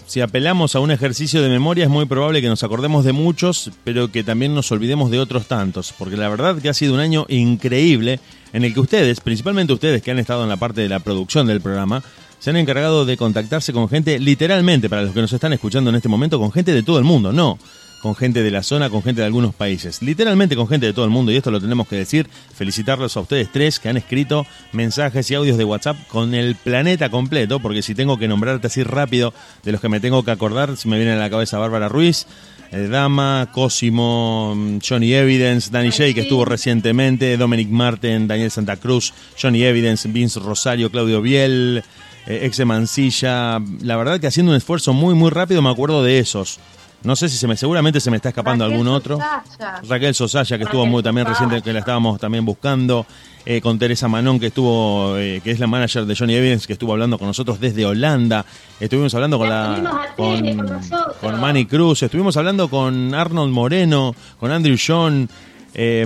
Si 0.07 0.21
apelamos 0.21 0.75
a 0.75 0.81
un 0.81 0.91
ejercicio 0.91 1.43
de 1.43 1.49
memoria 1.49 1.85
es 1.85 1.91
muy 1.91 2.07
probable 2.07 2.43
que 2.43 2.49
nos 2.49 2.63
acordemos 2.63 3.05
de 3.05 3.13
muchos, 3.13 3.71
pero 3.85 4.11
que 4.11 4.25
también 4.25 4.55
nos 4.55 4.71
olvidemos 4.73 5.11
de 5.11 5.19
otros 5.19 5.47
tantos, 5.47 5.95
porque 5.97 6.17
la 6.17 6.29
verdad 6.29 6.59
que 6.59 6.69
ha 6.69 6.75
sido 6.75 6.95
un 6.95 7.01
año 7.01 7.27
increíble 7.29 8.21
en 8.53 8.65
el 8.65 8.75
que 8.75 8.81
ustedes, 8.81 9.21
principalmente 9.21 9.73
ustedes 9.73 10.03
que 10.03 10.11
han 10.11 10.19
estado 10.19 10.43
en 10.43 10.49
la 10.49 10.57
parte 10.57 10.81
de 10.83 10.89
la 10.89 11.01
producción 11.01 11.47
del 11.47 11.61
programa, 11.61 12.03
se 12.39 12.51
han 12.51 12.57
encargado 12.57 13.05
de 13.07 13.17
contactarse 13.17 13.73
con 13.73 13.89
gente, 13.89 14.19
literalmente, 14.19 14.89
para 14.89 15.03
los 15.03 15.15
que 15.15 15.21
nos 15.21 15.33
están 15.33 15.53
escuchando 15.53 15.91
en 15.91 15.97
este 15.97 16.09
momento, 16.09 16.39
con 16.39 16.53
gente 16.53 16.73
de 16.73 16.83
todo 16.83 16.99
el 16.99 17.05
mundo, 17.05 17.33
no 17.33 17.59
con 18.02 18.14
gente 18.14 18.43
de 18.43 18.51
la 18.51 18.62
zona, 18.62 18.90
con 18.90 19.02
gente 19.02 19.20
de 19.20 19.27
algunos 19.27 19.55
países, 19.55 20.02
literalmente 20.02 20.56
con 20.56 20.68
gente 20.68 20.86
de 20.86 20.93
todo 20.93 21.05
el 21.05 21.10
mundo, 21.10 21.32
y 21.32 21.36
esto 21.36 21.51
lo 21.51 21.60
tenemos 21.60 21.89
que 21.89 21.97
decir, 21.97 22.28
felicitarlos 22.55 23.16
a 23.16 23.20
ustedes 23.20 23.51
tres 23.51 23.81
que 23.81 23.89
han 23.89 23.97
escrito 23.97 24.47
mensajes 24.73 25.31
y 25.31 25.35
audios 25.35 25.59
de 25.59 25.64
WhatsApp 25.64 25.97
con 26.09 26.35
el 26.35 26.55
planeta 26.55 27.10
completo, 27.10 27.60
porque 27.60 27.82
si 27.82 27.94
tengo 27.94 28.18
que 28.18 28.28
nombrarte 28.28 28.66
así 28.66 28.82
rápido 28.82 29.32
de 29.62 29.73
los 29.73 29.81
que 29.81 29.89
me 29.89 30.01
tengo 30.01 30.24
que 30.24 30.31
acordar, 30.31 30.77
se 30.77 30.89
me 30.89 30.97
viene 30.97 31.12
a 31.12 31.16
la 31.16 31.31
cabeza 31.31 31.59
Bárbara 31.59 31.89
Ruiz, 31.89 32.27
eh, 32.73 32.89
Dama, 32.89 33.48
Cosimo, 33.52 34.55
mm, 34.56 34.78
Johnny 34.86 35.14
Evidence, 35.14 35.70
Danny 35.70 35.90
Jay, 35.90 36.14
que 36.14 36.23
estuvo 36.23 36.44
recientemente, 36.44 37.36
Dominic 37.36 37.68
Martin, 37.68 38.27
Daniel 38.27 38.51
Santa 38.51 38.77
Cruz, 38.77 39.12
Johnny 39.40 39.62
Evidence, 39.62 40.09
Vince 40.09 40.40
Rosario, 40.40 40.90
Claudio 40.90 41.23
Biel, 41.23 41.82
eh, 42.27 42.40
Exe 42.43 42.64
Mancilla. 42.64 43.60
La 43.82 43.97
verdad 43.97 44.20
que 44.20 44.27
haciendo 44.27 44.52
un 44.52 44.56
esfuerzo 44.56 44.93
muy, 44.93 45.14
muy 45.14 45.31
rápido 45.31 45.62
me 45.62 45.70
acuerdo 45.70 46.02
de 46.02 46.18
esos. 46.18 46.59
No 47.07 47.16
sé 47.16 47.28
si 47.28 47.37
se 47.39 47.47
me, 47.47 47.57
seguramente 47.57 48.01
se 48.01 48.11
me 48.11 48.16
está 48.16 48.28
escapando 48.31 48.65
Raquel 48.65 48.78
algún 48.81 48.93
otro. 48.95 49.16
Sosaya. 49.16 49.81
Raquel 49.89 50.15
Sosaya, 50.15 50.59
que 50.59 50.65
estuvo 50.65 50.85
muy 50.87 51.03
también 51.03 51.27
Sosaya. 51.27 51.47
reciente, 51.47 51.65
que 51.65 51.73
la 51.73 51.78
estábamos 51.78 52.19
también 52.20 52.45
buscando. 52.45 53.07
eh, 53.49 53.61
con 53.61 53.78
Teresa 53.78 54.09
Manón, 54.09 54.41
que 54.41 54.47
estuvo, 54.49 55.16
eh, 55.16 55.41
que 55.45 55.53
es 55.53 55.61
la 55.61 55.69
manager 55.69 56.05
de 56.05 56.16
Johnny 56.16 56.35
Evidence, 56.35 56.66
que 56.66 56.73
estuvo 56.73 56.93
hablando 56.93 57.16
con 57.16 57.28
nosotros 57.28 57.61
desde 57.61 57.87
Holanda. 57.87 58.45
Estuvimos 58.81 59.15
hablando 59.15 59.39
con 59.39 59.49
La 59.49 59.78
la. 59.78 60.15
con 60.16 60.57
nosotros. 60.57 61.16
con 61.20 61.41
Manny 61.41 61.65
Cruz. 61.65 62.03
Estuvimos 62.03 62.37
hablando 62.37 62.69
con 62.69 63.15
Arnold 63.15 63.53
Moreno, 63.53 64.16
con 64.41 64.51
Andrew 64.51 64.77
John. 64.85 65.28
eh, 65.74 66.05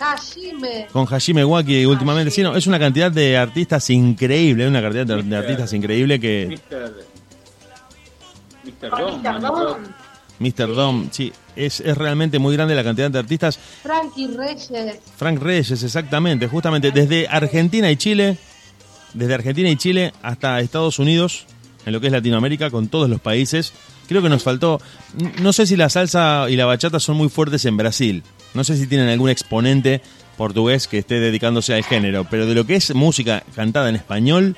Hajime. 0.00 0.88
con 0.92 1.06
Hajime 1.06 1.44
Waki 1.44 1.86
últimamente. 1.86 2.32
Sí, 2.32 2.42
no, 2.42 2.56
es 2.56 2.66
una 2.66 2.80
cantidad 2.80 3.12
de 3.12 3.36
artistas 3.38 3.88
increíble, 3.90 4.66
una 4.66 4.82
cantidad 4.82 5.06
de, 5.06 5.22
de 5.22 5.36
artistas 5.36 5.72
increíble 5.74 6.18
que 6.18 6.48
Mister, 8.64 8.90
Dom, 8.90 9.78
Mr. 10.38 10.74
Dom. 10.74 11.08
Sí, 11.10 11.32
es, 11.56 11.80
es 11.80 11.96
realmente 11.96 12.38
muy 12.38 12.54
grande 12.54 12.74
la 12.74 12.84
cantidad 12.84 13.10
de 13.10 13.18
artistas. 13.18 13.58
Frankie 13.82 14.28
Reyes. 14.28 14.70
Frank 15.16 15.40
Reyes, 15.40 15.82
exactamente, 15.82 16.48
justamente 16.48 16.90
desde 16.90 17.28
Argentina 17.28 17.90
y 17.90 17.96
Chile, 17.96 18.38
desde 19.14 19.34
Argentina 19.34 19.68
y 19.68 19.76
Chile 19.76 20.12
hasta 20.22 20.60
Estados 20.60 20.98
Unidos, 20.98 21.46
en 21.84 21.92
lo 21.92 22.00
que 22.00 22.06
es 22.06 22.12
Latinoamérica, 22.12 22.70
con 22.70 22.88
todos 22.88 23.08
los 23.08 23.20
países. 23.20 23.72
Creo 24.08 24.22
que 24.22 24.28
nos 24.28 24.42
faltó, 24.42 24.80
no 25.40 25.52
sé 25.52 25.66
si 25.66 25.76
la 25.76 25.88
salsa 25.88 26.46
y 26.48 26.56
la 26.56 26.66
bachata 26.66 27.00
son 27.00 27.16
muy 27.16 27.28
fuertes 27.28 27.64
en 27.64 27.76
Brasil, 27.76 28.22
no 28.52 28.64
sé 28.64 28.76
si 28.76 28.86
tienen 28.86 29.08
algún 29.08 29.30
exponente 29.30 30.02
portugués 30.36 30.88
que 30.88 30.98
esté 30.98 31.20
dedicándose 31.20 31.74
al 31.74 31.84
género, 31.84 32.26
pero 32.28 32.46
de 32.46 32.54
lo 32.54 32.66
que 32.66 32.76
es 32.76 32.94
música 32.94 33.44
cantada 33.54 33.88
en 33.88 33.96
español, 33.96 34.56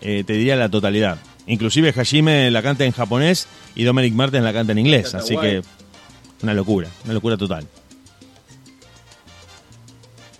eh, 0.00 0.24
te 0.26 0.32
diría 0.34 0.56
la 0.56 0.68
totalidad. 0.68 1.18
Inclusive 1.50 1.92
Hajime 1.96 2.50
la 2.50 2.62
canta 2.62 2.84
en 2.84 2.92
japonés 2.92 3.46
y 3.74 3.84
Dominic 3.84 4.14
Martin 4.14 4.44
la 4.44 4.52
canta 4.52 4.72
en 4.72 4.78
inglés, 4.78 5.14
así 5.14 5.34
guay. 5.34 5.60
que 5.60 5.68
una 6.42 6.54
locura, 6.54 6.88
una 7.04 7.12
locura 7.14 7.36
total. 7.36 7.66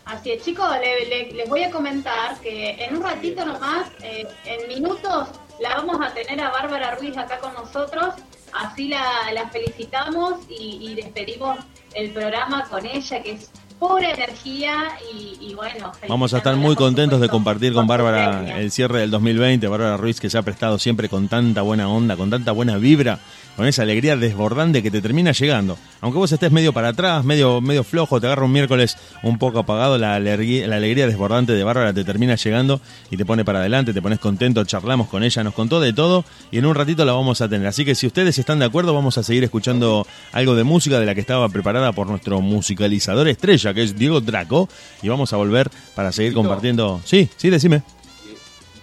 Así 0.04 0.32
es, 0.32 0.44
chicos, 0.44 0.68
le- 0.80 1.06
le- 1.06 1.32
les 1.32 1.48
voy 1.48 1.62
a 1.62 1.70
comentar 1.70 2.38
que 2.40 2.70
en 2.84 2.96
un 2.96 3.02
ratito 3.02 3.44
nomás, 3.44 3.86
eh, 4.02 4.26
en 4.44 4.68
minutos, 4.68 5.28
la 5.60 5.76
vamos 5.76 5.98
a 6.04 6.12
tener 6.12 6.40
a 6.40 6.50
Bárbara 6.50 6.96
Ruiz 6.96 7.16
acá 7.16 7.38
con 7.38 7.52
nosotros. 7.54 8.14
Así 8.52 8.88
la, 8.88 9.04
la 9.32 9.48
felicitamos 9.50 10.40
y, 10.48 10.78
y 10.90 10.94
despedimos 10.96 11.58
el 11.94 12.10
programa 12.12 12.64
con 12.68 12.84
ella, 12.84 13.22
que 13.22 13.32
es 13.32 13.50
pura 13.80 14.10
energía 14.10 14.90
y, 15.12 15.38
y 15.40 15.54
bueno. 15.54 15.90
Vamos 16.06 16.34
a 16.34 16.38
estar 16.38 16.54
muy 16.54 16.76
contentos 16.76 17.20
de 17.20 17.28
compartir 17.28 17.72
con 17.72 17.84
su 17.84 17.88
Bárbara 17.88 18.58
el 18.58 18.70
cierre 18.70 19.00
del 19.00 19.10
2020. 19.10 19.66
Bárbara 19.66 19.96
Ruiz 19.96 20.20
que 20.20 20.28
se 20.28 20.36
ha 20.38 20.42
prestado 20.42 20.78
siempre 20.78 21.08
con 21.08 21.28
tanta 21.28 21.62
buena 21.62 21.88
onda, 21.88 22.16
con 22.16 22.28
tanta 22.28 22.52
buena 22.52 22.76
vibra, 22.76 23.18
con 23.56 23.66
esa 23.66 23.82
alegría 23.82 24.16
desbordante 24.16 24.82
que 24.82 24.90
te 24.90 25.00
termina 25.00 25.32
llegando. 25.32 25.78
Aunque 26.00 26.18
vos 26.18 26.32
estés 26.32 26.50
medio 26.50 26.72
para 26.72 26.88
atrás, 26.88 27.24
medio, 27.24 27.60
medio 27.60 27.84
flojo, 27.84 28.20
te 28.20 28.26
agarra 28.26 28.44
un 28.44 28.52
miércoles 28.52 28.96
un 29.22 29.38
poco 29.38 29.58
apagado, 29.58 29.98
la 29.98 30.14
alegría, 30.14 30.66
la 30.66 30.76
alegría 30.76 31.06
desbordante 31.06 31.52
de 31.52 31.62
Bárbara 31.62 31.92
te 31.92 32.04
termina 32.04 32.36
llegando 32.36 32.80
y 33.10 33.16
te 33.16 33.24
pone 33.24 33.44
para 33.44 33.60
adelante, 33.60 33.92
te 33.92 34.00
pones 34.00 34.18
contento, 34.18 34.64
charlamos 34.64 35.08
con 35.08 35.22
ella, 35.22 35.44
nos 35.44 35.54
contó 35.54 35.80
de 35.80 35.92
todo 35.92 36.24
y 36.50 36.58
en 36.58 36.66
un 36.66 36.74
ratito 36.74 37.04
la 37.04 37.12
vamos 37.12 37.40
a 37.40 37.48
tener. 37.48 37.66
Así 37.66 37.84
que 37.84 37.94
si 37.94 38.06
ustedes 38.06 38.38
están 38.38 38.58
de 38.58 38.64
acuerdo, 38.64 38.94
vamos 38.94 39.18
a 39.18 39.22
seguir 39.22 39.44
escuchando 39.44 40.06
algo 40.32 40.54
de 40.54 40.64
música 40.64 40.98
de 40.98 41.06
la 41.06 41.14
que 41.14 41.20
estaba 41.20 41.48
preparada 41.48 41.92
por 41.92 42.06
nuestro 42.06 42.40
musicalizador 42.40 43.28
estrella, 43.28 43.74
que 43.74 43.82
es 43.82 43.96
Diego 43.96 44.20
Draco, 44.20 44.68
y 45.02 45.08
vamos 45.08 45.32
a 45.32 45.36
volver 45.36 45.70
para 45.94 46.12
seguir 46.12 46.32
compartiendo. 46.34 47.00
Sí, 47.04 47.28
sí, 47.36 47.50
decime. 47.50 47.82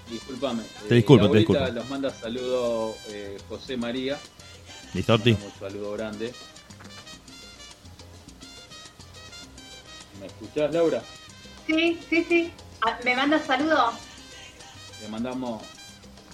Disculpame. 0.10 0.64
Te 0.88 0.96
disculpo, 0.96 1.28
te 1.30 1.34
Laurita 1.34 1.54
disculpo. 1.54 1.80
Los 1.80 1.90
manda 1.90 2.10
saludo 2.12 2.96
eh, 3.10 3.38
José 3.50 3.76
María. 3.76 4.18
¿Listo, 4.94 5.14
Orti? 5.14 5.32
Un 5.32 5.52
saludo 5.60 5.94
grande. 5.94 6.34
¿Me 10.20 10.26
escuchás, 10.28 10.74
Laura? 10.74 11.04
Sí, 11.66 12.00
sí, 12.10 12.24
sí. 12.24 12.52
Ah, 12.82 12.98
¿Me 13.04 13.16
manda 13.16 13.40
saludos? 13.40 13.96
Le 15.02 15.08
mandamos, 15.10 15.62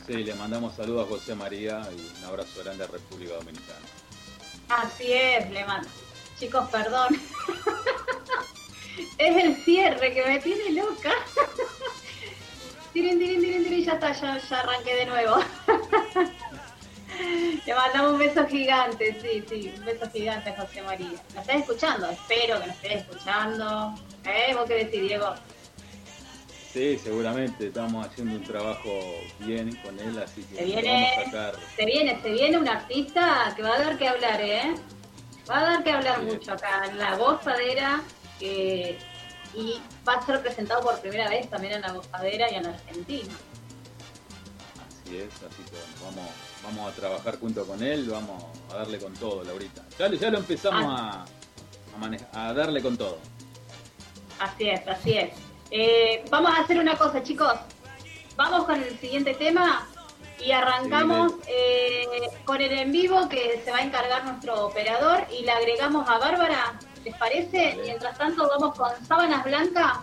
sí, 0.06 0.24
le 0.24 0.36
mandamos 0.36 0.76
saludos 0.76 1.06
a 1.06 1.10
José 1.10 1.36
María 1.36 1.82
y 1.92 2.20
un 2.20 2.26
abrazo 2.26 2.64
grande 2.64 2.84
a 2.84 2.88
República 2.88 3.34
Dominicana. 3.36 3.80
Así 4.70 5.12
es, 5.12 5.50
le 5.52 5.66
mando. 5.66 5.90
Chicos, 6.40 6.70
perdón. 6.70 7.20
es 9.18 9.44
el 9.44 9.56
cierre 9.64 10.14
que 10.14 10.26
me 10.26 10.40
tiene 10.40 10.72
loca. 10.72 11.12
tiren, 12.94 13.20
tiren, 13.20 13.42
tiren, 13.42 13.64
tiren, 13.64 13.84
ya 13.84 13.94
está, 13.94 14.14
ya, 14.14 14.38
ya 14.38 14.60
arranqué 14.60 14.96
de 14.96 15.06
nuevo. 15.06 15.36
Le 17.66 17.74
mandamos 17.76 18.14
un 18.14 18.20
beso 18.20 18.46
gigante, 18.48 19.18
sí, 19.22 19.44
sí, 19.48 19.74
un 19.78 19.86
beso 19.86 20.10
gigante 20.12 20.50
a 20.50 20.62
José 20.62 20.82
María. 20.82 21.08
¿Nos 21.34 21.42
estás 21.42 21.56
escuchando? 21.58 22.10
Espero 22.10 22.60
que 22.60 22.68
nos 22.68 22.76
estés 22.76 23.02
escuchando. 23.02 23.96
¿Eh? 24.26 24.54
¿Vos 24.56 24.66
qué 24.68 24.86
decís, 24.86 25.02
Diego? 25.02 25.34
Sí, 26.74 26.98
seguramente 27.04 27.68
estamos 27.68 28.08
haciendo 28.08 28.36
un 28.36 28.44
trabajo 28.44 29.00
bien 29.40 29.76
con 29.78 30.00
él, 30.00 30.18
así 30.18 30.44
que 30.44 30.56
Se 30.56 30.62
lo 30.62 30.68
viene, 30.68 30.92
vamos 30.92 31.10
a 31.18 31.26
sacar. 31.26 31.56
se 31.76 31.86
viene, 31.86 32.20
se 32.22 32.32
viene 32.32 32.58
un 32.58 32.68
artista 32.68 33.54
que 33.56 33.62
va 33.62 33.76
a 33.76 33.80
dar 33.80 33.98
que 33.98 34.08
hablar, 34.08 34.42
¿eh? 34.42 34.74
Va 35.50 35.60
a 35.60 35.64
dar 35.64 35.84
que 35.84 35.92
hablar 35.92 36.24
mucho 36.24 36.52
acá 36.54 36.86
en 36.90 36.98
la 36.98 37.16
gozadera 37.18 38.02
y 38.40 38.98
va 40.08 40.14
a 40.14 40.26
ser 40.26 40.42
presentado 40.42 40.82
por 40.82 41.00
primera 41.00 41.30
vez 41.30 41.48
también 41.50 41.74
en 41.74 41.82
la 41.82 41.92
gozadera 41.92 42.52
y 42.52 42.56
en 42.56 42.66
Argentina. 42.66 43.34
Así 45.06 45.18
es, 45.18 45.34
así 45.36 45.64
que 45.70 45.78
vamos, 46.04 46.28
vamos 46.64 46.92
a 46.92 46.96
trabajar 46.96 47.40
junto 47.40 47.66
con 47.66 47.82
él, 47.84 48.08
vamos 48.10 48.44
a 48.72 48.76
darle 48.76 48.98
con 49.00 49.14
todo, 49.14 49.44
Laurita. 49.44 49.84
Ya, 50.00 50.08
lo- 50.10 50.16
ya 50.16 50.30
lo 50.32 50.38
empezamos 50.40 50.84
Ah. 50.88 51.26
a, 51.92 51.96
a, 51.96 51.98
manejar, 52.00 52.30
a 52.34 52.54
darle 52.54 52.82
con 52.82 52.98
todo. 52.98 53.18
Así 54.40 54.70
es, 54.70 54.88
así 54.88 55.14
es. 55.18 55.34
Eh, 55.72 56.24
vamos 56.30 56.52
a 56.58 56.62
hacer 56.62 56.78
una 56.80 56.98
cosa, 56.98 57.22
chicos. 57.24 57.54
Vamos 58.36 58.66
con 58.66 58.82
el 58.82 58.98
siguiente 59.00 59.34
tema 59.36 59.88
y 60.44 60.52
arrancamos 60.52 61.34
eh, 61.48 62.06
con 62.46 62.60
el 62.62 62.72
en 62.72 62.92
vivo 62.92 63.30
que 63.30 63.62
se 63.64 63.72
va 63.72 63.78
a 63.78 63.84
encargar 63.84 64.26
nuestro 64.26 64.66
operador 64.68 65.26
y 65.32 65.44
le 65.44 65.52
agregamos 65.52 66.08
a 66.10 66.18
Bárbara. 66.18 66.80
¿Les 67.06 67.16
parece? 67.18 67.78
Mientras 67.84 68.18
tanto, 68.18 68.48
vamos 68.50 68.76
con 68.78 68.90
sábanas 69.06 69.44
blancas. 69.44 69.98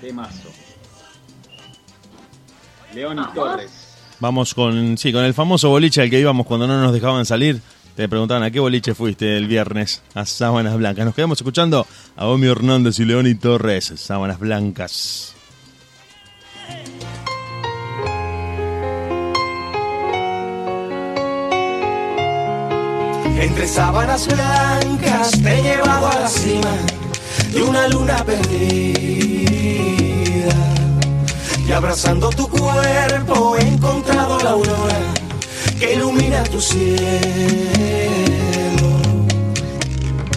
Temazo. 0.00 0.50
León 2.92 3.18
y. 3.18 3.34
Torres. 3.34 3.83
Vamos 4.20 4.54
con, 4.54 4.96
sí, 4.98 5.12
con 5.12 5.24
el 5.24 5.34
famoso 5.34 5.68
boliche 5.68 6.02
al 6.02 6.10
que 6.10 6.20
íbamos 6.20 6.46
cuando 6.46 6.66
no 6.66 6.80
nos 6.80 6.92
dejaban 6.92 7.26
salir. 7.26 7.60
Te 7.96 8.08
preguntaban 8.08 8.42
a 8.42 8.50
qué 8.50 8.58
boliche 8.58 8.94
fuiste 8.94 9.36
el 9.36 9.46
viernes, 9.46 10.02
a 10.14 10.26
Sábanas 10.26 10.76
Blancas. 10.76 11.04
Nos 11.04 11.14
quedamos 11.14 11.38
escuchando 11.38 11.86
a 12.16 12.26
Omi 12.26 12.48
Hernández 12.48 12.98
y 12.98 13.04
León 13.04 13.26
y 13.26 13.36
Torres, 13.36 13.92
Sábanas 13.96 14.40
Blancas. 14.40 15.34
Entre 23.40 23.68
sábanas 23.68 24.26
blancas 24.26 25.32
te 25.42 25.58
he 25.58 25.62
llevado 25.62 26.06
a 26.06 26.20
la 26.20 26.28
cima 26.28 26.70
de 27.52 27.62
una 27.62 27.86
luna 27.88 28.24
perdida. 28.24 29.33
Y 31.66 31.72
abrazando 31.72 32.28
tu 32.30 32.48
cuerpo 32.48 33.56
he 33.56 33.62
encontrado 33.68 34.38
la 34.40 34.50
aurora 34.50 34.98
que 35.78 35.94
ilumina 35.94 36.42
tu 36.44 36.60
cielo. 36.60 36.88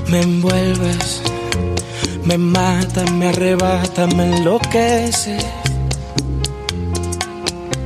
Me 0.07 0.21
envuelves, 0.21 1.21
me 2.23 2.37
mata, 2.37 3.03
me 3.11 3.29
arrebata, 3.29 4.07
me 4.07 4.37
enloquece. 4.37 5.37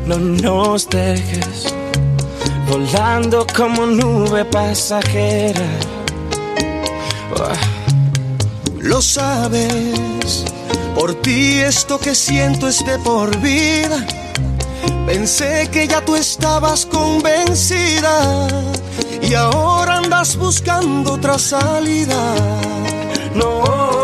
No 0.05 0.17
nos 0.17 0.87
dejes 0.89 1.73
volando 2.69 3.45
como 3.55 3.85
nube 3.85 4.45
pasajera. 4.45 5.67
Ah, 7.39 7.53
Lo 8.79 9.01
sabes, 9.01 10.45
por 10.95 11.15
ti 11.15 11.59
esto 11.59 11.99
que 11.99 12.15
siento 12.15 12.67
es 12.67 12.83
de 12.85 12.97
por 12.99 13.37
vida. 13.39 14.05
Pensé 15.05 15.69
que 15.71 15.87
ya 15.87 16.01
tú 16.01 16.15
estabas 16.15 16.85
convencida 16.85 18.47
y 19.21 19.33
ahora 19.33 19.97
andas 19.97 20.35
buscando 20.37 21.13
otra 21.13 21.37
salida. 21.37 22.35
No. 23.35 24.00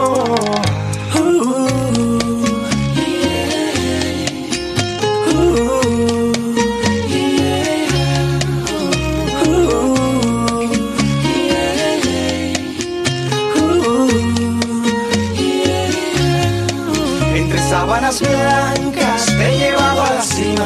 Blancas 18.22 19.26
te 19.26 19.48
he 19.48 19.58
llevado 19.58 20.04
a 20.04 20.14
la 20.14 20.22
cima 20.22 20.66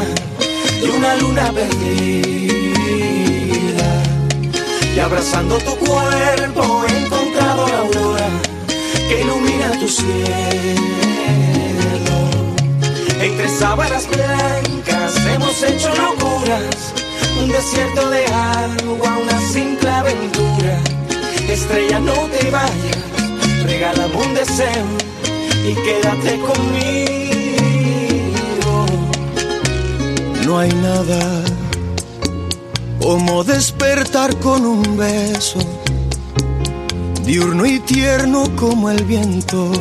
de 0.82 0.90
una 0.90 1.15
luna 1.15 1.52
perdida. 1.52 2.52
Y 4.95 4.99
abrazando 4.99 5.57
tu 5.57 5.76
cuerpo 5.78 6.84
he 6.88 6.98
encontrado 7.03 7.68
la 7.68 7.80
aurora 7.80 8.30
que 9.07 9.22
ilumina 9.22 9.72
tu 9.80 9.88
cielo. 9.88 10.11
Entre 13.22 13.49
sábanas 13.49 14.07
blancas 14.07 15.15
hemos 15.34 15.64
hecho 15.64 15.90
locuras, 15.95 16.94
un 17.41 17.49
desierto 17.49 18.10
de 18.10 18.26
agua, 18.26 19.18
una 19.23 19.41
simple 19.41 19.90
aventura. 19.90 20.80
Estrella, 21.49 21.99
no 21.99 22.14
te 22.14 22.49
vayas, 22.49 22.98
regálame 23.64 24.15
un 24.15 24.34
deseo 24.34 24.86
y 25.68 25.73
quédate 25.76 26.40
conmigo. 26.40 27.20
no 30.45 30.59
hay 30.59 30.69
nada 30.69 31.43
como 33.01 33.43
despertar 33.43 34.38
con 34.39 34.65
un 34.65 34.97
beso, 34.97 35.59
diurno 37.26 37.65
y 37.65 37.80
tierno 37.80 38.43
como 38.55 38.89
el 38.89 39.03
viento 39.03 39.72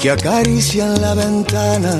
que 0.00 0.10
acaricia 0.10 0.86
en 0.86 1.00
la 1.00 1.14
ventana. 1.14 1.96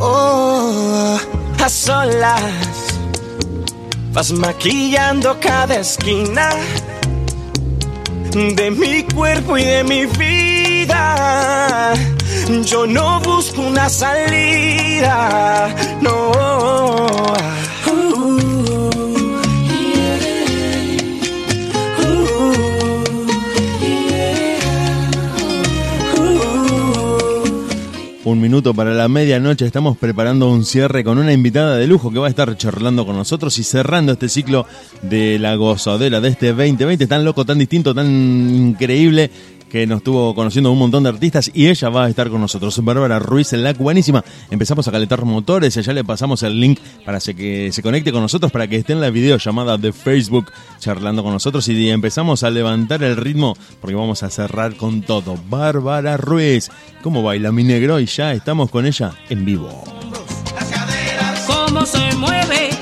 Oh, 0.00 1.18
a 1.62 1.68
solas 1.68 2.92
vas 4.12 4.32
maquillando 4.32 5.38
cada 5.40 5.76
esquina 5.76 6.50
de 8.32 8.70
mi 8.70 9.04
cuerpo 9.04 9.56
y 9.58 9.64
de 9.64 9.84
mi 9.84 10.06
vida 10.06 11.94
yo 12.64 12.86
no 12.86 13.20
busco 13.20 13.62
una 13.62 13.88
salida, 13.88 15.74
no. 16.00 16.32
Un 28.24 28.40
minuto 28.40 28.72
para 28.72 28.94
la 28.94 29.08
medianoche 29.08 29.66
estamos 29.66 29.98
preparando 29.98 30.48
un 30.48 30.64
cierre 30.64 31.04
con 31.04 31.18
una 31.18 31.32
invitada 31.32 31.76
de 31.76 31.86
lujo 31.86 32.10
que 32.10 32.18
va 32.18 32.26
a 32.26 32.30
estar 32.30 32.56
charlando 32.56 33.04
con 33.04 33.16
nosotros 33.16 33.58
y 33.58 33.62
cerrando 33.62 34.12
este 34.12 34.28
ciclo 34.28 34.66
de 35.02 35.38
la 35.38 35.54
gozadera 35.56 36.20
de 36.20 36.28
este 36.28 36.48
2020 36.48 37.06
tan 37.06 37.24
loco, 37.24 37.44
tan 37.44 37.58
distinto, 37.58 37.94
tan 37.94 38.08
increíble 38.08 39.30
que 39.72 39.86
nos 39.86 39.98
estuvo 39.98 40.34
conociendo 40.34 40.70
un 40.70 40.78
montón 40.78 41.02
de 41.02 41.08
artistas 41.08 41.50
y 41.54 41.68
ella 41.68 41.88
va 41.88 42.04
a 42.04 42.08
estar 42.10 42.28
con 42.28 42.42
nosotros. 42.42 42.78
Bárbara 42.84 43.18
Ruiz, 43.18 43.54
la 43.54 43.72
cubanísima. 43.72 44.22
Empezamos 44.50 44.86
a 44.86 44.92
calentar 44.92 45.24
motores, 45.24 45.74
allá 45.78 45.94
le 45.94 46.04
pasamos 46.04 46.42
el 46.42 46.60
link 46.60 46.78
para 47.06 47.20
que 47.20 47.72
se 47.72 47.82
conecte 47.82 48.12
con 48.12 48.20
nosotros, 48.20 48.52
para 48.52 48.68
que 48.68 48.76
esté 48.76 48.92
en 48.92 49.00
la 49.00 49.08
videollamada 49.08 49.78
de 49.78 49.94
Facebook 49.94 50.52
charlando 50.78 51.22
con 51.22 51.32
nosotros 51.32 51.66
y 51.68 51.88
empezamos 51.88 52.42
a 52.42 52.50
levantar 52.50 53.02
el 53.02 53.16
ritmo 53.16 53.56
porque 53.80 53.94
vamos 53.94 54.22
a 54.22 54.28
cerrar 54.28 54.76
con 54.76 55.00
todo. 55.00 55.38
Bárbara 55.48 56.18
Ruiz, 56.18 56.70
¿cómo 57.02 57.22
baila 57.22 57.50
mi 57.50 57.64
negro? 57.64 57.98
Y 57.98 58.04
ya 58.04 58.34
estamos 58.34 58.70
con 58.70 58.84
ella 58.84 59.14
en 59.30 59.46
vivo. 59.46 59.84
¿Cómo 61.46 61.86
se 61.86 62.14
mueve? 62.16 62.81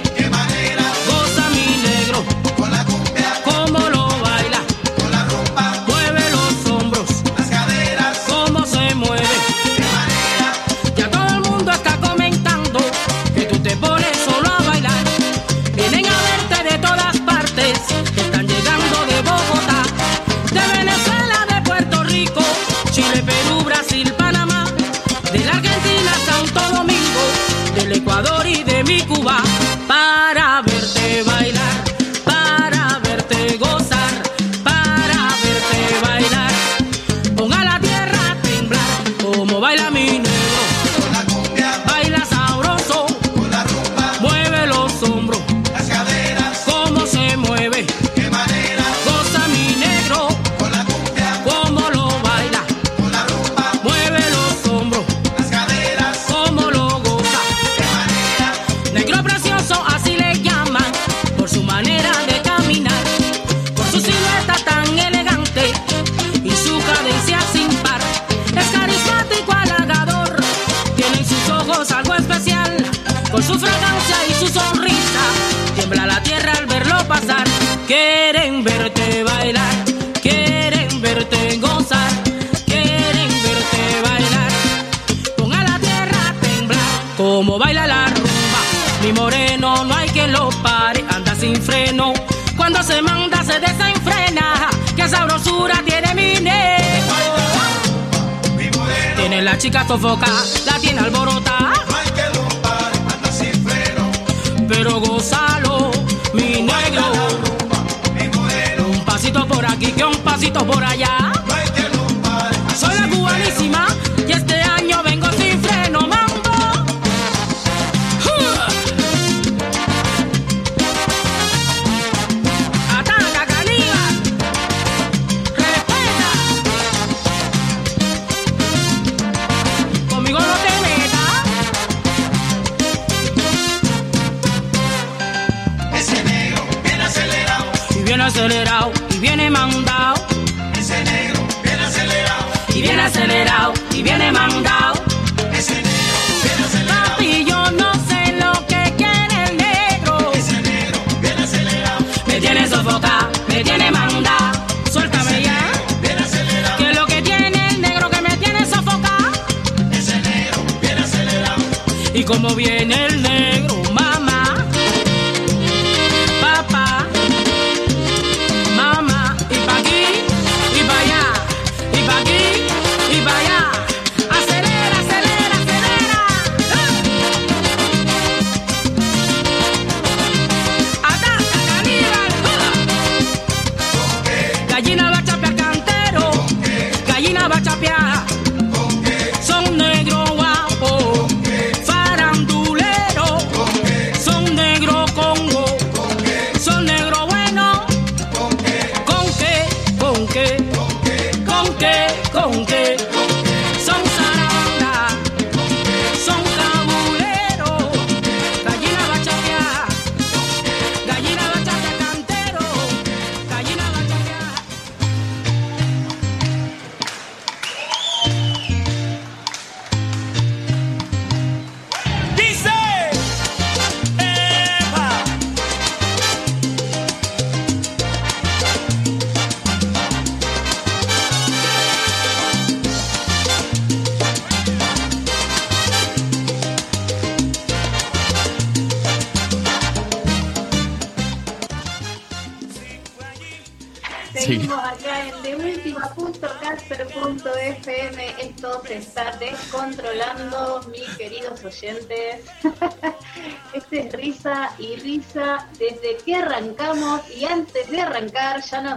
prosto 99.91 100.09
w 100.09 100.70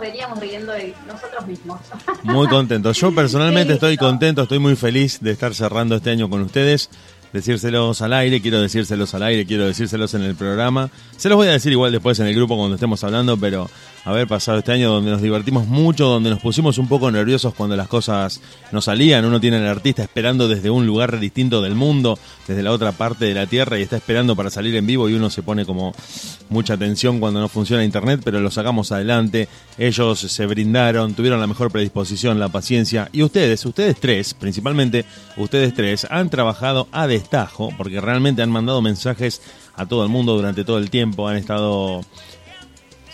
veníamos 0.03 0.39
riendo 0.39 0.73
de 0.73 0.93
nosotros 1.07 1.47
mismos. 1.47 1.79
Muy 2.23 2.47
contento. 2.47 2.91
Yo 2.91 3.15
personalmente 3.15 3.73
estoy 3.73 3.97
contento, 3.97 4.43
estoy 4.43 4.59
muy 4.59 4.75
feliz 4.75 5.19
de 5.21 5.31
estar 5.31 5.53
cerrando 5.55 5.95
este 5.95 6.09
año 6.09 6.29
con 6.29 6.41
ustedes. 6.41 6.89
Decírselos 7.31 7.99
al 8.03 8.13
aire, 8.13 8.41
quiero 8.41 8.61
decírselos 8.61 9.15
al 9.15 9.23
aire, 9.23 9.47
quiero 9.47 9.65
decírselos 9.65 10.13
en 10.13 10.21
el 10.21 10.35
programa. 10.35 10.91
Se 11.17 11.29
los 11.29 11.35
voy 11.35 11.47
a 11.47 11.51
decir 11.51 11.71
igual 11.71 11.91
después 11.91 12.19
en 12.19 12.27
el 12.27 12.35
grupo 12.35 12.55
cuando 12.55 12.75
estemos 12.75 13.03
hablando, 13.03 13.37
pero 13.37 13.67
haber 14.05 14.27
pasado 14.27 14.59
este 14.59 14.71
año 14.71 14.91
donde 14.91 15.09
nos 15.09 15.21
divertimos 15.21 15.65
mucho, 15.65 16.05
donde 16.05 16.29
nos 16.29 16.39
pusimos 16.39 16.77
un 16.77 16.87
poco 16.87 17.09
nerviosos 17.09 17.55
cuando 17.55 17.75
las 17.75 17.87
cosas 17.87 18.39
no 18.71 18.81
salían. 18.81 19.25
Uno 19.25 19.39
tiene 19.39 19.57
al 19.57 19.67
artista 19.67 20.03
esperando 20.03 20.47
desde 20.47 20.69
un 20.69 20.85
lugar 20.85 21.19
distinto 21.19 21.63
del 21.63 21.73
mundo, 21.73 22.19
desde 22.47 22.61
la 22.61 22.71
otra 22.71 22.91
parte 22.91 23.25
de 23.25 23.33
la 23.33 23.47
tierra 23.47 23.79
y 23.79 23.81
está 23.81 23.97
esperando 23.97 24.35
para 24.35 24.51
salir 24.51 24.75
en 24.75 24.85
vivo 24.85 25.09
y 25.09 25.15
uno 25.15 25.31
se 25.31 25.41
pone 25.41 25.65
como 25.65 25.95
mucha 26.49 26.77
tensión 26.77 27.19
cuando 27.19 27.39
no 27.39 27.49
funciona 27.49 27.83
internet, 27.83 28.21
pero 28.23 28.39
lo 28.39 28.51
sacamos 28.51 28.91
adelante. 28.91 29.47
Ellos 29.77 30.19
se 30.19 30.45
brindaron, 30.45 31.13
tuvieron 31.13 31.39
la 31.39 31.47
mejor 31.47 31.71
predisposición, 31.71 32.39
la 32.39 32.49
paciencia 32.49 33.09
y 33.11 33.23
ustedes, 33.23 33.65
ustedes 33.65 33.99
tres, 33.99 34.33
principalmente 34.33 35.05
ustedes 35.37 35.73
tres, 35.73 36.05
han 36.09 36.29
trabajado 36.29 36.87
a 36.91 37.07
destajo 37.07 37.69
porque 37.77 37.99
realmente 38.01 38.41
han 38.41 38.51
mandado 38.51 38.81
mensajes 38.81 39.41
a 39.75 39.85
todo 39.87 40.03
el 40.03 40.09
mundo 40.09 40.35
durante 40.35 40.63
todo 40.63 40.77
el 40.77 40.89
tiempo, 40.89 41.27
han 41.27 41.37
estado... 41.37 42.01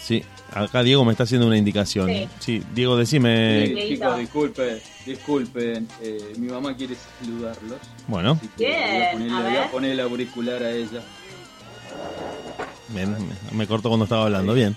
Sí, 0.02 0.24
acá 0.52 0.82
Diego 0.84 1.06
me 1.06 1.12
está 1.12 1.24
haciendo 1.24 1.46
una 1.48 1.56
indicación. 1.58 2.08
Sí. 2.10 2.28
Sí, 2.40 2.64
Diego, 2.74 2.98
decime... 2.98 3.68
Sí, 3.68 3.90
chicos, 3.90 4.18
disculpen, 4.18 4.80
disculpen. 5.06 5.88
eh, 6.02 6.34
mi 6.38 6.48
mamá 6.48 6.76
quiere 6.76 6.96
saludarlos. 7.22 7.78
Bueno, 8.08 8.40
voy 8.58 8.66
a 8.66 9.12
ponerle- 9.14 9.32
a 9.32 9.42
voy 9.42 9.56
a 9.56 9.60
ver. 9.62 9.72
poner 9.72 9.92
el 9.92 10.00
auricular 10.00 10.64
a 10.64 10.72
ella. 10.72 11.02
Bien, 12.90 13.12
me, 13.52 13.58
me 13.58 13.68
cortó 13.68 13.90
cuando 13.90 14.06
estaba 14.06 14.24
hablando, 14.24 14.54
bien. 14.54 14.76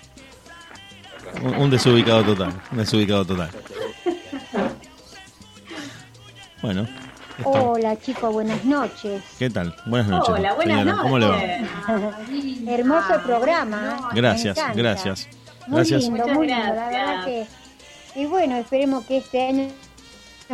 Un, 1.43 1.55
un 1.57 1.71
desubicado 1.71 2.23
total, 2.25 2.53
un 2.71 2.79
desubicado 2.79 3.25
total. 3.25 3.51
Bueno, 6.63 6.87
esto- 7.39 7.51
Hola 7.51 7.99
chicos, 7.99 8.33
buenas 8.33 8.65
noches. 8.65 9.23
¿qué 9.39 9.51
tal? 9.51 9.75
Buenas 9.87 10.09
noches. 10.09 10.29
Hola, 10.35 10.55
buenas 10.55 10.79
señora. 10.81 11.03
¿Cómo 11.03 11.19
le 11.19 11.27
va? 11.27 11.41
Hermoso 12.73 13.21
programa. 13.25 13.99
¿eh? 14.13 14.15
Gracias, 14.15 14.59
gracias. 14.75 15.29
Muy 15.67 15.77
Gracias. 15.77 16.03
lindo, 16.03 16.19
Muchas 16.19 16.37
muy 16.37 16.47
lindo. 16.49 16.63
La 16.63 16.73
gracias. 16.73 17.07
verdad 17.07 17.25
que. 17.25 17.47
Y 18.21 18.27
bueno, 18.27 18.57
esperemos 18.57 19.05
que 19.07 19.17
este 19.19 19.49
año 19.49 19.69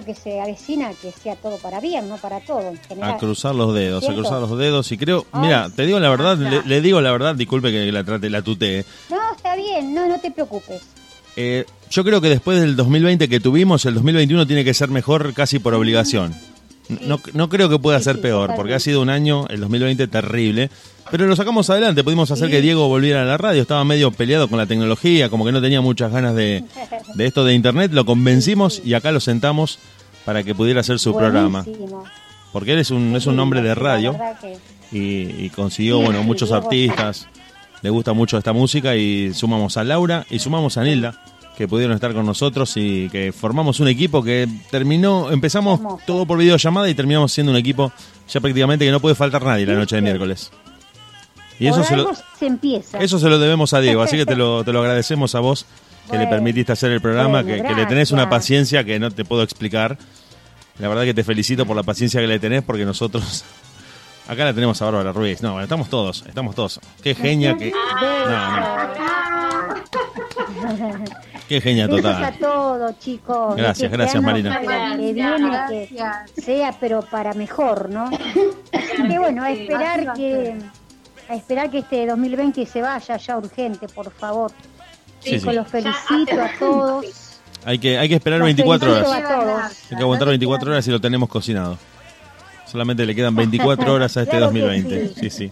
que 0.03 0.15
se 0.15 0.41
avecina 0.41 0.91
que 1.01 1.13
sea 1.13 1.37
todo 1.37 1.59
para 1.59 1.81
bien, 1.81 2.09
no 2.09 2.17
para 2.17 2.41
todo 2.41 2.69
en 2.69 2.79
general. 2.79 3.13
A 3.13 3.17
cruzar 3.19 3.55
los 3.55 3.75
dedos, 3.75 4.09
a 4.09 4.15
cruzar 4.15 4.41
los 4.41 4.59
dedos. 4.59 4.91
Y 4.93 4.99
creo, 4.99 5.27
mira, 5.35 5.69
te 5.75 5.87
digo 5.87 5.99
la 6.01 6.11
verdad, 6.11 6.37
le, 6.37 6.63
le 6.63 6.81
digo 6.81 7.01
la 7.01 7.13
verdad, 7.13 7.35
disculpe 7.35 7.71
que 7.71 7.91
la 7.93 8.05
trate, 8.05 8.31
la 8.31 8.43
tutee. 8.43 8.85
No, 9.11 9.17
está 9.37 9.57
bien, 9.57 9.95
no, 9.95 10.07
no 10.09 10.19
te 10.21 10.31
preocupes. 10.31 10.83
Eh, 11.37 11.65
yo 11.91 12.03
creo 12.03 12.21
que 12.21 12.29
después 12.29 12.61
del 12.61 12.75
2020 12.75 13.29
que 13.29 13.39
tuvimos, 13.39 13.85
el 13.87 13.95
2021 13.95 14.47
tiene 14.47 14.65
que 14.65 14.75
ser 14.75 14.89
mejor 14.89 15.35
casi 15.35 15.59
por 15.61 15.73
obligación. 15.75 16.35
No, 16.89 17.21
no 17.35 17.49
creo 17.49 17.69
que 17.69 17.79
pueda 17.79 18.01
ser 18.01 18.21
peor, 18.21 18.55
porque 18.57 18.75
ha 18.75 18.81
sido 18.81 19.03
un 19.03 19.11
año, 19.11 19.47
el 19.49 19.61
2020, 19.61 20.09
terrible. 20.09 20.71
Pero 21.11 21.27
lo 21.27 21.37
sacamos 21.37 21.69
adelante, 21.71 22.05
pudimos 22.05 22.31
hacer 22.31 22.51
que 22.51 22.61
Diego 22.61 22.89
volviera 22.89 23.23
a 23.23 23.25
la 23.25 23.37
radio, 23.39 23.63
estaba 23.63 23.85
medio 23.85 24.11
peleado 24.11 24.49
con 24.49 24.59
la 24.59 24.67
tecnología, 24.67 25.29
como 25.31 25.45
que 25.45 25.53
no 25.53 25.61
tenía 25.61 25.81
muchas 25.81 26.13
ganas 26.13 26.35
de, 26.35 26.65
de 27.15 27.27
esto 27.27 27.45
de 27.45 27.55
internet, 27.55 27.93
lo 27.93 28.05
convencimos 28.05 28.83
y 28.85 28.95
acá 28.95 29.11
lo 29.13 29.21
sentamos 29.21 29.79
para 30.25 30.43
que 30.43 30.55
pudiera 30.55 30.81
hacer 30.81 30.99
su 30.99 31.15
programa. 31.15 31.65
Porque 32.53 32.73
él 32.73 32.79
es 32.79 32.91
un, 32.91 33.15
es 33.17 33.27
un 33.27 33.39
hombre 33.39 33.63
de 33.63 33.75
radio 33.75 34.17
y, 34.93 35.45
y 35.45 35.51
consiguió, 35.55 36.01
bueno, 36.01 36.23
muchos 36.23 36.53
artistas, 36.53 37.27
le 37.83 37.91
gusta 37.91 38.13
mucho 38.13 38.37
esta 38.37 38.53
música 38.53 38.97
y 38.97 39.33
sumamos 39.35 39.77
a 39.77 39.85
Laura 39.85 40.27
y 40.31 40.39
sumamos 40.39 40.77
a 40.77 40.85
Nilda, 40.85 41.23
que 41.59 41.67
pudieron 41.67 41.93
estar 41.97 42.15
con 42.15 42.25
nosotros 42.25 42.73
y 42.77 43.09
que 43.09 43.33
formamos 43.33 43.81
un 43.81 43.89
equipo 43.89 44.23
que 44.23 44.49
terminó, 44.71 45.33
empezamos 45.33 45.81
todo 46.07 46.25
por 46.25 46.39
videollamada 46.39 46.89
y 46.89 46.95
terminamos 46.95 47.33
siendo 47.33 47.51
un 47.51 47.59
equipo 47.59 47.93
ya 48.29 48.41
prácticamente 48.41 48.85
que 48.85 48.93
no 48.93 49.01
puede 49.01 49.17
faltar 49.17 49.43
nadie 49.43 49.67
la 49.67 49.75
noche 49.75 49.97
de 49.97 50.03
miércoles. 50.03 50.53
Y 51.59 51.67
eso 51.67 51.83
se, 51.83 51.97
lo, 51.97 52.13
se 52.39 52.47
empieza. 52.47 53.01
eso 53.01 53.19
se 53.19 53.29
lo 53.29 53.41
debemos 53.41 53.75
a 53.75 53.81
Diego, 53.81 54.03
así 54.03 54.17
que 54.17 54.25
te 54.25 54.37
lo, 54.37 54.63
te 54.65 54.73
lo 54.73 54.79
agradecemos 54.79 55.35
a 55.35 55.41
vos 55.41 55.67
que 56.09 56.17
le 56.17 56.29
permitiste 56.29 56.71
hacer 56.71 56.93
el 56.93 57.01
programa, 57.01 57.43
bueno, 57.43 57.61
que, 57.61 57.69
que 57.69 57.75
le 57.75 57.87
tenés 57.87 58.13
una 58.13 58.31
paciencia 58.31 58.85
que 58.85 59.01
no 59.01 59.11
te 59.11 59.25
puedo 59.25 59.43
explicar. 59.43 59.99
La 60.79 60.87
verdad 60.87 61.03
que 61.03 61.13
te 61.13 61.25
felicito 61.25 61.67
por 61.67 61.75
la 61.75 61.83
paciencia 61.83 62.21
que 62.21 62.29
le 62.29 62.39
tenés 62.39 62.63
porque 62.63 62.85
nosotros... 62.85 63.45
Acá 64.29 64.45
la 64.45 64.53
tenemos 64.53 64.81
a 64.83 64.85
Bárbara 64.85 65.13
Ruiz. 65.13 65.41
No, 65.43 65.53
bueno, 65.53 65.65
estamos 65.65 65.89
todos, 65.89 66.23
estamos 66.27 66.55
todos. 66.55 66.81
Qué 67.03 67.15
genia 67.15 67.57
que... 67.57 67.71
No, 67.71 68.31
no, 68.31 69.75
qué 71.49 71.61
genia 71.63 71.89
total. 71.89 72.25
a 72.25 72.33
todos, 72.33 72.99
chicos. 72.99 73.57
Gracias, 73.57 73.85
este 73.85 73.97
gracias, 73.97 74.23
Marina. 74.23 74.61
Que 74.61 75.13
viene, 75.13 75.89
que 76.35 76.43
sea, 76.43 76.75
pero 76.79 77.01
para 77.03 77.33
mejor, 77.33 77.89
¿no? 77.89 78.05
Así 78.73 79.09
que 79.09 79.19
bueno, 79.19 79.43
a 79.43 79.51
esperar 79.51 80.13
que 80.13 80.59
a 81.29 81.35
esperar 81.35 81.71
que 81.71 81.79
este 81.79 82.07
2020 82.07 82.67
se 82.67 82.83
vaya 82.83 83.17
ya 83.17 83.37
urgente, 83.39 83.89
por 83.89 84.11
favor. 84.11 84.51
Sí, 85.21 85.31
sí. 85.31 85.39
Chicos, 85.41 85.55
los 85.55 85.69
felicito 85.69 86.41
a 86.41 86.51
todos. 86.59 87.07
Hay 87.65 87.79
que, 87.79 87.99
hay 87.99 88.09
que 88.09 88.15
esperar 88.15 88.39
Los 88.39 88.47
24 88.47 88.95
felicito 88.95 89.11
horas. 89.11 89.31
a 89.31 89.35
todos. 89.35 89.63
Hay 89.91 89.97
que 89.97 90.03
aguantar 90.03 90.29
24 90.29 90.71
horas 90.71 90.87
y 90.87 90.91
lo 90.91 91.01
tenemos 91.01 91.29
cocinado. 91.29 91.77
Solamente 92.71 93.07
le 93.07 93.15
quedan 93.15 93.35
24 93.35 93.93
horas 93.93 94.17
a 94.17 94.23
este 94.23 94.37
Claro 94.37 94.53
que 94.53 94.61
2020. 94.61 95.09
sí. 95.09 95.15
Sí, 95.21 95.31
sí. 95.31 95.51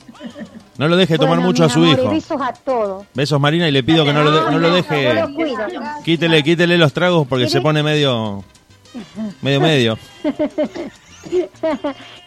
No 0.79 0.89
lo 0.89 0.97
deje 0.97 1.17
tomar 1.17 1.37
Bueno, 1.37 1.47
mucho 1.49 1.65
a 1.65 1.69
su 1.71 1.85
hijo. 1.87 2.11
Besos 2.11 2.41
a 2.41 2.53
todos. 2.53 3.07
Besos 3.15 3.41
Marina 3.41 3.67
y 3.69 3.73
le 3.73 3.83
pido 3.83 4.05
que 4.05 4.13
no 4.13 4.23
lo, 4.23 4.31
de- 4.31 4.51
no 4.53 4.59
lo 4.59 4.69
Yo 4.69 4.75
deje. 4.75 5.15
lo 5.15 5.33
cuido. 5.35 5.57
Quítele, 6.05 6.43
quítele 6.43 6.77
los 6.77 6.93
tragos 6.93 7.27
porque 7.27 7.49
se 7.49 7.61
pone 7.63 7.83
medio, 7.83 8.45
medio, 9.43 9.61
medio. 9.61 9.99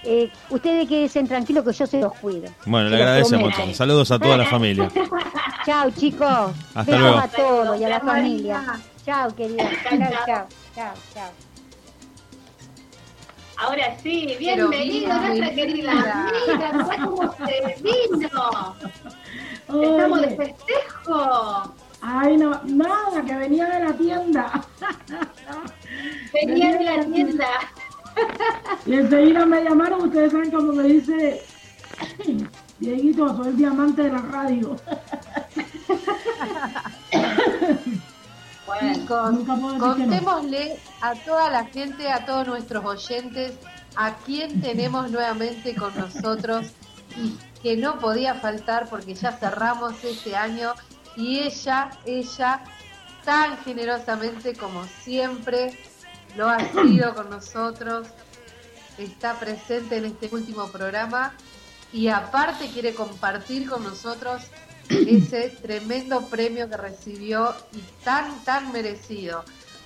Eh, 0.04 0.30
ustedes 0.50 0.86
quédense 0.90 1.24
tranquilos 1.24 1.64
que 1.64 1.72
yo 1.72 1.88
se 1.88 2.02
los 2.02 2.14
cuido. 2.16 2.50
Bueno, 2.66 2.90
le 2.90 2.98
Se 2.98 3.00
los 3.02 3.08
agradecemos. 3.08 3.78
Saludos 3.78 4.12
a 4.12 4.20
toda 4.20 4.36
la 4.36 4.46
familia. 4.46 4.92
Chao, 5.66 5.90
chicos. 5.92 6.28
Hasta 6.76 6.84
Besos 6.84 7.00
luego. 7.00 7.18
a 7.18 7.28
todos 7.30 7.80
y 7.80 7.84
a 7.86 7.90
la 7.90 8.00
familia. 8.02 8.62
Chao, 9.06 9.34
querida. 9.34 9.70
Chao, 9.90 10.00
chao, 10.26 10.48
chao, 10.76 10.94
chao. 11.14 11.49
Ahora 13.60 13.98
sí, 14.02 14.38
mira, 14.40 14.56
nuestra 14.56 15.54
querida 15.54 15.92
amiga, 15.92 16.72
¿sabes 16.72 17.00
cómo 17.04 17.36
se 17.46 17.76
vino? 17.82 18.76
Estamos 19.68 20.22
de 20.22 20.36
festejo. 20.38 21.74
Ay, 22.02 22.38
no, 22.38 22.62
nada, 22.64 23.22
que 23.26 23.36
venía 23.36 23.66
de 23.66 23.84
la 23.84 23.94
tienda. 23.94 24.66
Venía 26.34 26.78
de 26.78 26.84
la 26.86 27.06
tienda. 27.06 27.48
Y 28.86 28.94
enseguida 28.94 29.46
me 29.46 29.62
llamaron, 29.62 30.04
ustedes 30.04 30.32
saben 30.32 30.52
cómo 30.52 30.72
me 30.72 30.84
dice 30.84 31.44
Dieguito, 32.80 33.36
soy 33.36 33.48
el 33.50 33.58
diamante 33.58 34.04
de 34.04 34.12
la 34.12 34.20
radio. 34.20 34.78
Chicos, 38.80 39.32
Nunca 39.32 39.56
puedo 39.56 39.74
decir 39.74 39.96
que 39.96 40.06
no. 40.06 40.18
contémosle 40.18 40.80
a 41.02 41.16
toda 41.16 41.50
la 41.50 41.66
gente, 41.66 42.12
a 42.12 42.26
todos 42.26 42.48
nuestros 42.48 42.86
oyentes, 42.86 43.54
a 43.96 44.16
quién 44.18 44.62
tenemos 44.62 45.10
nuevamente 45.12 45.76
con 45.76 45.96
nosotros 45.98 46.68
y 47.16 47.38
que 47.62 47.76
no 47.78 48.00
podía 48.00 48.36
faltar 48.36 48.90
porque 48.90 49.14
ya 49.16 49.32
cerramos 49.34 50.04
este 50.04 50.36
año 50.36 50.74
y 51.16 51.40
ella, 51.40 51.90
ella, 52.06 52.64
tan 53.26 53.58
generosamente 53.64 54.56
como 54.56 54.86
siempre 54.86 55.78
lo 56.36 56.48
ha 56.48 56.60
sido 56.60 57.14
con 57.16 57.30
nosotros, 57.30 58.08
está 58.98 59.40
presente 59.40 59.98
en 59.98 60.06
este 60.06 60.30
último 60.32 60.68
programa 60.68 61.34
y 61.92 62.08
aparte 62.08 62.70
quiere 62.70 62.94
compartir 62.94 63.70
con 63.70 63.84
nosotros 63.84 64.44
ese 64.90 65.50
tremendo 65.62 66.22
premio 66.28 66.70
que 66.70 66.78
recibió 66.78 67.54
y 67.74 67.80
tan, 68.04 68.44
tan 68.44 68.72
merecido. 68.72 69.44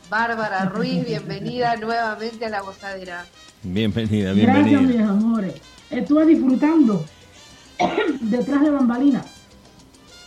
Bárbara 0.09 0.65
Ruiz, 0.65 1.05
bienvenida 1.05 1.75
nuevamente 1.81 2.45
a 2.45 2.49
la 2.49 2.61
gozadera. 2.61 3.25
Bienvenida, 3.63 4.33
Gracias, 4.33 4.65
bienvenida. 4.65 5.01
mis 5.03 5.09
amores. 5.09 5.53
Estuve 5.89 6.25
disfrutando 6.25 7.05
detrás 8.21 8.61
de 8.61 8.69
bambalinas. 8.69 9.25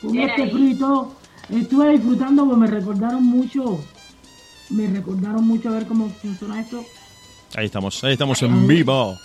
Con 0.01 0.17
este 0.19 0.43
ahí. 0.43 0.77
todo. 0.79 1.15
Estuve 1.49 1.91
disfrutando 1.93 2.45
porque 2.45 2.61
me 2.61 2.67
recordaron 2.67 3.23
mucho. 3.25 3.85
Me 4.71 4.89
recordaron 4.89 5.47
mucho 5.47 5.69
a 5.69 5.73
ver 5.73 5.87
cómo 5.87 6.09
funciona 6.11 6.61
esto. 6.61 6.85
Ahí 7.55 7.67
estamos, 7.67 8.03
ahí 8.05 8.13
estamos 8.13 8.43
en 8.43 8.67
vivo. 8.67 9.17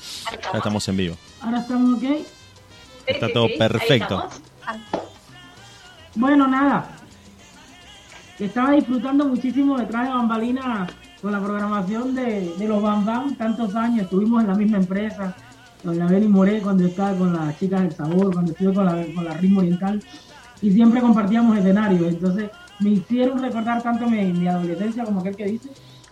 Ya 0.54 0.58
estamos 0.58 0.88
en 0.88 0.98
vivo. 0.98 1.18
Ahora 1.42 1.62
estamos 1.62 1.98
ok. 1.98 2.04
Está 3.08 3.34
todo 3.34 3.48
perfecto. 3.58 4.30
Bueno, 6.16 6.46
nada. 6.46 6.90
estaba 8.38 8.72
disfrutando 8.72 9.26
muchísimo 9.26 9.78
detrás 9.78 10.08
de 10.08 10.14
bambalina 10.14 10.88
con 11.22 11.32
la 11.32 11.40
programación 11.40 12.14
de, 12.14 12.54
de 12.58 12.68
los 12.68 12.82
Bam 12.82 13.06
Bam, 13.06 13.36
tantos 13.36 13.76
años, 13.76 14.04
estuvimos 14.04 14.42
en 14.42 14.50
la 14.50 14.56
misma 14.56 14.78
empresa, 14.78 15.34
con 15.82 15.98
la 15.98 16.08
Beli 16.08 16.28
Moré 16.28 16.60
cuando 16.60 16.86
estaba 16.86 17.16
con 17.16 17.34
las 17.34 17.58
chicas 17.58 17.82
del 17.82 17.94
sabor, 17.94 18.34
cuando 18.34 18.52
estuve 18.52 18.74
con 18.74 18.86
la, 18.86 19.06
con 19.14 19.24
la 19.24 19.36
ritmo 19.36 19.60
oriental, 19.60 20.04
y 20.62 20.72
siempre 20.72 21.00
compartíamos 21.00 21.58
escenarios, 21.58 22.02
entonces 22.02 22.50
me 22.80 22.90
hicieron 22.90 23.40
recordar 23.40 23.82
tanto 23.82 24.10
mi, 24.10 24.34
mi 24.34 24.48
adolescencia 24.48 25.06
como 25.06 25.22
aquel 25.22 25.36
que 25.36 25.46
dice, 25.46 25.70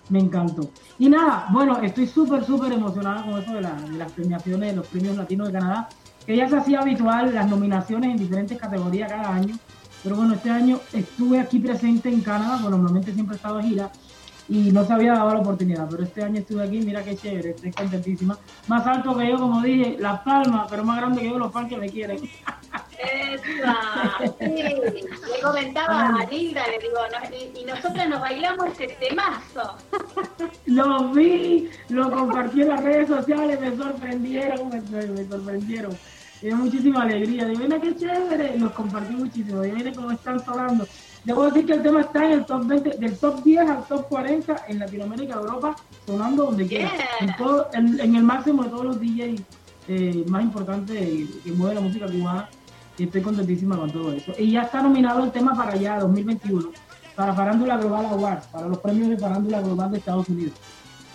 me 0.07 0.19
encantó. 0.19 0.69
Y 0.97 1.09
nada, 1.09 1.47
bueno, 1.51 1.79
estoy 1.81 2.07
súper, 2.07 2.45
súper 2.45 2.71
emocionada 2.71 3.23
con 3.23 3.41
eso 3.41 3.51
de, 3.53 3.61
de 3.61 3.97
las 3.97 4.11
premiaciones, 4.13 4.69
de 4.69 4.75
los 4.77 4.87
premios 4.87 5.17
latinos 5.17 5.47
de 5.47 5.53
Canadá, 5.53 5.89
que 6.25 6.37
ya 6.37 6.47
se 6.47 6.57
hacía 6.57 6.79
habitual 6.79 7.33
las 7.33 7.49
nominaciones 7.49 8.11
en 8.11 8.17
diferentes 8.17 8.57
categorías 8.57 9.11
cada 9.11 9.33
año, 9.33 9.55
pero 10.03 10.15
bueno, 10.15 10.35
este 10.35 10.49
año 10.49 10.79
estuve 10.93 11.39
aquí 11.39 11.59
presente 11.59 12.09
en 12.09 12.21
Canadá, 12.21 12.57
bueno, 12.61 12.77
normalmente 12.77 13.13
siempre 13.13 13.35
he 13.35 13.37
estado 13.37 13.57
de 13.57 13.63
gira 13.63 13.91
y 14.47 14.71
no 14.71 14.83
se 14.83 14.93
había 14.93 15.13
dado 15.13 15.33
la 15.33 15.39
oportunidad, 15.41 15.87
pero 15.89 16.03
este 16.03 16.23
año 16.23 16.39
estuve 16.39 16.63
aquí, 16.63 16.81
mira 16.81 17.03
qué 17.03 17.15
chévere, 17.15 17.51
estoy 17.51 17.71
contentísima. 17.71 18.37
Más 18.67 18.85
alto 18.87 19.15
que 19.15 19.29
yo, 19.29 19.37
como 19.37 19.61
dije, 19.61 19.97
Las 19.99 20.21
Palmas, 20.21 20.65
pero 20.69 20.83
más 20.83 20.97
grande 20.97 21.21
que 21.21 21.29
yo, 21.29 21.37
los 21.37 21.53
fans 21.53 21.69
que 21.69 21.77
me 21.77 21.89
quieren. 21.89 22.17
Esa, 22.97 23.77
sí. 24.39 24.45
Le 24.47 25.41
comentaba 25.41 26.07
a 26.07 26.25
Linda, 26.25 26.63
le 26.67 26.79
digo, 26.79 26.97
no- 27.11 27.59
y, 27.61 27.63
nosotras 27.65 28.09
nos 28.09 28.21
bailamos 28.21 28.67
ese 28.71 28.87
temazo. 28.99 29.75
Lo 30.65 31.09
vi, 31.09 31.69
lo 31.89 32.11
compartí 32.11 32.61
en 32.61 32.69
las 32.69 32.83
redes 32.83 33.07
sociales, 33.07 33.59
me 33.59 33.75
sorprendieron, 33.75 34.69
me, 34.69 34.81
me 35.07 35.27
sorprendieron. 35.27 35.97
Me 36.41 36.47
dio 36.49 36.57
muchísima 36.57 37.03
alegría. 37.03 37.45
Mira 37.45 37.79
qué 37.79 37.95
chévere, 37.95 38.57
los 38.57 38.71
compartí 38.71 39.13
muchísimo. 39.15 39.61
Miren 39.61 39.93
cómo 39.93 40.11
están 40.11 40.43
sonando. 40.43 40.87
Debo 41.25 41.45
decir 41.45 41.65
que 41.65 41.73
el 41.73 41.83
tema 41.83 42.01
está 42.01 42.25
en 42.25 42.31
el 42.31 42.45
top 42.45 42.65
20, 42.65 42.89
del 42.97 43.17
top 43.17 43.43
10 43.43 43.69
al 43.69 43.83
top 43.85 44.07
40 44.07 44.55
en 44.69 44.79
Latinoamérica, 44.79 45.33
Europa, 45.35 45.75
sonando 46.05 46.45
donde 46.45 46.65
quiera. 46.65 46.91
En, 47.19 47.35
todo, 47.35 47.67
en, 47.73 47.99
en 47.99 48.15
el 48.15 48.23
máximo 48.23 48.63
de 48.63 48.69
todos 48.69 48.85
los 48.85 48.99
DJs 48.99 49.41
eh, 49.89 50.23
más 50.27 50.43
importantes 50.43 51.29
que 51.43 51.51
mueve 51.51 51.75
la 51.75 51.81
música 51.81 52.05
cubana. 52.05 52.47
Y 52.97 53.03
estoy 53.03 53.21
contentísima 53.21 53.77
con 53.77 53.91
todo 53.91 54.13
eso. 54.13 54.33
Y 54.37 54.51
ya 54.51 54.63
está 54.63 54.81
nominado 54.81 55.23
el 55.23 55.31
tema 55.31 55.55
para 55.55 55.71
allá, 55.71 55.99
2021, 55.99 56.69
para 57.15 57.33
Farándula 57.33 57.77
Global 57.77 58.05
Awards, 58.05 58.47
para 58.47 58.67
los 58.67 58.77
premios 58.79 59.09
de 59.09 59.17
Farándula 59.17 59.61
Global 59.61 59.91
de 59.91 59.97
Estados 59.97 60.29
Unidos. 60.29 60.53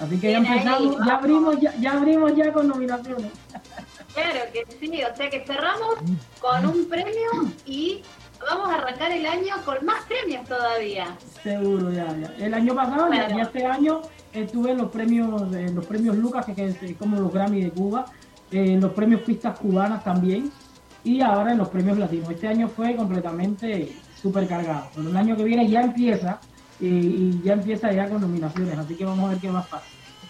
Así 0.01 0.19
que 0.19 0.33
ya 0.33 0.39
ahí, 0.39 0.47
empezamos, 0.47 0.97
ya 1.07 1.15
abrimos 1.15 1.61
ya, 1.61 1.77
ya 1.77 1.93
abrimos 1.93 2.35
ya 2.35 2.53
con 2.53 2.69
nominaciones. 2.69 3.31
Claro 4.15 4.41
que 4.53 4.65
sí, 4.78 5.03
o 5.03 5.16
sea 5.16 5.31
que 5.31 5.41
cerramos 5.45 5.97
con 6.41 6.66
un 6.66 6.89
premio 6.89 7.53
y 7.66 8.03
vamos 8.49 8.69
a 8.69 8.74
arrancar 8.77 9.11
el 9.12 9.27
año 9.27 9.55
con 9.65 9.85
más 9.85 10.05
premios 10.05 10.47
todavía. 10.49 11.16
Seguro, 11.43 11.91
ya, 11.91 12.07
ya. 12.16 12.32
El 12.45 12.55
año 12.55 12.74
pasado, 12.74 13.09
ya- 13.12 13.27
Claro. 13.27 13.36
ya, 13.36 13.43
este 13.43 13.66
año 13.66 14.03
estuve 14.32 14.70
en 14.73 14.78
los 14.78 14.91
premios, 14.91 15.53
en 15.55 15.74
los 15.74 15.85
premios 15.86 16.16
Lucas, 16.16 16.45
que 16.47 16.65
es 16.65 16.82
eh, 16.82 16.97
como 16.99 17.20
los 17.20 17.32
Grammy 17.32 17.62
de 17.65 17.70
Cuba, 17.70 18.07
eh, 18.51 18.73
en 18.74 18.81
los 18.81 18.93
premios 18.93 19.23
Pistas 19.23 19.57
Cubanas 19.59 20.05
también, 20.05 20.51
y 21.03 21.20
ahora 21.20 21.53
en 21.53 21.59
los 21.59 21.69
premios 21.69 21.99
latinos. 21.99 22.31
Este 22.31 22.49
año 22.49 22.69
fue 22.69 22.95
completamente 22.97 23.93
súper 24.20 24.47
cargado. 24.49 24.91
Pero 24.95 25.11
el 25.11 25.16
año 25.16 25.36
que 25.36 25.45
viene 25.45 25.69
ya 25.69 25.82
empieza, 25.82 26.39
eh, 26.81 26.85
y 26.86 27.43
ya 27.43 27.55
empieza 27.55 27.93
ya 27.93 28.09
con 28.09 28.20
nominaciones, 28.20 28.78
así 28.78 28.95
que 28.95 29.05
vamos 29.05 29.27
a 29.27 29.28
ver 29.31 29.39
qué 29.39 29.49
más 29.51 29.66
pasa. 29.66 29.86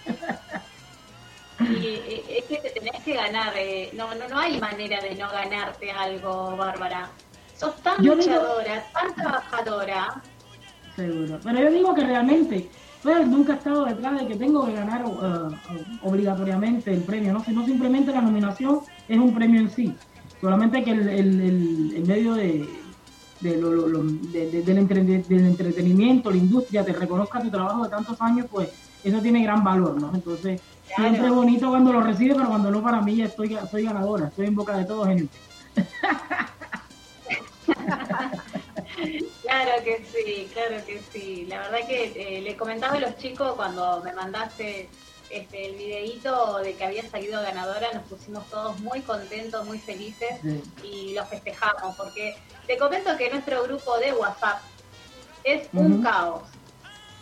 Y 1.70 1.86
eh, 1.86 2.24
es 2.38 2.44
que 2.44 2.56
te 2.68 2.70
tenés 2.80 3.02
que 3.04 3.14
ganar, 3.14 3.52
eh, 3.56 3.90
no, 3.94 4.14
no, 4.14 4.28
no 4.28 4.38
hay 4.38 4.60
manera 4.60 5.00
de 5.00 5.14
no 5.14 5.28
ganarte 5.30 5.90
algo, 5.90 6.56
Bárbara. 6.56 7.10
Sos 7.56 7.76
tan 7.82 7.96
Yo 8.02 8.14
digo- 8.16 8.16
luchadora, 8.16 8.84
tan 8.92 9.14
trabajadora. 9.14 10.22
Seguro. 10.96 11.38
Pero 11.42 11.58
yo 11.60 11.70
digo 11.70 11.94
que 11.94 12.04
realmente, 12.04 12.70
pues 13.02 13.26
nunca 13.26 13.54
he 13.54 13.56
estado 13.56 13.84
detrás 13.84 14.20
de 14.20 14.26
que 14.28 14.36
tengo 14.36 14.64
que 14.66 14.72
ganar 14.74 15.02
eh, 15.02 15.84
obligatoriamente 16.02 16.92
el 16.92 17.02
premio, 17.04 17.32
¿no? 17.32 17.42
Sino 17.44 17.64
simplemente 17.64 18.12
la 18.12 18.20
nominación 18.22 18.80
es 19.08 19.18
un 19.18 19.34
premio 19.34 19.60
en 19.60 19.70
sí. 19.70 19.96
Solamente 20.40 20.84
que 20.84 20.90
el, 20.90 21.08
el, 21.08 21.40
el- 21.40 21.92
el 21.96 22.04
medio 22.04 22.34
de, 22.34 22.84
de 23.40 23.56
lo- 23.56 23.72
lo- 23.72 23.88
lo- 23.88 24.02
de- 24.04 24.50
de- 24.50 24.62
del, 24.62 24.78
entre- 24.78 25.02
del 25.04 25.46
entretenimiento, 25.46 26.30
la 26.30 26.36
industria, 26.36 26.84
te 26.84 26.92
reconozca 26.92 27.40
tu 27.40 27.50
trabajo 27.50 27.84
de 27.84 27.90
tantos 27.90 28.20
años, 28.20 28.46
pues 28.50 28.68
eso 29.02 29.20
tiene 29.20 29.42
gran 29.42 29.62
valor, 29.64 30.00
¿no? 30.00 30.12
Entonces, 30.14 30.60
siempre 30.86 31.26
es 31.26 31.32
bonito 31.32 31.68
cuando 31.70 31.92
lo 31.92 32.00
recibe, 32.02 32.34
pero 32.34 32.48
cuando 32.48 32.70
no 32.70 32.82
para 32.82 33.00
mí 33.00 33.16
ya 33.16 33.26
estoy, 33.26 33.56
soy 33.70 33.84
ganadora, 33.84 34.28
estoy 34.28 34.46
en 34.46 34.54
boca 34.54 34.76
de 34.76 34.84
todos, 34.84 35.08
gente. 35.08 35.36
Claro 39.42 39.84
que 39.84 40.04
sí, 40.04 40.48
claro 40.52 40.84
que 40.84 41.00
sí. 41.12 41.46
La 41.48 41.58
verdad 41.58 41.86
que 41.86 42.12
eh, 42.16 42.40
le 42.40 42.56
comentaba 42.56 42.96
a 42.96 43.00
los 43.00 43.16
chicos 43.18 43.54
cuando 43.54 44.02
me 44.02 44.12
mandaste 44.12 44.88
este, 45.30 45.66
el 45.66 45.76
videíto 45.76 46.58
de 46.58 46.74
que 46.74 46.84
había 46.84 47.08
salido 47.08 47.40
ganadora, 47.42 47.92
nos 47.92 48.04
pusimos 48.04 48.44
todos 48.50 48.78
muy 48.80 49.00
contentos, 49.02 49.64
muy 49.66 49.78
felices 49.78 50.40
y 50.82 51.14
lo 51.14 51.24
festejamos 51.26 51.96
porque 51.96 52.36
te 52.66 52.76
comento 52.78 53.16
que 53.16 53.30
nuestro 53.30 53.62
grupo 53.64 53.98
de 53.98 54.12
WhatsApp 54.12 54.60
es 55.44 55.68
un 55.72 56.02
caos. 56.02 56.42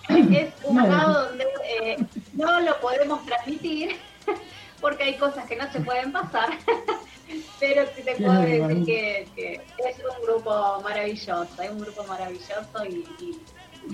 Es 0.09 0.55
un 0.65 0.77
caos 0.77 1.29
donde 1.29 1.45
eh, 1.83 1.99
no 2.33 2.61
lo 2.61 2.81
podemos 2.81 3.25
transmitir 3.25 3.91
porque 4.81 5.05
hay 5.05 5.17
cosas 5.19 5.47
que 5.47 5.57
no 5.57 5.71
se 5.73 5.81
pueden 5.81 6.13
pasar. 6.13 6.51
Pero 7.61 7.83
sí 7.95 8.03
te 8.05 8.17
puedo 8.17 8.41
decir 8.41 8.85
que, 8.85 9.33
que 9.37 9.53
es 9.79 9.97
un 9.99 10.27
grupo 10.27 10.81
maravilloso, 10.83 11.47
es 11.63 11.71
un 11.71 11.81
grupo 11.81 12.05
maravilloso 12.05 12.85
y, 12.89 13.05
y- 13.21 13.47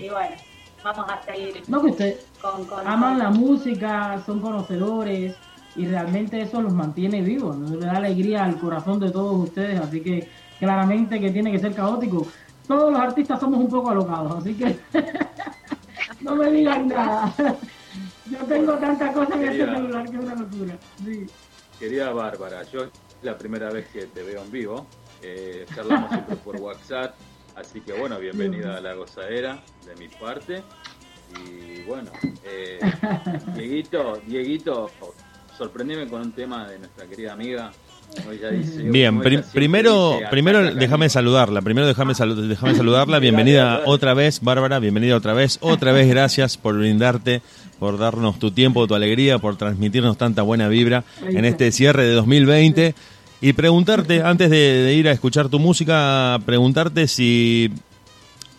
y 0.03 0.09
bueno, 0.09 0.35
vamos 0.83 1.05
a 1.09 1.23
seguir 1.23 1.63
No, 1.67 1.81
que 1.81 1.91
ustedes 1.91 2.25
con, 2.41 2.65
con 2.65 2.87
aman 2.87 3.13
con- 3.15 3.23
la 3.23 3.29
música, 3.29 4.21
son 4.25 4.41
conocedores 4.41 5.37
y 5.75 5.87
realmente 5.87 6.41
eso 6.41 6.61
los 6.61 6.73
mantiene 6.73 7.21
vivos, 7.21 7.55
¿no? 7.57 7.75
le 7.75 7.85
da 7.85 7.93
alegría 7.97 8.43
al 8.43 8.59
corazón 8.59 8.99
de 8.99 9.11
todos 9.11 9.47
ustedes, 9.47 9.79
así 9.79 10.01
que 10.01 10.27
claramente 10.57 11.19
que 11.19 11.31
tiene 11.31 11.51
que 11.51 11.59
ser 11.59 11.73
caótico. 11.73 12.27
Todos 12.67 12.91
los 12.91 12.99
artistas 12.99 13.39
somos 13.39 13.59
un 13.59 13.69
poco 13.69 13.89
alocados, 13.91 14.39
así 14.39 14.55
que 14.57 14.79
no 16.29 16.35
me 16.35 16.51
digan 16.51 16.87
nada. 16.87 17.33
Yo 18.29 18.37
tengo 18.45 18.73
tantas 18.77 19.13
cosas 19.13 19.35
en 19.37 19.49
este 19.49 19.65
celular 19.65 20.09
que 20.09 20.17
es 20.17 20.23
una 20.23 20.35
locura. 20.35 20.77
Sí. 21.03 21.25
Querida 21.79 22.11
Bárbara, 22.11 22.61
yo 22.63 22.83
es 22.83 22.91
la 23.23 23.37
primera 23.37 23.71
vez 23.71 23.87
que 23.87 24.05
te 24.05 24.21
veo 24.21 24.43
en 24.43 24.51
vivo. 24.51 24.85
Eh, 25.23 25.65
charlamos 25.73 26.11
siempre 26.11 26.35
por 26.35 26.55
WhatsApp. 26.61 27.15
Así 27.55 27.81
que 27.81 27.93
bueno, 27.93 28.19
bienvenida 28.19 28.77
a 28.77 28.81
la 28.81 28.93
gozadera 28.93 29.63
de 29.85 29.95
mi 29.95 30.07
parte. 30.09 30.61
Y 31.43 31.81
bueno, 31.83 32.11
eh, 32.43 32.79
Dieguito, 33.55 34.21
Dieguito, 34.27 34.91
sorprendeme 35.57 36.07
con 36.07 36.21
un 36.21 36.31
tema 36.33 36.67
de 36.67 36.79
nuestra 36.79 37.07
querida 37.07 37.33
amiga. 37.33 37.71
Bien, 38.91 39.21
prim- 39.21 39.41
primero, 39.53 40.19
primero 40.29 40.73
déjame 40.75 41.09
saludarla, 41.09 41.61
primero 41.61 41.87
déjame, 41.87 42.13
salu- 42.13 42.35
déjame 42.35 42.75
saludarla, 42.75 43.19
bienvenida 43.19 43.81
otra 43.85 44.13
vez, 44.13 44.39
Bárbara, 44.41 44.79
bienvenida 44.79 45.15
otra 45.15 45.33
vez, 45.33 45.57
otra 45.61 45.91
vez 45.91 46.07
gracias 46.07 46.57
por 46.57 46.77
brindarte, 46.77 47.41
por 47.79 47.97
darnos 47.97 48.39
tu 48.39 48.51
tiempo, 48.51 48.87
tu 48.87 48.95
alegría, 48.95 49.37
por 49.39 49.57
transmitirnos 49.57 50.17
tanta 50.17 50.41
buena 50.41 50.67
vibra 50.67 51.03
en 51.27 51.45
este 51.45 51.71
cierre 51.71 52.03
de 52.03 52.13
2020 52.13 52.95
y 53.41 53.53
preguntarte, 53.53 54.21
antes 54.23 54.49
de, 54.49 54.57
de 54.57 54.93
ir 54.95 55.07
a 55.07 55.11
escuchar 55.11 55.47
tu 55.49 55.59
música, 55.59 56.39
preguntarte 56.45 57.07
si, 57.07 57.71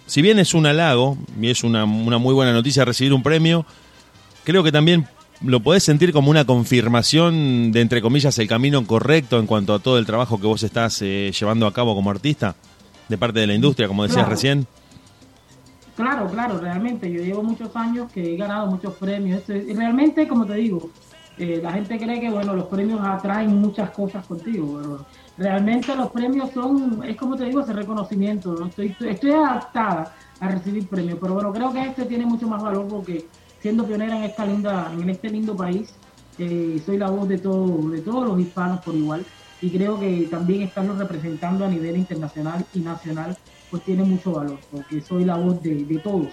si 0.07 0.23
bien 0.23 0.39
es 0.39 0.55
un 0.55 0.65
halago 0.67 1.19
y 1.41 1.51
es 1.51 1.65
una, 1.65 1.85
una 1.85 2.19
muy 2.19 2.33
buena 2.35 2.53
noticia 2.53 2.85
recibir 2.85 3.13
un 3.13 3.23
premio, 3.23 3.67
creo 4.45 4.63
que 4.63 4.73
también 4.73 5.07
lo 5.43 5.61
podés 5.61 5.83
sentir 5.83 6.13
como 6.13 6.31
una 6.31 6.45
confirmación 6.45 7.73
de, 7.73 7.81
entre 7.81 8.03
comillas, 8.03 8.39
el 8.39 8.49
camino 8.49 8.87
correcto 8.87 9.39
en 9.39 9.47
cuanto 9.47 9.75
a 9.75 9.79
todo 9.79 9.99
el 9.99 10.07
trabajo 10.07 10.39
que 10.41 10.47
vos 10.47 10.63
estás 10.63 11.01
eh, 11.03 11.33
llevando 11.39 11.67
a 11.67 11.73
cabo 11.73 11.95
como 11.95 12.11
artista, 12.11 12.55
de 13.09 13.17
parte 13.19 13.41
de 13.41 13.47
la 13.47 13.55
industria, 13.55 13.89
como 13.89 14.03
decías 14.03 14.19
Claro. 14.19 14.31
recién. 14.31 14.67
Claro, 15.97 16.27
claro, 16.31 16.59
realmente. 16.59 17.11
Yo 17.11 17.23
llevo 17.23 17.43
muchos 17.43 17.75
años 17.75 18.11
que 18.13 18.35
he 18.35 18.37
ganado 18.37 18.67
muchos 18.69 18.95
premios. 18.95 19.41
Esto 19.41 19.53
es- 19.55 19.69
y 19.69 19.75
realmente, 19.75 20.27
como 20.29 20.47
te 20.47 20.55
digo, 20.55 20.91
eh, 21.39 21.61
la 21.63 21.73
gente 21.73 21.99
cree 21.99 22.21
que 22.21 22.31
bueno, 22.31 22.55
los 22.55 22.67
premios 22.67 23.01
atraen 23.03 23.55
muchas 23.61 23.91
cosas 23.91 24.25
contigo, 24.27 24.79
pero 24.81 25.07
realmente 25.39 25.95
los 25.97 26.11
premios 26.11 26.51
son, 26.53 27.03
es 27.07 27.17
como 27.17 27.37
te 27.37 27.45
digo, 27.47 27.61
ese 27.61 27.73
reconocimiento. 27.73 28.55
¿no? 28.55 28.67
Estoy, 28.67 28.95
estoy 29.09 29.31
adaptada 29.33 30.15
a 30.39 30.49
recibir 30.49 30.87
premios, 30.87 31.19
pero 31.21 31.35
bueno, 31.35 31.53
creo 31.53 31.73
que 31.73 31.81
este 31.83 32.05
tiene 32.05 32.25
mucho 32.27 32.47
más 32.47 32.63
valor 32.63 32.87
porque 32.89 33.27
siendo 33.61 33.87
pionera 33.87 34.17
en 34.17 34.25
esta 34.25 34.45
linda, 34.47 34.93
en 34.93 35.09
este 35.11 35.31
lindo 35.31 35.57
país, 35.57 35.95
eh, 36.39 36.83
soy 36.85 36.99
la 36.99 37.11
voz 37.11 37.29
de 37.29 37.39
todo, 37.39 37.91
de 37.91 38.01
todos 38.01 38.27
los 38.27 38.41
hispanos 38.41 38.81
por 38.81 38.95
igual. 38.95 39.25
Y 39.63 39.71
creo 39.71 40.01
que 40.01 40.27
también 40.31 40.63
estarlos 40.63 40.99
representando 40.99 41.67
a 41.67 41.69
nivel 41.69 41.97
internacional 41.97 42.65
y 42.73 42.81
nacional 42.81 43.37
pues 43.71 43.85
tiene 43.85 44.03
mucho 44.03 44.33
valor 44.33 44.59
porque 44.73 45.01
soy 45.03 45.25
la 45.25 45.37
voz 45.37 45.63
de, 45.63 46.01
todos. 46.03 46.29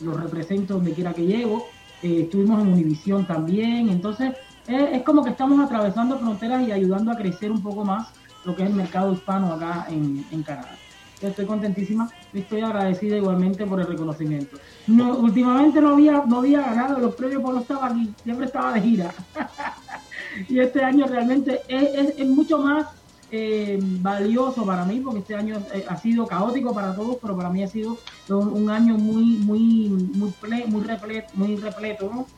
Los 0.00 0.20
represento 0.20 0.74
donde 0.74 0.92
quiera 0.92 1.12
que 1.12 1.26
llego. 1.26 1.66
Eh, 2.02 2.22
estuvimos 2.22 2.62
en 2.62 2.72
Univisión 2.72 3.26
también. 3.26 3.88
Entonces 3.88 4.32
es 4.68 5.02
como 5.02 5.24
que 5.24 5.30
estamos 5.30 5.58
atravesando 5.64 6.18
fronteras 6.18 6.66
y 6.68 6.72
ayudando 6.72 7.10
a 7.10 7.16
crecer 7.16 7.50
un 7.50 7.62
poco 7.62 7.84
más 7.84 8.08
lo 8.44 8.54
que 8.54 8.62
es 8.62 8.68
el 8.68 8.76
mercado 8.76 9.12
hispano 9.12 9.52
acá 9.52 9.86
en, 9.88 10.24
en 10.30 10.42
Canadá. 10.42 10.76
Estoy 11.20 11.46
contentísima 11.46 12.08
y 12.32 12.40
estoy 12.40 12.60
agradecida 12.60 13.16
igualmente 13.16 13.66
por 13.66 13.80
el 13.80 13.86
reconocimiento. 13.86 14.56
No, 14.88 15.18
últimamente 15.18 15.80
no 15.82 15.90
había, 15.90 16.24
no 16.26 16.38
había 16.38 16.62
ganado 16.62 16.98
los 16.98 17.14
premios 17.14 17.42
porque 17.42 17.56
no 17.56 17.60
estaba 17.60 17.86
aquí, 17.88 18.16
siempre 18.22 18.46
estaba 18.46 18.72
de 18.72 18.80
gira. 18.80 19.14
y 20.48 20.58
este 20.60 20.82
año 20.82 21.06
realmente 21.06 21.62
es, 21.68 21.90
es- 21.94 22.14
es 22.16 22.26
mucho 22.28 22.58
más 22.58 22.86
eh, 23.30 23.78
valioso 23.82 24.64
para 24.64 24.84
mí 24.86 25.00
porque 25.00 25.20
este 25.20 25.34
año 25.34 25.66
eh, 25.72 25.84
ha 25.86 25.96
sido 25.96 26.26
caótico 26.26 26.74
para 26.74 26.94
todos, 26.94 27.18
pero 27.20 27.36
para 27.36 27.50
mí 27.50 27.62
ha 27.62 27.68
sido 27.68 28.00
un, 28.28 28.70
año 28.70 28.96
muy, 28.98 29.38
muy, 29.38 29.90
muy, 29.90 30.30
ple- 30.40 30.66
muy 30.66 30.82
repleto, 30.84 31.28
muy 31.34 31.56
repleto, 31.56 32.10
¿no? 32.12 32.32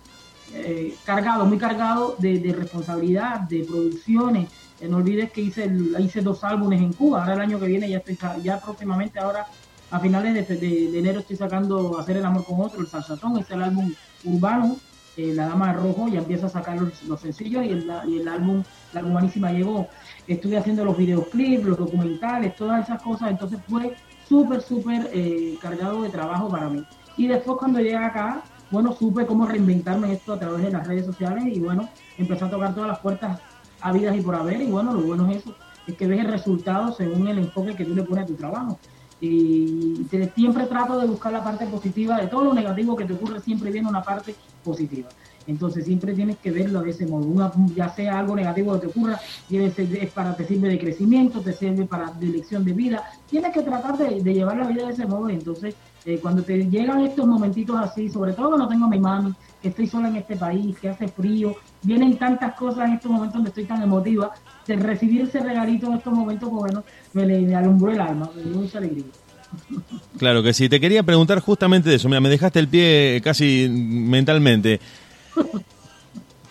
Eh, 0.47 1.01
cargado, 1.05 1.47
muy 1.47 1.59
cargado 1.59 2.16
de, 2.18 2.40
de 2.40 2.52
responsabilidad, 2.52 3.40
de 3.48 3.64
producciones. 3.64 4.51
Eh, 4.78 4.89
no 4.89 4.97
olvides 4.98 5.31
que 5.32 5.43
hice, 5.43 5.70
hice 6.01 6.22
dos 6.22 6.43
álbumes 6.44 6.81
en 6.81 6.94
Cuba. 6.94 7.20
Ahora 7.20 7.35
el 7.35 7.40
año 7.43 7.60
que 7.60 7.66
viene 7.66 7.89
ya 7.89 7.98
estoy, 7.98 8.18
ya 8.43 8.60
próximamente, 8.60 9.20
ahora 9.20 9.47
a 9.90 9.98
finales 9.98 10.48
de, 10.48 10.98
enero 10.98 11.20
estoy 11.20 11.36
sacando 11.36 11.98
Hacer 11.98 12.16
el 12.16 12.24
amor 12.24 12.44
con 12.44 12.60
otro, 12.60 12.80
el 12.80 12.86
salsatón, 12.86 13.38
es 13.38 13.50
el 13.50 13.62
álbum 13.62 13.92
urbano. 14.24 14.76
eh, 15.16 15.32
la 15.34 15.48
Dama 15.48 15.68
de 15.68 15.80
Rojo 15.80 16.08
ya 16.08 16.20
empieza 16.20 16.46
a 16.46 16.50
sacar 16.50 16.80
los, 16.80 17.02
los 17.04 17.20
sencillos 17.20 17.64
y 17.64 17.70
el, 17.70 17.90
y 18.06 18.18
el 18.18 18.28
álbum, 18.28 18.62
la 18.92 19.04
humanísima 19.04 19.50
llegó. 19.50 19.88
Estuve 20.26 20.56
haciendo 20.56 20.84
los 20.84 20.96
videoclips, 20.96 21.64
los 21.64 21.78
documentales, 21.78 22.54
todas 22.54 22.84
esas 22.84 23.02
cosas. 23.02 23.30
Entonces 23.30 23.58
fue 23.68 23.96
súper, 24.28 24.60
súper 24.60 25.10
eh, 25.12 25.58
cargado 25.60 26.02
de 26.02 26.08
trabajo 26.08 26.48
para 26.48 26.68
mí. 26.68 26.84
Y 27.16 27.26
después 27.26 27.58
cuando 27.58 27.80
llegué 27.80 27.96
acá, 27.96 28.42
bueno, 28.70 28.92
supe 28.92 29.26
cómo 29.26 29.46
reinventarme 29.46 30.06
en 30.06 30.12
esto 30.14 30.32
a 30.32 30.38
través 30.38 30.62
de 30.62 30.70
las 30.70 30.86
redes 30.86 31.04
sociales 31.04 31.44
y 31.46 31.58
bueno, 31.58 31.88
empecé 32.16 32.44
a 32.44 32.50
tocar 32.50 32.72
todas 32.72 32.88
las 32.88 33.00
puertas 33.00 33.40
habidas 33.80 34.16
y 34.16 34.20
por 34.20 34.36
haber 34.36 34.60
y 34.62 34.70
bueno, 34.70 34.94
lo 34.94 35.00
bueno 35.00 35.28
es 35.30 35.38
eso, 35.38 35.54
es 35.86 35.96
que 35.96 36.06
ves 36.06 36.20
el 36.20 36.30
resultado 36.30 36.92
según 36.92 37.26
el 37.26 37.38
enfoque 37.38 37.74
que 37.74 37.84
tú 37.84 37.94
le 37.94 38.04
pones 38.04 38.24
a 38.24 38.26
tu 38.28 38.34
trabajo. 38.34 38.78
Y 39.22 40.06
te- 40.09 40.32
siempre 40.32 40.66
trato 40.66 40.98
de 40.98 41.06
buscar 41.06 41.32
la 41.32 41.44
parte 41.44 41.66
positiva 41.66 42.18
de 42.18 42.28
todo 42.28 42.44
lo 42.44 42.55
negativo 42.55 42.97
que 42.97 43.05
te 43.05 43.12
ocurre, 43.12 43.40
siempre 43.40 43.70
viene 43.70 43.88
una 43.88 44.02
parte 44.02 44.38
positiva. 44.62 45.12
Entonces 45.44 45.84
siempre 45.84 46.14
tienes 46.14 46.38
que 46.40 46.51
verlo 46.51 46.80
de 46.82 46.90
ese 46.90 47.06
modo. 47.06 47.26
Una- 47.26 47.52
ya 47.74 47.88
sea 47.90 48.18
algo 48.18 48.34
negativo 48.34 48.72
que 48.74 48.80
te 48.80 48.86
ocurra, 48.86 49.20
es 49.48 50.12
para, 50.12 50.34
te 50.36 50.44
sirve 50.44 50.68
de 50.68 50.78
crecimiento, 50.78 51.42
te 51.42 51.52
sirve 51.52 51.86
para 51.86 52.12
de 52.12 52.26
elección 52.26 52.64
de 52.64 52.72
vida. 52.72 53.02
Tienes 53.28 53.52
que 53.52 53.62
tratar 53.62 53.97
de, 53.97 54.22
de 54.22 54.34
llevar 54.34 54.56
la 54.56 54.66
vida 54.68 54.86
de 54.86 54.92
ese 54.92 55.06
modo. 55.06 55.28
Entonces, 55.28 55.76
eh, 56.05 56.18
cuando 56.20 56.44
te 56.44 56.56
llegan 56.70 57.01
estos 57.01 57.26
momentitos 57.26 57.76
así, 57.78 58.09
sobre 58.09 58.32
todo 58.32 58.48
cuando 58.51 58.68
tengo 58.68 58.86
a 58.86 58.88
mi 58.88 59.01
mami, 59.01 59.34
que 59.60 59.68
estoy 59.68 59.86
sola 59.86 60.09
en 60.09 60.16
este 60.16 60.36
país, 60.36 60.78
que 60.78 60.88
hace 60.88 61.10
frío, 61.10 61.56
vienen 61.82 62.18
tantas 62.18 62.55
cosas 62.55 62.86
en 62.88 62.94
estos 62.94 63.10
momentos 63.10 63.34
donde 63.34 63.51
estoy 63.51 63.66
tan 63.66 63.82
emotiva, 63.82 64.30
recibir 64.76 65.22
ese 65.22 65.40
regalito 65.40 65.86
en 65.86 65.94
estos 65.94 66.12
momentos, 66.12 66.48
pues 66.48 66.60
bueno, 66.62 66.84
me, 67.12 67.26
le- 67.26 67.40
me 67.40 67.55
alumbró 67.55 67.90
el 67.92 68.01
alma, 68.01 68.30
me 68.36 68.42
dio 68.42 68.55
mucha 68.56 68.78
alegría. 68.78 69.05
Claro 70.18 70.42
que 70.42 70.52
sí. 70.52 70.68
Te 70.68 70.78
quería 70.80 71.02
preguntar 71.02 71.40
justamente 71.40 71.88
de 71.90 71.97
eso. 71.97 72.09
Mira, 72.09 72.20
me 72.20 72.28
dejaste 72.28 72.59
el 72.60 72.68
pie 72.68 73.20
casi 73.24 73.68
mentalmente. 73.70 74.80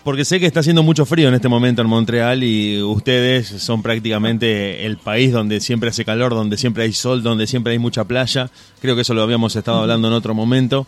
Porque 0.04 0.24
sé 0.24 0.40
que 0.40 0.46
está 0.46 0.60
haciendo 0.60 0.82
mucho 0.82 1.04
frío 1.04 1.28
en 1.28 1.34
este 1.34 1.48
momento 1.48 1.82
en 1.82 1.88
Montreal 1.88 2.42
y 2.42 2.82
ustedes 2.82 3.46
son 3.48 3.82
prácticamente 3.82 4.86
el 4.86 4.96
país 4.96 5.30
donde 5.30 5.60
siempre 5.60 5.90
hace 5.90 6.04
calor, 6.06 6.32
donde 6.34 6.56
siempre 6.56 6.84
hay 6.84 6.92
sol, 6.94 7.22
donde 7.22 7.46
siempre 7.46 7.72
hay 7.72 7.78
mucha 7.78 8.04
playa. 8.04 8.50
Creo 8.80 8.94
que 8.94 9.02
eso 9.02 9.12
lo 9.12 9.22
habíamos 9.22 9.54
estado 9.56 9.80
hablando 9.82 10.08
en 10.08 10.14
otro 10.14 10.34
momento. 10.34 10.86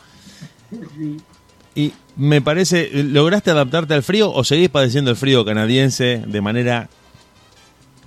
Y 1.75 1.93
me 2.17 2.41
parece, 2.41 2.91
¿lograste 3.05 3.51
adaptarte 3.51 3.95
al 3.95 4.03
frío 4.03 4.31
o 4.33 4.45
seguís 4.45 4.69
padeciendo 4.71 5.11
el 5.11 5.17
frío 5.17 5.45
canadiense 5.45 6.23
de 6.27 6.41
manera 6.41 6.89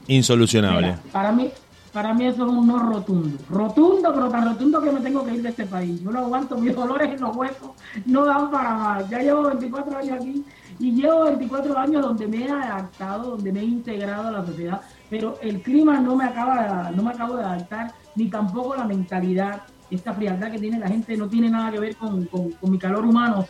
insolucionable? 0.07 0.95
Para 1.11 1.31
mí, 1.31 1.49
para 1.91 2.13
mí 2.13 2.25
eso 2.25 2.45
es 2.45 2.51
un 2.51 2.67
no 2.67 2.79
rotundo. 2.79 3.37
Rotundo, 3.49 4.11
pero 4.13 4.29
tan 4.29 4.45
rotundo 4.49 4.81
que 4.81 4.91
me 4.91 4.99
tengo 4.99 5.23
que 5.25 5.35
ir 5.35 5.41
de 5.41 5.49
este 5.49 5.65
país. 5.65 6.01
Yo 6.01 6.11
no 6.11 6.19
aguanto, 6.19 6.57
mis 6.57 6.75
dolores 6.75 7.09
en 7.13 7.21
los 7.21 7.35
huesos 7.35 7.71
no 8.05 8.25
dan 8.25 8.51
para 8.51 8.73
más. 8.75 9.09
Ya 9.09 9.19
llevo 9.19 9.43
24 9.43 9.97
años 9.97 10.17
aquí 10.21 10.43
y 10.79 10.91
llevo 10.91 11.23
24 11.23 11.77
años 11.77 12.01
donde 12.01 12.27
me 12.27 12.45
he 12.45 12.49
adaptado, 12.51 13.31
donde 13.31 13.51
me 13.53 13.61
he 13.61 13.63
integrado 13.65 14.27
a 14.27 14.31
la 14.31 14.45
sociedad, 14.45 14.81
pero 15.09 15.37
el 15.41 15.61
clima 15.61 15.99
no 16.01 16.15
me 16.15 16.25
acaba 16.25 16.89
de, 16.89 16.95
no 16.97 17.03
me 17.03 17.11
acabo 17.11 17.37
de 17.37 17.43
adaptar, 17.45 17.93
ni 18.15 18.27
tampoco 18.29 18.75
la 18.75 18.83
mentalidad, 18.83 19.61
esta 19.89 20.13
frialdad 20.13 20.51
que 20.51 20.59
tiene 20.59 20.79
la 20.79 20.87
gente 20.89 21.15
no 21.15 21.29
tiene 21.29 21.49
nada 21.49 21.71
que 21.71 21.79
ver 21.79 21.95
con, 21.95 22.25
con- 22.25 22.51
mi 22.63 22.77
calor 22.77 23.05
humano. 23.05 23.45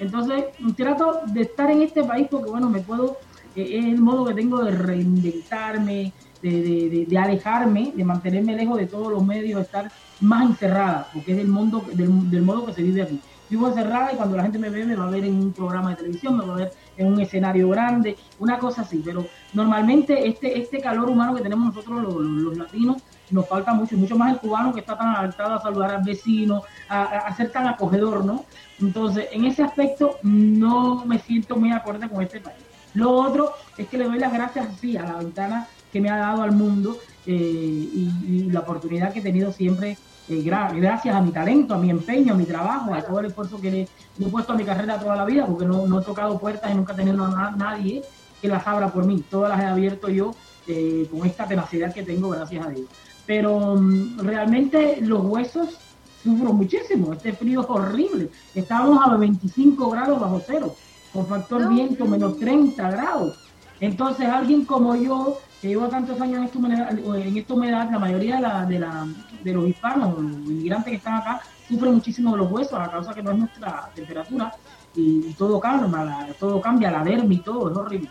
Entonces, 0.00 0.44
trato 0.76 1.20
de 1.26 1.40
estar 1.42 1.70
en 1.70 1.82
este 1.82 2.04
país 2.04 2.28
porque, 2.30 2.50
bueno, 2.50 2.68
me 2.68 2.80
puedo, 2.80 3.16
es 3.62 3.84
el 3.84 4.00
modo 4.00 4.26
que 4.26 4.34
tengo 4.34 4.62
de 4.64 4.72
reinventarme, 4.72 6.14
de, 6.40 7.06
alejarme, 7.18 7.92
de 7.96 8.04
mantenerme 8.04 8.56
lejos 8.56 8.78
de 8.78 8.86
todos 8.86 9.10
los 9.12 9.24
medios, 9.24 9.60
estar 9.60 9.90
más 10.20 10.46
encerrada, 10.50 11.10
porque 11.12 11.32
es 11.32 11.38
el 11.38 11.48
mundo, 11.48 11.86
del, 11.94 12.28
del 12.28 12.42
modo 12.42 12.66
que 12.66 12.72
se 12.72 12.82
vive 12.82 13.02
aquí. 13.02 13.22
Vivo 13.48 13.68
encerrada 13.68 14.12
y 14.12 14.16
cuando 14.16 14.36
la 14.36 14.42
gente 14.42 14.58
me 14.58 14.68
ve, 14.70 14.84
me 14.84 14.96
va 14.96 15.06
a 15.06 15.10
ver 15.10 15.24
en 15.24 15.34
un 15.34 15.54
programa 15.54 15.90
de 15.90 15.96
televisión, 15.96 16.36
me 16.36 16.44
va 16.44 16.54
a 16.54 16.56
ver 16.56 16.72
en 16.96 17.06
un 17.12 17.20
escenario 17.20 17.68
grande, 17.68 18.18
una 18.36 18.58
cosa 18.58 18.82
así, 18.82 19.02
pero 19.02 19.30
normalmente 19.52 20.26
este, 20.28 20.58
este 20.60 20.80
calor 20.80 21.08
humano 21.08 21.34
que 21.34 21.42
tenemos 21.42 21.66
nosotros 21.66 22.02
los, 22.02 22.56
latinos 22.56 22.98
nos 23.28 23.48
falta 23.48 23.74
mucho, 23.74 23.96
mucho 23.96 24.16
más 24.16 24.32
el 24.32 24.40
cubano 24.40 24.72
que 24.72 24.80
está 24.80 24.96
tan 24.96 25.08
adaptado 25.14 25.54
a 25.54 25.60
saludar 25.60 25.90
al 25.92 26.02
vecino, 26.02 26.62
a- 26.88 27.02
a 27.26 27.34
ser 27.34 27.50
tan 27.52 27.66
acogedor, 27.66 28.24
¿no? 28.24 28.46
Entonces, 28.78 29.28
en 29.32 29.44
ese 29.44 29.62
aspecto 29.62 30.18
no 30.22 31.04
me 31.04 31.18
siento 31.18 31.56
muy 31.56 31.70
acorde 31.72 32.08
con 32.08 32.22
este 32.22 32.40
país. 32.40 32.67
Lo 32.92 33.12
otro 33.12 33.52
es 33.76 33.88
que 33.88 33.98
le 33.98 34.04
doy 34.04 34.18
las 34.18 34.32
gracias 34.32 34.78
sí, 34.78 34.96
a 34.96 35.02
la 35.04 35.16
ventana 35.16 35.68
que 35.90 36.00
me 36.00 36.10
ha 36.10 36.16
dado 36.18 36.42
al 36.42 36.52
mundo 36.52 37.00
eh, 37.24 37.32
y, 37.34 38.50
la 38.50 38.60
oportunidad 38.60 39.12
que 39.12 39.20
he 39.20 39.22
tenido 39.22 39.52
siempre, 39.52 40.00
eh, 40.26 40.42
gra- 40.42 40.74
gracias 40.78 41.14
a 41.14 41.20
mi 41.22 41.32
talento, 41.32 41.74
a 41.74 41.78
mi 41.78 41.90
empeño, 41.90 42.34
a 42.34 42.36
mi 42.36 42.46
trabajo, 42.46 42.94
a 42.94 43.02
todo 43.04 43.20
el 43.20 43.26
esfuerzo 43.26 43.60
que 43.60 43.70
le, 43.70 43.90
he 44.18 44.30
puesto 44.30 44.52
a 44.52 44.56
mi 44.56 44.64
carrera 44.64 44.98
toda 44.98 45.16
la 45.16 45.24
vida, 45.24 45.46
porque 45.46 45.66
no, 45.66 45.86
no 45.86 46.00
he 46.00 46.04
tocado 46.04 46.38
puertas 46.38 46.70
y 46.70 46.74
nunca 46.74 46.92
he 46.92 46.96
tenido 46.96 47.24
a 47.24 47.30
na- 47.30 47.56
nadie 47.56 48.06
que 48.40 48.48
las 48.48 48.66
abra 48.66 48.92
por 48.92 49.04
mí. 49.04 49.26
Todas 49.28 49.50
las 49.50 49.60
he 49.60 49.66
abierto 49.66 50.08
yo 50.08 50.36
eh, 50.66 51.08
con 51.10 51.26
esta 51.26 51.46
tenacidad 51.48 51.92
que 51.92 52.02
tengo, 52.04 52.28
gracias 52.30 52.66
a 52.66 52.70
Dios. 52.70 52.88
Pero 53.24 53.76
mm, 53.76 54.18
realmente 54.20 55.00
los 55.00 55.22
huesos 55.24 55.82
sufro 56.14 56.52
muchísimo. 56.52 57.12
Este 57.12 57.32
frío 57.34 57.60
es 57.62 57.66
horrible. 57.68 58.30
Estábamos 58.52 58.98
a 59.06 59.16
25 59.16 59.90
grados 59.90 60.20
bajo 60.20 60.40
cero, 60.40 60.78
con 61.12 61.26
factor 61.26 61.68
viento 61.68 62.04
menos 62.06 62.38
30 62.38 62.90
grados. 62.90 63.38
Entonces, 63.80 64.26
alguien 64.26 64.64
como 64.64 64.94
yo, 64.96 65.38
que 65.60 65.68
llevo 65.68 65.88
tantos 65.88 66.20
años 66.20 66.38
en 66.38 66.44
esta 66.44 66.58
humedad, 66.58 66.98
en 66.98 67.36
esta 67.36 67.54
humedad 67.54 67.90
la 67.90 67.98
mayoría 67.98 68.36
de, 68.36 68.42
la, 68.42 68.64
de, 68.64 68.78
la, 68.78 69.06
de 69.42 69.52
los 69.52 69.68
hispanos, 69.68 70.18
los 70.18 70.32
inmigrantes 70.32 70.90
que 70.90 70.96
están 70.96 71.14
acá, 71.14 71.40
sufren 71.68 71.94
muchísimo 71.94 72.32
de 72.32 72.38
los 72.38 72.50
huesos 72.50 72.78
a 72.78 72.90
causa 72.90 73.14
que 73.14 73.22
no 73.22 73.32
es 73.32 73.38
nuestra 73.38 73.90
temperatura 73.94 74.52
y, 74.94 75.32
todo 75.34 75.60
cambia, 75.60 76.04
la, 76.04 76.26
todo 76.38 76.60
cambia, 76.60 76.90
la 76.90 77.04
dermis, 77.04 77.44
todo 77.44 77.70
es 77.70 77.76
horrible. 77.76 78.10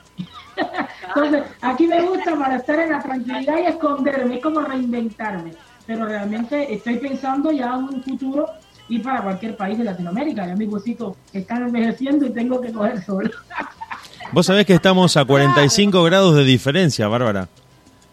Entonces, 1.08 1.44
aquí 1.62 1.88
me 1.88 2.02
gusta 2.02 2.36
para 2.36 2.58
estar 2.58 2.80
en 2.80 2.92
la 2.92 3.02
tranquilidad 3.02 3.58
y 3.58 3.66
esconderme, 3.66 4.36
es 4.36 4.44
como 4.44 4.62
reinventarme. 4.62 5.54
Pero 5.86 6.06
realmente 6.06 6.74
estoy 6.74 6.98
pensando 6.98 7.52
ya 7.52 7.76
en 7.76 7.84
un 7.86 8.04
futuro 8.04 8.46
y 8.90 9.00
para 9.00 9.22
cualquier 9.22 9.56
país 9.58 9.78
de 9.78 9.84
Latinoamérica. 9.84 10.46
Ya 10.48 10.56
mis 10.56 10.70
huesitos 10.70 11.16
están 11.34 11.64
envejeciendo 11.64 12.26
y 12.26 12.30
tengo 12.32 12.62
que 12.62 12.72
coger 12.72 13.04
sol. 13.04 13.32
Vos 14.32 14.46
sabés 14.46 14.66
que 14.66 14.74
estamos 14.74 15.16
a 15.18 15.26
45 15.26 16.04
grados 16.04 16.36
de 16.36 16.44
diferencia, 16.44 17.08
Bárbara. 17.08 17.48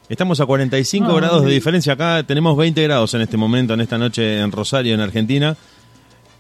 Estamos 0.09 0.39
a 0.41 0.47
45 0.47 1.09
No, 1.09 1.15
grados 1.17 1.43
de 1.43 1.49
sí. 1.49 1.55
diferencia. 1.55 1.95
Acá 1.95 2.23
tenemos 2.25 2.57
20 2.57 2.83
grados 2.83 3.15
en 3.15 3.23
este 3.23 3.37
momento, 3.37 3.75
en 3.75 3.81
esta 3.81 3.99
noche 3.99 4.41
en 4.41 4.53
Rosario, 4.53 4.95
en 4.95 5.01
Argentina. 5.01 5.57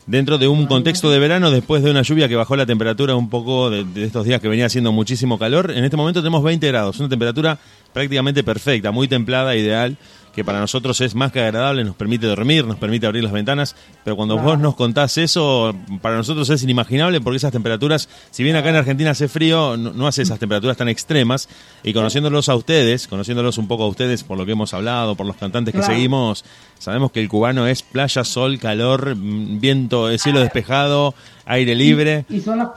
Dentro 0.06 0.36
de 0.36 0.46
un 0.46 0.66
contexto 0.66 1.10
de 1.10 1.18
verano, 1.18 1.50
después 1.50 1.82
de 1.82 1.90
una 1.90 2.02
lluvia 2.02 2.28
que 2.28 2.36
bajó 2.36 2.56
la 2.56 2.66
temperatura 2.66 3.14
un 3.16 3.30
poco 3.30 3.70
de, 3.70 3.84
de 3.84 4.04
estos 4.04 4.26
días 4.26 4.38
que 4.38 4.48
venía 4.48 4.66
haciendo 4.66 4.92
muchísimo 4.92 5.38
calor, 5.38 5.70
en 5.70 5.82
este 5.82 5.96
momento 5.96 6.20
tenemos 6.20 6.42
20 6.42 6.66
grados, 6.68 7.00
una 7.00 7.08
temperatura 7.08 7.58
prácticamente 7.94 8.44
perfecta, 8.44 8.90
muy 8.92 9.08
templada, 9.08 9.56
ideal, 9.56 9.96
que 10.34 10.44
para 10.44 10.58
nosotros 10.60 11.00
es 11.00 11.14
más 11.14 11.30
que 11.32 11.40
agradable, 11.40 11.84
nos 11.84 11.94
permite 11.94 12.26
dormir, 12.26 12.66
nos 12.66 12.76
permite 12.76 13.06
abrir 13.06 13.22
las 13.22 13.32
ventanas, 13.32 13.76
pero 14.02 14.16
cuando 14.16 14.36
vos 14.38 14.58
nos 14.58 14.74
contás 14.74 15.16
eso, 15.18 15.74
para 16.02 16.16
nosotros 16.16 16.50
es 16.50 16.62
inimaginable 16.62 17.20
porque 17.20 17.36
esas 17.36 17.52
temperaturas, 17.52 18.08
si 18.30 18.42
bien 18.42 18.56
acá 18.56 18.70
en 18.70 18.76
Argentina 18.76 19.10
hace 19.10 19.28
frío, 19.28 19.76
no, 19.76 19.92
no 19.92 20.06
hace 20.06 20.22
esas 20.22 20.38
temperaturas 20.38 20.76
tan 20.76 20.88
extremas, 20.88 21.48
y 21.82 21.92
conociéndolos 21.92 22.48
a 22.48 22.56
ustedes, 22.56 23.06
conociéndolos 23.06 23.58
un 23.58 23.68
poco 23.68 23.84
a 23.84 23.88
ustedes 23.88 24.24
por 24.24 24.36
lo 24.36 24.44
que 24.44 24.52
hemos 24.52 24.74
hablado, 24.74 25.14
por 25.14 25.26
los 25.26 25.36
cantantes 25.36 25.72
que 25.72 25.78
Claro. 25.78 25.94
seguimos, 25.94 26.44
sabemos 26.78 27.12
que 27.12 27.20
el 27.20 27.28
cubano 27.28 27.66
es 27.66 27.82
playa, 27.82 28.24
sol, 28.24 28.58
calor, 28.58 29.14
viento, 29.16 30.10
eh, 30.10 30.18
cielo 30.18 30.40
despejado, 30.40 31.14
aire 31.46 31.74
libre. 31.74 32.24
Y 32.28 32.40
son 32.40 32.58
las, 32.58 32.68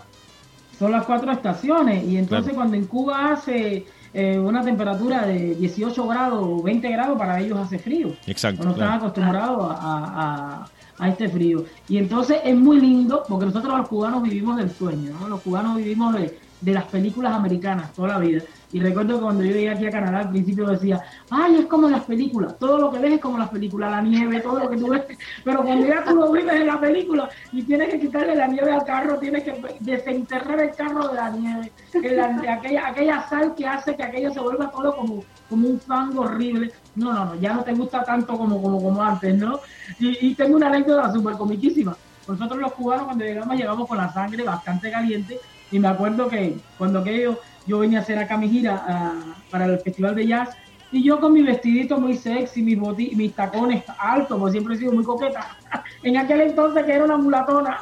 son 0.78 0.92
las 0.92 1.06
cuatro 1.06 1.32
estaciones. 1.32 2.04
Y 2.06 2.18
entonces 2.18 2.44
Claro. 2.54 2.56
cuando 2.56 2.76
en 2.78 2.86
Cuba 2.86 3.32
hace 3.34 3.86
eh, 4.20 4.40
una 4.40 4.64
temperatura 4.64 5.26
de 5.26 5.56
18 5.56 6.08
grados 6.08 6.40
o 6.42 6.62
20 6.64 6.90
grados, 6.92 7.18
para 7.18 7.40
ellos 7.40 7.58
hace 7.60 7.78
frío. 7.80 8.10
Exacto, 8.26 8.64
No 8.64 8.72
están 8.72 8.94
acostumbrados 8.94 9.72
a, 9.72 9.76
a- 9.80 10.68
a 11.00 11.10
este 11.10 11.30
frío. 11.30 11.64
Y 11.88 11.98
entonces 12.00 12.38
es 12.44 12.56
muy 12.56 12.82
lindo 12.82 13.24
porque 13.30 13.46
nosotros 13.46 13.78
los 13.78 13.88
cubanos 13.88 14.24
vivimos 14.24 14.58
del 14.58 14.72
sueño, 14.72 15.12
¿no? 15.22 15.28
Los 15.30 15.42
cubanos 15.42 15.78
vivimos 15.78 16.14
de, 16.16 16.40
de 16.62 16.74
las 16.74 16.86
películas 16.86 17.34
americanas 17.34 17.94
toda 17.94 18.10
la 18.10 18.20
vida. 18.20 18.42
Y 18.74 18.82
recuerdo 18.82 19.16
que 19.16 19.24
cuando 19.24 19.44
yo 19.44 19.52
llegué 19.54 19.70
aquí 19.70 19.86
a 19.86 19.92
Canadá 19.92 20.20
al 20.20 20.30
principio 20.30 20.68
decía, 20.68 21.02
ay, 21.30 21.56
es 21.56 21.66
como 21.68 21.90
las 21.90 22.04
películas, 22.04 22.58
todo 22.60 22.78
lo 22.78 22.92
que 22.92 23.00
ves 23.00 23.14
es 23.14 23.22
como 23.22 23.38
las 23.38 23.50
películas, 23.50 23.92
la 23.92 24.02
nieve, 24.02 24.42
todo 24.42 24.60
lo 24.60 24.70
que 24.70 24.78
tú 24.78 24.90
ves. 24.90 25.04
Pero 25.46 25.64
cuando 25.64 25.88
ya 25.88 26.04
tú 26.04 26.16
lo 26.16 26.32
vives 26.32 26.54
en 26.54 26.68
la 26.68 26.80
película 26.80 27.30
y 27.54 27.64
tienes 27.64 27.90
que 27.90 28.00
quitarle 28.00 28.36
la 28.36 28.48
nieve 28.48 28.72
al 28.72 28.84
carro, 28.84 29.18
tienes 29.20 29.44
que 29.44 29.78
desenterrar 29.80 30.60
el 30.60 30.76
carro 30.76 31.08
de 31.08 31.16
la 31.16 31.30
nieve, 31.30 31.72
de 31.94 32.50
aquella, 32.50 32.88
aquella 32.88 33.28
sal 33.30 33.56
que 33.56 33.66
hace 33.66 33.96
que 33.96 34.04
aquello 34.04 34.34
se 34.34 34.40
vuelva 34.42 34.70
todo 34.70 34.96
como, 34.98 35.24
como 35.50 35.70
un 35.70 35.80
fango 35.80 36.24
horrible. 36.24 36.72
No, 36.96 37.14
no, 37.14 37.26
no, 37.26 37.36
ya 37.36 37.54
no 37.54 37.64
te 37.64 37.74
gusta 37.74 38.04
tanto 38.04 38.38
como, 38.38 38.62
como, 38.62 38.82
como 38.82 39.02
antes, 39.02 39.34
¿no? 39.38 39.60
Y, 40.00 40.28
y 40.28 40.36
tengo 40.36 40.58
una 40.58 40.68
anécdota 40.68 41.14
súper 41.14 41.36
comiquísima. 41.36 41.96
Nosotros 42.28 42.60
los 42.60 42.74
cubanos 42.74 43.06
cuando 43.06 43.24
llegamos, 43.24 43.56
llegamos 43.56 43.88
con 43.88 43.98
la 43.98 44.12
sangre 44.12 44.44
bastante 44.44 44.92
caliente 44.92 45.40
y 45.72 45.80
me 45.80 45.88
acuerdo 45.88 46.28
que 46.30 46.58
cuando 46.78 47.00
aquello, 47.00 47.40
yo 47.66 47.80
venía 47.80 48.00
a 48.00 48.02
hacer 48.02 48.18
acá 48.20 48.38
mi 48.38 48.50
gira 48.50 48.84
ah, 48.88 49.14
para 49.52 49.66
el 49.66 49.80
Festival 49.80 50.16
de 50.16 50.28
Jazz 50.28 50.50
y 50.92 51.04
yo 51.04 51.20
con 51.20 51.34
mi 51.34 51.42
vestidito 51.42 52.00
muy 52.00 52.16
sexy, 52.16 52.62
mis, 52.62 52.78
mis 53.16 53.34
tacones 53.34 53.84
altos, 54.00 54.40
porque 54.40 54.54
siempre 54.54 54.76
he 54.76 54.78
sido 54.78 54.94
muy 54.94 55.04
coqueta. 55.04 55.58
En 56.04 56.16
aquel 56.16 56.42
entonces 56.42 56.86
que 56.86 56.94
era 56.94 57.04
una 57.04 57.18
mulatona. 57.18 57.80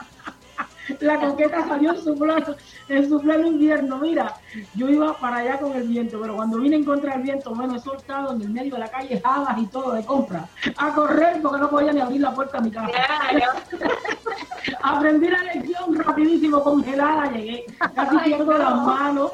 La 1.00 1.20
coqueta 1.20 1.68
salió 1.68 1.92
en 1.94 2.02
su 2.04 2.16
plano, 2.18 2.56
en 2.90 3.10
su 3.10 3.20
pleno 3.20 3.48
invierno. 3.48 3.98
Mira, 3.98 4.36
yo 4.76 4.90
iba 4.90 5.14
para 5.18 5.38
allá 5.38 5.60
con 5.60 5.74
el 5.74 5.88
viento, 5.88 6.20
pero 6.22 6.36
cuando 6.36 6.58
vine 6.60 6.76
en 6.78 6.86
contra 6.86 7.14
del 7.14 7.24
viento, 7.24 7.54
bueno, 7.56 7.76
he 7.76 7.80
soltado 7.80 8.34
en 8.34 8.42
el 8.42 8.50
medio 8.50 8.74
de 8.76 8.80
la 8.82 8.88
calle 8.90 9.22
jabas 9.24 9.58
y 9.58 9.66
todo 9.68 9.94
de 9.94 10.06
compra. 10.06 10.48
A 10.78 10.94
correr 10.94 11.42
porque 11.42 11.60
no 11.60 11.70
podía 11.70 11.92
ni 11.94 12.02
abrir 12.02 12.22
la 12.22 12.34
puerta 12.34 12.58
a 12.58 12.62
mi 12.62 12.72
casa. 12.72 12.90
Aprendí 14.82 15.28
la 15.28 15.44
lección 15.44 15.96
rapidísimo, 15.96 16.64
congelada 16.64 17.32
llegué. 17.32 17.66
Casi 17.96 18.18
pierdo 18.20 18.58
las 18.58 18.76
manos. 18.76 19.32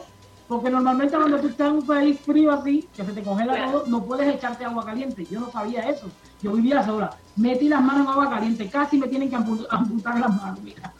Porque 0.47 0.69
normalmente 0.69 1.15
cuando 1.15 1.39
tú 1.39 1.47
estás 1.47 1.69
en 1.69 1.75
un 1.75 1.85
país 1.87 2.19
frío 2.19 2.51
así, 2.51 2.85
que 2.93 3.05
se 3.05 3.13
te 3.13 3.23
congela 3.23 3.71
todo, 3.71 3.85
no 3.87 4.03
puedes 4.03 4.35
echarte 4.35 4.65
agua 4.65 4.83
caliente. 4.83 5.25
Yo 5.31 5.39
no 5.39 5.49
sabía 5.49 5.87
eso. 5.89 6.09
Yo 6.41 6.51
vivía 6.51 6.83
sola. 6.85 7.09
Metí 7.37 7.69
las 7.69 7.81
manos 7.81 8.01
en 8.05 8.11
agua 8.11 8.29
caliente. 8.29 8.69
Casi 8.69 8.97
me 8.97 9.07
tienen 9.07 9.29
que 9.29 9.37
ampu- 9.37 9.65
amputar 9.69 10.19
las 10.19 10.29
manos. 10.35 10.59
Mira. 10.61 10.91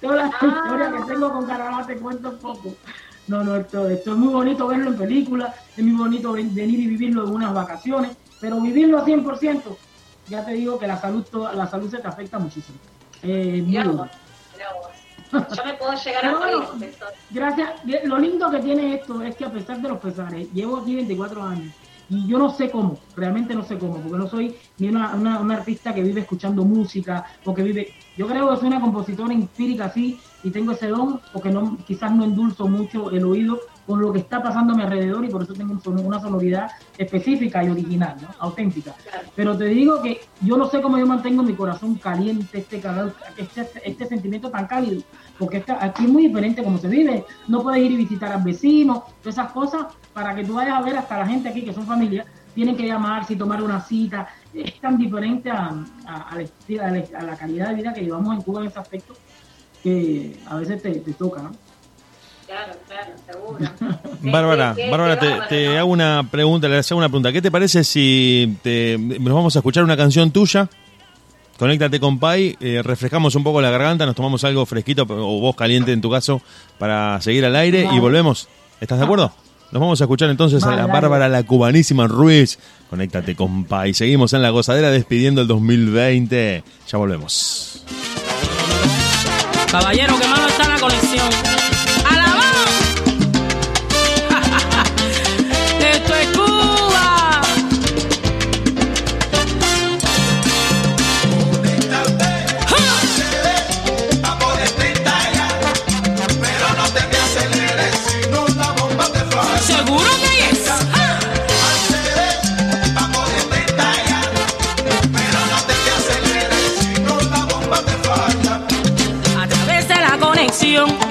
Toda 0.00 0.16
la 0.16 0.26
historia 0.26 0.92
que 0.92 1.12
tengo 1.12 1.32
con 1.32 1.46
Canadá 1.46 1.86
te 1.86 1.98
cuento 1.98 2.30
un 2.30 2.38
poco. 2.38 2.76
No, 3.26 3.42
no, 3.42 3.56
esto, 3.56 3.88
esto 3.88 4.12
es 4.12 4.16
muy 4.18 4.32
bonito 4.32 4.66
verlo 4.66 4.90
en 4.90 4.98
películas, 4.98 5.54
es 5.76 5.84
muy 5.84 5.96
bonito 5.96 6.32
ven- 6.32 6.54
venir 6.54 6.80
y 6.80 6.86
vivirlo 6.88 7.24
en 7.24 7.30
unas 7.30 7.54
vacaciones, 7.54 8.16
pero 8.38 8.60
vivirlo 8.60 8.98
a 8.98 9.04
100%, 9.04 9.78
ya 10.28 10.44
te 10.44 10.52
digo 10.52 10.78
que 10.78 10.86
la 10.86 10.98
salud, 10.98 11.24
toda- 11.30 11.54
la 11.54 11.66
salud 11.66 11.88
se 11.90 11.98
te 11.98 12.06
afecta 12.08 12.38
muchísimo. 12.38 12.78
Eh, 13.22 13.64
duro. 13.66 13.94
vos. 13.94 14.10
Yo 15.56 15.64
me 15.64 15.74
puedo 15.74 15.94
llegar 15.94 16.20
Pero 16.22 16.36
a 16.38 16.66
profesor. 16.70 17.08
Gracias. 17.30 17.70
Lo 18.04 18.18
lindo 18.18 18.50
que 18.50 18.58
tiene 18.60 18.94
esto 18.94 19.22
es 19.22 19.34
que 19.36 19.44
a 19.46 19.50
pesar 19.52 19.80
de 19.80 19.88
los 19.88 19.98
pesares, 19.98 20.50
llevo 20.52 20.76
aquí 20.76 20.94
24 20.94 21.42
años 21.42 21.74
y 22.10 22.28
yo 22.28 22.38
no 22.38 22.50
sé 22.50 22.70
cómo, 22.70 23.00
realmente 23.16 23.54
no 23.54 23.64
sé 23.64 23.78
cómo, 23.78 24.02
porque 24.02 24.18
no 24.18 24.28
soy 24.28 24.54
ni 24.78 24.88
una, 24.88 25.14
una, 25.14 25.40
una 25.40 25.56
artista 25.56 25.94
que 25.94 26.02
vive 26.02 26.20
escuchando 26.20 26.62
música 26.64 27.24
o 27.44 27.54
que 27.54 27.62
vive... 27.62 27.94
Yo 28.16 28.26
creo 28.28 28.48
que 28.50 28.56
soy 28.56 28.68
una 28.68 28.80
compositora 28.80 29.32
empírica 29.34 29.86
así 29.86 30.22
y 30.42 30.50
tengo 30.52 30.72
ese 30.72 30.88
don 30.88 31.20
porque 31.32 31.50
no, 31.50 31.78
quizás 31.84 32.14
no 32.14 32.24
endulzo 32.24 32.68
mucho 32.68 33.10
el 33.10 33.24
oído 33.24 33.60
con 33.84 34.00
lo 34.00 34.12
que 34.12 34.20
está 34.20 34.42
pasando 34.42 34.72
a 34.72 34.76
mi 34.76 34.82
alrededor 34.82 35.24
y 35.24 35.28
por 35.30 35.42
eso 35.42 35.56
tengo 35.56 35.72
un 35.84 35.98
una 35.98 36.20
sonoridad 36.20 36.70
específica 36.96 37.62
y 37.64 37.68
original, 37.70 38.20
¿no? 38.20 38.34
auténtica. 38.38 38.94
Pero 39.34 39.56
te 39.58 39.64
digo 39.66 40.00
que 40.00 40.28
yo 40.38 40.56
no 40.56 40.66
sé 40.66 40.80
cómo 40.80 40.98
yo 40.98 41.06
mantengo 41.06 41.42
mi 41.42 41.54
corazón 41.56 41.98
caliente, 41.98 42.58
este 42.60 42.80
este, 43.36 43.70
este 43.84 44.06
sentimiento 44.06 44.50
tan 44.50 44.66
cálido, 44.66 45.02
porque 45.36 45.58
esta- 45.58 45.82
aquí 45.84 46.04
es 46.04 46.10
muy 46.10 46.26
diferente 46.28 46.62
como 46.62 46.78
se 46.78 46.88
vive. 46.88 47.26
No 47.46 47.62
puedes 47.62 47.82
ir 47.82 47.92
y 47.92 47.96
visitar 47.96 48.32
al 48.32 48.42
vecino, 48.42 49.04
todas 49.22 49.36
esas 49.38 49.52
cosas, 49.52 49.86
para 50.12 50.34
que 50.34 50.44
tú 50.44 50.54
vayas 50.54 50.74
a 50.78 50.82
ver 50.82 50.96
hasta 50.96 51.18
la 51.18 51.26
gente 51.26 51.48
aquí 51.48 51.64
que 51.64 51.72
son 51.72 51.86
familia, 51.86 52.24
tienen 52.52 52.76
que 52.76 52.86
llamarse 52.86 53.34
y 53.34 53.36
tomar 53.36 53.62
una 53.62 53.80
cita. 53.80 54.28
Es 54.54 54.80
tan 54.80 54.96
diferente 54.96 55.50
a, 55.50 55.72
la, 56.04 57.18
a 57.18 57.22
la 57.24 57.36
calidad 57.36 57.68
de 57.70 57.74
vida 57.74 57.92
que 57.92 58.02
llevamos 58.02 58.34
en 58.36 58.42
Cuba 58.42 58.60
en 58.62 58.68
ese 58.68 58.78
aspecto 58.78 59.14
que 59.82 60.36
a 60.46 60.56
veces 60.56 60.80
te, 60.82 60.90
te 60.92 61.12
toca, 61.14 61.42
¿no? 61.42 61.52
Claro, 62.46 62.72
claro, 62.86 63.12
seguro. 63.26 63.58
Bárbara, 64.22 64.74
qué- 64.76 64.90
Bárbara, 64.90 65.18
qué 65.18 65.26
te, 65.26 65.48
te 65.48 65.68
¿no? 65.74 65.78
hago 65.80 65.90
una 65.90 66.28
pregunta, 66.30 66.68
le 66.68 66.76
hago 66.78 66.96
una 66.96 67.08
pregunta. 67.08 67.32
¿Qué 67.32 67.42
te 67.42 67.50
parece 67.50 67.82
si 67.84 68.56
te, 68.62 68.96
nos 68.98 69.34
vamos 69.34 69.56
a 69.56 69.58
escuchar 69.60 69.82
una 69.82 69.96
canción 69.96 70.30
tuya? 70.30 70.68
Conéctate 71.58 72.00
con 72.00 72.18
Pai, 72.18 72.56
eh, 72.60 72.80
refrescamos 72.82 73.34
un 73.36 73.44
poco 73.44 73.60
la 73.60 73.70
garganta, 73.70 74.04
nos 74.06 74.14
tomamos 74.16 74.42
algo 74.44 74.66
fresquito 74.66 75.02
o 75.08 75.40
vos 75.40 75.54
caliente 75.56 75.92
en 75.92 76.00
tu 76.00 76.10
caso 76.10 76.42
para 76.78 77.20
seguir 77.20 77.44
al 77.44 77.54
aire 77.56 77.88
y 77.92 77.98
volvemos. 78.00 78.48
¿Estás 78.80 78.98
de 78.98 79.04
acuerdo? 79.04 79.32
Nos 79.70 79.80
vamos 79.80 80.00
a 80.00 80.04
escuchar 80.04 80.30
entonces 80.30 80.62
a 80.62 80.70
la 80.70 80.76
dale. 80.82 80.92
Bárbara, 80.92 81.28
la 81.28 81.42
cubanísima 81.42 82.06
Ruiz. 82.06 82.58
Conéctate 82.90 83.34
con 83.34 83.64
Pai. 83.64 83.92
Seguimos 83.94 84.32
en 84.32 84.42
la 84.42 84.50
gozadera 84.50 84.90
despidiendo 84.90 85.40
el 85.40 85.48
2020. 85.48 86.62
Ya 86.86 86.98
volvemos. 86.98 87.84
Caballero, 89.70 90.16
que 90.16 90.26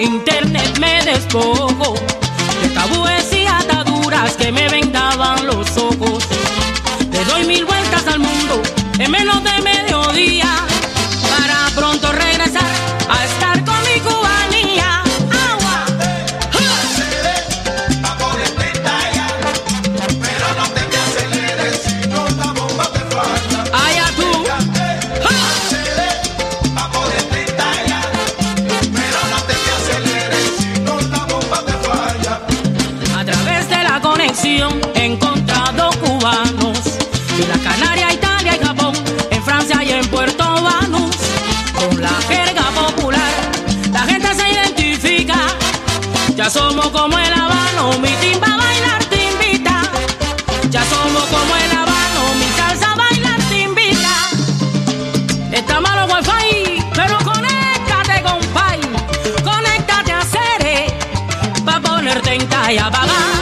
internet 0.03 0.77
me 0.79 1.01
despojo 1.03 1.93
de 2.61 2.69
tabúes 2.69 3.31
y 3.33 3.45
ataduras 3.45 4.35
que 4.35 4.51
me 4.51 4.67
vendaban 4.69 5.45
los 5.47 5.77
ojos. 5.77 6.23
Le 7.11 7.23
doy 7.25 7.45
mil 7.45 7.65
vueltas 7.65 8.07
al 8.07 8.19
mundo 8.19 8.61
en 8.99 9.11
menos 9.11 9.43
de 9.43 9.61
mediodía 9.61 10.42
como 46.93 47.17
el 47.17 47.33
habano, 47.33 47.97
mi 47.99 48.09
timba 48.21 48.55
bailar 48.55 49.03
te 49.05 49.23
invita. 49.31 49.81
Ya 50.69 50.85
somos 50.85 51.23
como 51.23 51.55
el 51.55 51.71
habano, 51.71 52.35
mi 52.39 52.47
salsa 52.55 52.95
bailar 52.95 53.39
te 53.49 53.61
invita. 53.61 54.15
Está 55.51 55.81
malo 55.81 56.05
wifi, 56.05 56.83
pero 56.93 57.17
conéctate 57.17 58.21
con 58.21 58.39
Pai. 58.53 58.79
Conéctate 59.43 60.11
a 60.13 60.21
Cere, 60.21 60.87
pa' 61.65 61.81
ponerte 61.81 62.35
en 62.35 62.47
talla, 62.47 62.91
papá. 62.91 63.32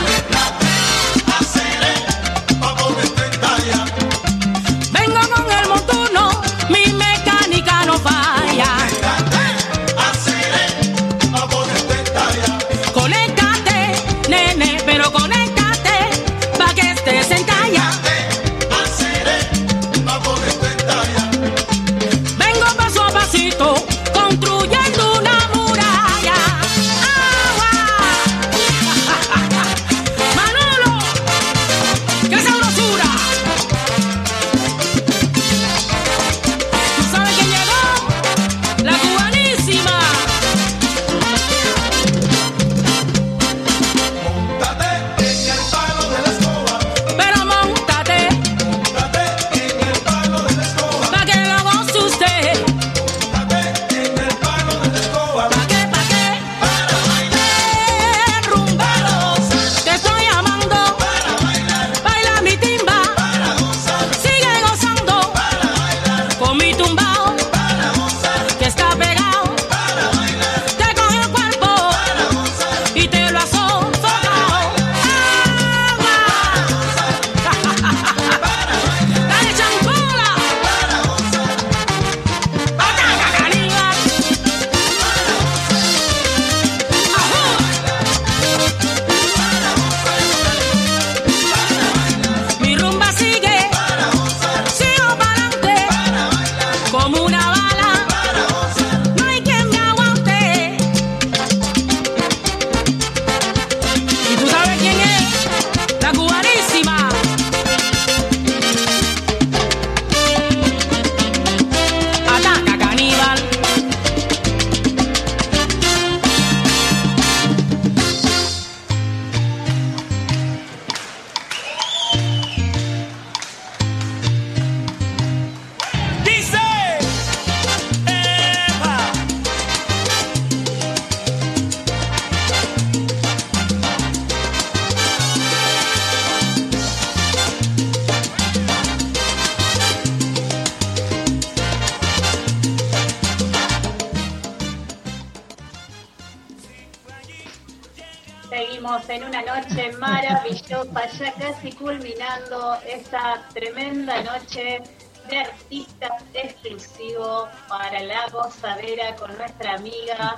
Con 159.19 159.37
nuestra 159.37 159.75
amiga 159.75 160.35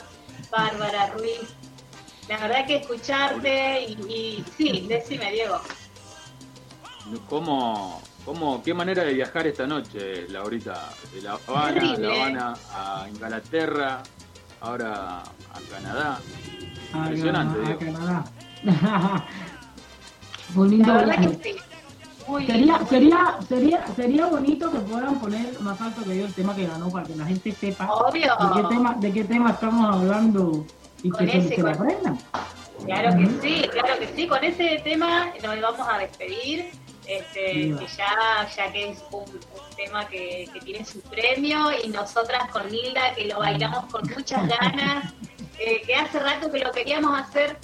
Bárbara 0.52 1.08
Ruiz. 1.12 1.56
La 2.28 2.38
verdad 2.40 2.66
que 2.68 2.78
escucharte 2.78 3.82
y, 3.84 3.94
y 3.94 4.46
sí, 4.58 4.86
decime 4.88 5.32
Diego. 5.32 5.60
¿Cómo, 7.30 8.02
cómo, 8.26 8.62
qué 8.64 8.74
manera 8.74 9.04
de 9.04 9.14
viajar 9.14 9.48
esta 9.48 9.66
noche, 9.66 10.28
Laurita? 10.30 10.90
De 11.14 11.22
La 11.22 11.38
Habana, 11.48 11.74
Terrible. 11.74 12.08
La 12.08 12.14
Habana 12.16 12.54
a 12.74 13.06
Inglaterra, 13.10 14.04
ahora 14.62 15.20
a 15.20 15.60
Canadá. 15.70 16.20
A 16.94 16.98
Impresionante, 16.98 17.72
a. 17.72 17.78
Canadá. 17.78 18.26
Lindo 20.56 20.88
La 20.94 20.98
verdad 21.00 21.18
viaje. 21.20 21.38
que 21.38 21.54
sí. 21.54 21.60
Muy 22.27 22.45
Sería, 22.48 22.80
sería, 22.88 23.38
sería, 23.48 23.85
sería 23.95 24.26
bonito 24.27 24.72
que 24.72 24.80
puedan 24.80 25.19
poner 25.19 25.60
más 25.60 25.80
alto 25.82 26.03
que 26.03 26.18
yo 26.18 26.26
el 26.26 26.34
tema 26.34 26.56
que 26.56 26.66
ganó 26.68 26.90
para 26.90 27.06
que 27.06 27.16
la 27.16 27.26
gente 27.26 27.52
sepa 27.52 27.92
Obvio. 27.92 28.34
de 28.35 28.61
qué 28.61 28.68
tema, 28.69 28.93
de 29.00 29.11
qué 29.14 29.24
tema 29.26 29.52
estamos 29.52 29.95
hablando 29.95 30.66
y 31.03 31.10
Con 31.10 31.26
que 31.26 31.32
se, 31.32 31.38
ese, 31.40 31.56
se 31.56 31.61
con- 31.61 31.74
aprendan. 31.74 32.18
Claro 32.85 33.18
que 33.18 33.27
sí, 33.42 33.68
claro 33.69 34.00
que 34.00 34.08
sí. 34.16 34.27
Con 34.27 34.43
ese 34.43 34.82
tema 34.84 35.32
nos 35.43 35.61
vamos 35.61 35.88
a 35.90 35.98
despedir. 36.00 36.72
Este, 37.06 37.42
que 37.77 37.88
ya, 37.98 38.48
ya 38.56 38.72
que 38.72 38.92
es 38.92 39.03
un, 39.11 39.24
un 39.24 39.76
tema 39.76 40.08
que, 40.08 40.48
que 40.53 40.61
tiene 40.61 40.85
su 40.85 41.02
premio 41.02 41.68
y 41.84 41.90
nosotras 41.90 42.50
con 42.50 42.66
Nilda 42.72 43.14
que 43.14 43.26
lo 43.26 43.40
bailamos 43.40 43.92
con 43.92 44.03
muchas 44.16 44.48
ganas, 44.48 45.14
eh, 45.60 45.82
que 45.85 45.95
hace 45.95 46.19
rato 46.19 46.50
que 46.50 46.60
lo 46.60 46.72
queríamos 46.72 47.19
hacer, 47.19 47.58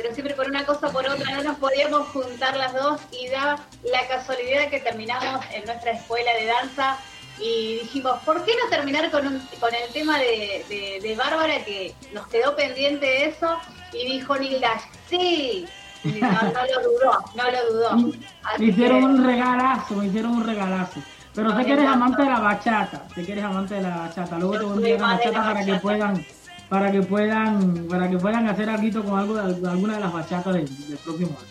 pero 0.00 0.14
siempre 0.14 0.34
por 0.34 0.48
una 0.48 0.64
cosa 0.64 0.88
o 0.88 0.92
por 0.92 1.06
otra 1.06 1.34
no 1.36 1.42
nos 1.42 1.56
podíamos 1.58 2.08
juntar 2.08 2.56
las 2.56 2.72
dos 2.72 3.00
y 3.12 3.28
da 3.28 3.56
la 3.84 4.08
casualidad 4.08 4.68
que 4.70 4.80
terminamos 4.80 5.44
en 5.52 5.64
nuestra 5.66 5.92
escuela 5.92 6.30
de 6.40 6.46
danza 6.46 6.96
y 7.38 7.78
dijimos, 7.80 8.18
¿por 8.24 8.44
qué 8.44 8.52
no 8.62 8.68
terminar 8.70 9.10
con, 9.10 9.26
un, 9.26 9.38
con 9.58 9.74
el 9.74 9.92
tema 9.92 10.18
de, 10.18 10.64
de, 10.68 11.00
de 11.06 11.14
Bárbara 11.16 11.64
que 11.64 11.94
nos 12.12 12.26
quedó 12.28 12.54
pendiente 12.56 13.26
eso? 13.26 13.58
Y 13.92 14.10
dijo 14.12 14.36
Nilda, 14.36 14.80
sí, 15.08 15.66
y 16.04 16.08
no, 16.08 16.30
no 16.30 16.40
lo 16.66 16.82
dudó, 16.82 17.24
no 17.34 17.50
lo 17.50 17.72
dudó. 17.72 17.90
Así 18.44 18.62
Me 18.62 18.66
hicieron 18.70 18.98
que- 19.00 19.04
un 19.06 19.24
regalazo, 19.24 19.94
me 19.96 20.06
hicieron 20.06 20.32
un 20.32 20.46
regalazo. 20.46 21.00
Pero 21.34 21.56
sé 21.56 21.64
que 21.64 21.72
eres 21.72 21.86
amante 21.86 22.22
de 22.22 22.28
la 22.30 22.40
bachata, 22.40 23.06
sé 23.14 23.24
que 23.24 23.32
eres 23.32 23.44
amante 23.44 23.74
de 23.76 23.82
la 23.82 23.96
bachata. 23.98 24.38
Luego 24.38 24.58
te 24.58 24.64
voy 24.64 24.72
a 24.72 24.74
enviar 24.76 25.00
la 25.00 25.06
bachata 25.06 25.42
para 25.44 25.60
que 25.64 25.70
bachata. 25.72 25.80
puedan, 25.82 26.26
para 26.70 26.90
que 26.92 27.02
puedan, 27.02 27.86
para 27.88 28.08
que 28.08 28.16
puedan 28.16 28.48
hacer 28.48 28.70
algo 28.70 29.04
con 29.04 29.18
algo 29.18 29.34
de, 29.34 29.68
alguna 29.68 29.94
de 29.96 30.00
las 30.00 30.12
bachatas 30.12 30.54
del, 30.54 30.88
del 30.88 30.96
próximo 30.98 31.36
año. 31.38 31.50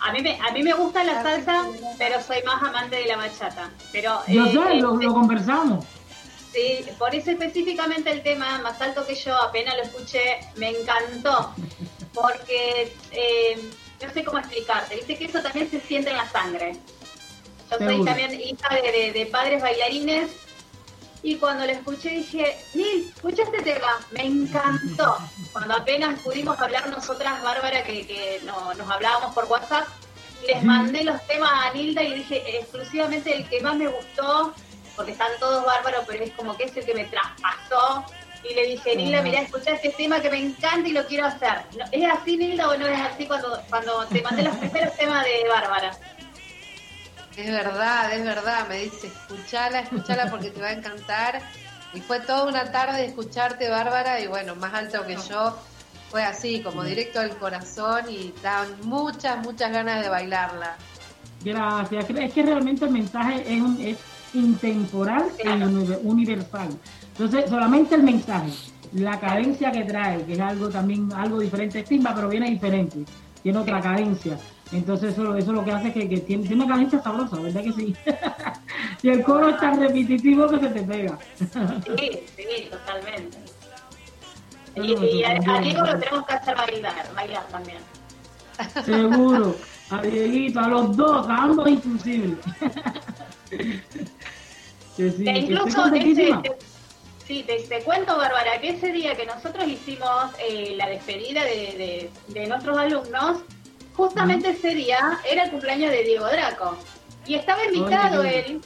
A 0.00 0.12
mí, 0.12 0.20
me, 0.20 0.38
a 0.38 0.52
mí 0.52 0.62
me 0.62 0.74
gusta 0.74 1.02
la 1.04 1.22
salsa, 1.22 1.64
pero 1.96 2.20
soy 2.20 2.42
más 2.44 2.62
amante 2.62 2.96
de 2.96 3.06
la 3.06 3.16
bachata. 3.16 3.70
Pero 3.92 4.20
Yo 4.28 4.44
eh, 4.44 4.50
sé, 4.52 4.72
eh, 4.72 4.80
lo, 4.80 4.96
lo 4.96 5.14
conversamos. 5.14 5.84
sí, 6.52 6.84
por 6.98 7.14
eso 7.14 7.30
específicamente 7.30 8.10
el 8.10 8.22
tema, 8.22 8.58
más 8.58 8.78
alto 8.82 9.06
que 9.06 9.14
yo, 9.14 9.34
apenas 9.34 9.76
lo 9.76 9.82
escuché, 9.84 10.20
me 10.56 10.70
encantó. 10.70 11.54
Porque 12.12 12.92
eh, 13.12 13.70
no 14.04 14.12
sé 14.12 14.24
cómo 14.24 14.38
explicarte, 14.38 14.96
viste 14.96 15.16
que 15.16 15.24
eso 15.26 15.40
también 15.40 15.70
se 15.70 15.80
siente 15.80 16.10
en 16.10 16.16
la 16.18 16.28
sangre. 16.28 16.76
Yo 17.70 17.78
soy 17.78 18.04
también 18.04 18.38
hija 18.38 18.68
de, 18.74 18.92
de- 18.92 19.12
de 19.12 19.26
padres 19.26 19.62
bailarines 19.62 20.30
y 21.24 21.36
cuando 21.36 21.64
lo 21.64 21.72
escuché 21.72 22.10
dije, 22.10 22.56
Nil, 22.74 23.10
escucha 23.16 23.42
este 23.44 23.62
tema, 23.62 23.98
me 24.12 24.24
encantó. 24.26 25.16
Cuando 25.52 25.74
apenas 25.74 26.20
pudimos 26.20 26.60
hablar 26.60 26.88
nosotras, 26.90 27.42
Bárbara, 27.42 27.82
que, 27.82 28.06
que 28.06 28.40
no- 28.44 28.74
nos 28.74 28.90
hablábamos 28.90 29.34
por 29.34 29.46
WhatsApp, 29.46 29.86
les 30.46 30.62
mandé 30.62 31.02
los 31.02 31.26
temas 31.26 31.50
a 31.64 31.72
Nilda 31.72 32.02
y 32.02 32.14
dije 32.16 32.58
exclusivamente 32.58 33.34
el 33.34 33.48
que 33.48 33.60
más 33.62 33.74
me 33.76 33.88
gustó, 33.88 34.52
porque 34.94 35.12
están 35.12 35.32
todos 35.40 35.64
bárbaros, 35.64 36.04
pero 36.06 36.22
es 36.22 36.32
como 36.32 36.54
que 36.56 36.64
es 36.64 36.76
el 36.76 36.84
que 36.84 36.94
me 36.94 37.04
traspasó. 37.06 38.04
Y 38.42 38.52
le 38.54 38.66
dije, 38.66 38.94
Nilda, 38.94 39.22
mirá, 39.22 39.40
escuchá 39.40 39.70
este 39.72 39.88
tema 39.90 40.20
que 40.20 40.28
me 40.28 40.38
encanta 40.38 40.86
y 40.86 40.92
lo 40.92 41.06
quiero 41.06 41.24
hacer. 41.26 41.62
¿Es 41.90 42.04
así, 42.12 42.36
Nilda, 42.36 42.68
o 42.68 42.76
no 42.76 42.86
es 42.86 43.00
así 43.00 43.26
cuando, 43.26 43.62
cuando 43.70 44.04
te 44.08 44.20
mandé 44.20 44.42
los 44.42 44.54
primeros 44.58 44.94
temas 44.98 45.24
de 45.24 45.48
Bárbara? 45.48 45.96
Es 47.36 47.50
verdad, 47.50 48.12
es 48.14 48.24
verdad, 48.24 48.68
me 48.68 48.78
dice, 48.82 49.08
escuchala, 49.08 49.80
escuchala 49.80 50.30
porque 50.30 50.50
te 50.50 50.60
va 50.60 50.68
a 50.68 50.72
encantar. 50.72 51.40
Y 51.92 52.00
fue 52.00 52.20
toda 52.20 52.46
una 52.46 52.70
tarde 52.70 52.98
de 52.98 53.06
escucharte, 53.06 53.68
Bárbara, 53.68 54.20
y 54.20 54.26
bueno, 54.26 54.54
más 54.56 54.72
alto 54.74 55.04
que 55.06 55.16
yo, 55.28 55.56
fue 56.10 56.22
así, 56.22 56.60
como 56.62 56.84
directo 56.84 57.18
al 57.20 57.36
corazón 57.36 58.04
y 58.08 58.32
daban 58.42 58.68
muchas, 58.82 59.44
muchas 59.44 59.72
ganas 59.72 60.02
de 60.02 60.08
bailarla. 60.08 60.76
Gracias. 61.42 62.06
Es 62.10 62.32
que 62.32 62.42
realmente 62.42 62.84
el 62.84 62.90
mensaje 62.92 63.42
es, 63.46 63.60
un- 63.60 63.80
es 63.80 63.98
intemporal 64.32 65.30
e 65.38 65.48
uni- 65.50 65.96
universal. 66.02 66.68
Entonces, 67.08 67.48
solamente 67.48 67.94
el 67.96 68.02
mensaje, 68.02 68.50
la 68.92 69.18
cadencia 69.18 69.70
que 69.72 69.84
trae, 69.84 70.24
que 70.24 70.34
es 70.34 70.40
algo 70.40 70.68
también 70.68 71.12
algo 71.12 71.38
diferente, 71.40 71.80
es 71.80 71.84
timba, 71.88 72.14
pero 72.14 72.28
viene 72.28 72.50
diferente, 72.50 73.04
tiene 73.42 73.58
otra 73.58 73.80
cadencia. 73.80 74.36
Entonces, 74.72 75.12
eso, 75.12 75.36
eso 75.36 75.52
lo 75.52 75.64
que 75.64 75.72
hace 75.72 75.88
es 75.88 75.94
que, 75.94 76.08
que 76.08 76.18
tiene, 76.18 76.46
tiene 76.46 76.64
una 76.64 76.74
cadencia 76.74 77.00
sabrosa, 77.02 77.36
¿verdad 77.36 77.62
que 77.62 77.72
sí? 77.72 77.94
y 79.02 79.08
el 79.10 79.22
coro 79.22 79.50
es 79.50 79.58
tan 79.60 79.78
repetitivo 79.80 80.48
que 80.48 80.58
se 80.60 80.68
te 80.68 80.82
pega. 80.82 81.18
Sí, 81.96 82.10
sí, 82.36 82.68
totalmente. 82.70 83.38
Y, 84.76 85.22
a. 85.22 85.34
Diego 85.60 85.82
lo 85.86 85.98
tenemos 86.00 86.26
que 86.26 86.32
hacer 86.34 86.56
bailar, 86.56 87.14
bailar 87.14 87.46
también. 87.48 87.78
Seguro. 88.84 89.56
A 89.90 90.00
Dieguito, 90.00 90.60
a 90.60 90.68
los 90.68 90.96
dos, 90.96 91.28
a 91.28 91.42
ambos 91.42 91.68
inclusive. 91.68 92.38
que 93.50 95.10
sí, 95.10 95.24
que 95.24 95.30
incluso, 95.38 95.86
ese- 95.94 96.14
te- 96.42 96.56
sí, 97.26 97.44
te, 97.46 97.56
te 97.68 97.82
cuento, 97.84 98.16
Bárbara, 98.16 98.58
que 98.62 98.70
ese 98.70 98.90
día 98.92 99.14
que 99.14 99.26
nosotros 99.26 99.68
hicimos 99.68 100.32
eh, 100.48 100.74
la 100.78 100.88
despedida 100.88 101.44
de, 101.44 101.50
de- 101.50 102.10
de 102.28 102.46
nuestros 102.46 102.78
alumnos, 102.78 103.42
justamente 103.96 104.50
ese 104.50 104.74
día 104.74 105.18
era 105.28 105.44
el 105.44 105.50
cumpleaños 105.50 105.90
de 105.90 106.02
Diego 106.02 106.26
Draco. 106.26 106.76
Y 107.26 107.36
estaba 107.36 107.64
invitado 107.64 108.20
Oye, 108.20 108.40
él, 108.40 108.60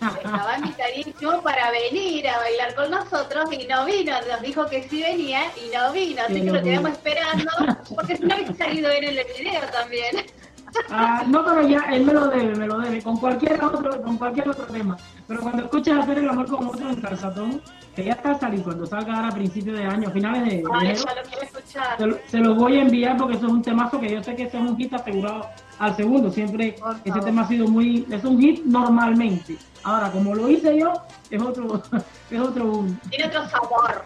estaba 0.00 0.58
invitadísimo 0.58 1.42
para 1.42 1.70
venir 1.72 2.28
a 2.28 2.38
bailar 2.38 2.74
con 2.74 2.90
nosotros 2.90 3.52
y 3.52 3.66
no 3.66 3.84
vino, 3.84 4.12
nos 4.28 4.40
dijo 4.40 4.66
que 4.66 4.88
sí 4.88 5.02
venía 5.02 5.50
y 5.56 5.74
no 5.74 5.92
vino, 5.92 6.22
así 6.22 6.40
que 6.40 6.50
lo 6.50 6.62
quedamos 6.62 6.92
esperando, 6.92 7.50
porque 7.94 8.16
si 8.16 8.22
no 8.24 8.36
hubiese 8.36 8.54
salido 8.54 8.90
él 8.90 9.04
en 9.04 9.18
el 9.18 9.26
video 9.36 9.60
también. 9.72 10.26
Ah, 10.90 11.24
no, 11.26 11.44
pero 11.44 11.66
ya 11.66 11.80
él 11.90 12.04
me 12.04 12.12
lo 12.12 12.28
debe, 12.28 12.54
me 12.54 12.66
lo 12.66 12.78
debe, 12.78 13.02
con 13.02 13.16
cualquier 13.18 13.62
otro, 13.62 14.02
con 14.02 14.16
cualquier 14.16 14.48
otro 14.48 14.64
tema. 14.66 14.96
Pero 15.26 15.40
cuando 15.40 15.64
escuches 15.64 15.96
hacer 15.96 16.18
el 16.18 16.28
amor 16.28 16.46
con 16.46 16.66
otro 16.66 16.88
en 16.90 17.00
Calzatón, 17.00 17.60
que 17.94 18.04
ya 18.04 18.12
está 18.12 18.32
a 18.32 18.38
salir 18.38 18.62
cuando 18.62 18.86
salga 18.86 19.16
ahora 19.16 19.28
a 19.28 19.32
principios 19.32 19.78
de 19.78 19.84
año, 19.84 20.10
finales 20.10 20.44
de, 20.44 20.56
de 20.58 20.64
Ay, 20.72 20.86
enero, 20.88 21.04
ya 21.06 21.14
lo 21.14 21.28
quiero 21.28 21.42
escuchar. 21.42 21.98
se 21.98 22.06
lo, 22.06 22.18
se 22.26 22.38
lo 22.38 22.54
voy 22.54 22.76
a 22.78 22.82
enviar 22.82 23.16
porque 23.16 23.36
eso 23.36 23.46
es 23.46 23.52
un 23.52 23.62
temazo 23.62 24.00
que 24.00 24.10
yo 24.10 24.22
sé 24.22 24.36
que 24.36 24.44
ese 24.44 24.56
es 24.56 24.62
un 24.62 24.76
hit 24.76 24.92
asegurado 24.94 25.46
al 25.78 25.96
segundo. 25.96 26.30
Siempre 26.30 26.76
ese 27.04 27.20
tema 27.20 27.42
ha 27.42 27.48
sido 27.48 27.66
muy, 27.68 28.06
es 28.10 28.24
un 28.24 28.40
hit 28.40 28.64
normalmente. 28.64 29.56
Ahora, 29.84 30.10
como 30.10 30.34
lo 30.34 30.48
hice 30.48 30.78
yo, 30.78 30.92
es 31.30 31.40
otro, 31.42 31.82
es 32.30 32.40
otro. 32.40 32.84
Tiene 33.10 33.26
otro 33.26 33.48
sabor. 33.48 34.04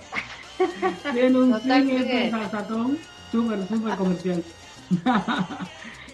Tiene 1.12 1.39
un 1.39 1.60
swing 1.60 1.89
ese 1.91 2.31
salsatón 2.31 2.99
súper, 3.31 3.66
súper 3.68 3.97
comercial. 3.97 4.42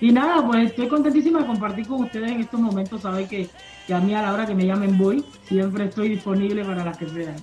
y 0.01 0.13
nada, 0.13 0.47
pues 0.47 0.71
estoy 0.71 0.89
contentísima 0.89 1.41
de 1.41 1.47
compartir 1.47 1.87
con 1.87 2.05
ustedes 2.05 2.31
en 2.31 2.41
estos 2.41 2.61
momentos. 2.61 3.03
Saben 3.03 3.27
que, 3.27 3.49
que 3.87 3.95
a 3.95 3.99
mí 3.99 4.15
a 4.15 4.23
la 4.23 4.33
hora 4.33 4.47
que 4.47 4.55
me 4.55 4.65
llamen 4.65 4.97
voy, 4.97 5.25
siempre 5.45 5.87
estoy 5.87 6.11
disponible 6.11 6.65
para 6.65 6.85
las 6.85 6.97
que 6.97 7.09
sean. 7.09 7.37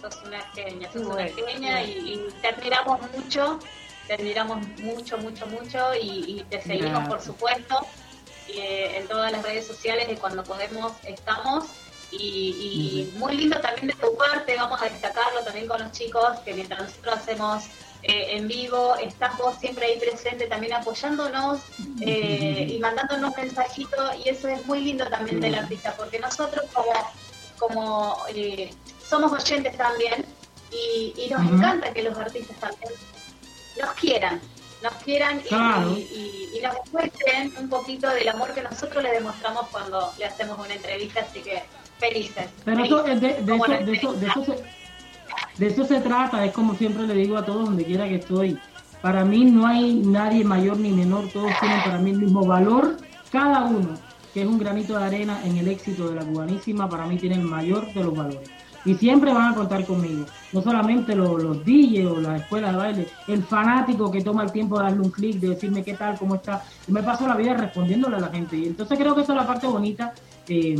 Sos 0.00 0.22
una 0.26 0.40
genia, 0.54 0.92
sos 0.92 1.02
una 1.02 1.26
genia 1.26 1.82
y, 1.84 1.90
y 1.90 2.26
te 2.42 2.48
admiramos 2.48 3.00
mucho, 3.16 3.58
te 4.06 4.14
admiramos 4.14 4.58
mucho, 4.82 5.18
mucho, 5.18 5.46
mucho 5.46 5.78
y, 6.00 6.38
y 6.38 6.44
te 6.48 6.60
seguimos, 6.60 6.90
Gracias. 6.90 7.08
por 7.08 7.20
supuesto, 7.22 7.86
y, 8.48 8.58
eh, 8.58 8.98
en 8.98 9.08
todas 9.08 9.32
las 9.32 9.42
redes 9.42 9.66
sociales 9.66 10.06
y 10.10 10.16
cuando 10.16 10.44
podemos 10.44 10.92
estamos. 11.04 11.64
Y, 12.10 13.10
y 13.12 13.18
muy 13.18 13.36
lindo 13.36 13.60
también 13.60 13.88
de 13.88 13.94
tu 13.94 14.16
parte, 14.16 14.56
vamos 14.56 14.80
a 14.80 14.86
destacarlo 14.86 15.42
también 15.44 15.68
con 15.68 15.78
los 15.78 15.92
chicos, 15.92 16.38
que 16.42 16.54
mientras 16.54 16.80
nosotros 16.80 17.16
hacemos 17.16 17.64
eh, 18.02 18.36
en 18.36 18.48
vivo, 18.48 18.94
estás 18.96 19.36
vos 19.38 19.56
siempre 19.58 19.86
ahí 19.86 19.98
presente 19.98 20.46
también 20.46 20.72
apoyándonos 20.74 21.60
eh, 22.00 22.66
y 22.70 22.78
mandándonos 22.78 23.32
mensajitos 23.36 24.14
y 24.24 24.28
eso 24.28 24.48
es 24.48 24.64
muy 24.66 24.80
lindo 24.80 25.06
también 25.08 25.40
del 25.40 25.54
artista, 25.56 25.94
porque 25.96 26.18
nosotros 26.18 26.64
como, 26.72 26.92
como 27.58 28.16
eh, 28.34 28.72
somos 29.08 29.32
oyentes 29.32 29.76
también 29.76 30.24
y, 30.70 31.14
y 31.16 31.28
nos 31.30 31.42
encanta 31.50 31.92
que 31.92 32.02
los 32.02 32.16
artistas 32.16 32.56
también 32.60 32.92
nos 33.80 33.92
quieran, 33.94 34.40
nos 34.82 34.92
quieran 35.04 35.40
y, 35.40 35.48
Claro. 35.48 35.90
y- 35.96 36.02
y- 36.02 36.58
y 36.58 36.60
nos 36.62 36.74
muestren 36.92 37.52
un 37.58 37.68
poquito 37.68 38.08
del 38.10 38.28
amor 38.28 38.52
que 38.54 38.62
nosotros 38.62 39.02
le 39.02 39.10
demostramos 39.12 39.68
cuando 39.70 40.12
le 40.18 40.24
hacemos 40.24 40.58
una 40.58 40.74
entrevista, 40.74 41.20
así 41.20 41.40
que 41.40 41.62
felices. 41.98 42.48
Pero 42.64 42.84
eso, 42.84 43.04
felices, 43.04 43.20
de, 43.20 43.42
de 43.42 43.50
como 43.52 43.64
eso, 43.64 43.72
la 43.72 43.78
de, 43.80 43.92
eso, 43.92 44.12
de, 44.12 44.26
entrevista. 44.26 44.52
eso 44.52 44.62
se, 44.62 44.87
de 45.58 45.66
eso 45.66 45.84
se 45.84 46.00
trata, 46.00 46.44
es 46.44 46.52
como 46.52 46.74
siempre 46.74 47.06
le 47.06 47.14
digo 47.14 47.36
a 47.36 47.44
todos 47.44 47.66
donde 47.66 47.84
quiera 47.84 48.08
que 48.08 48.16
estoy, 48.16 48.58
Para 49.02 49.24
mí 49.24 49.44
no 49.44 49.66
hay 49.66 49.94
nadie 49.94 50.44
mayor 50.44 50.76
ni 50.78 50.90
menor, 50.90 51.28
todos 51.32 51.52
tienen 51.60 51.80
para 51.84 51.98
mí 51.98 52.10
el 52.10 52.18
mismo 52.18 52.44
valor, 52.44 52.96
cada 53.30 53.64
uno, 53.64 53.90
que 54.34 54.42
es 54.42 54.46
un 54.46 54.58
granito 54.58 54.98
de 54.98 55.04
arena 55.04 55.40
en 55.44 55.56
el 55.56 55.68
éxito 55.68 56.08
de 56.08 56.16
la 56.16 56.24
cubanísima, 56.24 56.88
para 56.88 57.06
mí 57.06 57.16
tiene 57.16 57.36
el 57.36 57.42
mayor 57.42 57.92
de 57.92 58.04
los 58.04 58.16
valores. 58.16 58.50
Y 58.84 58.94
siempre 58.94 59.32
van 59.32 59.52
a 59.52 59.54
contar 59.54 59.84
conmigo, 59.84 60.24
no 60.52 60.62
solamente 60.62 61.14
los, 61.14 61.42
los 61.42 61.64
DJs 61.64 62.06
o 62.06 62.20
las 62.20 62.40
escuelas 62.42 62.72
de 62.72 62.78
baile, 62.78 63.06
el 63.26 63.42
fanático 63.42 64.10
que 64.10 64.22
toma 64.22 64.44
el 64.44 64.52
tiempo 64.52 64.78
de 64.78 64.84
darle 64.84 65.00
un 65.00 65.10
clic, 65.10 65.36
de 65.40 65.50
decirme 65.50 65.82
qué 65.82 65.94
tal, 65.94 66.16
cómo 66.18 66.36
está. 66.36 66.62
Yo 66.86 66.94
me 66.94 67.02
paso 67.02 67.26
la 67.26 67.36
vida 67.36 67.54
respondiéndole 67.54 68.16
a 68.16 68.20
la 68.20 68.28
gente. 68.28 68.56
Y 68.56 68.66
entonces 68.66 68.98
creo 68.98 69.14
que 69.14 69.22
esa 69.22 69.32
es 69.32 69.38
la 69.38 69.46
parte 69.46 69.66
bonita 69.66 70.14
eh, 70.48 70.76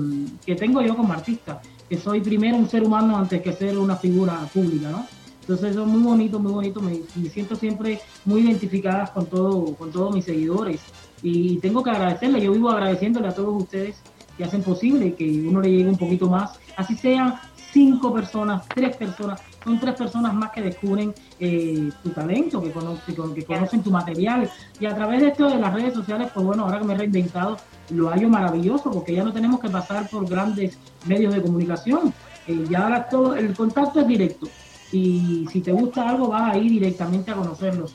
que 0.47 0.55
tengo 0.55 0.81
yo 0.81 0.97
como 0.97 1.13
artista, 1.13 1.61
que 1.89 1.99
soy 1.99 2.21
primero 2.21 2.57
un 2.57 2.69
ser 2.69 2.83
humano 2.83 3.17
antes 3.17 3.41
que 3.43 3.53
ser 3.53 3.79
una 3.79 3.97
figura 3.97 4.39
pública, 4.53 4.91
¿no? 4.91 5.07
Entonces 5.41 5.71
eso 5.71 5.83
es 5.83 5.89
muy 5.89 6.03
bonito, 6.03 6.39
muy 6.39 6.53
bonito, 6.53 6.81
me, 6.83 7.01
siento 7.31 7.57
siempre 7.57 8.01
muy 8.27 8.43
identificada 8.43 9.07
con 9.07 9.25
todo, 9.27 9.75
con 9.77 9.91
todos 9.91 10.15
mis 10.15 10.27
seguidores. 10.27 10.81
Y 11.23 11.57
tengo 11.59 11.83
que 11.83 11.91
agradecerle, 11.91 12.43
yo 12.43 12.53
vivo 12.53 12.69
agradeciéndole 12.69 13.29
a 13.29 13.35
todos 13.35 13.63
ustedes 13.63 13.97
que 14.37 14.45
hacen 14.45 14.63
posible 14.63 15.15
que 15.15 15.25
uno 15.49 15.63
le 15.63 15.71
llegue 15.71 15.89
un 15.89 15.97
poquito 15.97 16.29
más, 16.29 16.59
así 16.77 16.95
sean 16.97 17.35
cinco 17.79 18.13
personas, 18.13 18.67
tres 18.75 18.97
personas, 18.97 19.41
son 19.63 19.79
tres 19.79 19.95
personas 19.95 20.35
más 20.35 20.51
que 20.51 20.63
descubren 20.63 21.15
eh, 21.39 21.91
tu 22.03 22.11
talento, 22.11 22.61
que, 22.61 22.73
conocen, 22.73 23.35
que 23.37 23.45
conocen 23.45 23.83
tu 23.85 23.93
material. 23.93 24.51
Y 24.81 24.87
a 24.87 24.95
través 24.97 25.21
de 25.21 25.29
esto 25.29 25.49
de 25.49 25.59
las 25.59 25.73
redes 25.73 25.95
sociales, 25.95 26.29
pues 26.35 26.45
bueno, 26.45 26.65
ahora 26.65 26.81
que 26.81 26.87
me 26.87 26.95
he 26.95 26.99
reinventado, 26.99 27.57
lo 27.91 28.09
hallo 28.11 28.29
maravilloso, 28.29 28.91
porque 28.91 29.15
ya 29.15 29.23
no 29.23 29.33
tenemos 29.33 29.61
que 29.61 29.69
pasar 29.69 30.09
por 30.11 30.29
grandes 30.29 30.77
medios 31.07 31.33
de 31.33 31.41
comunicación. 31.41 32.13
Eh, 32.49 32.65
ya 32.69 32.83
ahora 32.83 33.09
todo, 33.09 33.37
el 33.37 33.55
contacto 33.55 34.01
es 34.01 34.09
directo. 34.09 34.49
Y 34.91 35.47
si 35.53 35.61
te 35.61 35.71
gusta 35.71 36.09
algo, 36.09 36.29
vas 36.29 36.55
a 36.55 36.59
ir 36.59 36.71
directamente 36.73 37.31
a 37.31 37.35
conocerlo. 37.35 37.87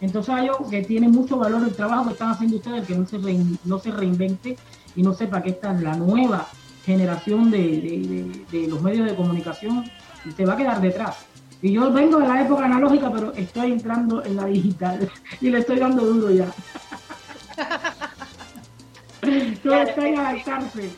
Entonces 0.00 0.34
hallo 0.34 0.58
que 0.68 0.82
tiene 0.82 1.08
mucho 1.08 1.38
valor 1.38 1.62
el 1.62 1.74
trabajo 1.74 2.06
que 2.06 2.12
están 2.14 2.30
haciendo 2.30 2.56
ustedes, 2.56 2.86
que 2.88 2.96
no 2.96 3.06
se, 3.06 3.18
rein- 3.18 3.58
no 3.64 3.78
se 3.78 3.92
reinvente 3.92 4.56
y 4.96 5.02
no 5.02 5.12
sepa 5.12 5.42
que 5.42 5.50
esta 5.50 5.72
es 5.74 5.80
la 5.82 5.94
nueva 5.94 6.48
generación 6.88 7.50
de, 7.50 7.58
de- 7.58 8.06
de- 8.08 8.46
de 8.62 8.68
los 8.68 8.80
medios 8.80 9.06
de 9.06 9.14
comunicación 9.14 9.84
se 10.36 10.46
va 10.46 10.54
a 10.54 10.56
quedar 10.56 10.80
detrás. 10.80 11.16
Y 11.60 11.72
yo 11.72 11.92
vengo 11.92 12.18
de 12.18 12.26
la 12.28 12.40
época 12.42 12.64
analógica, 12.64 13.10
pero 13.12 13.32
estoy 13.34 13.72
entrando 13.72 14.24
en 14.24 14.36
la 14.36 14.46
digital 14.46 15.10
y 15.40 15.50
le 15.50 15.58
estoy 15.58 15.78
dando 15.78 16.02
duro 16.04 16.30
ya. 16.30 16.50
Todo 19.62 19.82
está 19.82 20.08
en 20.08 20.18
adaptarse. 20.18 20.90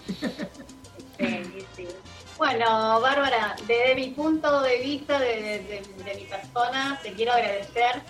Sí, 1.19 1.67
sí. 1.77 1.89
Bueno, 2.39 3.01
Bárbara, 3.01 3.57
desde 3.67 3.95
mi 3.97 4.09
punto 4.15 4.63
de 4.63 4.79
vista, 4.79 5.19
de, 5.19 5.27
de- 5.27 5.59
de- 5.71 6.05
de 6.05 6.15
mi 6.15 6.25
persona, 6.27 7.01
te 7.03 7.13
quiero 7.15 7.33
agradecer 7.33 8.03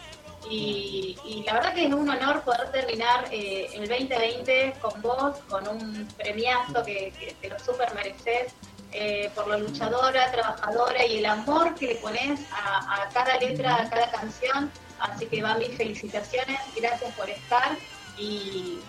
y, 0.48 1.16
y 1.24 1.42
la 1.44 1.54
verdad 1.54 1.74
que 1.74 1.86
es 1.86 1.92
un 1.92 2.08
honor 2.08 2.42
poder 2.42 2.70
terminar 2.72 3.26
eh, 3.30 3.68
el 3.74 3.88
2020 3.88 4.74
con 4.80 5.02
vos, 5.02 5.36
con 5.48 5.68
un 5.68 6.08
premiazo 6.16 6.82
que, 6.84 7.12
que 7.18 7.36
te 7.40 7.48
lo 7.48 7.58
súper 7.58 7.92
mereces 7.94 8.54
eh, 8.92 9.30
por 9.34 9.46
lo 9.46 9.58
luchadora, 9.58 10.32
trabajadora 10.32 11.06
y 11.06 11.18
el 11.18 11.26
amor 11.26 11.74
que 11.74 11.88
le 11.88 11.94
pones 11.96 12.40
a, 12.52 13.02
a 13.02 13.08
cada 13.10 13.38
letra, 13.38 13.76
a 13.76 13.90
cada 13.90 14.10
canción. 14.10 14.70
Así 14.98 15.26
que 15.26 15.42
van 15.42 15.58
mis 15.58 15.76
felicitaciones, 15.76 16.58
gracias 16.76 17.14
por 17.14 17.30
estar 17.30 17.76
y 18.18 18.80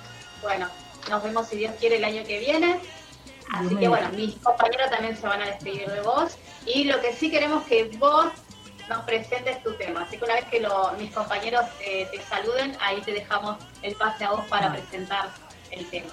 bueno, 0.41 0.67
nos 1.09 1.23
vemos 1.23 1.47
si 1.47 1.57
Dios 1.57 1.73
quiere 1.79 1.97
el 1.97 2.03
año 2.03 2.23
que 2.25 2.39
viene. 2.39 2.79
Así 3.53 3.75
que 3.75 3.87
bueno, 3.87 4.09
mis 4.09 4.35
compañeros 4.37 4.89
también 4.89 5.15
se 5.15 5.27
van 5.27 5.41
a 5.41 5.45
despedir 5.45 5.89
de 5.89 6.01
vos. 6.01 6.37
Y 6.65 6.85
lo 6.85 6.99
que 7.01 7.13
sí 7.13 7.29
queremos 7.29 7.63
que 7.65 7.85
vos 7.97 8.31
nos 8.91 9.03
presentes 9.05 9.63
tu 9.63 9.71
tema. 9.73 10.01
Así 10.03 10.17
que 10.17 10.25
una 10.25 10.35
vez 10.35 10.45
que 10.51 10.59
lo- 10.59 10.91
mis 10.99 11.11
compañeros 11.11 11.63
eh, 11.85 12.07
te 12.11 12.21
saluden, 12.21 12.75
ahí 12.79 13.01
te 13.01 13.11
dejamos 13.13 13.57
el 13.81 13.95
pase 13.95 14.23
a 14.25 14.31
vos 14.31 14.41
para 14.49 14.71
presentar 14.71 15.29
el 15.71 15.85
tema. 15.85 16.07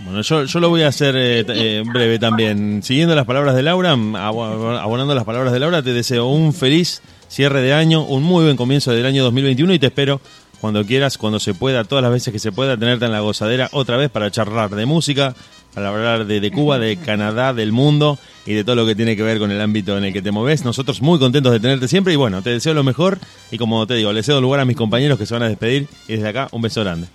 Bueno, 0.00 0.20
yo, 0.22 0.44
yo 0.44 0.60
lo 0.60 0.68
voy 0.68 0.82
a 0.82 0.88
hacer 0.88 1.14
eh, 1.16 1.44
eh, 1.48 1.82
breve 1.86 2.18
también. 2.18 2.82
Siguiendo 2.82 3.14
las 3.14 3.24
palabras 3.26 3.54
de 3.54 3.62
Laura, 3.62 3.92
abo- 3.94 4.76
abonando 4.78 5.14
las 5.14 5.24
palabras 5.24 5.52
de 5.52 5.60
Laura, 5.60 5.82
te 5.82 5.92
deseo 5.92 6.26
un 6.26 6.52
feliz 6.52 7.00
cierre 7.28 7.62
de 7.62 7.72
año, 7.72 8.02
un 8.02 8.22
muy 8.22 8.44
buen 8.44 8.56
comienzo 8.56 8.90
del 8.92 9.06
año 9.06 9.22
2021 9.24 9.72
y 9.74 9.78
te 9.78 9.86
espero 9.86 10.20
cuando 10.60 10.84
quieras, 10.86 11.18
cuando 11.18 11.38
se 11.40 11.52
pueda, 11.54 11.84
todas 11.84 12.02
las 12.02 12.10
veces 12.12 12.32
que 12.32 12.38
se 12.38 12.50
pueda, 12.50 12.76
tenerte 12.76 13.04
en 13.04 13.12
la 13.12 13.20
gozadera 13.20 13.68
otra 13.72 13.96
vez 13.96 14.10
para 14.10 14.30
charlar 14.30 14.70
de 14.70 14.86
música, 14.86 15.34
para 15.74 15.88
hablar 15.88 16.26
de, 16.26 16.40
de 16.40 16.50
Cuba, 16.50 16.78
de 16.78 16.96
Canadá, 16.96 17.52
del 17.52 17.72
mundo 17.72 18.18
y 18.46 18.54
de 18.54 18.64
todo 18.64 18.76
lo 18.76 18.86
que 18.86 18.94
tiene 18.94 19.16
que 19.16 19.22
ver 19.22 19.38
con 19.38 19.50
el 19.50 19.60
ámbito 19.60 19.98
en 19.98 20.04
el 20.04 20.12
que 20.12 20.22
te 20.22 20.30
moves. 20.30 20.64
Nosotros 20.64 21.02
muy 21.02 21.18
contentos 21.18 21.52
de 21.52 21.60
tenerte 21.60 21.88
siempre 21.88 22.12
y 22.12 22.16
bueno, 22.16 22.42
te 22.42 22.50
deseo 22.50 22.74
lo 22.74 22.84
mejor 22.84 23.18
y 23.50 23.58
como 23.58 23.86
te 23.86 23.94
digo, 23.94 24.12
le 24.12 24.22
cedo 24.22 24.40
lugar 24.40 24.60
a 24.60 24.64
mis 24.64 24.76
compañeros 24.76 25.18
que 25.18 25.26
se 25.26 25.34
van 25.34 25.42
a 25.42 25.48
despedir 25.48 25.88
y 26.08 26.14
desde 26.14 26.28
acá 26.28 26.48
un 26.52 26.62
beso 26.62 26.80
grande. 26.82 27.08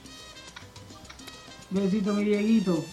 Besito, 1.70 2.14
mi 2.14 2.24
Dieguito. 2.26 2.84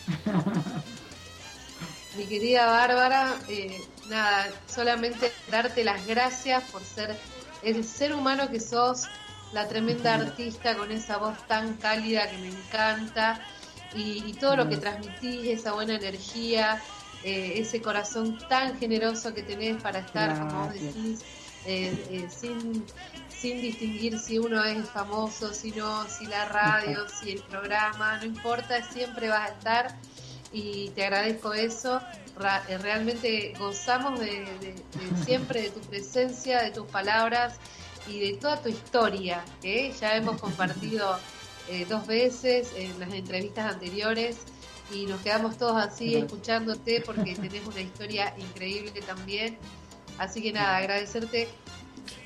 Mi 2.19 2.25
querida 2.25 2.67
Bárbara, 2.67 3.35
eh, 3.49 3.79
nada, 4.09 4.49
solamente 4.67 5.33
darte 5.51 5.85
las 5.85 6.07
gracias 6.07 6.63
por 6.71 6.83
ser 6.83 7.15
el 7.63 7.85
ser 7.85 8.15
humano 8.15 8.51
que 8.51 8.61
sos, 8.61 9.05
la 9.53 9.69
tremenda 9.69 10.15
artista 10.15 10.77
con 10.77 10.93
esa 10.93 11.19
voz 11.19 11.37
tan 11.47 11.75
cálida 11.75 12.31
que 12.31 12.39
me 12.39 12.49
encanta 12.49 13.41
y, 13.97 14.29
y 14.31 14.39
todo 14.39 14.57
lo 14.57 14.69
que 14.69 14.77
transmitís, 14.79 15.49
esa 15.49 15.73
buena 15.75 15.97
energía, 15.97 16.85
eh, 17.23 17.59
ese 17.61 17.83
corazón 17.83 18.47
tan 18.47 18.79
generoso 18.79 19.35
que 19.35 19.43
tenés 19.43 19.81
para 19.81 20.01
estar, 20.01 20.39
como 20.39 20.65
vos 20.65 20.73
Gracias. 20.73 20.95
decís, 20.95 21.27
eh, 21.65 22.07
eh, 22.09 22.31
sin, 22.31 22.91
sin 23.29 23.61
distinguir 23.61 24.19
si 24.19 24.39
uno 24.39 24.65
es 24.65 24.91
famoso, 24.91 25.53
si 25.53 25.73
no, 25.73 26.09
si 26.09 26.27
la 26.27 26.45
radio, 26.47 27.09
si 27.09 27.31
el 27.31 27.43
programa, 27.45 28.19
no 28.19 28.25
importa, 28.27 28.83
siempre 28.83 29.29
vas 29.29 29.51
a 29.51 29.53
estar 29.55 30.01
y 30.51 30.93
te 30.95 31.05
agradezco 31.05 31.53
eso. 31.55 32.03
Ra- 32.35 32.65
realmente 32.79 33.55
gozamos 33.57 34.19
de, 34.21 34.59
de- 34.59 34.87
de 34.95 35.15
siempre 35.17 35.63
de 35.63 35.71
tu 35.71 35.87
presencia, 35.87 36.63
de 36.63 36.71
tus 36.73 36.89
palabras 36.89 37.61
y 38.05 38.21
de 38.21 38.39
toda 38.39 38.61
tu 38.63 38.69
historia, 38.69 39.57
que 39.61 39.93
ya 39.93 40.17
hemos 40.17 40.39
compartido 40.39 41.25
eh, 41.69 41.87
dos 41.89 42.07
veces 42.07 42.73
en 42.77 42.99
las 43.01 43.13
entrevistas 43.13 43.75
anteriores 43.75 44.39
y 44.93 45.07
nos 45.07 45.21
quedamos 45.21 45.59
todos 45.59 45.77
así 45.77 46.15
escuchándote 46.15 47.03
porque 47.05 47.35
tenés 47.41 47.67
una 47.67 47.81
historia 47.81 48.35
increíble 48.39 49.01
también. 49.03 49.59
Así 50.19 50.43
que 50.43 50.53
nada, 50.53 50.77
agradecerte. 50.77 51.49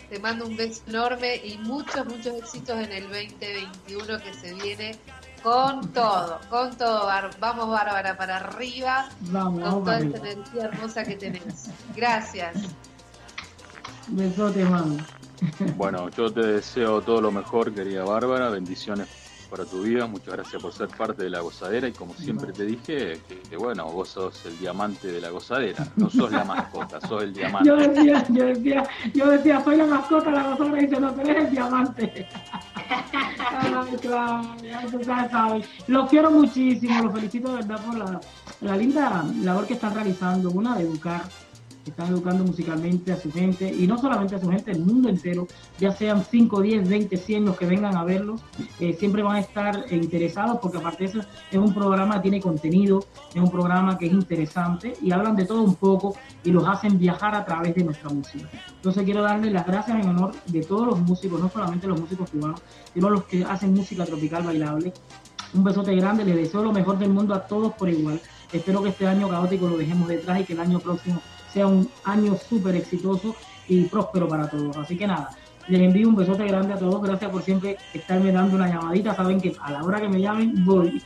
Te 0.08 0.18
mando 0.18 0.46
un 0.46 0.56
beso 0.56 0.82
enorme 0.88 1.36
y 1.36 1.56
muchos, 1.58 2.04
muchos 2.06 2.34
éxitos 2.34 2.78
en 2.80 2.92
el 2.92 3.04
2021 3.04 4.18
que 4.18 4.34
se 4.34 4.54
viene 4.54 4.96
con 5.40 5.92
todo, 5.92 6.40
con 6.50 6.76
todo. 6.76 7.08
Vamos, 7.38 7.68
Bárbara, 7.70 8.16
para 8.16 8.38
arriba 8.38 9.08
Vamos, 9.20 9.60
con 9.60 9.62
vamos 9.62 9.84
toda 9.84 10.00
esta 10.00 10.18
energía 10.18 10.64
hermosa 10.64 11.04
que 11.04 11.14
tenés. 11.14 11.70
Gracias. 11.94 12.56
Besote, 14.08 14.64
mami. 14.64 14.98
Bueno, 15.76 16.10
yo 16.10 16.30
te 16.30 16.40
deseo 16.40 17.00
todo 17.00 17.20
lo 17.20 17.30
mejor, 17.30 17.72
querida 17.72 18.04
Bárbara, 18.04 18.50
bendiciones 18.50 19.19
para 19.50 19.64
tu 19.64 19.82
vida, 19.82 20.06
muchas 20.06 20.34
gracias 20.34 20.62
por 20.62 20.72
ser 20.72 20.88
parte 20.88 21.24
de 21.24 21.30
la 21.30 21.40
gozadera 21.40 21.88
y 21.88 21.92
como 21.92 22.14
siempre 22.14 22.52
te 22.52 22.64
dije, 22.64 23.20
que, 23.48 23.56
bueno, 23.56 23.90
vos 23.90 24.08
sos 24.08 24.46
el 24.46 24.58
diamante 24.58 25.08
de 25.08 25.20
la 25.20 25.30
gozadera, 25.30 25.86
no 25.96 26.08
sos 26.08 26.30
la 26.30 26.44
mascota, 26.44 27.00
sos 27.00 27.24
el 27.24 27.34
diamante. 27.34 27.68
Yo 27.68 27.76
decía, 27.76 28.24
yo 28.28 28.44
decía, 28.44 28.88
yo 29.12 29.30
decía, 29.30 29.64
soy 29.64 29.76
la 29.76 29.86
mascota, 29.86 30.30
la 30.30 30.50
gozadora, 30.50 30.80
y 30.80 30.86
dice, 30.86 31.00
no, 31.00 31.12
tú 31.12 31.20
eres 31.22 31.44
el 31.44 31.50
diamante. 31.50 32.28
Claro, 34.00 35.28
sabes. 35.30 35.66
Los 35.86 36.08
quiero 36.08 36.30
muchísimo, 36.30 37.02
los 37.02 37.12
felicito 37.12 37.48
de 37.50 37.56
verdad 37.56 37.84
por 37.84 37.98
la, 37.98 38.20
la 38.60 38.76
linda 38.76 39.24
labor 39.42 39.66
que 39.66 39.74
están 39.74 39.94
realizando, 39.94 40.50
una 40.50 40.76
de 40.76 40.84
educar, 40.84 41.22
están 41.90 42.08
educando 42.08 42.44
musicalmente 42.44 43.12
a 43.12 43.16
su 43.16 43.30
gente, 43.30 43.72
y 43.72 43.86
no 43.86 43.98
solamente 43.98 44.34
a 44.34 44.40
su 44.40 44.48
gente, 44.48 44.70
el 44.72 44.80
mundo 44.80 45.08
entero, 45.08 45.46
ya 45.78 45.92
sean 45.92 46.24
5, 46.24 46.60
10, 46.60 46.88
20, 46.88 47.16
100 47.16 47.44
los 47.44 47.56
que 47.56 47.66
vengan 47.66 47.96
a 47.96 48.04
verlos, 48.04 48.40
eh, 48.78 48.94
siempre 48.98 49.22
van 49.22 49.36
a 49.36 49.40
estar 49.40 49.84
interesados, 49.90 50.58
porque 50.60 50.78
aparte 50.78 51.04
de 51.04 51.10
eso 51.10 51.20
es 51.50 51.58
un 51.58 51.74
programa 51.74 52.16
que 52.16 52.22
tiene 52.22 52.40
contenido, 52.40 53.04
es 53.34 53.40
un 53.40 53.50
programa 53.50 53.98
que 53.98 54.06
es 54.06 54.12
interesante, 54.12 54.94
y 55.02 55.12
hablan 55.12 55.36
de 55.36 55.44
todo 55.44 55.62
un 55.62 55.74
poco, 55.74 56.14
y 56.42 56.50
los 56.50 56.66
hacen 56.66 56.98
viajar 56.98 57.34
a 57.34 57.44
través 57.44 57.74
de 57.74 57.84
nuestra 57.84 58.10
música. 58.10 58.48
Entonces 58.74 59.04
quiero 59.04 59.22
darle 59.22 59.50
las 59.50 59.66
gracias 59.66 60.02
en 60.02 60.08
honor 60.08 60.32
de 60.46 60.62
todos 60.62 60.86
los 60.86 61.00
músicos, 61.00 61.40
no 61.40 61.48
solamente 61.50 61.86
los 61.86 62.00
músicos 62.00 62.30
cubanos, 62.30 62.62
sino 62.94 63.10
los 63.10 63.24
que 63.24 63.44
hacen 63.44 63.74
música 63.74 64.04
tropical 64.04 64.42
bailable. 64.42 64.92
Un 65.52 65.64
besote 65.64 65.94
grande, 65.96 66.24
les 66.24 66.36
deseo 66.36 66.62
lo 66.62 66.72
mejor 66.72 66.98
del 66.98 67.10
mundo 67.10 67.34
a 67.34 67.46
todos 67.46 67.72
por 67.72 67.88
igual. 67.88 68.20
Espero 68.52 68.82
que 68.82 68.90
este 68.90 69.06
año 69.06 69.28
caótico 69.28 69.68
lo 69.68 69.76
dejemos 69.76 70.08
detrás 70.08 70.40
y 70.40 70.44
que 70.44 70.52
el 70.52 70.60
año 70.60 70.78
próximo 70.80 71.20
sea 71.52 71.66
un 71.66 71.88
año 72.04 72.36
súper 72.36 72.76
exitoso 72.76 73.34
y 73.68 73.84
próspero 73.84 74.28
para 74.28 74.48
todos. 74.48 74.76
Así 74.76 74.96
que 74.96 75.06
nada, 75.06 75.30
les 75.68 75.80
envío 75.80 76.08
un 76.08 76.16
besote 76.16 76.44
grande 76.46 76.74
a 76.74 76.78
todos. 76.78 77.02
Gracias 77.02 77.30
por 77.30 77.42
siempre 77.42 77.78
estarme 77.94 78.32
dando 78.32 78.56
una 78.56 78.68
llamadita. 78.68 79.14
Saben 79.14 79.40
que 79.40 79.54
a 79.60 79.70
la 79.70 79.84
hora 79.84 80.00
que 80.00 80.08
me 80.08 80.20
llamen 80.20 80.64
voy. 80.64 81.02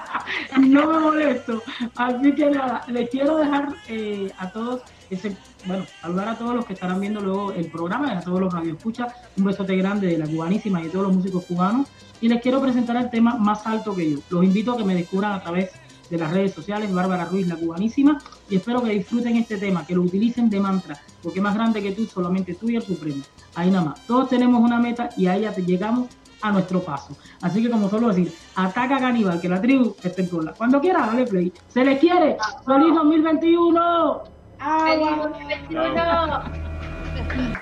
no 0.58 0.92
me 0.92 0.98
molesto. 0.98 1.62
Así 1.96 2.32
que 2.34 2.50
nada, 2.50 2.84
les 2.88 3.08
quiero 3.10 3.36
dejar 3.36 3.68
eh, 3.88 4.32
a 4.38 4.50
todos 4.50 4.82
ese, 5.10 5.36
bueno, 5.64 5.84
saludar 6.00 6.28
a 6.28 6.38
todos 6.38 6.54
los 6.54 6.66
que 6.66 6.74
estarán 6.74 7.00
viendo 7.00 7.20
luego 7.20 7.52
el 7.52 7.70
programa 7.70 8.12
y 8.12 8.16
a 8.16 8.20
todos 8.20 8.40
los 8.40 8.52
radioescuchas. 8.52 9.12
Un 9.36 9.44
besote 9.44 9.76
grande 9.76 10.08
de 10.08 10.18
la 10.18 10.26
cubanísima 10.26 10.80
y 10.80 10.84
de 10.84 10.90
todos 10.90 11.06
los 11.06 11.16
músicos 11.16 11.44
cubanos. 11.44 11.88
Y 12.20 12.28
les 12.28 12.42
quiero 12.42 12.60
presentar 12.60 12.96
el 12.96 13.10
tema 13.10 13.36
más 13.36 13.66
alto 13.66 13.94
que 13.94 14.10
yo. 14.10 14.18
Los 14.30 14.44
invito 14.44 14.72
a 14.72 14.76
que 14.76 14.84
me 14.84 14.94
descubran 14.94 15.32
a 15.32 15.42
través 15.42 15.70
de 15.72 15.87
las 16.16 16.32
redes 16.32 16.54
sociales, 16.54 16.92
Bárbara 16.92 17.26
Ruiz, 17.26 17.46
la 17.46 17.56
cubanísima, 17.56 18.18
y 18.48 18.56
espero 18.56 18.82
que 18.82 18.90
disfruten 18.90 19.36
este 19.36 19.58
tema, 19.58 19.86
que 19.86 19.94
lo 19.94 20.02
utilicen 20.02 20.48
de 20.48 20.60
mantra, 20.60 20.98
porque 21.22 21.40
más 21.40 21.54
grande 21.54 21.82
que 21.82 21.92
tú, 21.92 22.06
solamente 22.06 22.54
tú 22.54 22.70
y 22.70 22.76
el 22.76 22.82
Supremo. 22.82 23.22
Ahí 23.54 23.70
nada 23.70 23.86
más. 23.86 24.06
Todos 24.06 24.28
tenemos 24.28 24.62
una 24.62 24.78
meta 24.78 25.10
y 25.16 25.26
ahí 25.26 25.42
ya 25.42 25.52
te 25.52 25.62
llegamos 25.62 26.06
a 26.40 26.52
nuestro 26.52 26.80
paso. 26.80 27.16
Así 27.42 27.62
que 27.62 27.70
como 27.70 27.90
solo 27.90 28.08
decir, 28.08 28.32
ataca 28.54 28.98
caníbal, 28.98 29.40
que 29.40 29.48
la 29.48 29.60
tribu 29.60 29.94
esté 30.02 30.22
en 30.22 30.28
cola. 30.28 30.54
Cuando 30.56 30.80
quiera, 30.80 31.06
dale 31.06 31.26
play. 31.26 31.52
Se 31.68 31.84
les 31.84 31.98
quiere. 31.98 32.36
¡Feliz 32.64 32.94
2021! 32.94 34.22
¡Agua! 34.60 35.32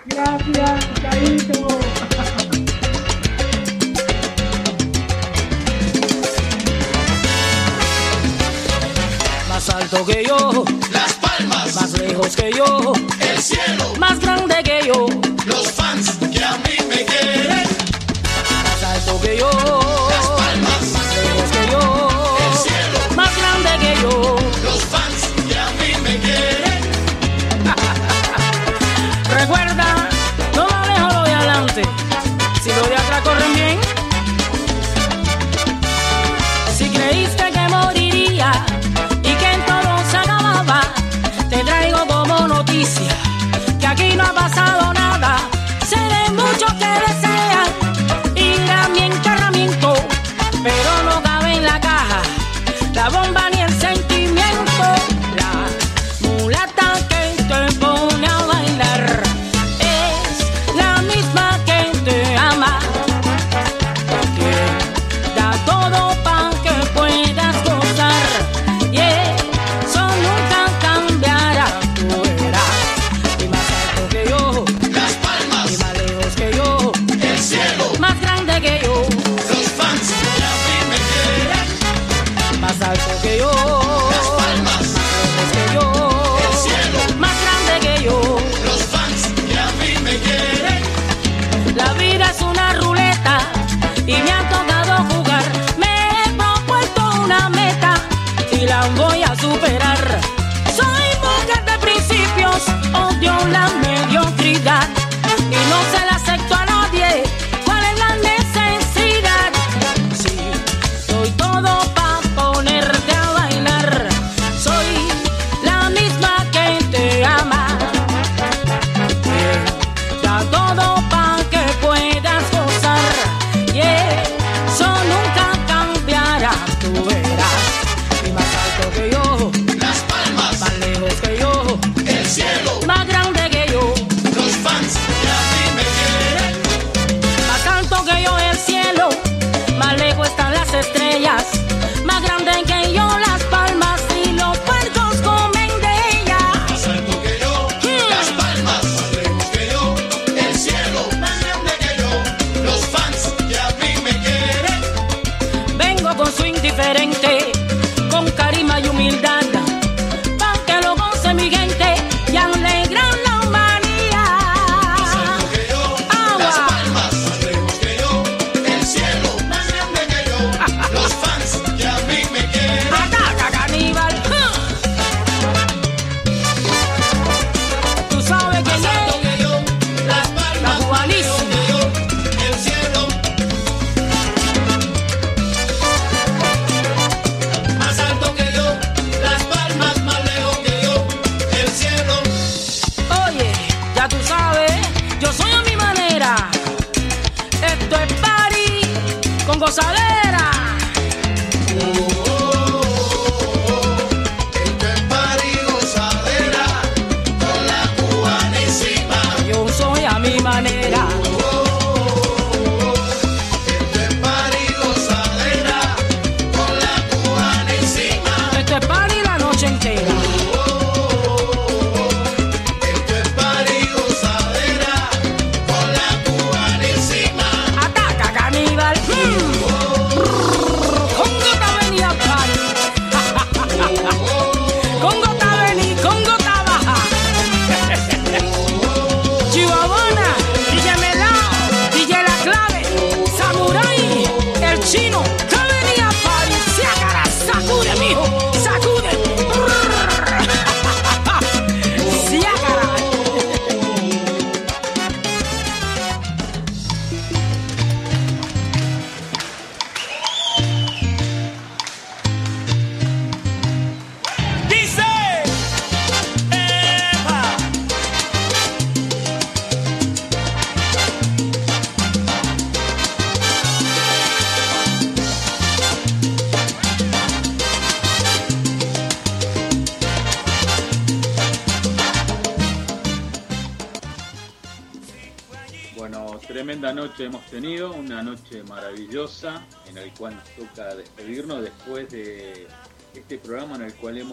Gracias, 0.06 0.94
Chaito. 1.00 2.45
Alto 9.86 10.04
que 10.04 10.24
yo, 10.26 10.64
Las 10.90 11.12
palmas, 11.14 11.74
más 11.76 11.92
lejos 11.92 12.34
que 12.34 12.50
yo, 12.52 12.92
el 13.20 13.40
cielo, 13.40 13.84
más 14.00 14.18
grande 14.18 14.56
que 14.64 14.84
yo, 14.84 15.06
los 15.46 15.70
fans 15.70 16.18
que 16.32 16.42
a 16.42 16.56
mí 16.56 16.76
me 16.88 17.04
quieren. 17.04 17.68
más 18.64 18.82
alto 18.82 19.20
que 19.20 19.38
yo, 19.38 19.85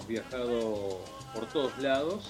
viajado 0.08 1.00
por 1.34 1.48
todos 1.48 1.78
lados. 1.80 2.26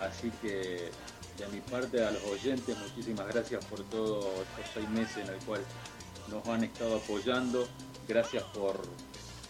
Así 0.00 0.30
que 0.42 0.90
de 1.38 1.46
mi 1.52 1.60
parte 1.60 2.04
a 2.04 2.10
los 2.10 2.24
oyentes, 2.24 2.76
muchísimas 2.76 3.26
gracias 3.28 3.64
por 3.66 3.82
todos 3.84 4.24
estos 4.24 4.74
seis 4.74 4.88
meses 4.90 5.16
en 5.18 5.34
el 5.34 5.40
cual 5.44 5.60
nos 6.28 6.46
han 6.48 6.64
estado 6.64 6.96
apoyando. 6.96 7.68
Gracias 8.08 8.42
por, 8.54 8.80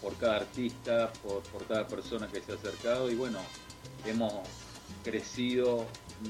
por 0.01 0.15
cada 0.17 0.37
artista, 0.37 1.11
por, 1.23 1.41
por 1.43 1.65
cada 1.65 1.87
persona 1.87 2.27
que 2.27 2.41
se 2.41 2.51
ha 2.51 2.55
acercado 2.55 3.09
y 3.09 3.15
bueno, 3.15 3.39
hemos 4.05 4.33
crecido 5.03 5.85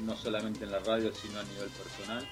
no 0.05 0.15
solamente 0.17 0.63
en 0.63 0.71
la 0.71 0.79
radio, 0.79 1.13
sino 1.13 1.39
a 1.39 1.43
nivel 1.43 1.69
personal. 1.69 2.27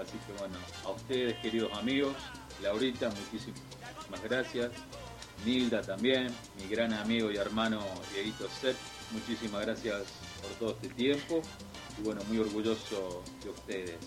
Así 0.00 0.18
que 0.26 0.32
bueno, 0.38 0.56
a 0.84 0.90
ustedes, 0.90 1.38
queridos 1.40 1.72
amigos, 1.78 2.14
Laurita, 2.62 3.08
muchísimas 3.08 4.22
gracias. 4.22 4.70
Nilda 5.44 5.82
también, 5.82 6.34
mi 6.56 6.66
gran 6.68 6.92
amigo 6.92 7.30
y 7.30 7.36
hermano 7.36 7.80
Dieguito 8.12 8.48
Set, 8.48 8.76
muchísimas 9.12 9.64
gracias 9.64 10.02
por 10.42 10.50
todo 10.58 10.70
este 10.70 10.88
tiempo 10.94 11.40
y 11.98 12.02
bueno, 12.02 12.20
muy 12.28 12.38
orgulloso 12.38 13.22
de 13.44 13.50
ustedes. 13.50 13.98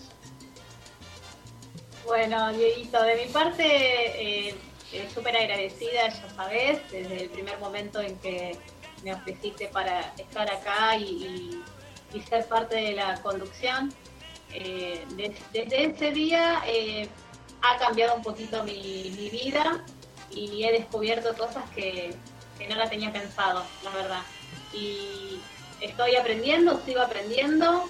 Bueno, 2.04 2.52
Dieguito, 2.52 3.02
de 3.02 3.24
mi 3.24 3.32
parte, 3.32 3.64
eh, 3.64 4.54
eh, 4.92 5.08
súper 5.14 5.36
agradecida, 5.36 6.08
ya 6.08 6.30
sabes, 6.34 6.78
desde 6.90 7.22
el 7.24 7.30
primer 7.30 7.58
momento 7.58 8.00
en 8.00 8.18
que 8.18 8.58
me 9.04 9.14
ofreciste 9.14 9.68
para 9.68 10.12
estar 10.18 10.50
acá 10.50 10.96
y, 10.96 11.62
ser 12.28 12.46
parte 12.48 12.74
de 12.76 12.92
la 12.94 13.22
conducción. 13.22 13.92
Eh, 14.52 15.04
des- 15.14 15.40
desde 15.52 15.84
ese 15.84 16.10
día 16.10 16.60
eh, 16.66 17.08
ha 17.62 17.78
cambiado 17.78 18.16
un 18.16 18.22
poquito 18.22 18.64
mi 18.64 19.28
vida 19.30 19.84
y 20.30 20.64
he 20.64 20.72
descubierto 20.72 21.34
cosas 21.36 21.64
que, 21.74 22.14
que 22.58 22.68
no 22.68 22.76
la 22.76 22.88
tenía 22.88 23.12
pensado, 23.12 23.64
la 23.82 23.90
verdad. 23.90 24.22
Y 24.72 25.40
estoy 25.80 26.16
aprendiendo, 26.16 26.80
sigo 26.84 27.00
aprendiendo 27.00 27.88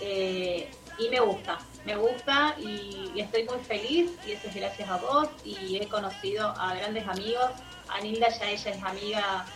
eh, 0.00 0.70
y 0.98 1.08
me 1.08 1.20
gusta, 1.20 1.58
me 1.84 1.96
gusta 1.96 2.54
y, 2.58 3.10
y 3.14 3.20
estoy 3.20 3.44
muy 3.44 3.58
feliz 3.64 4.10
y 4.26 4.32
eso 4.32 4.48
es 4.48 4.54
gracias 4.54 4.88
a 4.88 4.96
vos 4.98 5.28
y 5.44 5.76
he 5.76 5.88
conocido 5.88 6.48
a 6.58 6.74
grandes 6.74 7.06
amigos. 7.06 7.50
A 7.88 8.00
Nilda 8.00 8.28
ya 8.28 8.50
ella 8.50 8.70
es 8.72 8.82
amiga, 8.82 9.46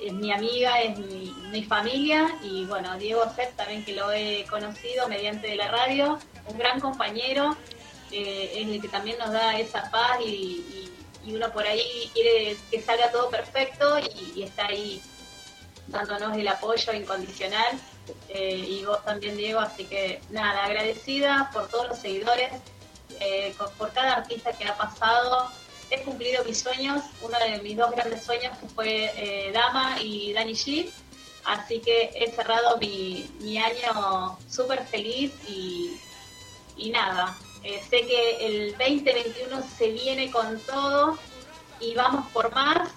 es 0.00 0.12
mi 0.12 0.32
amiga, 0.32 0.80
es 0.80 0.98
mi, 0.98 1.32
mi 1.50 1.64
familia 1.64 2.38
y 2.42 2.64
bueno, 2.66 2.96
Diego 2.98 3.24
Sepp 3.34 3.56
también 3.56 3.84
que 3.84 3.94
lo 3.94 4.10
he 4.12 4.46
conocido 4.48 5.08
mediante 5.08 5.54
la 5.56 5.68
radio, 5.68 6.18
un 6.46 6.58
gran 6.58 6.80
compañero, 6.80 7.56
eh, 8.12 8.52
es 8.54 8.68
el 8.68 8.80
que 8.80 8.88
también 8.88 9.18
nos 9.18 9.30
da 9.32 9.58
esa 9.58 9.90
paz 9.90 10.18
y, 10.24 10.28
y- 10.28 10.89
y 11.24 11.34
uno 11.34 11.52
por 11.52 11.66
ahí 11.66 12.10
quiere 12.12 12.56
que 12.70 12.80
salga 12.80 13.10
todo 13.10 13.30
perfecto 13.30 13.98
y, 13.98 14.42
está 14.42 14.66
ahí 14.66 15.02
dándonos 15.88 16.36
el 16.36 16.48
apoyo 16.48 16.92
incondicional 16.92 17.78
eh, 18.28 18.64
y 18.68 18.84
vos 18.84 19.04
también 19.04 19.36
Diego, 19.36 19.60
así 19.60 19.84
que 19.84 20.20
nada, 20.30 20.64
agradecida 20.64 21.50
por 21.52 21.68
todos 21.68 21.88
los 21.88 21.98
seguidores, 21.98 22.50
eh, 23.20 23.54
por, 23.58 23.70
por 23.72 23.92
cada 23.92 24.14
artista 24.16 24.52
que 24.52 24.64
ha 24.64 24.76
pasado. 24.76 25.50
He 25.90 26.02
cumplido 26.02 26.44
mis 26.44 26.60
sueños, 26.60 27.02
uno 27.20 27.36
de 27.38 27.60
mis 27.62 27.76
dos 27.76 27.90
grandes 27.90 28.22
sueños 28.24 28.56
que 28.58 28.68
fue 28.68 29.12
eh, 29.16 29.50
Dama 29.52 30.00
y 30.00 30.32
Dani 30.32 30.52
G. 30.52 30.90
Así 31.44 31.80
que 31.80 32.10
he 32.14 32.30
cerrado 32.30 32.76
mi, 32.78 33.28
mi 33.40 33.58
año 33.58 34.38
súper 34.48 34.84
feliz 34.86 35.32
y, 35.48 35.98
y 36.76 36.90
nada, 36.90 37.36
eh, 37.62 37.82
sé 37.88 38.06
que 38.06 38.46
el 38.46 38.70
2021 38.72 39.62
se 39.76 39.90
viene 39.90 40.30
con 40.30 40.58
todo 40.60 41.18
y 41.80 41.94
vamos 41.94 42.26
por 42.32 42.54
más 42.54 42.90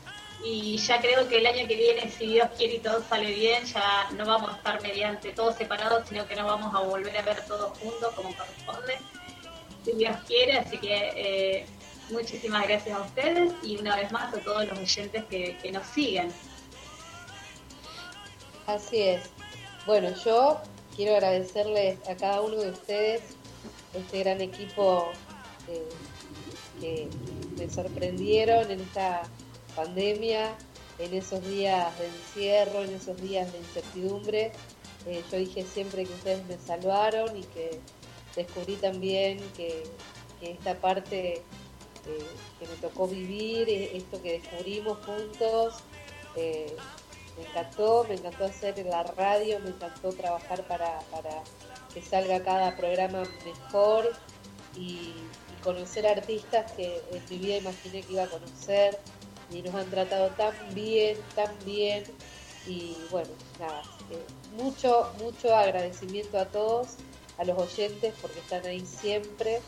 y 0.44 0.78
ya 0.78 1.00
creo 1.00 1.28
que 1.30 1.38
el 1.38 1.46
año 1.48 1.68
que 1.68 1.76
viene, 1.76 2.10
si 2.10 2.28
Dios 2.28 2.50
quiere 2.58 2.76
y 2.76 2.80
todo 2.80 3.02
sale 3.08 3.32
bien, 3.32 3.64
ya 3.66 4.10
no 4.12 4.26
vamos 4.26 4.52
a 4.52 4.58
estar 4.58 4.82
mediante 4.82 5.32
todos 5.32 5.56
separados, 5.56 6.08
sino 6.08 6.28
que 6.28 6.36
nos 6.36 6.46
vamos 6.46 6.76
a 6.76 6.80
volver 6.80 7.18
a 7.18 7.22
ver 7.22 7.46
todos 7.46 7.78
juntos 7.78 8.14
como 8.14 8.36
corresponde, 8.36 8.98
si 9.86 9.94
Dios 9.94 10.18
quiere, 10.28 10.58
así 10.58 10.78
que 10.78 11.12
eh, 11.16 11.66
muchísimas 12.10 12.68
gracias 12.68 12.98
a 12.98 13.02
ustedes 13.02 13.54
y 13.64 13.78
una 13.78 13.96
vez 13.96 14.12
más 14.12 14.34
a 14.34 14.40
todos 14.40 14.66
los 14.68 14.78
oyentes 14.78 15.24
que, 15.26 15.58
que 15.62 15.72
nos 15.72 15.88
siguen. 15.88 16.32
Así 18.68 19.02
es. 19.02 19.30
Bueno, 19.86 20.10
yo 20.26 20.62
quiero 20.96 21.16
agradecerles 21.16 21.98
a 22.08 22.16
cada 22.16 22.42
uno 22.42 22.58
de 22.58 22.72
ustedes, 22.72 23.22
este 23.94 24.20
gran 24.20 24.42
equipo 24.42 25.12
que 26.80 27.08
me 27.58 27.70
sorprendieron 27.70 28.70
en 28.70 28.82
esta 28.82 29.24
pandemia, 29.76 30.56
en 31.00 31.14
esos 31.14 31.46
días 31.48 31.98
de 32.00 32.08
encierro, 32.08 32.84
en 32.84 32.94
esos 32.94 33.20
días 33.22 33.52
de 33.52 33.60
incertidumbre. 33.60 34.52
Eh, 35.06 35.24
yo 35.32 35.38
dije 35.38 35.64
siempre 35.64 36.06
que 36.06 36.14
ustedes 36.14 36.46
me 36.46 36.58
salvaron 36.58 37.36
y 37.38 37.44
que 37.44 37.80
descubrí 38.36 38.76
también 38.76 39.40
que, 39.56 39.84
esta 40.42 40.76
parte 40.76 41.36
eh, 41.36 42.28
que 42.60 42.68
me 42.68 42.76
tocó 42.82 43.08
vivir, 43.08 43.70
eh, 43.70 43.96
esto 43.96 44.22
que 44.22 44.40
descubrimos 44.40 44.98
juntos, 45.06 45.76
me 46.36 47.48
encantó, 47.48 48.06
me 48.10 48.16
encantó 48.16 48.44
hacer 48.44 48.86
la 48.86 49.04
radio, 49.04 49.60
me 49.62 49.70
encantó 49.70 50.10
trabajar 50.10 50.68
para 50.68 51.00
que 51.94 52.02
salga 52.02 52.44
cada 52.44 52.76
programa 52.76 53.24
mejor 53.46 54.12
y, 54.76 55.14
conocer 55.64 56.06
artistas 56.06 56.74
que 56.74 57.02
en 57.12 57.24
mi 57.30 57.38
vida 57.38 57.56
imaginé 57.56 58.02
que 58.02 58.12
iba 58.12 58.24
a 58.24 58.28
conocer 58.28 59.00
y 59.50 59.62
nos 59.62 59.74
han 59.76 59.90
tratado 59.90 60.28
tan 60.32 60.54
bien, 60.74 61.18
tan 61.36 61.56
bien 61.66 62.04
y 62.68 62.98
bueno, 63.10 63.30
nada, 63.62 63.82
que 64.10 64.20
mucho, 64.62 65.10
mucho 65.20 65.56
agradecimiento 65.56 66.38
a 66.38 66.46
todos, 66.46 66.98
a 67.38 67.46
los 67.46 67.58
oyentes 67.58 68.14
porque 68.22 68.40
están 68.40 68.66
ahí 68.66 68.86
siempre 68.86 69.62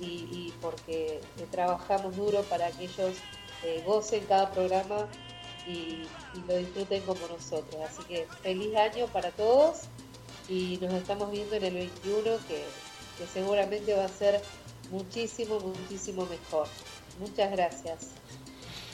y, 0.00 0.52
porque 0.62 1.20
eh, 1.38 1.46
trabajamos 1.50 2.16
duro 2.16 2.42
para 2.44 2.70
que 2.70 2.84
ellos 2.84 3.16
eh, 3.62 3.82
gocen 3.86 4.24
cada 4.24 4.50
programa 4.50 5.06
y 5.66 6.08
lo 6.48 6.56
disfruten 6.56 7.02
como 7.02 7.20
nosotros. 7.28 7.76
Así 7.88 8.02
que 8.08 8.26
feliz 8.42 8.74
año 8.74 9.06
para 9.08 9.30
todos 9.30 9.82
y 10.52 10.78
nos 10.82 10.92
estamos 10.92 11.30
viendo 11.30 11.54
en 11.54 11.64
el 11.64 11.74
21 11.74 12.22
que, 12.46 12.62
que 13.18 13.26
seguramente 13.32 13.94
va 13.94 14.04
a 14.04 14.08
ser 14.08 14.40
muchísimo, 14.90 15.58
muchísimo 15.60 16.26
mejor. 16.26 16.66
Muchas 17.18 17.50
gracias. 17.52 18.10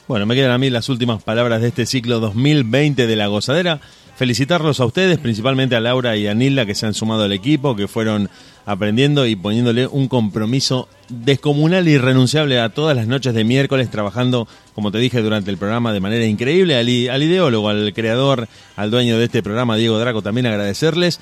Bueno, 0.06 0.24
me 0.24 0.34
quedan 0.34 0.52
a 0.52 0.58
mí 0.58 0.70
las 0.70 0.88
últimas 0.88 1.22
palabras 1.22 1.60
de 1.60 1.68
este 1.68 1.84
ciclo 1.84 2.20
2020 2.20 3.06
de 3.06 3.16
La 3.16 3.26
Gozadera. 3.26 3.80
Felicitarlos 4.16 4.80
a 4.80 4.84
ustedes, 4.84 5.18
principalmente 5.18 5.76
a 5.76 5.80
Laura 5.80 6.16
y 6.16 6.26
a 6.26 6.34
Nilda 6.34 6.66
que 6.66 6.74
se 6.74 6.86
han 6.86 6.94
sumado 6.94 7.24
al 7.24 7.32
equipo, 7.32 7.76
que 7.76 7.86
fueron 7.86 8.30
aprendiendo 8.64 9.26
y 9.26 9.36
poniéndole 9.36 9.86
un 9.86 10.08
compromiso 10.08 10.88
descomunal 11.08 11.86
e 11.86 11.92
irrenunciable 11.92 12.58
a 12.58 12.70
todas 12.70 12.96
las 12.96 13.06
noches 13.06 13.32
de 13.32 13.44
miércoles, 13.44 13.90
trabajando, 13.90 14.48
como 14.74 14.90
te 14.90 14.98
dije, 14.98 15.22
durante 15.22 15.50
el 15.50 15.56
programa 15.56 15.92
de 15.92 16.00
manera 16.00 16.24
increíble. 16.24 16.76
Al, 16.76 16.88
al 17.14 17.22
ideólogo, 17.22 17.68
al 17.68 17.92
creador, 17.94 18.48
al 18.76 18.90
dueño 18.90 19.18
de 19.18 19.26
este 19.26 19.42
programa, 19.42 19.76
Diego 19.76 19.98
Draco, 19.98 20.22
también 20.22 20.46
agradecerles 20.46 21.20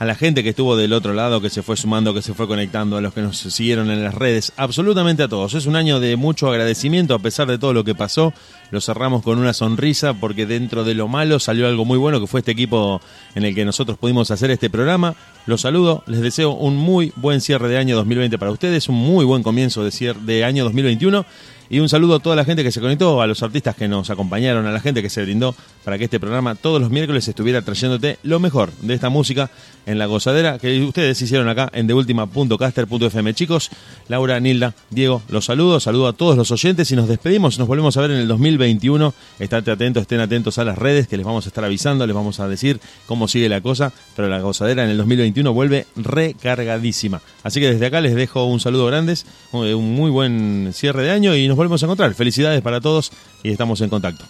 a 0.00 0.06
la 0.06 0.14
gente 0.14 0.42
que 0.42 0.48
estuvo 0.48 0.78
del 0.78 0.94
otro 0.94 1.12
lado, 1.12 1.42
que 1.42 1.50
se 1.50 1.62
fue 1.62 1.76
sumando, 1.76 2.14
que 2.14 2.22
se 2.22 2.32
fue 2.32 2.48
conectando, 2.48 2.96
a 2.96 3.02
los 3.02 3.12
que 3.12 3.20
nos 3.20 3.36
siguieron 3.36 3.90
en 3.90 4.02
las 4.02 4.14
redes, 4.14 4.50
absolutamente 4.56 5.22
a 5.22 5.28
todos. 5.28 5.52
Es 5.52 5.66
un 5.66 5.76
año 5.76 6.00
de 6.00 6.16
mucho 6.16 6.48
agradecimiento 6.48 7.14
a 7.14 7.18
pesar 7.18 7.46
de 7.48 7.58
todo 7.58 7.74
lo 7.74 7.84
que 7.84 7.94
pasó. 7.94 8.32
Lo 8.70 8.80
cerramos 8.80 9.22
con 9.22 9.38
una 9.38 9.52
sonrisa 9.52 10.14
porque 10.14 10.46
dentro 10.46 10.84
de 10.84 10.94
lo 10.94 11.06
malo 11.06 11.38
salió 11.38 11.66
algo 11.68 11.84
muy 11.84 11.98
bueno 11.98 12.18
que 12.18 12.26
fue 12.26 12.40
este 12.40 12.52
equipo 12.52 13.02
en 13.34 13.44
el 13.44 13.54
que 13.54 13.66
nosotros 13.66 13.98
pudimos 13.98 14.30
hacer 14.30 14.50
este 14.50 14.70
programa. 14.70 15.14
Los 15.44 15.60
saludo, 15.60 16.02
les 16.06 16.20
deseo 16.22 16.52
un 16.52 16.76
muy 16.76 17.12
buen 17.16 17.42
cierre 17.42 17.68
de 17.68 17.76
año 17.76 17.94
2020 17.96 18.38
para 18.38 18.52
ustedes, 18.52 18.88
un 18.88 18.96
muy 18.96 19.26
buen 19.26 19.42
comienzo 19.42 19.84
de, 19.84 19.90
cier- 19.90 20.18
de 20.20 20.44
año 20.44 20.64
2021 20.64 21.26
y 21.70 21.78
un 21.78 21.88
saludo 21.88 22.16
a 22.16 22.18
toda 22.18 22.34
la 22.34 22.44
gente 22.44 22.64
que 22.64 22.72
se 22.72 22.80
conectó, 22.80 23.22
a 23.22 23.28
los 23.28 23.42
artistas 23.44 23.76
que 23.76 23.86
nos 23.86 24.10
acompañaron, 24.10 24.66
a 24.66 24.72
la 24.72 24.80
gente 24.80 25.02
que 25.02 25.08
se 25.08 25.22
brindó 25.22 25.54
para 25.84 25.96
que 25.98 26.04
este 26.04 26.18
programa 26.18 26.56
todos 26.56 26.80
los 26.80 26.90
miércoles 26.90 27.26
estuviera 27.28 27.62
trayéndote 27.62 28.18
lo 28.24 28.40
mejor 28.40 28.72
de 28.82 28.92
esta 28.92 29.08
música 29.08 29.50
en 29.86 29.98
la 29.98 30.06
gozadera 30.06 30.58
que 30.58 30.82
ustedes 30.82 31.22
hicieron 31.22 31.48
acá 31.48 31.70
en 31.72 31.86
deultima.caster.fm. 31.86 33.34
Chicos, 33.34 33.70
Laura, 34.08 34.40
Nilda, 34.40 34.74
Diego, 34.90 35.22
los 35.28 35.44
saludo, 35.44 35.78
saludo 35.78 36.08
a 36.08 36.12
todos 36.12 36.36
los 36.36 36.50
oyentes 36.50 36.90
y 36.90 36.96
nos 36.96 37.08
despedimos. 37.08 37.58
Nos 37.58 37.68
volvemos 37.68 37.96
a 37.96 38.00
ver 38.00 38.10
en 38.10 38.18
el 38.18 38.28
2021. 38.28 39.14
Estate 39.38 39.70
atentos, 39.70 40.02
estén 40.02 40.20
atentos 40.20 40.58
a 40.58 40.64
las 40.64 40.76
redes 40.76 41.06
que 41.06 41.16
les 41.16 41.24
vamos 41.24 41.46
a 41.46 41.48
estar 41.48 41.64
avisando, 41.64 42.04
les 42.04 42.16
vamos 42.16 42.40
a 42.40 42.48
decir 42.48 42.80
cómo 43.06 43.28
sigue 43.28 43.48
la 43.48 43.60
cosa, 43.60 43.92
pero 44.16 44.28
la 44.28 44.40
gozadera 44.40 44.84
en 44.84 44.90
el 44.90 44.96
2021 44.96 45.52
vuelve 45.52 45.86
recargadísima. 45.94 47.22
Así 47.44 47.60
que 47.60 47.70
desde 47.72 47.86
acá 47.86 48.00
les 48.00 48.16
dejo 48.16 48.44
un 48.44 48.58
saludo 48.58 48.86
grandes, 48.86 49.24
un 49.52 49.94
muy 49.94 50.10
buen 50.10 50.70
cierre 50.72 51.04
de 51.04 51.10
año 51.12 51.36
y 51.36 51.46
nos 51.46 51.59
volvemos 51.60 51.82
a 51.82 51.86
encontrar. 51.86 52.14
Felicidades 52.14 52.62
para 52.62 52.80
todos 52.80 53.12
y 53.42 53.50
estamos 53.50 53.82
en 53.82 53.90
contacto. 53.90 54.24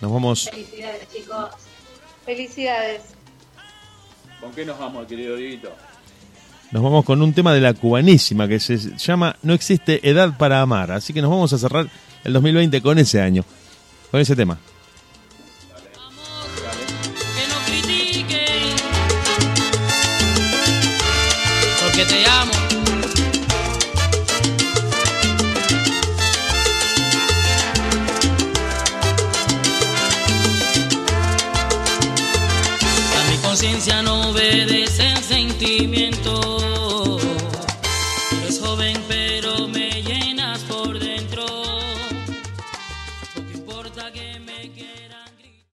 Nos 0.00 0.12
vamos. 0.12 0.48
Felicidades 0.48 1.08
chicos. 1.12 1.50
Felicidades. 2.24 3.02
¿Con 4.40 4.52
qué 4.52 4.64
nos 4.64 4.78
vamos, 4.78 5.06
querido 5.08 5.34
Dieguito? 5.36 5.72
nos 6.70 6.84
vamos 6.84 7.04
con 7.04 7.20
un 7.20 7.32
tema 7.32 7.52
de 7.52 7.60
la 7.60 7.74
cubanísima 7.74 8.46
que 8.46 8.60
se 8.60 8.78
llama 8.96 9.34
No 9.42 9.54
existe 9.54 10.08
edad 10.08 10.38
para 10.38 10.60
amar. 10.60 10.92
Así 10.92 11.12
que 11.12 11.20
nos 11.20 11.30
vamos 11.30 11.52
a 11.52 11.58
cerrar 11.58 11.90
el 12.22 12.32
2020 12.32 12.80
con 12.80 12.96
ese 13.00 13.20
año, 13.20 13.44
con 14.12 14.20
ese 14.20 14.36
tema. 14.36 14.56
porque 21.82 22.04
te 22.04 22.22
This. 34.50 34.99